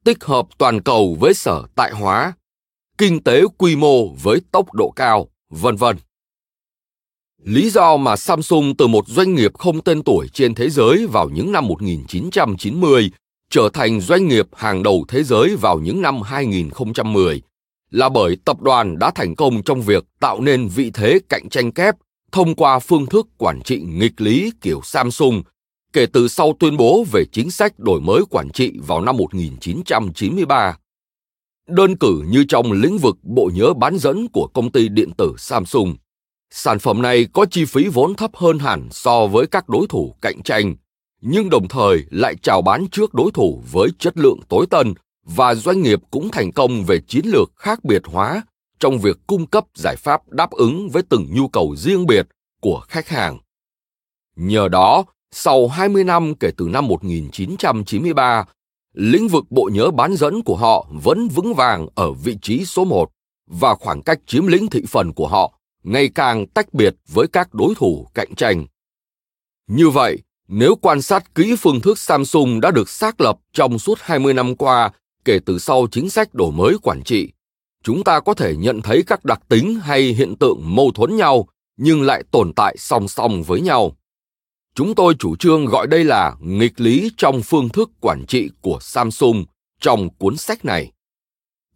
tích 0.05 0.25
hợp 0.25 0.47
toàn 0.59 0.83
cầu 0.83 1.17
với 1.21 1.35
sở 1.35 1.63
tại 1.75 1.93
hóa, 1.93 2.33
kinh 2.99 3.23
tế 3.23 3.43
quy 3.59 3.77
mô 3.77 4.09
với 4.09 4.41
tốc 4.53 4.75
độ 4.75 4.93
cao, 4.97 5.29
vân 5.51 5.77
vân. 5.77 5.97
Lý 7.45 7.71
do 7.71 7.97
mà 7.97 8.17
Samsung 8.17 8.77
từ 8.77 8.87
một 8.87 9.09
doanh 9.09 9.35
nghiệp 9.35 9.59
không 9.59 9.81
tên 9.81 10.03
tuổi 10.03 10.29
trên 10.29 10.55
thế 10.55 10.71
giới 10.71 11.07
vào 11.07 11.29
những 11.29 11.53
năm 11.53 11.67
1990 11.69 13.11
trở 13.51 13.69
thành 13.73 14.01
doanh 14.01 14.29
nghiệp 14.29 14.47
hàng 14.53 14.83
đầu 14.83 15.05
thế 15.09 15.23
giới 15.23 15.57
vào 15.57 15.79
những 15.79 16.03
năm 16.03 16.23
2010 16.23 17.43
là 17.91 18.09
bởi 18.09 18.37
tập 18.45 18.63
đoàn 18.63 18.99
đã 18.99 19.11
thành 19.11 19.35
công 19.35 19.63
trong 19.63 19.83
việc 19.83 20.05
tạo 20.21 20.41
nên 20.41 20.69
vị 20.69 20.91
thế 20.95 21.19
cạnh 21.29 21.49
tranh 21.49 21.73
kép 21.73 21.95
thông 22.33 22.55
qua 22.55 22.79
phương 22.79 23.07
thức 23.07 23.27
quản 23.39 23.63
trị 23.63 23.81
nghịch 23.81 24.21
lý 24.21 24.53
kiểu 24.61 24.81
Samsung 24.85 25.43
kể 25.93 26.07
từ 26.13 26.29
sau 26.29 26.53
tuyên 26.61 26.77
bố 26.77 27.05
về 27.13 27.25
chính 27.33 27.51
sách 27.51 27.79
đổi 27.79 28.01
mới 28.01 28.23
quản 28.31 28.51
trị 28.51 28.73
vào 28.87 29.01
năm 29.01 29.17
1993. 29.17 30.77
Đơn 31.69 31.97
cử 31.97 32.23
như 32.29 32.45
trong 32.49 32.73
lĩnh 32.73 32.99
vực 32.99 33.17
bộ 33.23 33.51
nhớ 33.55 33.73
bán 33.75 33.99
dẫn 33.99 34.29
của 34.29 34.49
công 34.55 34.73
ty 34.73 34.89
điện 34.89 35.11
tử 35.17 35.35
Samsung, 35.39 35.97
sản 36.51 36.79
phẩm 36.79 37.03
này 37.03 37.27
có 37.33 37.47
chi 37.51 37.65
phí 37.65 37.89
vốn 37.89 38.15
thấp 38.15 38.31
hơn 38.37 38.59
hẳn 38.59 38.89
so 38.91 39.27
với 39.27 39.47
các 39.47 39.69
đối 39.69 39.87
thủ 39.87 40.15
cạnh 40.21 40.43
tranh, 40.43 40.77
nhưng 41.21 41.51
đồng 41.51 41.69
thời 41.69 42.05
lại 42.11 42.35
chào 42.43 42.63
bán 42.63 42.87
trước 42.93 43.15
đối 43.15 43.31
thủ 43.31 43.63
với 43.73 43.89
chất 43.99 44.17
lượng 44.17 44.41
tối 44.49 44.67
tân 44.71 44.95
và 45.25 45.55
doanh 45.55 45.83
nghiệp 45.83 45.99
cũng 46.11 46.29
thành 46.31 46.53
công 46.53 46.85
về 46.85 47.01
chiến 47.09 47.27
lược 47.27 47.53
khác 47.57 47.85
biệt 47.85 48.03
hóa 48.07 48.43
trong 48.81 48.99
việc 48.99 49.17
cung 49.27 49.47
cấp 49.47 49.65
giải 49.75 49.97
pháp 49.97 50.29
đáp 50.29 50.51
ứng 50.51 50.89
với 50.89 51.03
từng 51.09 51.27
nhu 51.31 51.49
cầu 51.49 51.77
riêng 51.77 52.07
biệt 52.07 52.27
của 52.61 52.81
khách 52.89 53.09
hàng. 53.09 53.39
Nhờ 54.37 54.69
đó, 54.69 55.05
sau 55.31 55.69
20 55.69 56.05
năm 56.05 56.35
kể 56.35 56.51
từ 56.57 56.69
năm 56.69 56.89
1993, 56.89 58.45
lĩnh 58.95 59.29
vực 59.29 59.45
bộ 59.51 59.71
nhớ 59.73 59.91
bán 59.91 60.17
dẫn 60.17 60.43
của 60.43 60.57
họ 60.57 60.87
vẫn 60.91 61.29
vững 61.29 61.55
vàng 61.55 61.87
ở 61.95 62.13
vị 62.13 62.37
trí 62.43 62.65
số 62.65 62.85
1 62.85 63.11
và 63.47 63.75
khoảng 63.75 64.03
cách 64.03 64.19
chiếm 64.27 64.47
lĩnh 64.47 64.67
thị 64.67 64.83
phần 64.89 65.13
của 65.13 65.29
họ 65.29 65.59
ngày 65.83 66.09
càng 66.15 66.47
tách 66.47 66.75
biệt 66.75 66.95
với 67.09 67.27
các 67.33 67.55
đối 67.55 67.75
thủ 67.75 68.09
cạnh 68.15 68.35
tranh. 68.35 68.67
Như 69.67 69.91
vậy, 69.91 70.19
nếu 70.49 70.75
quan 70.77 71.03
sát 71.03 71.35
kỹ 71.35 71.55
phương 71.59 71.81
thức 71.81 71.99
Samsung 71.99 72.61
đã 72.61 72.71
được 72.71 72.89
xác 72.89 73.21
lập 73.21 73.39
trong 73.53 73.79
suốt 73.79 73.99
20 74.01 74.35
năm 74.35 74.57
qua 74.57 74.91
kể 75.25 75.39
từ 75.47 75.59
sau 75.59 75.87
chính 75.91 76.11
sách 76.11 76.35
đổi 76.35 76.53
mới 76.53 76.77
quản 76.83 77.03
trị, 77.03 77.33
chúng 77.89 78.05
ta 78.05 78.21
có 78.21 78.35
thể 78.35 78.57
nhận 78.57 78.83
thấy 78.83 79.03
các 79.07 79.25
đặc 79.25 79.41
tính 79.49 79.81
hay 79.83 80.03
hiện 80.03 80.37
tượng 80.37 80.61
mâu 80.63 80.91
thuẫn 80.95 81.17
nhau 81.17 81.49
nhưng 81.77 82.03
lại 82.03 82.23
tồn 82.31 82.53
tại 82.57 82.77
song 82.79 83.09
song 83.09 83.43
với 83.43 83.61
nhau. 83.61 83.97
Chúng 84.75 84.95
tôi 84.95 85.15
chủ 85.19 85.37
trương 85.37 85.67
gọi 85.67 85.87
đây 85.87 86.05
là 86.05 86.37
nghịch 86.41 86.81
lý 86.81 87.11
trong 87.17 87.43
phương 87.43 87.69
thức 87.69 87.91
quản 88.01 88.25
trị 88.27 88.51
của 88.61 88.79
Samsung 88.81 89.45
trong 89.81 90.11
cuốn 90.11 90.37
sách 90.37 90.65
này. 90.65 90.93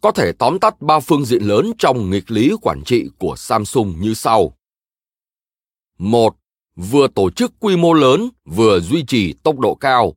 Có 0.01 0.11
thể 0.11 0.31
tóm 0.39 0.59
tắt 0.59 0.81
ba 0.81 0.99
phương 0.99 1.25
diện 1.25 1.43
lớn 1.43 1.71
trong 1.77 2.09
nghịch 2.09 2.31
lý 2.31 2.51
quản 2.61 2.83
trị 2.83 3.09
của 3.17 3.35
Samsung 3.37 3.95
như 3.99 4.13
sau. 4.13 4.57
một 5.97 6.35
Vừa 6.75 7.07
tổ 7.07 7.29
chức 7.29 7.53
quy 7.59 7.77
mô 7.77 7.93
lớn, 7.93 8.29
vừa 8.45 8.79
duy 8.79 9.03
trì 9.07 9.33
tốc 9.33 9.59
độ 9.59 9.75
cao. 9.75 10.13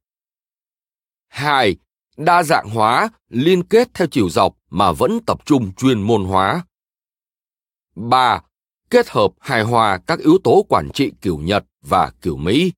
2. 1.28 1.76
Đa 2.16 2.42
dạng 2.42 2.68
hóa, 2.68 3.08
liên 3.28 3.62
kết 3.62 3.88
theo 3.94 4.08
chiều 4.10 4.28
dọc 4.28 4.56
mà 4.70 4.92
vẫn 4.92 5.18
tập 5.26 5.38
trung 5.44 5.72
chuyên 5.74 6.02
môn 6.02 6.24
hóa. 6.24 6.64
3. 7.96 8.40
Kết 8.90 9.08
hợp 9.08 9.30
hài 9.40 9.62
hòa 9.62 9.98
các 10.06 10.18
yếu 10.18 10.38
tố 10.44 10.66
quản 10.68 10.90
trị 10.94 11.12
kiểu 11.20 11.38
Nhật 11.38 11.64
và 11.82 12.12
kiểu 12.22 12.36
Mỹ. 12.36 12.72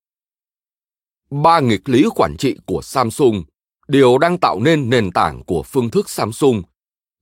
Ba 1.31 1.61
nghịch 1.61 1.89
lý 1.89 2.05
quản 2.15 2.37
trị 2.37 2.57
của 2.67 2.83
Samsung 2.83 3.45
đều 3.89 4.19
đang 4.19 4.39
tạo 4.39 4.61
nên 4.61 4.91
nền 4.91 5.11
tảng 5.11 5.45
của 5.45 5.63
phương 5.63 5.91
thức 5.91 6.11
Samsung. 6.11 6.63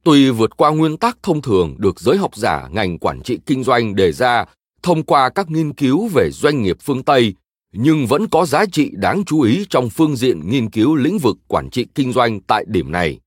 Tuy 0.04 0.30
vượt 0.30 0.56
qua 0.56 0.70
nguyên 0.70 0.96
tắc 0.96 1.18
thông 1.22 1.42
thường 1.42 1.74
được 1.78 2.00
giới 2.00 2.16
học 2.16 2.36
giả 2.36 2.68
ngành 2.72 2.98
quản 2.98 3.22
trị 3.22 3.38
kinh 3.46 3.64
doanh 3.64 3.94
đề 3.94 4.12
ra 4.12 4.44
thông 4.82 5.02
qua 5.02 5.30
các 5.30 5.50
nghiên 5.50 5.72
cứu 5.72 6.08
về 6.08 6.30
doanh 6.30 6.62
nghiệp 6.62 6.76
phương 6.80 7.04
Tây, 7.04 7.34
nhưng 7.78 8.06
vẫn 8.06 8.28
có 8.28 8.46
giá 8.46 8.66
trị 8.72 8.90
đáng 8.92 9.24
chú 9.24 9.40
ý 9.40 9.66
trong 9.70 9.90
phương 9.90 10.16
diện 10.16 10.48
nghiên 10.48 10.70
cứu 10.70 10.94
lĩnh 10.94 11.18
vực 11.18 11.36
quản 11.48 11.70
trị 11.70 11.86
kinh 11.94 12.12
doanh 12.12 12.40
tại 12.40 12.64
điểm 12.68 12.92
này. 12.92 13.20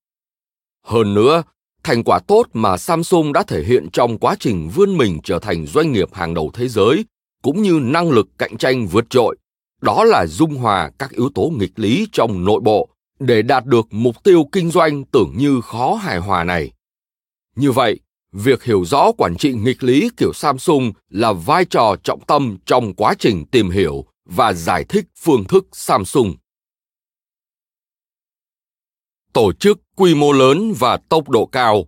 Hơn 0.85 1.13
nữa, 1.13 1.43
thành 1.83 2.03
quả 2.03 2.19
tốt 2.27 2.43
mà 2.53 2.77
Samsung 2.77 3.33
đã 3.33 3.43
thể 3.43 3.63
hiện 3.63 3.89
trong 3.93 4.17
quá 4.17 4.35
trình 4.39 4.69
vươn 4.75 4.97
mình 4.97 5.19
trở 5.23 5.39
thành 5.39 5.65
doanh 5.65 5.91
nghiệp 5.91 6.13
hàng 6.13 6.33
đầu 6.33 6.51
thế 6.53 6.67
giới 6.67 7.05
cũng 7.43 7.61
như 7.61 7.79
năng 7.83 8.09
lực 8.09 8.27
cạnh 8.37 8.57
tranh 8.57 8.87
vượt 8.87 9.09
trội 9.09 9.37
đó 9.81 10.03
là 10.03 10.25
dung 10.27 10.55
hòa 10.55 10.91
các 10.99 11.11
yếu 11.11 11.29
tố 11.35 11.51
nghịch 11.57 11.79
lý 11.79 12.07
trong 12.11 12.45
nội 12.45 12.59
bộ 12.63 12.89
để 13.19 13.41
đạt 13.41 13.65
được 13.65 13.87
mục 13.91 14.23
tiêu 14.23 14.43
kinh 14.51 14.71
doanh 14.71 15.03
tưởng 15.05 15.33
như 15.37 15.61
khó 15.61 15.93
hài 15.93 16.17
hòa 16.17 16.43
này 16.43 16.71
như 17.55 17.71
vậy 17.71 17.99
việc 18.31 18.63
hiểu 18.63 18.85
rõ 18.85 19.11
quản 19.17 19.37
trị 19.37 19.53
nghịch 19.53 19.83
lý 19.83 20.09
kiểu 20.17 20.33
samsung 20.33 20.91
là 21.09 21.33
vai 21.33 21.65
trò 21.65 21.95
trọng 22.03 22.21
tâm 22.27 22.57
trong 22.65 22.93
quá 22.93 23.13
trình 23.19 23.45
tìm 23.45 23.69
hiểu 23.69 24.05
và 24.35 24.53
giải 24.53 24.85
thích 24.89 25.05
phương 25.15 25.43
thức 25.43 25.67
samsung 25.71 26.35
tổ 29.33 29.53
chức 29.53 29.79
quy 29.95 30.15
mô 30.15 30.31
lớn 30.31 30.73
và 30.79 30.97
tốc 31.09 31.29
độ 31.29 31.45
cao 31.45 31.85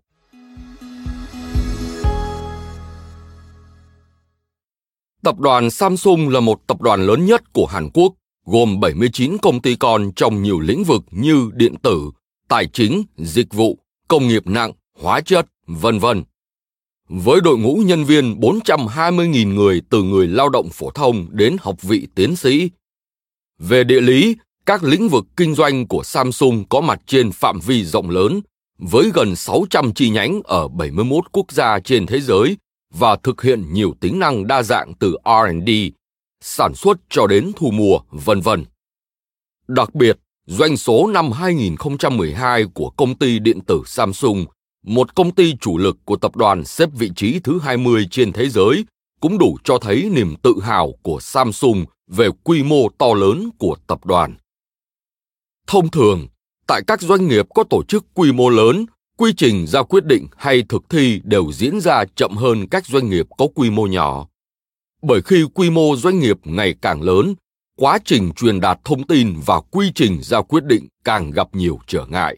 Tập 5.23 5.39
đoàn 5.39 5.69
Samsung 5.69 6.29
là 6.29 6.39
một 6.39 6.67
tập 6.67 6.81
đoàn 6.81 7.05
lớn 7.05 7.25
nhất 7.25 7.53
của 7.53 7.65
Hàn 7.65 7.89
Quốc, 7.93 8.13
gồm 8.45 8.79
79 8.79 9.37
công 9.37 9.61
ty 9.61 9.75
con 9.75 10.11
trong 10.15 10.43
nhiều 10.43 10.59
lĩnh 10.59 10.83
vực 10.83 11.03
như 11.11 11.49
điện 11.53 11.75
tử, 11.83 12.11
tài 12.47 12.67
chính, 12.67 13.03
dịch 13.17 13.53
vụ, 13.53 13.77
công 14.07 14.27
nghiệp 14.27 14.47
nặng, 14.47 14.71
hóa 14.99 15.21
chất, 15.21 15.45
vân 15.67 15.99
vân. 15.99 16.23
Với 17.13 17.41
đội 17.41 17.57
ngũ 17.57 17.75
nhân 17.75 18.03
viên 18.03 18.39
420.000 18.39 19.53
người 19.53 19.81
từ 19.89 20.03
người 20.03 20.27
lao 20.27 20.49
động 20.49 20.69
phổ 20.69 20.89
thông 20.91 21.27
đến 21.31 21.55
học 21.61 21.81
vị 21.81 22.07
tiến 22.15 22.35
sĩ. 22.35 22.69
Về 23.59 23.83
địa 23.83 24.01
lý, 24.01 24.35
các 24.65 24.83
lĩnh 24.83 25.09
vực 25.09 25.25
kinh 25.37 25.55
doanh 25.55 25.87
của 25.87 26.03
Samsung 26.03 26.63
có 26.69 26.81
mặt 26.81 27.01
trên 27.05 27.31
phạm 27.31 27.59
vi 27.59 27.85
rộng 27.85 28.09
lớn, 28.09 28.41
với 28.77 29.11
gần 29.13 29.35
600 29.35 29.93
chi 29.93 30.09
nhánh 30.09 30.41
ở 30.43 30.67
71 30.67 31.23
quốc 31.31 31.51
gia 31.51 31.79
trên 31.79 32.05
thế 32.05 32.19
giới 32.21 32.57
và 32.93 33.15
thực 33.23 33.41
hiện 33.41 33.73
nhiều 33.73 33.93
tính 33.99 34.19
năng 34.19 34.47
đa 34.47 34.63
dạng 34.63 34.93
từ 34.99 35.17
R&D, 35.25 35.69
sản 36.41 36.73
xuất 36.75 36.97
cho 37.09 37.27
đến 37.27 37.51
thu 37.55 37.71
mua, 37.71 37.99
vân 38.09 38.41
vân. 38.41 38.65
Đặc 39.67 39.95
biệt, 39.95 40.17
doanh 40.45 40.77
số 40.77 41.07
năm 41.07 41.31
2012 41.31 42.65
của 42.73 42.89
công 42.89 43.17
ty 43.17 43.39
điện 43.39 43.59
tử 43.67 43.81
Samsung, 43.85 44.45
một 44.85 45.15
công 45.15 45.35
ty 45.35 45.55
chủ 45.61 45.77
lực 45.77 45.97
của 46.05 46.15
tập 46.15 46.35
đoàn 46.35 46.65
xếp 46.65 46.89
vị 46.93 47.11
trí 47.15 47.39
thứ 47.39 47.59
20 47.59 48.07
trên 48.11 48.33
thế 48.33 48.49
giới, 48.49 48.85
cũng 49.19 49.37
đủ 49.37 49.57
cho 49.63 49.77
thấy 49.77 50.09
niềm 50.11 50.35
tự 50.41 50.53
hào 50.61 50.93
của 51.01 51.19
Samsung 51.19 51.85
về 52.07 52.29
quy 52.43 52.63
mô 52.63 52.89
to 52.97 53.13
lớn 53.13 53.49
của 53.57 53.75
tập 53.87 54.05
đoàn. 54.05 54.35
Thông 55.67 55.91
thường, 55.91 56.27
tại 56.67 56.81
các 56.87 57.01
doanh 57.01 57.27
nghiệp 57.27 57.45
có 57.55 57.63
tổ 57.63 57.83
chức 57.83 58.05
quy 58.13 58.31
mô 58.31 58.49
lớn, 58.49 58.85
quy 59.17 59.33
trình 59.37 59.67
ra 59.67 59.83
quyết 59.83 60.05
định 60.05 60.27
hay 60.37 60.63
thực 60.69 60.89
thi 60.89 61.21
đều 61.23 61.51
diễn 61.51 61.81
ra 61.81 62.05
chậm 62.15 62.37
hơn 62.37 62.67
các 62.67 62.85
doanh 62.85 63.09
nghiệp 63.09 63.25
có 63.37 63.47
quy 63.55 63.69
mô 63.69 63.87
nhỏ. 63.87 64.27
Bởi 65.01 65.21
khi 65.21 65.45
quy 65.53 65.69
mô 65.69 65.95
doanh 65.95 66.19
nghiệp 66.19 66.37
ngày 66.43 66.75
càng 66.81 67.01
lớn, 67.01 67.35
quá 67.77 67.99
trình 68.05 68.31
truyền 68.35 68.59
đạt 68.59 68.79
thông 68.83 69.03
tin 69.03 69.35
và 69.45 69.61
quy 69.61 69.91
trình 69.95 70.21
ra 70.21 70.41
quyết 70.41 70.63
định 70.63 70.87
càng 71.03 71.31
gặp 71.31 71.47
nhiều 71.55 71.79
trở 71.87 72.05
ngại. 72.05 72.37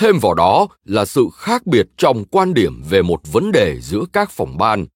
Thêm 0.00 0.18
vào 0.18 0.34
đó 0.34 0.68
là 0.84 1.04
sự 1.04 1.28
khác 1.34 1.66
biệt 1.66 1.86
trong 1.96 2.24
quan 2.24 2.54
điểm 2.54 2.82
về 2.90 3.02
một 3.02 3.20
vấn 3.32 3.52
đề 3.52 3.80
giữa 3.80 4.04
các 4.12 4.30
phòng 4.30 4.58
ban. 4.58 4.86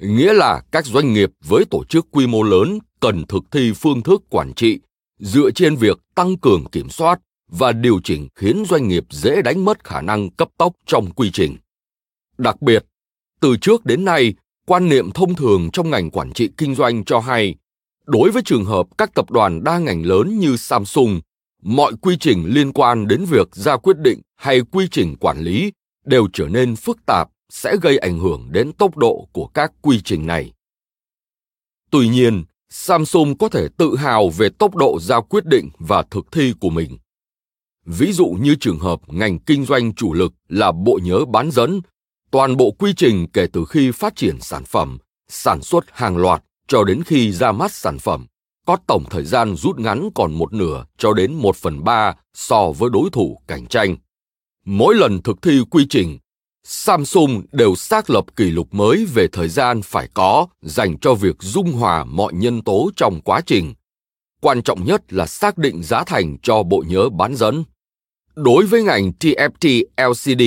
Nghĩa 0.00 0.32
là 0.32 0.62
các 0.72 0.86
doanh 0.86 1.12
nghiệp 1.12 1.30
với 1.44 1.64
tổ 1.70 1.84
chức 1.84 2.06
quy 2.10 2.26
mô 2.26 2.42
lớn 2.42 2.78
cần 3.00 3.26
thực 3.26 3.42
thi 3.50 3.72
phương 3.72 4.02
thức 4.02 4.22
quản 4.28 4.54
trị 4.54 4.80
dựa 5.18 5.50
trên 5.50 5.76
việc 5.76 5.98
tăng 6.14 6.36
cường 6.36 6.64
kiểm 6.72 6.90
soát 6.90 7.20
và 7.48 7.72
điều 7.72 8.00
chỉnh 8.04 8.28
khiến 8.34 8.64
doanh 8.68 8.88
nghiệp 8.88 9.04
dễ 9.10 9.42
đánh 9.42 9.64
mất 9.64 9.84
khả 9.84 10.00
năng 10.00 10.30
cấp 10.30 10.48
tốc 10.58 10.72
trong 10.86 11.10
quy 11.10 11.30
trình. 11.30 11.56
Đặc 12.38 12.62
biệt, 12.62 12.84
từ 13.40 13.56
trước 13.56 13.84
đến 13.84 14.04
nay, 14.04 14.34
quan 14.66 14.88
niệm 14.88 15.10
thông 15.10 15.34
thường 15.34 15.70
trong 15.72 15.90
ngành 15.90 16.10
quản 16.10 16.32
trị 16.32 16.50
kinh 16.56 16.74
doanh 16.74 17.04
cho 17.04 17.20
hay, 17.20 17.54
đối 18.06 18.30
với 18.30 18.42
trường 18.42 18.64
hợp 18.64 18.86
các 18.98 19.14
tập 19.14 19.30
đoàn 19.30 19.64
đa 19.64 19.78
ngành 19.78 20.06
lớn 20.06 20.38
như 20.38 20.56
Samsung, 20.56 21.20
mọi 21.62 21.92
quy 22.00 22.16
trình 22.20 22.44
liên 22.46 22.72
quan 22.72 23.08
đến 23.08 23.24
việc 23.24 23.48
ra 23.54 23.76
quyết 23.76 23.98
định 23.98 24.20
hay 24.36 24.60
quy 24.72 24.88
trình 24.90 25.16
quản 25.16 25.38
lý 25.38 25.72
đều 26.04 26.28
trở 26.32 26.48
nên 26.48 26.76
phức 26.76 27.06
tạp 27.06 27.28
sẽ 27.50 27.76
gây 27.82 27.98
ảnh 27.98 28.18
hưởng 28.18 28.48
đến 28.50 28.72
tốc 28.72 28.96
độ 28.96 29.28
của 29.32 29.46
các 29.46 29.72
quy 29.82 30.00
trình 30.00 30.26
này. 30.26 30.52
Tuy 31.90 32.08
nhiên, 32.08 32.44
Samsung 32.70 33.38
có 33.38 33.48
thể 33.48 33.68
tự 33.76 33.96
hào 33.96 34.28
về 34.28 34.48
tốc 34.58 34.76
độ 34.76 34.98
ra 35.00 35.20
quyết 35.20 35.46
định 35.46 35.70
và 35.78 36.02
thực 36.10 36.32
thi 36.32 36.54
của 36.60 36.70
mình. 36.70 36.98
Ví 37.86 38.12
dụ 38.12 38.26
như 38.40 38.54
trường 38.60 38.78
hợp 38.78 39.00
ngành 39.06 39.38
kinh 39.38 39.64
doanh 39.64 39.94
chủ 39.94 40.12
lực 40.12 40.32
là 40.48 40.72
bộ 40.72 40.98
nhớ 41.02 41.24
bán 41.24 41.50
dẫn, 41.50 41.80
toàn 42.30 42.56
bộ 42.56 42.70
quy 42.70 42.92
trình 42.96 43.26
kể 43.32 43.46
từ 43.52 43.64
khi 43.64 43.90
phát 43.90 44.16
triển 44.16 44.40
sản 44.40 44.64
phẩm, 44.64 44.98
sản 45.28 45.62
xuất 45.62 45.84
hàng 45.92 46.16
loạt 46.16 46.42
cho 46.68 46.84
đến 46.84 47.02
khi 47.06 47.32
ra 47.32 47.52
mắt 47.52 47.72
sản 47.72 47.98
phẩm, 47.98 48.26
có 48.66 48.76
tổng 48.86 49.04
thời 49.10 49.24
gian 49.24 49.56
rút 49.56 49.78
ngắn 49.78 50.08
còn 50.14 50.32
một 50.32 50.52
nửa 50.52 50.84
cho 50.98 51.12
đến 51.12 51.34
một 51.34 51.56
phần 51.56 51.84
ba 51.84 52.14
so 52.34 52.72
với 52.78 52.90
đối 52.92 53.10
thủ 53.10 53.40
cạnh 53.46 53.66
tranh. 53.66 53.96
Mỗi 54.64 54.94
lần 54.94 55.22
thực 55.22 55.42
thi 55.42 55.60
quy 55.70 55.86
trình, 55.90 56.18
Samsung 56.64 57.42
đều 57.52 57.74
xác 57.74 58.10
lập 58.10 58.24
kỷ 58.36 58.44
lục 58.44 58.74
mới 58.74 59.06
về 59.14 59.28
thời 59.32 59.48
gian 59.48 59.82
phải 59.82 60.08
có 60.14 60.46
dành 60.62 60.98
cho 60.98 61.14
việc 61.14 61.36
dung 61.40 61.72
hòa 61.72 62.04
mọi 62.04 62.32
nhân 62.32 62.62
tố 62.62 62.90
trong 62.96 63.20
quá 63.20 63.40
trình. 63.46 63.74
Quan 64.40 64.62
trọng 64.62 64.84
nhất 64.84 65.12
là 65.12 65.26
xác 65.26 65.58
định 65.58 65.82
giá 65.82 66.04
thành 66.04 66.38
cho 66.42 66.62
bộ 66.62 66.84
nhớ 66.86 67.08
bán 67.08 67.36
dẫn. 67.36 67.64
Đối 68.34 68.66
với 68.66 68.82
ngành 68.82 69.12
TFT 69.20 69.84
LCD, 69.96 70.42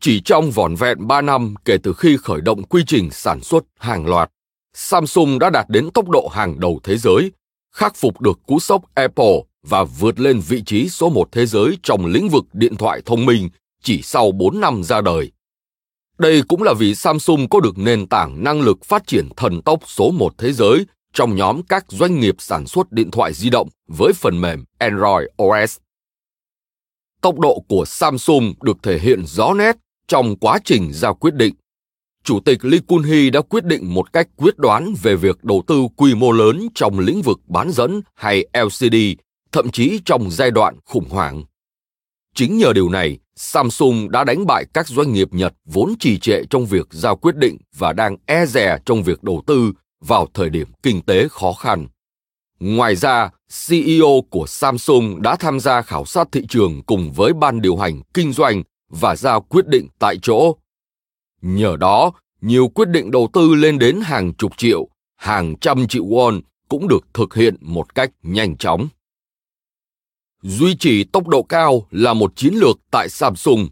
chỉ 0.00 0.20
trong 0.24 0.50
vỏn 0.50 0.74
vẹn 0.74 1.06
3 1.06 1.20
năm 1.20 1.54
kể 1.64 1.76
từ 1.82 1.92
khi 1.92 2.16
khởi 2.16 2.40
động 2.40 2.62
quy 2.62 2.82
trình 2.86 3.10
sản 3.10 3.40
xuất 3.40 3.64
hàng 3.78 4.06
loạt, 4.06 4.30
Samsung 4.74 5.38
đã 5.38 5.50
đạt 5.50 5.68
đến 5.68 5.90
tốc 5.90 6.08
độ 6.08 6.28
hàng 6.32 6.60
đầu 6.60 6.80
thế 6.82 6.96
giới, 6.96 7.30
khắc 7.76 7.96
phục 7.96 8.20
được 8.20 8.38
cú 8.46 8.60
sốc 8.60 8.82
Apple 8.94 9.40
và 9.62 9.84
vượt 9.84 10.20
lên 10.20 10.40
vị 10.40 10.62
trí 10.66 10.88
số 10.88 11.10
một 11.10 11.28
thế 11.32 11.46
giới 11.46 11.78
trong 11.82 12.06
lĩnh 12.06 12.28
vực 12.28 12.44
điện 12.52 12.76
thoại 12.76 13.02
thông 13.06 13.26
minh 13.26 13.48
chỉ 13.82 14.02
sau 14.02 14.32
4 14.32 14.60
năm 14.60 14.82
ra 14.84 15.00
đời. 15.00 15.32
Đây 16.18 16.42
cũng 16.48 16.62
là 16.62 16.74
vì 16.78 16.94
Samsung 16.94 17.48
có 17.48 17.60
được 17.60 17.78
nền 17.78 18.06
tảng 18.06 18.44
năng 18.44 18.60
lực 18.60 18.84
phát 18.84 19.06
triển 19.06 19.28
thần 19.36 19.62
tốc 19.62 19.80
số 19.86 20.10
một 20.10 20.34
thế 20.38 20.52
giới 20.52 20.86
trong 21.12 21.36
nhóm 21.36 21.62
các 21.62 21.84
doanh 21.88 22.20
nghiệp 22.20 22.34
sản 22.38 22.66
xuất 22.66 22.92
điện 22.92 23.10
thoại 23.10 23.32
di 23.32 23.50
động 23.50 23.68
với 23.88 24.12
phần 24.12 24.40
mềm 24.40 24.64
Android 24.78 25.26
OS. 25.42 25.76
Tốc 27.20 27.38
độ 27.38 27.64
của 27.68 27.84
Samsung 27.86 28.54
được 28.62 28.76
thể 28.82 28.98
hiện 28.98 29.26
rõ 29.26 29.54
nét 29.54 29.76
trong 30.08 30.36
quá 30.36 30.58
trình 30.64 30.92
ra 30.92 31.12
quyết 31.12 31.34
định. 31.34 31.54
Chủ 32.26 32.40
tịch 32.40 32.64
Lee 32.64 32.80
Kun-hee 32.88 33.30
đã 33.30 33.40
quyết 33.40 33.64
định 33.64 33.94
một 33.94 34.12
cách 34.12 34.28
quyết 34.36 34.58
đoán 34.58 34.94
về 35.02 35.16
việc 35.16 35.44
đầu 35.44 35.62
tư 35.66 35.82
quy 35.96 36.14
mô 36.14 36.32
lớn 36.32 36.68
trong 36.74 36.98
lĩnh 36.98 37.22
vực 37.22 37.40
bán 37.46 37.70
dẫn 37.70 38.00
hay 38.14 38.46
LCD, 38.52 38.96
thậm 39.52 39.70
chí 39.70 40.00
trong 40.04 40.30
giai 40.30 40.50
đoạn 40.50 40.76
khủng 40.84 41.08
hoảng. 41.08 41.44
Chính 42.34 42.58
nhờ 42.58 42.72
điều 42.72 42.88
này, 42.88 43.18
Samsung 43.36 44.10
đã 44.10 44.24
đánh 44.24 44.46
bại 44.46 44.64
các 44.74 44.88
doanh 44.88 45.12
nghiệp 45.12 45.28
Nhật 45.32 45.54
vốn 45.64 45.94
trì 46.00 46.18
trệ 46.18 46.42
trong 46.50 46.66
việc 46.66 46.86
ra 46.90 47.14
quyết 47.14 47.36
định 47.36 47.56
và 47.76 47.92
đang 47.92 48.16
e 48.26 48.46
dè 48.46 48.78
trong 48.86 49.02
việc 49.02 49.22
đầu 49.22 49.42
tư 49.46 49.72
vào 50.00 50.26
thời 50.34 50.50
điểm 50.50 50.68
kinh 50.82 51.02
tế 51.02 51.28
khó 51.28 51.52
khăn. 51.52 51.86
Ngoài 52.60 52.96
ra, 52.96 53.30
CEO 53.68 54.22
của 54.30 54.44
Samsung 54.46 55.22
đã 55.22 55.36
tham 55.36 55.60
gia 55.60 55.82
khảo 55.82 56.04
sát 56.04 56.28
thị 56.32 56.42
trường 56.48 56.82
cùng 56.82 57.12
với 57.12 57.32
ban 57.32 57.60
điều 57.60 57.76
hành 57.76 58.02
kinh 58.14 58.32
doanh 58.32 58.62
và 58.90 59.16
ra 59.16 59.38
quyết 59.38 59.66
định 59.68 59.88
tại 59.98 60.18
chỗ. 60.22 60.56
Nhờ 61.46 61.76
đó, 61.76 62.12
nhiều 62.40 62.68
quyết 62.68 62.88
định 62.88 63.10
đầu 63.10 63.28
tư 63.32 63.54
lên 63.54 63.78
đến 63.78 64.00
hàng 64.00 64.34
chục 64.34 64.52
triệu, 64.56 64.88
hàng 65.16 65.58
trăm 65.60 65.88
triệu 65.88 66.04
won 66.04 66.40
cũng 66.68 66.88
được 66.88 67.06
thực 67.14 67.34
hiện 67.34 67.56
một 67.60 67.94
cách 67.94 68.10
nhanh 68.22 68.56
chóng. 68.56 68.88
Duy 70.42 70.76
trì 70.76 71.04
tốc 71.04 71.28
độ 71.28 71.42
cao 71.42 71.86
là 71.90 72.14
một 72.14 72.32
chiến 72.36 72.54
lược 72.54 72.78
tại 72.90 73.08
Samsung. 73.08 73.68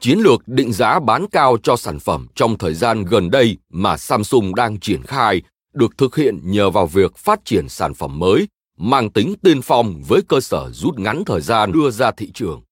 Chiến 0.00 0.18
lược 0.18 0.48
định 0.48 0.72
giá 0.72 1.00
bán 1.00 1.26
cao 1.32 1.56
cho 1.62 1.76
sản 1.76 1.98
phẩm 1.98 2.26
trong 2.34 2.58
thời 2.58 2.74
gian 2.74 3.04
gần 3.04 3.30
đây 3.30 3.56
mà 3.70 3.96
Samsung 3.96 4.54
đang 4.54 4.80
triển 4.80 5.02
khai 5.02 5.42
được 5.72 5.98
thực 5.98 6.16
hiện 6.16 6.40
nhờ 6.42 6.70
vào 6.70 6.86
việc 6.86 7.16
phát 7.16 7.44
triển 7.44 7.68
sản 7.68 7.94
phẩm 7.94 8.18
mới 8.18 8.48
mang 8.78 9.10
tính 9.10 9.34
tiên 9.42 9.62
phong 9.62 10.02
với 10.08 10.20
cơ 10.28 10.40
sở 10.40 10.70
rút 10.72 10.98
ngắn 10.98 11.22
thời 11.26 11.40
gian 11.40 11.72
đưa 11.72 11.90
ra 11.90 12.10
thị 12.10 12.30
trường. 12.34 12.62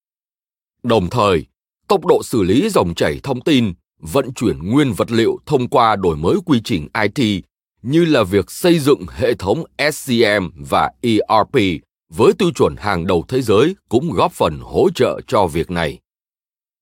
Đồng 0.82 1.10
thời, 1.10 1.46
tốc 1.88 2.06
độ 2.06 2.22
xử 2.24 2.42
lý 2.42 2.68
dòng 2.68 2.94
chảy 2.94 3.20
thông 3.22 3.40
tin, 3.40 3.72
vận 4.02 4.32
chuyển 4.32 4.70
nguyên 4.70 4.92
vật 4.92 5.10
liệu 5.10 5.38
thông 5.46 5.68
qua 5.68 5.96
đổi 5.96 6.16
mới 6.16 6.36
quy 6.46 6.60
trình 6.64 6.88
IT 7.02 7.44
như 7.82 8.04
là 8.04 8.22
việc 8.22 8.50
xây 8.50 8.78
dựng 8.78 9.06
hệ 9.16 9.34
thống 9.34 9.64
SCM 9.92 10.48
và 10.56 10.90
ERP 11.00 11.82
với 12.14 12.32
tiêu 12.38 12.50
chuẩn 12.54 12.76
hàng 12.76 13.06
đầu 13.06 13.24
thế 13.28 13.42
giới 13.42 13.76
cũng 13.88 14.10
góp 14.10 14.32
phần 14.32 14.60
hỗ 14.62 14.90
trợ 14.94 15.20
cho 15.26 15.46
việc 15.46 15.70
này. 15.70 15.98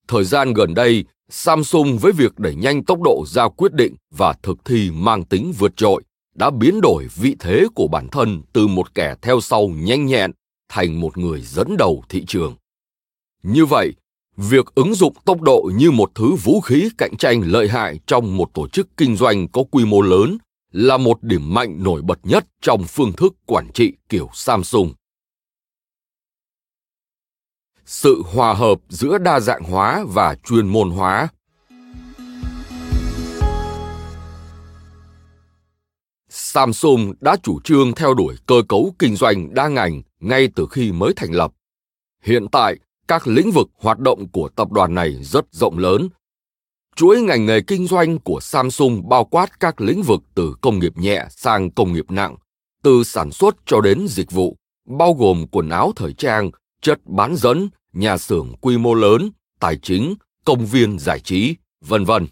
Thời 0.09 0.24
gian 0.24 0.52
gần 0.52 0.74
đây, 0.74 1.05
Samsung 1.30 1.98
với 1.98 2.12
việc 2.12 2.38
đẩy 2.38 2.55
nhanh 2.55 2.84
tốc 2.84 2.98
độ 3.05 3.24
ra 3.26 3.48
quyết 3.48 3.72
định 3.72 3.94
và 4.10 4.34
thực 4.42 4.64
thi 4.64 4.90
mang 4.90 5.24
tính 5.24 5.52
vượt 5.59 5.76
trội 5.76 6.02
đã 6.34 6.51
biến 6.51 6.80
đổi 6.80 7.06
vị 7.14 7.36
thế 7.40 7.66
của 7.74 7.88
bản 7.88 8.09
thân 8.09 8.42
từ 8.52 8.66
một 8.66 8.94
kẻ 8.94 9.14
theo 9.22 9.40
sau 9.40 9.68
nhanh 9.68 10.06
nhẹn 10.06 10.30
thành 10.68 11.01
một 11.01 11.18
người 11.18 11.40
dẫn 11.40 11.76
đầu 11.76 12.02
thị 12.09 12.24
trường. 12.28 12.55
Như 13.42 13.66
vậy, 13.66 13.92
việc 14.48 14.74
ứng 14.74 14.94
dụng 14.94 15.14
tốc 15.24 15.40
độ 15.40 15.70
như 15.74 15.90
một 15.90 16.10
thứ 16.14 16.34
vũ 16.34 16.60
khí 16.60 16.90
cạnh 16.98 17.16
tranh 17.16 17.42
lợi 17.46 17.68
hại 17.68 17.98
trong 18.06 18.36
một 18.36 18.50
tổ 18.54 18.68
chức 18.68 18.88
kinh 18.96 19.16
doanh 19.16 19.48
có 19.48 19.62
quy 19.70 19.84
mô 19.84 20.00
lớn 20.00 20.38
là 20.72 20.96
một 20.96 21.22
điểm 21.22 21.54
mạnh 21.54 21.82
nổi 21.82 22.02
bật 22.02 22.18
nhất 22.22 22.46
trong 22.60 22.84
phương 22.84 23.12
thức 23.12 23.34
quản 23.46 23.72
trị 23.74 23.92
kiểu 24.08 24.28
Samsung. 24.34 24.92
Sự 27.84 28.22
hòa 28.32 28.54
hợp 28.54 28.78
giữa 28.88 29.18
đa 29.18 29.40
dạng 29.40 29.62
hóa 29.62 30.04
và 30.08 30.36
chuyên 30.44 30.66
môn 30.66 30.90
hóa 30.90 31.28
Samsung 36.28 37.12
đã 37.20 37.36
chủ 37.42 37.60
trương 37.60 37.94
theo 37.94 38.14
đuổi 38.14 38.34
cơ 38.46 38.62
cấu 38.68 38.94
kinh 38.98 39.16
doanh 39.16 39.54
đa 39.54 39.68
ngành 39.68 40.02
ngay 40.20 40.48
từ 40.54 40.66
khi 40.70 40.92
mới 40.92 41.12
thành 41.16 41.32
lập. 41.32 41.52
Hiện 42.22 42.46
tại, 42.52 42.76
các 43.10 43.26
lĩnh 43.26 43.50
vực 43.50 43.68
hoạt 43.76 43.98
động 43.98 44.28
của 44.28 44.48
tập 44.48 44.72
đoàn 44.72 44.94
này 44.94 45.16
rất 45.22 45.44
rộng 45.50 45.78
lớn. 45.78 46.08
Chuỗi 46.96 47.22
ngành 47.22 47.46
nghề 47.46 47.60
kinh 47.60 47.86
doanh 47.86 48.18
của 48.18 48.40
Samsung 48.40 49.08
bao 49.08 49.24
quát 49.24 49.60
các 49.60 49.80
lĩnh 49.80 50.02
vực 50.02 50.22
từ 50.34 50.54
công 50.60 50.78
nghiệp 50.78 50.92
nhẹ 50.96 51.26
sang 51.30 51.70
công 51.70 51.92
nghiệp 51.92 52.10
nặng, 52.10 52.36
từ 52.82 53.04
sản 53.04 53.30
xuất 53.30 53.56
cho 53.66 53.80
đến 53.80 54.06
dịch 54.08 54.30
vụ, 54.30 54.56
bao 54.98 55.14
gồm 55.14 55.46
quần 55.52 55.68
áo 55.68 55.92
thời 55.96 56.12
trang, 56.12 56.50
chất 56.82 56.98
bán 57.06 57.36
dẫn, 57.36 57.68
nhà 57.92 58.18
xưởng 58.18 58.54
quy 58.60 58.78
mô 58.78 58.94
lớn, 58.94 59.30
tài 59.60 59.76
chính, 59.76 60.14
công 60.44 60.66
viên 60.66 60.98
giải 60.98 61.20
trí, 61.20 61.56
vân 61.86 62.04
vân. 62.04 62.26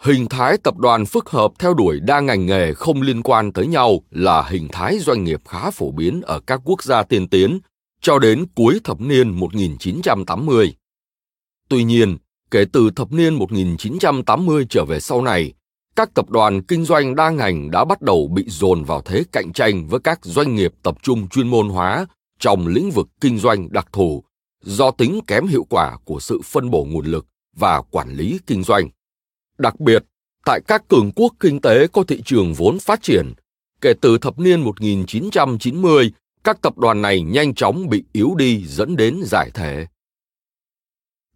Hình 0.00 0.26
thái 0.28 0.58
tập 0.58 0.76
đoàn 0.78 1.06
phức 1.06 1.30
hợp 1.30 1.52
theo 1.58 1.74
đuổi 1.74 2.00
đa 2.00 2.20
ngành 2.20 2.46
nghề 2.46 2.74
không 2.74 3.02
liên 3.02 3.22
quan 3.22 3.52
tới 3.52 3.66
nhau 3.66 4.00
là 4.10 4.42
hình 4.42 4.68
thái 4.72 4.98
doanh 4.98 5.24
nghiệp 5.24 5.40
khá 5.48 5.70
phổ 5.70 5.90
biến 5.90 6.22
ở 6.22 6.40
các 6.40 6.60
quốc 6.64 6.82
gia 6.82 7.02
tiên 7.02 7.28
tiến 7.28 7.60
cho 8.02 8.18
đến 8.18 8.46
cuối 8.54 8.80
thập 8.84 9.00
niên 9.00 9.30
1980. 9.30 10.74
Tuy 11.68 11.84
nhiên, 11.84 12.16
kể 12.50 12.64
từ 12.72 12.90
thập 12.96 13.12
niên 13.12 13.34
1980 13.34 14.66
trở 14.70 14.84
về 14.84 15.00
sau 15.00 15.22
này, 15.22 15.52
các 15.96 16.14
tập 16.14 16.30
đoàn 16.30 16.62
kinh 16.62 16.84
doanh 16.84 17.14
đa 17.14 17.30
ngành 17.30 17.70
đã 17.70 17.84
bắt 17.84 18.02
đầu 18.02 18.28
bị 18.28 18.44
dồn 18.48 18.84
vào 18.84 19.02
thế 19.04 19.24
cạnh 19.32 19.52
tranh 19.52 19.88
với 19.88 20.00
các 20.00 20.18
doanh 20.22 20.54
nghiệp 20.54 20.72
tập 20.82 20.94
trung 21.02 21.28
chuyên 21.28 21.48
môn 21.48 21.68
hóa 21.68 22.06
trong 22.38 22.66
lĩnh 22.66 22.90
vực 22.90 23.08
kinh 23.20 23.38
doanh 23.38 23.72
đặc 23.72 23.88
thù 23.92 24.24
do 24.62 24.90
tính 24.90 25.20
kém 25.26 25.46
hiệu 25.46 25.66
quả 25.70 25.96
của 26.04 26.20
sự 26.20 26.40
phân 26.44 26.70
bổ 26.70 26.84
nguồn 26.84 27.06
lực 27.06 27.26
và 27.56 27.82
quản 27.90 28.08
lý 28.08 28.38
kinh 28.46 28.62
doanh. 28.62 28.88
Đặc 29.58 29.80
biệt, 29.80 30.04
tại 30.44 30.60
các 30.68 30.88
cường 30.88 31.10
quốc 31.16 31.32
kinh 31.40 31.60
tế 31.60 31.86
có 31.86 32.02
thị 32.02 32.22
trường 32.24 32.54
vốn 32.54 32.78
phát 32.78 33.02
triển, 33.02 33.32
kể 33.80 33.92
từ 34.00 34.18
thập 34.18 34.38
niên 34.38 34.60
1990, 34.60 36.12
các 36.44 36.62
tập 36.62 36.78
đoàn 36.78 37.02
này 37.02 37.22
nhanh 37.22 37.54
chóng 37.54 37.88
bị 37.88 38.04
yếu 38.12 38.34
đi 38.34 38.64
dẫn 38.66 38.96
đến 38.96 39.20
giải 39.24 39.50
thể. 39.54 39.86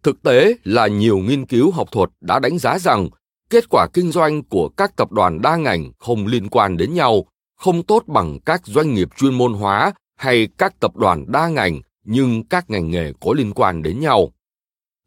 Thực 0.03 0.23
tế 0.23 0.53
là 0.63 0.87
nhiều 0.87 1.17
nghiên 1.17 1.45
cứu 1.45 1.71
học 1.71 1.87
thuật 1.91 2.09
đã 2.21 2.39
đánh 2.39 2.57
giá 2.59 2.79
rằng 2.79 3.09
kết 3.49 3.69
quả 3.69 3.87
kinh 3.93 4.11
doanh 4.11 4.43
của 4.43 4.69
các 4.69 4.95
tập 4.95 5.11
đoàn 5.11 5.41
đa 5.41 5.55
ngành 5.55 5.91
không 5.99 6.27
liên 6.27 6.49
quan 6.49 6.77
đến 6.77 6.93
nhau, 6.93 7.25
không 7.55 7.83
tốt 7.83 8.03
bằng 8.07 8.39
các 8.45 8.61
doanh 8.65 8.93
nghiệp 8.93 9.07
chuyên 9.17 9.33
môn 9.33 9.53
hóa 9.53 9.93
hay 10.15 10.47
các 10.57 10.79
tập 10.79 10.95
đoàn 10.95 11.25
đa 11.27 11.47
ngành 11.47 11.81
nhưng 12.03 12.43
các 12.43 12.69
ngành 12.69 12.91
nghề 12.91 13.13
có 13.21 13.33
liên 13.33 13.53
quan 13.53 13.83
đến 13.83 13.99
nhau. 13.99 14.31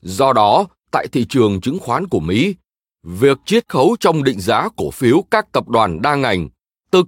Do 0.02 0.32
đó, 0.32 0.66
tại 0.90 1.06
thị 1.12 1.26
trường 1.28 1.60
chứng 1.60 1.78
khoán 1.78 2.08
của 2.08 2.20
Mỹ, 2.20 2.54
việc 3.02 3.38
chiết 3.44 3.68
khấu 3.68 3.96
trong 4.00 4.24
định 4.24 4.40
giá 4.40 4.68
cổ 4.76 4.90
phiếu 4.90 5.24
các 5.30 5.52
tập 5.52 5.68
đoàn 5.68 6.02
đa 6.02 6.14
ngành, 6.14 6.48
tức 6.90 7.06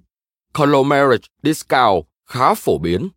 conglomerate 0.53 1.29
discount, 1.43 2.05
khá 2.27 2.55
phổ 2.55 2.79
biến. 2.79 3.09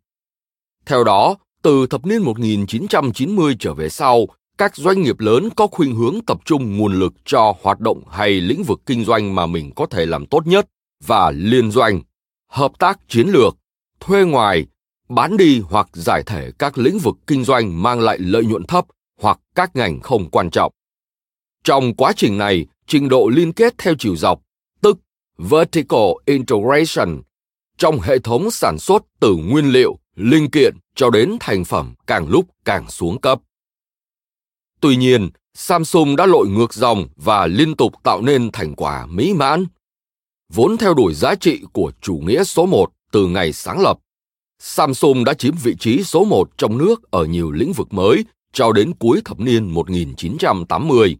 Theo 0.86 1.04
đó, 1.04 1.36
từ 1.62 1.86
thập 1.86 2.06
niên 2.06 2.22
1990 2.22 3.56
trở 3.58 3.74
về 3.74 3.88
sau, 3.88 4.26
các 4.58 4.76
doanh 4.76 5.02
nghiệp 5.02 5.20
lớn 5.20 5.48
có 5.56 5.66
khuynh 5.66 5.94
hướng 5.94 6.20
tập 6.26 6.38
trung 6.44 6.76
nguồn 6.76 6.92
lực 6.92 7.12
cho 7.24 7.54
hoạt 7.62 7.80
động 7.80 8.02
hay 8.10 8.40
lĩnh 8.40 8.62
vực 8.62 8.80
kinh 8.86 9.04
doanh 9.04 9.34
mà 9.34 9.46
mình 9.46 9.72
có 9.76 9.86
thể 9.86 10.06
làm 10.06 10.26
tốt 10.26 10.46
nhất 10.46 10.66
và 11.04 11.30
liên 11.30 11.70
doanh, 11.70 12.00
hợp 12.48 12.78
tác 12.78 12.98
chiến 13.08 13.28
lược, 13.28 13.56
thuê 14.00 14.24
ngoài, 14.24 14.66
bán 15.08 15.36
đi 15.36 15.62
hoặc 15.68 15.88
giải 15.92 16.22
thể 16.26 16.50
các 16.58 16.78
lĩnh 16.78 16.98
vực 16.98 17.16
kinh 17.26 17.44
doanh 17.44 17.82
mang 17.82 18.00
lại 18.00 18.18
lợi 18.18 18.44
nhuận 18.44 18.66
thấp 18.66 18.86
hoặc 19.20 19.40
các 19.54 19.76
ngành 19.76 20.00
không 20.00 20.30
quan 20.30 20.50
trọng. 20.50 20.72
Trong 21.64 21.94
quá 21.94 22.12
trình 22.16 22.38
này, 22.38 22.66
trình 22.86 23.08
độ 23.08 23.28
liên 23.28 23.52
kết 23.52 23.74
theo 23.78 23.94
chiều 23.98 24.16
dọc, 24.16 24.40
tức 24.80 24.98
vertical 25.38 26.10
integration, 26.24 27.22
trong 27.78 28.00
hệ 28.00 28.18
thống 28.18 28.50
sản 28.50 28.78
xuất 28.78 29.02
từ 29.20 29.36
nguyên 29.36 29.72
liệu, 29.72 29.98
linh 30.16 30.50
kiện 30.50 30.74
cho 30.94 31.10
đến 31.10 31.36
thành 31.40 31.64
phẩm 31.64 31.94
càng 32.06 32.28
lúc 32.28 32.46
càng 32.64 32.90
xuống 32.90 33.20
cấp. 33.20 33.40
Tuy 34.80 34.96
nhiên, 34.96 35.30
Samsung 35.54 36.16
đã 36.16 36.26
lội 36.26 36.48
ngược 36.48 36.74
dòng 36.74 37.08
và 37.16 37.46
liên 37.46 37.76
tục 37.76 37.92
tạo 38.02 38.22
nên 38.22 38.50
thành 38.52 38.74
quả 38.74 39.06
mỹ 39.06 39.34
mãn. 39.34 39.66
Vốn 40.52 40.76
theo 40.76 40.94
đuổi 40.94 41.14
giá 41.14 41.34
trị 41.34 41.60
của 41.72 41.92
chủ 42.00 42.14
nghĩa 42.14 42.44
số 42.44 42.66
một 42.66 42.90
từ 43.12 43.26
ngày 43.26 43.52
sáng 43.52 43.80
lập, 43.80 43.98
Samsung 44.58 45.24
đã 45.24 45.34
chiếm 45.34 45.54
vị 45.62 45.74
trí 45.78 46.02
số 46.04 46.24
một 46.24 46.58
trong 46.58 46.78
nước 46.78 47.10
ở 47.10 47.24
nhiều 47.24 47.50
lĩnh 47.50 47.72
vực 47.72 47.92
mới 47.92 48.24
cho 48.52 48.72
đến 48.72 48.92
cuối 48.98 49.20
thập 49.24 49.40
niên 49.40 49.66
1980. 49.66 51.16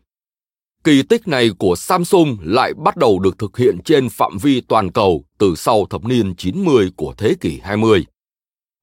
Kỳ 0.86 1.02
tích 1.02 1.28
này 1.28 1.50
của 1.58 1.76
Samsung 1.76 2.36
lại 2.42 2.74
bắt 2.74 2.96
đầu 2.96 3.18
được 3.18 3.38
thực 3.38 3.56
hiện 3.56 3.78
trên 3.84 4.08
phạm 4.08 4.38
vi 4.38 4.60
toàn 4.60 4.92
cầu 4.92 5.24
từ 5.38 5.54
sau 5.56 5.86
thập 5.90 6.04
niên 6.04 6.34
90 6.36 6.90
của 6.96 7.14
thế 7.18 7.34
kỷ 7.40 7.60
20. 7.62 8.06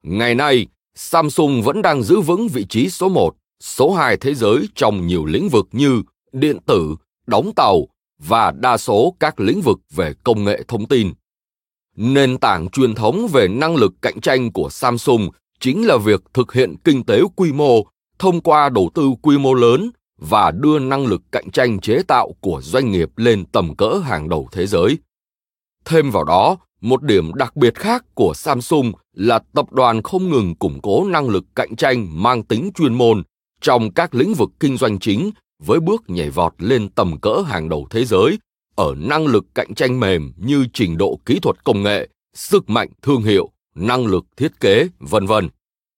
Ngày 0.04 0.36
nay, 0.36 0.68
Samsung 0.96 1.62
vẫn 1.62 1.82
đang 1.82 2.04
giữ 2.04 2.22
vững 2.22 2.48
vị 2.48 2.66
trí 2.70 2.90
số 2.90 3.10
1 3.10 3.36
số 3.60 3.94
2 3.94 4.18
thế 4.18 4.34
giới 4.34 4.68
trong 4.76 5.08
nhiều 5.08 5.26
lĩnh 5.26 5.50
vực 5.50 5.68
như 5.72 6.04
điện 6.32 6.58
tử, 6.66 6.96
đóng 7.28 7.52
tàu 7.56 7.88
và 8.20 8.52
đa 8.52 8.78
số 8.78 9.16
các 9.20 9.40
lĩnh 9.40 9.62
vực 9.62 9.80
về 9.96 10.14
công 10.24 10.44
nghệ 10.44 10.64
thông 10.68 10.86
tin. 10.86 11.14
Nền 11.96 12.38
tảng 12.38 12.70
truyền 12.70 12.96
thống 12.96 13.28
về 13.34 13.48
năng 13.48 13.76
lực 13.76 13.94
cạnh 14.02 14.22
tranh 14.22 14.52
của 14.52 14.70
Samsung 14.70 15.30
chính 15.60 15.88
là 15.88 15.98
việc 15.98 16.22
thực 16.34 16.54
hiện 16.54 16.76
kinh 16.84 17.04
tế 17.04 17.22
quy 17.36 17.52
mô 17.52 17.84
thông 18.20 18.42
qua 18.42 18.70
đầu 18.70 18.90
tư 18.94 19.10
quy 19.22 19.38
mô 19.38 19.54
lớn 19.54 19.92
và 20.30 20.52
đưa 20.52 20.80
năng 20.80 21.06
lực 21.06 21.22
cạnh 21.32 21.52
tranh 21.52 21.80
chế 21.80 22.02
tạo 22.08 22.36
của 22.42 22.62
doanh 22.64 22.92
nghiệp 22.92 23.10
lên 23.16 23.46
tầm 23.46 23.76
cỡ 23.76 24.02
hàng 24.04 24.30
đầu 24.30 24.48
thế 24.52 24.68
giới. 24.68 24.98
Thêm 25.86 26.12
vào 26.12 26.24
đó, 26.24 26.58
một 26.82 27.04
điểm 27.04 27.34
đặc 27.34 27.56
biệt 27.56 27.76
khác 27.76 28.06
của 28.16 28.34
Samsung 28.36 28.92
là 29.14 29.40
tập 29.54 29.72
đoàn 29.72 30.02
không 30.02 30.30
ngừng 30.30 30.56
củng 30.56 30.80
cố 30.82 31.08
năng 31.08 31.30
lực 31.30 31.44
cạnh 31.56 31.76
tranh 31.76 32.24
mang 32.24 32.44
tính 32.44 32.72
chuyên 32.76 32.94
môn 32.94 33.24
trong 33.62 33.94
các 33.94 34.16
lĩnh 34.16 34.34
vực 34.34 34.50
kinh 34.60 34.78
doanh 34.78 35.00
chính 35.00 35.32
với 35.64 35.80
bước 35.80 36.04
nhảy 36.08 36.30
vọt 36.30 36.54
lên 36.58 36.90
tầm 36.90 37.20
cỡ 37.22 37.44
hàng 37.46 37.70
đầu 37.70 37.88
thế 37.90 38.06
giới 38.06 38.38
ở 38.76 38.96
năng 38.98 39.28
lực 39.28 39.46
cạnh 39.56 39.74
tranh 39.76 40.00
mềm 40.00 40.34
như 40.38 40.66
trình 40.74 40.98
độ 40.98 41.20
kỹ 41.26 41.40
thuật 41.40 41.64
công 41.64 41.84
nghệ, 41.84 42.10
sức 42.34 42.70
mạnh 42.70 42.90
thương 43.02 43.22
hiệu, 43.22 43.52
năng 43.76 44.06
lực 44.06 44.26
thiết 44.38 44.60
kế, 44.60 44.88
vân 45.00 45.26
vân 45.26 45.50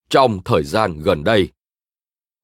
trong 0.10 0.44
thời 0.46 0.64
gian 0.64 0.98
gần 0.98 1.24
đây. 1.24 1.50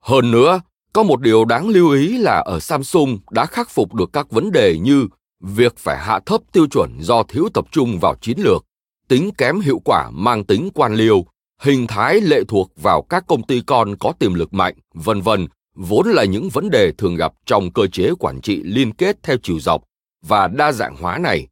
Hơn 0.02 0.32
nữa, 0.32 0.62
có 0.94 1.04
một 1.04 1.22
điều 1.22 1.46
đáng 1.46 1.70
lưu 1.70 1.92
ý 1.92 2.18
là 2.18 2.40
ở 2.40 2.60
Samsung 2.60 3.20
đã 3.32 3.46
khắc 3.46 3.70
phục 3.70 3.94
được 3.94 4.10
các 4.14 4.32
vấn 4.32 4.52
đề 4.52 4.78
như 4.82 5.08
việc 5.40 5.78
phải 5.78 5.98
hạ 5.98 6.20
thấp 6.26 6.42
tiêu 6.52 6.68
chuẩn 6.68 6.98
do 7.00 7.24
thiếu 7.24 7.50
tập 7.54 7.66
trung 7.72 8.00
vào 8.02 8.16
chiến 8.22 8.38
lược, 8.40 8.66
tính 9.08 9.32
kém 9.38 9.60
hiệu 9.60 9.82
quả 9.86 10.10
mang 10.14 10.44
tính 10.44 10.70
quan 10.74 10.94
liêu, 10.94 11.26
hình 11.62 11.88
thái 11.88 12.22
lệ 12.22 12.42
thuộc 12.48 12.72
vào 12.82 13.02
các 13.02 13.24
công 13.28 13.44
ty 13.44 13.62
con 13.68 13.96
có 14.00 14.14
tiềm 14.20 14.34
lực 14.34 14.54
mạnh, 14.54 14.76
vân 14.94 15.22
vân, 15.22 15.48
vốn 15.76 16.08
là 16.08 16.24
những 16.24 16.50
vấn 16.50 16.70
đề 16.70 16.92
thường 16.92 17.16
gặp 17.16 17.34
trong 17.46 17.72
cơ 17.74 17.88
chế 17.88 18.12
quản 18.20 18.42
trị 18.42 18.62
liên 18.64 18.94
kết 18.94 19.24
theo 19.24 19.38
chiều 19.44 19.60
dọc 19.60 19.84
và 20.22 20.48
đa 20.48 20.72
dạng 20.72 20.96
hóa 20.96 21.18
này. 21.18 21.48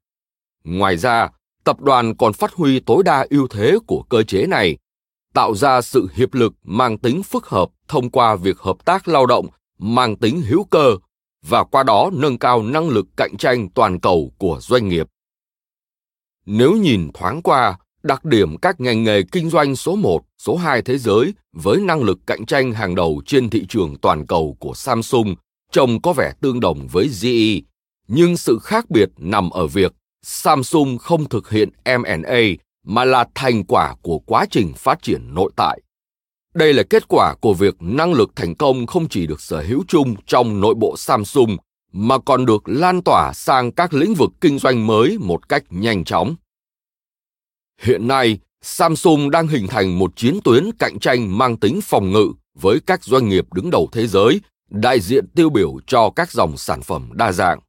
Ngoài 0.63 0.97
ra, 0.97 1.29
tập 1.63 1.81
đoàn 1.81 2.17
còn 2.17 2.33
phát 2.33 2.53
huy 2.53 2.79
tối 2.79 3.03
đa 3.03 3.25
ưu 3.29 3.47
thế 3.47 3.77
của 3.87 4.03
cơ 4.09 4.23
chế 4.23 4.45
này, 4.45 4.77
tạo 5.33 5.55
ra 5.55 5.81
sự 5.81 6.07
hiệp 6.13 6.33
lực 6.33 6.53
mang 6.63 6.97
tính 6.97 7.23
phức 7.23 7.45
hợp 7.45 7.69
thông 7.87 8.09
qua 8.09 8.35
việc 8.35 8.59
hợp 8.59 8.85
tác 8.85 9.07
lao 9.07 9.25
động 9.25 9.47
mang 9.79 10.15
tính 10.15 10.41
hữu 10.41 10.63
cơ 10.63 10.95
và 11.45 11.63
qua 11.63 11.83
đó 11.83 12.09
nâng 12.13 12.37
cao 12.37 12.63
năng 12.63 12.89
lực 12.89 13.05
cạnh 13.17 13.37
tranh 13.37 13.69
toàn 13.69 13.99
cầu 13.99 14.33
của 14.37 14.57
doanh 14.61 14.89
nghiệp. 14.89 15.07
Nếu 16.45 16.71
nhìn 16.71 17.09
thoáng 17.13 17.41
qua, 17.41 17.77
đặc 18.03 18.25
điểm 18.25 18.57
các 18.57 18.81
ngành 18.81 19.03
nghề 19.03 19.21
kinh 19.31 19.49
doanh 19.49 19.75
số 19.75 19.95
1, 19.95 20.21
số 20.37 20.55
2 20.55 20.81
thế 20.81 20.97
giới 20.97 21.33
với 21.53 21.77
năng 21.77 22.01
lực 22.01 22.19
cạnh 22.27 22.45
tranh 22.45 22.71
hàng 22.71 22.95
đầu 22.95 23.21
trên 23.25 23.49
thị 23.49 23.65
trường 23.69 23.95
toàn 24.01 24.25
cầu 24.27 24.57
của 24.59 24.73
Samsung 24.73 25.35
trông 25.71 26.01
có 26.01 26.13
vẻ 26.13 26.33
tương 26.41 26.59
đồng 26.59 26.87
với 26.91 27.09
GE, 27.21 27.61
nhưng 28.07 28.37
sự 28.37 28.59
khác 28.63 28.89
biệt 28.89 29.09
nằm 29.17 29.49
ở 29.49 29.67
việc 29.67 29.93
Samsung 30.23 30.97
không 30.97 31.29
thực 31.29 31.49
hiện 31.49 31.69
M&A 31.85 32.41
mà 32.89 33.05
là 33.05 33.25
thành 33.35 33.63
quả 33.63 33.95
của 34.01 34.19
quá 34.19 34.45
trình 34.51 34.73
phát 34.73 35.01
triển 35.01 35.33
nội 35.33 35.51
tại. 35.55 35.79
Đây 36.53 36.73
là 36.73 36.83
kết 36.89 37.07
quả 37.07 37.35
của 37.41 37.53
việc 37.53 37.75
năng 37.79 38.13
lực 38.13 38.31
thành 38.35 38.55
công 38.55 38.87
không 38.87 39.09
chỉ 39.09 39.27
được 39.27 39.41
sở 39.41 39.61
hữu 39.61 39.83
chung 39.87 40.15
trong 40.25 40.61
nội 40.61 40.75
bộ 40.75 40.95
Samsung 40.97 41.57
mà 41.91 42.17
còn 42.17 42.45
được 42.45 42.69
lan 42.69 43.01
tỏa 43.03 43.33
sang 43.33 43.71
các 43.71 43.93
lĩnh 43.93 44.13
vực 44.13 44.31
kinh 44.41 44.59
doanh 44.59 44.87
mới 44.87 45.17
một 45.19 45.49
cách 45.49 45.63
nhanh 45.69 46.03
chóng. 46.03 46.35
Hiện 47.81 48.07
nay, 48.07 48.39
Samsung 48.61 49.29
đang 49.29 49.47
hình 49.47 49.67
thành 49.67 49.99
một 49.99 50.15
chiến 50.15 50.39
tuyến 50.43 50.69
cạnh 50.79 50.99
tranh 50.99 51.37
mang 51.37 51.57
tính 51.57 51.79
phòng 51.83 52.11
ngự 52.11 52.31
với 52.59 52.79
các 52.85 53.03
doanh 53.03 53.29
nghiệp 53.29 53.53
đứng 53.53 53.69
đầu 53.69 53.89
thế 53.91 54.07
giới, 54.07 54.41
đại 54.69 54.99
diện 54.99 55.25
tiêu 55.35 55.49
biểu 55.49 55.79
cho 55.87 56.09
các 56.15 56.31
dòng 56.31 56.57
sản 56.57 56.81
phẩm 56.81 57.09
đa 57.13 57.31
dạng. 57.31 57.59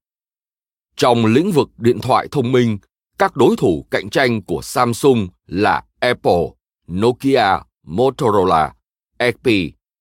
Trong 0.97 1.27
lĩnh 1.27 1.53
vực 1.53 1.69
điện 1.79 2.01
thoại 2.01 2.29
thông 2.31 2.53
minh, 2.53 2.79
các 3.21 3.37
đối 3.37 3.57
thủ 3.57 3.87
cạnh 3.91 4.11
tranh 4.11 4.43
của 4.43 4.63
Samsung 4.63 5.29
là 5.47 5.83
Apple, 5.99 6.47
Nokia, 6.89 7.59
Motorola, 7.87 8.73
HP, 9.19 9.51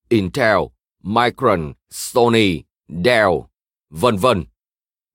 Intel, 0.10 0.58
Micron, 1.04 1.74
Sony, 1.90 2.62
Dell, 3.06 3.30
vân 3.90 4.18
vân. 4.18 4.46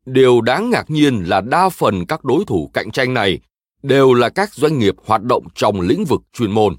Điều 0.07 0.41
đáng 0.41 0.71
ngạc 0.71 0.91
nhiên 0.91 1.25
là 1.25 1.41
đa 1.41 1.69
phần 1.69 2.07
các 2.07 2.25
đối 2.25 2.45
thủ 2.45 2.71
cạnh 2.75 2.91
tranh 2.91 3.15
này 3.15 3.41
đều 3.83 4.15
là 4.15 4.29
các 4.29 4.55
doanh 4.55 4.79
nghiệp 4.79 4.95
hoạt 5.07 5.23
động 5.23 5.45
trong 5.55 5.81
lĩnh 5.81 6.05
vực 6.05 6.21
chuyên 6.33 6.51
môn. 6.51 6.77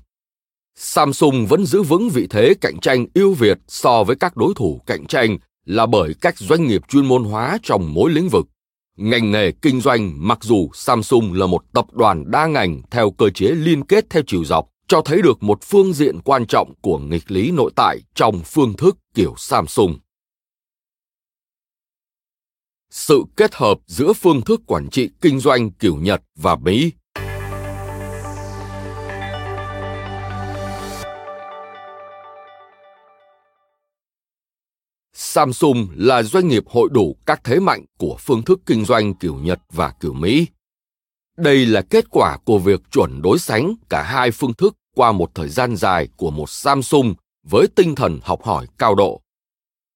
Samsung 0.75 1.45
vẫn 1.45 1.65
giữ 1.65 1.83
vững 1.83 2.09
vị 2.09 2.27
thế 2.29 2.53
cạnh 2.61 2.79
tranh 2.79 3.05
ưu 3.13 3.33
việt 3.33 3.57
so 3.67 4.03
với 4.03 4.15
các 4.15 4.37
đối 4.37 4.53
thủ 4.55 4.81
cạnh 4.85 5.05
tranh 5.05 5.37
là 5.65 5.85
bởi 5.85 6.13
các 6.21 6.37
doanh 6.37 6.67
nghiệp 6.67 6.81
chuyên 6.87 7.05
môn 7.05 7.23
hóa 7.23 7.57
trong 7.63 7.93
mỗi 7.93 8.11
lĩnh 8.11 8.29
vực. 8.29 8.47
Ngành 8.95 9.31
nghề 9.31 9.51
kinh 9.51 9.81
doanh 9.81 10.27
mặc 10.27 10.39
dù 10.41 10.69
Samsung 10.73 11.33
là 11.33 11.45
một 11.45 11.63
tập 11.73 11.85
đoàn 11.93 12.31
đa 12.31 12.47
ngành 12.47 12.81
theo 12.91 13.11
cơ 13.11 13.29
chế 13.29 13.47
liên 13.47 13.85
kết 13.85 14.09
theo 14.09 14.23
chiều 14.27 14.45
dọc, 14.45 14.69
cho 14.87 15.01
thấy 15.01 15.21
được 15.21 15.43
một 15.43 15.63
phương 15.63 15.93
diện 15.93 16.19
quan 16.21 16.45
trọng 16.47 16.73
của 16.81 16.97
nghịch 16.97 17.31
lý 17.31 17.51
nội 17.51 17.71
tại 17.75 17.99
trong 18.15 18.41
phương 18.45 18.73
thức 18.73 18.97
kiểu 19.13 19.33
Samsung. 19.37 19.97
sự 22.95 23.23
kết 23.37 23.55
hợp 23.55 23.77
giữa 23.87 24.13
phương 24.13 24.41
thức 24.41 24.61
quản 24.67 24.89
trị 24.89 25.09
kinh 25.21 25.39
doanh 25.39 25.71
kiểu 25.71 25.95
Nhật 25.95 26.21
và 26.35 26.55
Mỹ. 26.55 26.91
Samsung 35.17 35.87
là 35.95 36.23
doanh 36.23 36.47
nghiệp 36.47 36.63
hội 36.67 36.89
đủ 36.91 37.15
các 37.25 37.43
thế 37.43 37.59
mạnh 37.59 37.85
của 37.97 38.17
phương 38.19 38.43
thức 38.43 38.59
kinh 38.65 38.85
doanh 38.85 39.13
kiểu 39.13 39.35
Nhật 39.35 39.59
và 39.71 39.93
kiểu 39.99 40.13
Mỹ. 40.13 40.47
Đây 41.37 41.65
là 41.65 41.81
kết 41.81 42.05
quả 42.09 42.37
của 42.45 42.59
việc 42.59 42.81
chuẩn 42.91 43.21
đối 43.21 43.39
sánh 43.39 43.75
cả 43.89 44.03
hai 44.03 44.31
phương 44.31 44.53
thức 44.53 44.75
qua 44.95 45.11
một 45.11 45.31
thời 45.35 45.49
gian 45.49 45.75
dài 45.75 46.07
của 46.17 46.31
một 46.31 46.49
Samsung 46.49 47.13
với 47.47 47.67
tinh 47.75 47.95
thần 47.95 48.19
học 48.23 48.43
hỏi 48.43 48.67
cao 48.77 48.95
độ. 48.95 49.21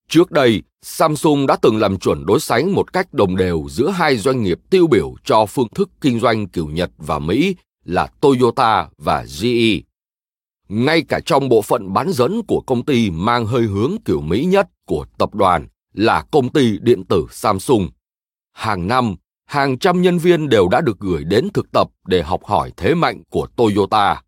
Trước 0.10 0.32
đây, 0.32 0.62
Samsung 0.82 1.48
đã 1.48 1.56
từng 1.62 1.78
làm 1.78 2.00
chuẩn 2.00 2.26
đối 2.26 2.40
sánh 2.40 2.74
một 2.74 2.94
cách 2.94 3.14
đồng 3.14 3.36
đều 3.36 3.66
giữa 3.70 3.90
hai 3.90 4.18
doanh 4.18 4.44
nghiệp 4.44 4.60
tiêu 4.70 4.88
biểu 4.88 5.16
cho 5.24 5.46
phương 5.46 5.70
thức 5.76 5.90
kinh 6.02 6.20
doanh 6.20 6.48
kiểu 6.48 6.68
Nhật 6.68 6.92
và 6.98 7.20
Mỹ 7.20 7.56
là 7.86 8.08
Toyota 8.22 8.88
và 8.98 9.26
GE. 9.42 9.89
Ngay 10.70 11.04
cả 11.08 11.20
trong 11.26 11.50
bộ 11.50 11.62
phận 11.62 11.94
bán 11.94 12.12
dẫn 12.12 12.42
của 12.48 12.62
công 12.68 12.86
ty 12.86 13.12
mang 13.12 13.46
hơi 13.46 13.64
hướng 13.64 13.96
kiểu 14.06 14.22
Mỹ 14.22 14.46
nhất 14.46 14.68
của 14.86 15.06
tập 15.18 15.36
đoàn 15.36 15.68
là 15.94 16.24
công 16.32 16.52
ty 16.52 16.78
điện 16.82 17.06
tử 17.06 17.26
Samsung. 17.32 17.90
Hàng 18.54 18.88
năm, 18.88 19.16
hàng 19.46 19.80
trăm 19.80 20.02
nhân 20.02 20.18
viên 20.18 20.50
đều 20.50 20.68
đã 20.68 20.82
được 20.82 21.00
gửi 21.00 21.24
đến 21.24 21.48
thực 21.54 21.72
tập 21.72 21.88
để 22.06 22.24
học 22.24 22.46
hỏi 22.46 22.72
thế 22.78 22.96
mạnh 22.96 23.24
của 23.30 23.48
Toyota. 23.56 24.22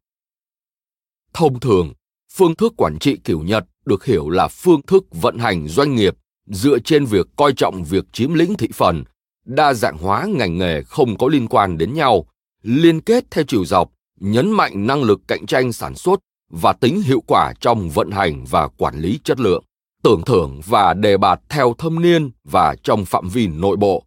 Thông 1.34 1.60
thường, 1.60 1.94
phương 2.34 2.56
thức 2.56 2.74
quản 2.78 3.00
trị 3.00 3.18
kiểu 3.24 3.42
Nhật 3.42 3.66
được 3.86 4.06
hiểu 4.06 4.30
là 4.30 4.48
phương 4.48 4.82
thức 4.82 5.04
vận 5.12 5.38
hành 5.38 5.68
doanh 5.68 5.96
nghiệp 5.96 6.16
dựa 6.46 6.80
trên 6.80 7.06
việc 7.06 7.28
coi 7.36 7.54
trọng 7.54 7.84
việc 7.84 8.06
chiếm 8.14 8.34
lĩnh 8.34 8.56
thị 8.56 8.68
phần, 8.74 9.04
đa 9.46 9.74
dạng 9.74 9.98
hóa 9.98 10.26
ngành 10.26 10.58
nghề 10.58 10.84
không 10.84 11.18
có 11.18 11.28
liên 11.28 11.48
quan 11.48 11.78
đến 11.78 11.94
nhau, 11.94 12.26
liên 12.62 13.02
kết 13.02 13.32
theo 13.32 13.44
chiều 13.48 13.66
dọc, 13.66 13.92
nhấn 14.20 14.52
mạnh 14.52 14.88
năng 14.88 15.04
lực 15.04 15.22
cạnh 15.28 15.46
tranh 15.46 15.74
sản 15.74 15.96
xuất 15.96 16.20
và 16.52 16.74
tính 16.74 17.02
hiệu 17.02 17.24
quả 17.28 17.54
trong 17.60 17.90
vận 17.90 18.12
hành 18.12 18.46
và 18.50 18.68
quản 18.68 19.00
lý 19.00 19.20
chất 19.24 19.40
lượng, 19.40 19.64
tưởng 20.04 20.22
thưởng 20.26 20.62
và 20.66 20.94
đề 20.94 21.18
bạt 21.18 21.40
theo 21.50 21.76
thâm 21.78 22.02
niên 22.02 22.32
và 22.44 22.76
trong 22.84 23.06
phạm 23.06 23.30
vi 23.30 23.48
nội 23.48 23.78
bộ, 23.78 24.04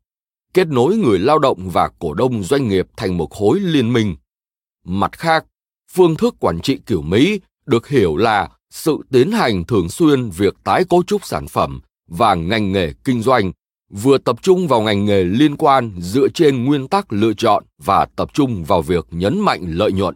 kết 0.55 0.69
nối 0.69 0.97
người 0.97 1.19
lao 1.19 1.39
động 1.39 1.71
và 1.73 1.91
cổ 1.99 2.15
đông 2.15 2.43
doanh 2.43 2.69
nghiệp 2.69 2.87
thành 2.97 3.16
một 3.16 3.31
khối 3.31 3.61
liên 3.61 3.93
minh. 3.93 4.16
Mặt 4.85 5.12
khác, 5.12 5.45
phương 5.93 6.16
thức 6.16 6.35
quản 6.41 6.61
trị 6.61 6.79
kiểu 6.87 7.03
Mỹ 7.03 7.41
được 7.66 7.89
hiểu 7.89 8.16
là 8.16 8.49
sự 8.71 8.99
tiến 9.12 9.33
hành 9.33 9.65
thường 9.65 9.89
xuyên 9.89 10.31
việc 10.31 10.55
tái 10.65 10.85
cấu 10.85 11.03
trúc 11.03 11.25
sản 11.25 11.49
phẩm 11.49 11.81
và 12.09 12.35
ngành 12.35 12.73
nghề 12.73 12.93
kinh 13.05 13.23
doanh 13.23 13.53
vừa 13.91 14.19
tập 14.19 14.37
trung 14.43 14.69
vào 14.69 14.81
ngành 14.81 15.05
nghề 15.05 15.25
liên 15.25 15.57
quan 15.57 15.93
dựa 15.99 16.29
trên 16.29 16.65
nguyên 16.65 16.89
tắc 16.89 17.12
lựa 17.12 17.33
chọn 17.33 17.65
và 17.79 18.07
tập 18.16 18.29
trung 18.33 18.65
vào 18.65 18.83
việc 18.83 19.07
nhấn 19.11 19.41
mạnh 19.41 19.65
lợi 19.66 19.93
nhuận. 19.93 20.15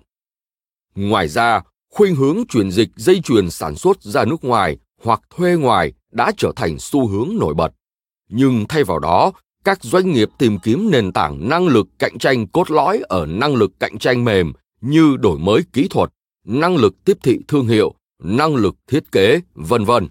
Ngoài 0.94 1.28
ra, 1.28 1.62
khuynh 1.98 2.14
hướng 2.14 2.46
chuyển 2.48 2.70
dịch 2.70 2.88
dây 2.96 3.20
chuyền 3.24 3.50
sản 3.50 3.76
xuất 3.76 4.02
ra 4.02 4.24
nước 4.24 4.44
ngoài 4.44 4.76
hoặc 5.02 5.20
thuê 5.36 5.56
ngoài 5.56 5.92
đã 6.12 6.32
trở 6.36 6.52
thành 6.56 6.78
xu 6.78 7.06
hướng 7.06 7.28
nổi 7.40 7.54
bật. 7.54 7.72
Nhưng 8.30 8.64
thay 8.68 8.84
vào 8.84 8.98
đó, 8.98 9.32
các 9.64 9.82
doanh 9.82 10.12
nghiệp 10.12 10.28
tìm 10.38 10.58
kiếm 10.58 10.90
nền 10.90 11.12
tảng 11.12 11.48
năng 11.48 11.66
lực 11.66 11.86
cạnh 11.98 12.18
tranh 12.18 12.46
cốt 12.46 12.70
lõi 12.70 13.02
ở 13.08 13.26
năng 13.26 13.54
lực 13.54 13.72
cạnh 13.80 13.98
tranh 13.98 14.24
mềm 14.24 14.52
như 14.80 15.16
đổi 15.16 15.38
mới 15.38 15.62
kỹ 15.72 15.88
thuật, 15.90 16.10
năng 16.46 16.76
lực 16.76 17.04
tiếp 17.04 17.18
thị 17.22 17.38
thương 17.48 17.66
hiệu, 17.66 17.94
năng 18.22 18.56
lực 18.56 18.74
thiết 18.86 19.12
kế, 19.12 19.40
vân 19.54 19.84
vân. 19.84 20.08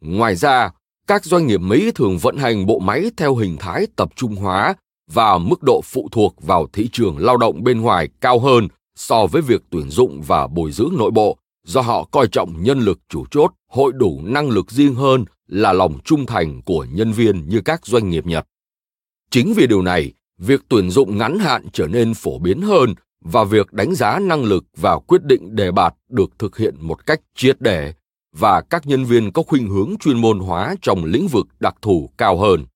Ngoài 0.00 0.36
ra, 0.36 0.70
các 1.06 1.24
doanh 1.24 1.46
nghiệp 1.46 1.60
Mỹ 1.60 1.90
thường 1.94 2.18
vận 2.18 2.36
hành 2.36 2.66
bộ 2.66 2.78
máy 2.78 3.10
theo 3.16 3.34
hình 3.34 3.56
thái 3.60 3.86
tập 3.96 4.08
trung 4.16 4.36
hóa 4.36 4.74
và 5.10 5.38
mức 5.38 5.62
độ 5.62 5.80
phụ 5.84 6.08
thuộc 6.12 6.42
vào 6.42 6.66
thị 6.72 6.88
trường 6.92 7.18
lao 7.18 7.36
động 7.36 7.64
bên 7.64 7.80
ngoài 7.80 8.08
cao 8.20 8.40
hơn 8.40 8.68
so 8.96 9.26
với 9.26 9.42
việc 9.42 9.62
tuyển 9.70 9.90
dụng 9.90 10.22
và 10.22 10.46
bồi 10.46 10.72
dưỡng 10.72 10.92
nội 10.98 11.10
bộ 11.10 11.38
do 11.64 11.80
họ 11.80 12.04
coi 12.04 12.28
trọng 12.28 12.62
nhân 12.62 12.80
lực 12.80 12.98
chủ 13.08 13.24
chốt 13.30 13.50
hội 13.68 13.92
đủ 13.92 14.20
năng 14.24 14.48
lực 14.48 14.70
riêng 14.70 14.94
hơn 14.94 15.24
là 15.48 15.72
lòng 15.72 15.98
trung 16.04 16.26
thành 16.26 16.62
của 16.62 16.86
nhân 16.92 17.12
viên 17.12 17.48
như 17.48 17.60
các 17.64 17.86
doanh 17.86 18.10
nghiệp 18.10 18.26
Nhật. 18.26 18.46
Chính 19.30 19.54
vì 19.56 19.66
điều 19.66 19.82
này, 19.82 20.12
việc 20.38 20.60
tuyển 20.68 20.90
dụng 20.90 21.18
ngắn 21.18 21.38
hạn 21.38 21.66
trở 21.72 21.86
nên 21.86 22.14
phổ 22.14 22.38
biến 22.38 22.60
hơn 22.60 22.94
và 23.20 23.44
việc 23.44 23.72
đánh 23.72 23.94
giá 23.94 24.18
năng 24.18 24.44
lực 24.44 24.64
và 24.76 24.98
quyết 24.98 25.24
định 25.24 25.56
đề 25.56 25.70
bạt 25.70 25.94
được 26.08 26.30
thực 26.38 26.58
hiện 26.58 26.74
một 26.80 27.06
cách 27.06 27.20
triệt 27.34 27.56
để 27.60 27.94
và 28.32 28.60
các 28.60 28.86
nhân 28.86 29.04
viên 29.04 29.32
có 29.32 29.42
khuynh 29.42 29.68
hướng 29.68 29.94
chuyên 30.00 30.20
môn 30.20 30.38
hóa 30.38 30.74
trong 30.82 31.04
lĩnh 31.04 31.28
vực 31.28 31.46
đặc 31.60 31.74
thù 31.82 32.10
cao 32.18 32.38
hơn. 32.38 32.66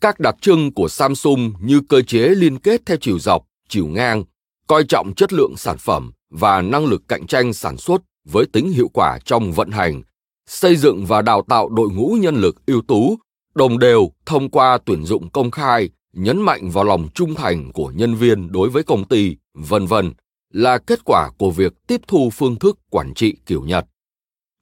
Các 0.00 0.20
đặc 0.20 0.36
trưng 0.40 0.74
của 0.74 0.88
Samsung 0.88 1.52
như 1.60 1.80
cơ 1.88 2.02
chế 2.02 2.28
liên 2.28 2.58
kết 2.58 2.86
theo 2.86 2.96
chiều 3.00 3.18
dọc, 3.18 3.44
chiều 3.68 3.86
ngang, 3.86 4.24
coi 4.66 4.84
trọng 4.84 5.14
chất 5.14 5.32
lượng 5.32 5.56
sản 5.56 5.78
phẩm 5.78 6.12
và 6.30 6.62
năng 6.62 6.86
lực 6.86 7.02
cạnh 7.08 7.26
tranh 7.26 7.52
sản 7.52 7.76
xuất 7.76 8.02
với 8.24 8.46
tính 8.52 8.72
hiệu 8.72 8.88
quả 8.94 9.18
trong 9.24 9.52
vận 9.52 9.70
hành, 9.70 10.02
xây 10.46 10.76
dựng 10.76 11.06
và 11.06 11.22
đào 11.22 11.44
tạo 11.48 11.68
đội 11.68 11.88
ngũ 11.90 12.16
nhân 12.20 12.36
lực 12.36 12.66
ưu 12.66 12.82
tú, 12.82 13.18
đồng 13.54 13.78
đều 13.78 14.10
thông 14.26 14.50
qua 14.50 14.78
tuyển 14.84 15.04
dụng 15.04 15.30
công 15.30 15.50
khai, 15.50 15.88
nhấn 16.12 16.40
mạnh 16.40 16.70
vào 16.70 16.84
lòng 16.84 17.08
trung 17.14 17.34
thành 17.34 17.72
của 17.72 17.92
nhân 17.94 18.14
viên 18.14 18.52
đối 18.52 18.70
với 18.70 18.82
công 18.82 19.04
ty, 19.04 19.36
vân 19.54 19.86
vân, 19.86 20.12
là 20.52 20.78
kết 20.78 21.04
quả 21.04 21.30
của 21.38 21.50
việc 21.50 21.72
tiếp 21.86 22.00
thu 22.06 22.30
phương 22.30 22.58
thức 22.58 22.78
quản 22.90 23.14
trị 23.14 23.34
kiểu 23.46 23.62
Nhật. 23.62 23.84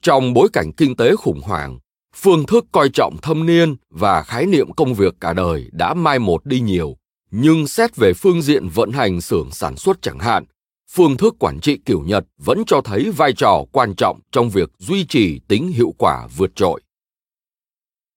Trong 0.02 0.32
bối 0.32 0.48
cảnh 0.52 0.72
kinh 0.72 0.96
tế 0.96 1.16
khủng 1.16 1.40
hoảng, 1.40 1.78
phương 2.16 2.46
thức 2.46 2.66
coi 2.72 2.88
trọng 2.88 3.16
thâm 3.22 3.46
niên 3.46 3.76
và 3.90 4.22
khái 4.22 4.46
niệm 4.46 4.72
công 4.72 4.94
việc 4.94 5.14
cả 5.20 5.32
đời 5.32 5.68
đã 5.72 5.94
mai 5.94 6.18
một 6.18 6.46
đi 6.46 6.60
nhiều, 6.60 6.96
nhưng 7.34 7.66
xét 7.66 7.96
về 7.96 8.12
phương 8.14 8.42
diện 8.42 8.68
vận 8.68 8.92
hành 8.92 9.20
xưởng 9.20 9.50
sản 9.50 9.76
xuất 9.76 10.02
chẳng 10.02 10.18
hạn, 10.18 10.44
phương 10.90 11.16
thức 11.16 11.34
quản 11.38 11.60
trị 11.60 11.78
kiểu 11.84 12.02
Nhật 12.06 12.24
vẫn 12.38 12.62
cho 12.66 12.80
thấy 12.80 13.10
vai 13.10 13.32
trò 13.32 13.64
quan 13.72 13.94
trọng 13.96 14.20
trong 14.32 14.50
việc 14.50 14.70
duy 14.78 15.04
trì 15.04 15.40
tính 15.48 15.68
hiệu 15.68 15.94
quả 15.98 16.28
vượt 16.36 16.50
trội. 16.56 16.82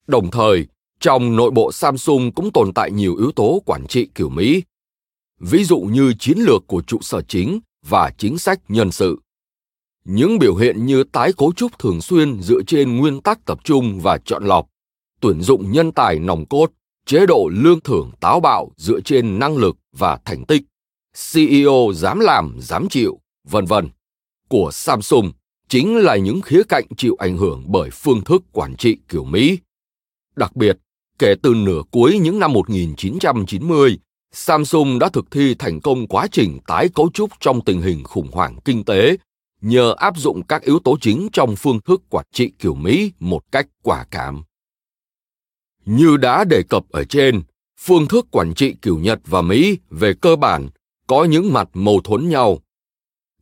Đồng 0.08 0.32
thời, 0.32 0.68
trong 1.00 1.36
nội 1.36 1.52
bộ 1.52 1.72
Samsung 1.72 2.32
cũng 2.32 2.52
tồn 2.52 2.74
tại 2.74 2.92
nhiều 2.92 3.16
yếu 3.16 3.32
tố 3.32 3.62
quản 3.66 3.88
trị 3.88 4.10
kiểu 4.16 4.30
Mỹ, 4.30 4.64
ví 5.40 5.64
dụ 5.64 5.80
như 5.80 6.14
chiến 6.20 6.38
lược 6.38 6.68
của 6.68 6.82
trụ 6.82 6.98
sở 7.02 7.22
chính 7.22 7.60
và 7.86 8.12
chính 8.18 8.38
sách 8.38 8.60
nhân 8.68 8.92
sự. 8.92 9.20
Những 10.06 10.40
biểu 10.40 10.56
hiện 10.56 10.86
như 10.86 11.04
tái 11.04 11.34
cấu 11.38 11.54
trúc 11.54 11.80
thường 11.80 12.02
xuyên 12.02 12.42
dựa 12.42 12.62
trên 12.68 12.98
nguyên 12.98 13.22
tắc 13.22 13.46
tập 13.46 13.60
trung 13.64 14.00
và 14.00 14.18
chọn 14.26 14.46
lọc, 14.46 14.68
tuyển 15.22 15.42
dụng 15.42 15.72
nhân 15.72 15.92
tài 15.92 16.20
nòng 16.20 16.46
cốt, 16.46 16.72
chế 17.06 17.26
độ 17.26 17.50
lương 17.54 17.80
thưởng 17.80 18.12
táo 18.20 18.40
bạo 18.40 18.72
dựa 18.78 19.00
trên 19.00 19.40
năng 19.40 19.58
lực 19.58 19.78
và 19.98 20.20
thành 20.26 20.46
tích, 20.46 20.64
CEO 21.34 21.92
dám 21.94 22.20
làm, 22.20 22.58
dám 22.62 22.90
chịu, 22.90 23.20
vân 23.50 23.66
vân 23.66 23.90
của 24.50 24.70
Samsung 24.74 25.32
chính 25.70 25.98
là 25.98 26.16
những 26.16 26.42
khía 26.42 26.62
cạnh 26.70 26.86
chịu 26.98 27.16
ảnh 27.20 27.38
hưởng 27.38 27.64
bởi 27.68 27.90
phương 27.90 28.24
thức 28.24 28.44
quản 28.52 28.76
trị 28.76 28.98
kiểu 29.10 29.24
Mỹ. 29.24 29.60
Đặc 30.36 30.56
biệt, 30.56 30.78
kể 31.20 31.36
từ 31.44 31.54
nửa 31.54 31.82
cuối 31.92 32.20
những 32.20 32.40
năm 32.40 32.54
1990, 32.54 34.00
Samsung 34.34 35.00
đã 35.00 35.10
thực 35.10 35.32
thi 35.32 35.56
thành 35.60 35.82
công 35.82 36.08
quá 36.08 36.28
trình 36.32 36.60
tái 36.68 36.90
cấu 36.96 37.10
trúc 37.14 37.30
trong 37.40 37.62
tình 37.62 37.82
hình 37.82 38.04
khủng 38.04 38.32
hoảng 38.32 38.58
kinh 38.66 38.84
tế 38.84 39.18
nhờ 39.62 39.94
áp 39.98 40.18
dụng 40.18 40.44
các 40.44 40.62
yếu 40.62 40.80
tố 40.80 40.98
chính 41.02 41.30
trong 41.34 41.56
phương 41.56 41.82
thức 41.82 42.02
quản 42.10 42.26
trị 42.32 42.52
kiểu 42.60 42.76
Mỹ 42.76 43.12
một 43.20 43.44
cách 43.52 43.68
quả 43.84 44.06
cảm. 44.12 44.44
Như 45.86 46.18
đã 46.18 46.44
đề 46.44 46.64
cập 46.70 46.84
ở 46.92 47.04
trên, 47.04 47.42
phương 47.80 48.08
thức 48.08 48.28
quản 48.32 48.54
trị 48.54 48.76
kiểu 48.82 48.98
Nhật 49.00 49.20
và 49.26 49.42
Mỹ 49.42 49.78
về 49.90 50.14
cơ 50.22 50.36
bản 50.36 50.70
có 51.08 51.24
những 51.24 51.54
mặt 51.54 51.70
mâu 51.74 52.02
thuẫn 52.02 52.30
nhau. 52.30 52.60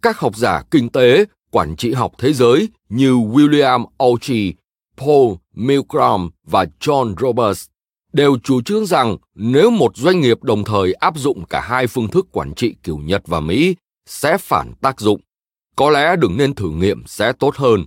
Các 0.02 0.20
học 0.20 0.36
giả 0.36 0.64
kinh 0.72 0.90
tế, 0.90 1.26
quản 1.52 1.76
trị 1.76 1.94
học 1.94 2.11
thế 2.18 2.34
giới 2.34 2.70
như 2.90 3.14
William 3.14 3.86
Auchi, 3.98 4.53
Paul 4.98 5.34
Milgram 5.53 6.30
và 6.44 6.65
John 6.80 7.15
Roberts 7.20 7.65
đều 8.14 8.38
chủ 8.44 8.61
trương 8.61 8.86
rằng 8.86 9.18
nếu 9.36 9.70
một 9.70 9.98
doanh 9.98 10.22
nghiệp 10.22 10.44
đồng 10.44 10.64
thời 10.64 10.94
áp 10.94 11.18
dụng 11.18 11.45
cả 11.49 11.61
hai 11.61 11.88
phương 11.88 12.07
thức 12.07 12.28
quản 12.32 12.53
trị 12.56 12.76
kiểu 12.84 12.98
Nhật 12.98 13.22
và 13.26 13.40
Mỹ 13.40 13.76
sẽ 14.06 14.38
phản 14.38 14.74
tác 14.82 14.99
dụng. 14.99 15.22
Có 15.76 15.90
lẽ 15.90 16.15
đừng 16.15 16.38
nên 16.38 16.56
thử 16.56 16.70
nghiệm 16.70 17.03
sẽ 17.07 17.34
tốt 17.34 17.56
hơn. 17.56 17.86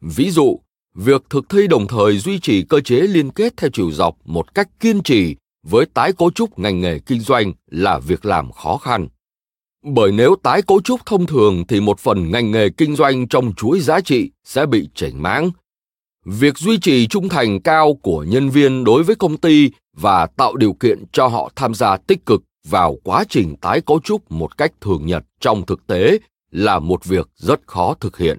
Ví 0.00 0.30
dụ, 0.30 0.60
việc 0.94 1.22
thực 1.30 1.48
thi 1.48 1.66
đồng 1.66 1.86
thời 1.86 2.18
duy 2.18 2.38
trì 2.38 2.62
cơ 2.62 2.80
chế 2.80 2.94
liên 2.96 3.30
kết 3.30 3.56
theo 3.56 3.70
chiều 3.72 3.90
dọc 3.90 4.16
một 4.24 4.54
cách 4.54 4.68
kiên 4.80 5.02
trì 5.02 5.36
với 5.66 5.86
tái 5.94 6.12
cấu 6.12 6.30
trúc 6.30 6.58
ngành 6.58 6.80
nghề 6.80 6.98
kinh 6.98 7.20
doanh 7.20 7.52
là 7.70 7.98
việc 7.98 8.24
làm 8.24 8.52
khó 8.52 8.76
khăn. 8.76 9.08
Bởi 9.84 10.12
nếu 10.12 10.36
tái 10.42 10.62
cấu 10.62 10.80
trúc 10.80 11.06
thông 11.06 11.26
thường 11.26 11.64
thì 11.68 11.80
một 11.80 11.98
phần 11.98 12.30
ngành 12.30 12.50
nghề 12.50 12.68
kinh 12.68 12.96
doanh 12.96 13.28
trong 13.28 13.52
chuỗi 13.54 13.80
giá 13.80 14.00
trị 14.00 14.30
sẽ 14.44 14.66
bị 14.66 14.88
chảnh 14.94 15.22
mãng. 15.22 15.50
Việc 16.24 16.58
duy 16.58 16.78
trì 16.78 17.06
trung 17.06 17.28
thành 17.28 17.60
cao 17.60 17.94
của 17.94 18.24
nhân 18.28 18.50
viên 18.50 18.84
đối 18.84 19.02
với 19.02 19.16
công 19.16 19.36
ty 19.36 19.70
và 19.96 20.26
tạo 20.26 20.56
điều 20.56 20.72
kiện 20.72 21.04
cho 21.12 21.26
họ 21.26 21.52
tham 21.56 21.74
gia 21.74 21.96
tích 21.96 22.26
cực 22.26 22.42
vào 22.68 22.96
quá 23.04 23.24
trình 23.28 23.56
tái 23.56 23.80
cấu 23.80 24.00
trúc 24.00 24.32
một 24.32 24.58
cách 24.58 24.72
thường 24.80 25.06
nhật 25.06 25.24
trong 25.40 25.66
thực 25.66 25.86
tế 25.86 26.18
là 26.50 26.78
một 26.78 27.04
việc 27.04 27.28
rất 27.36 27.60
khó 27.66 27.94
thực 28.00 28.18
hiện 28.18 28.38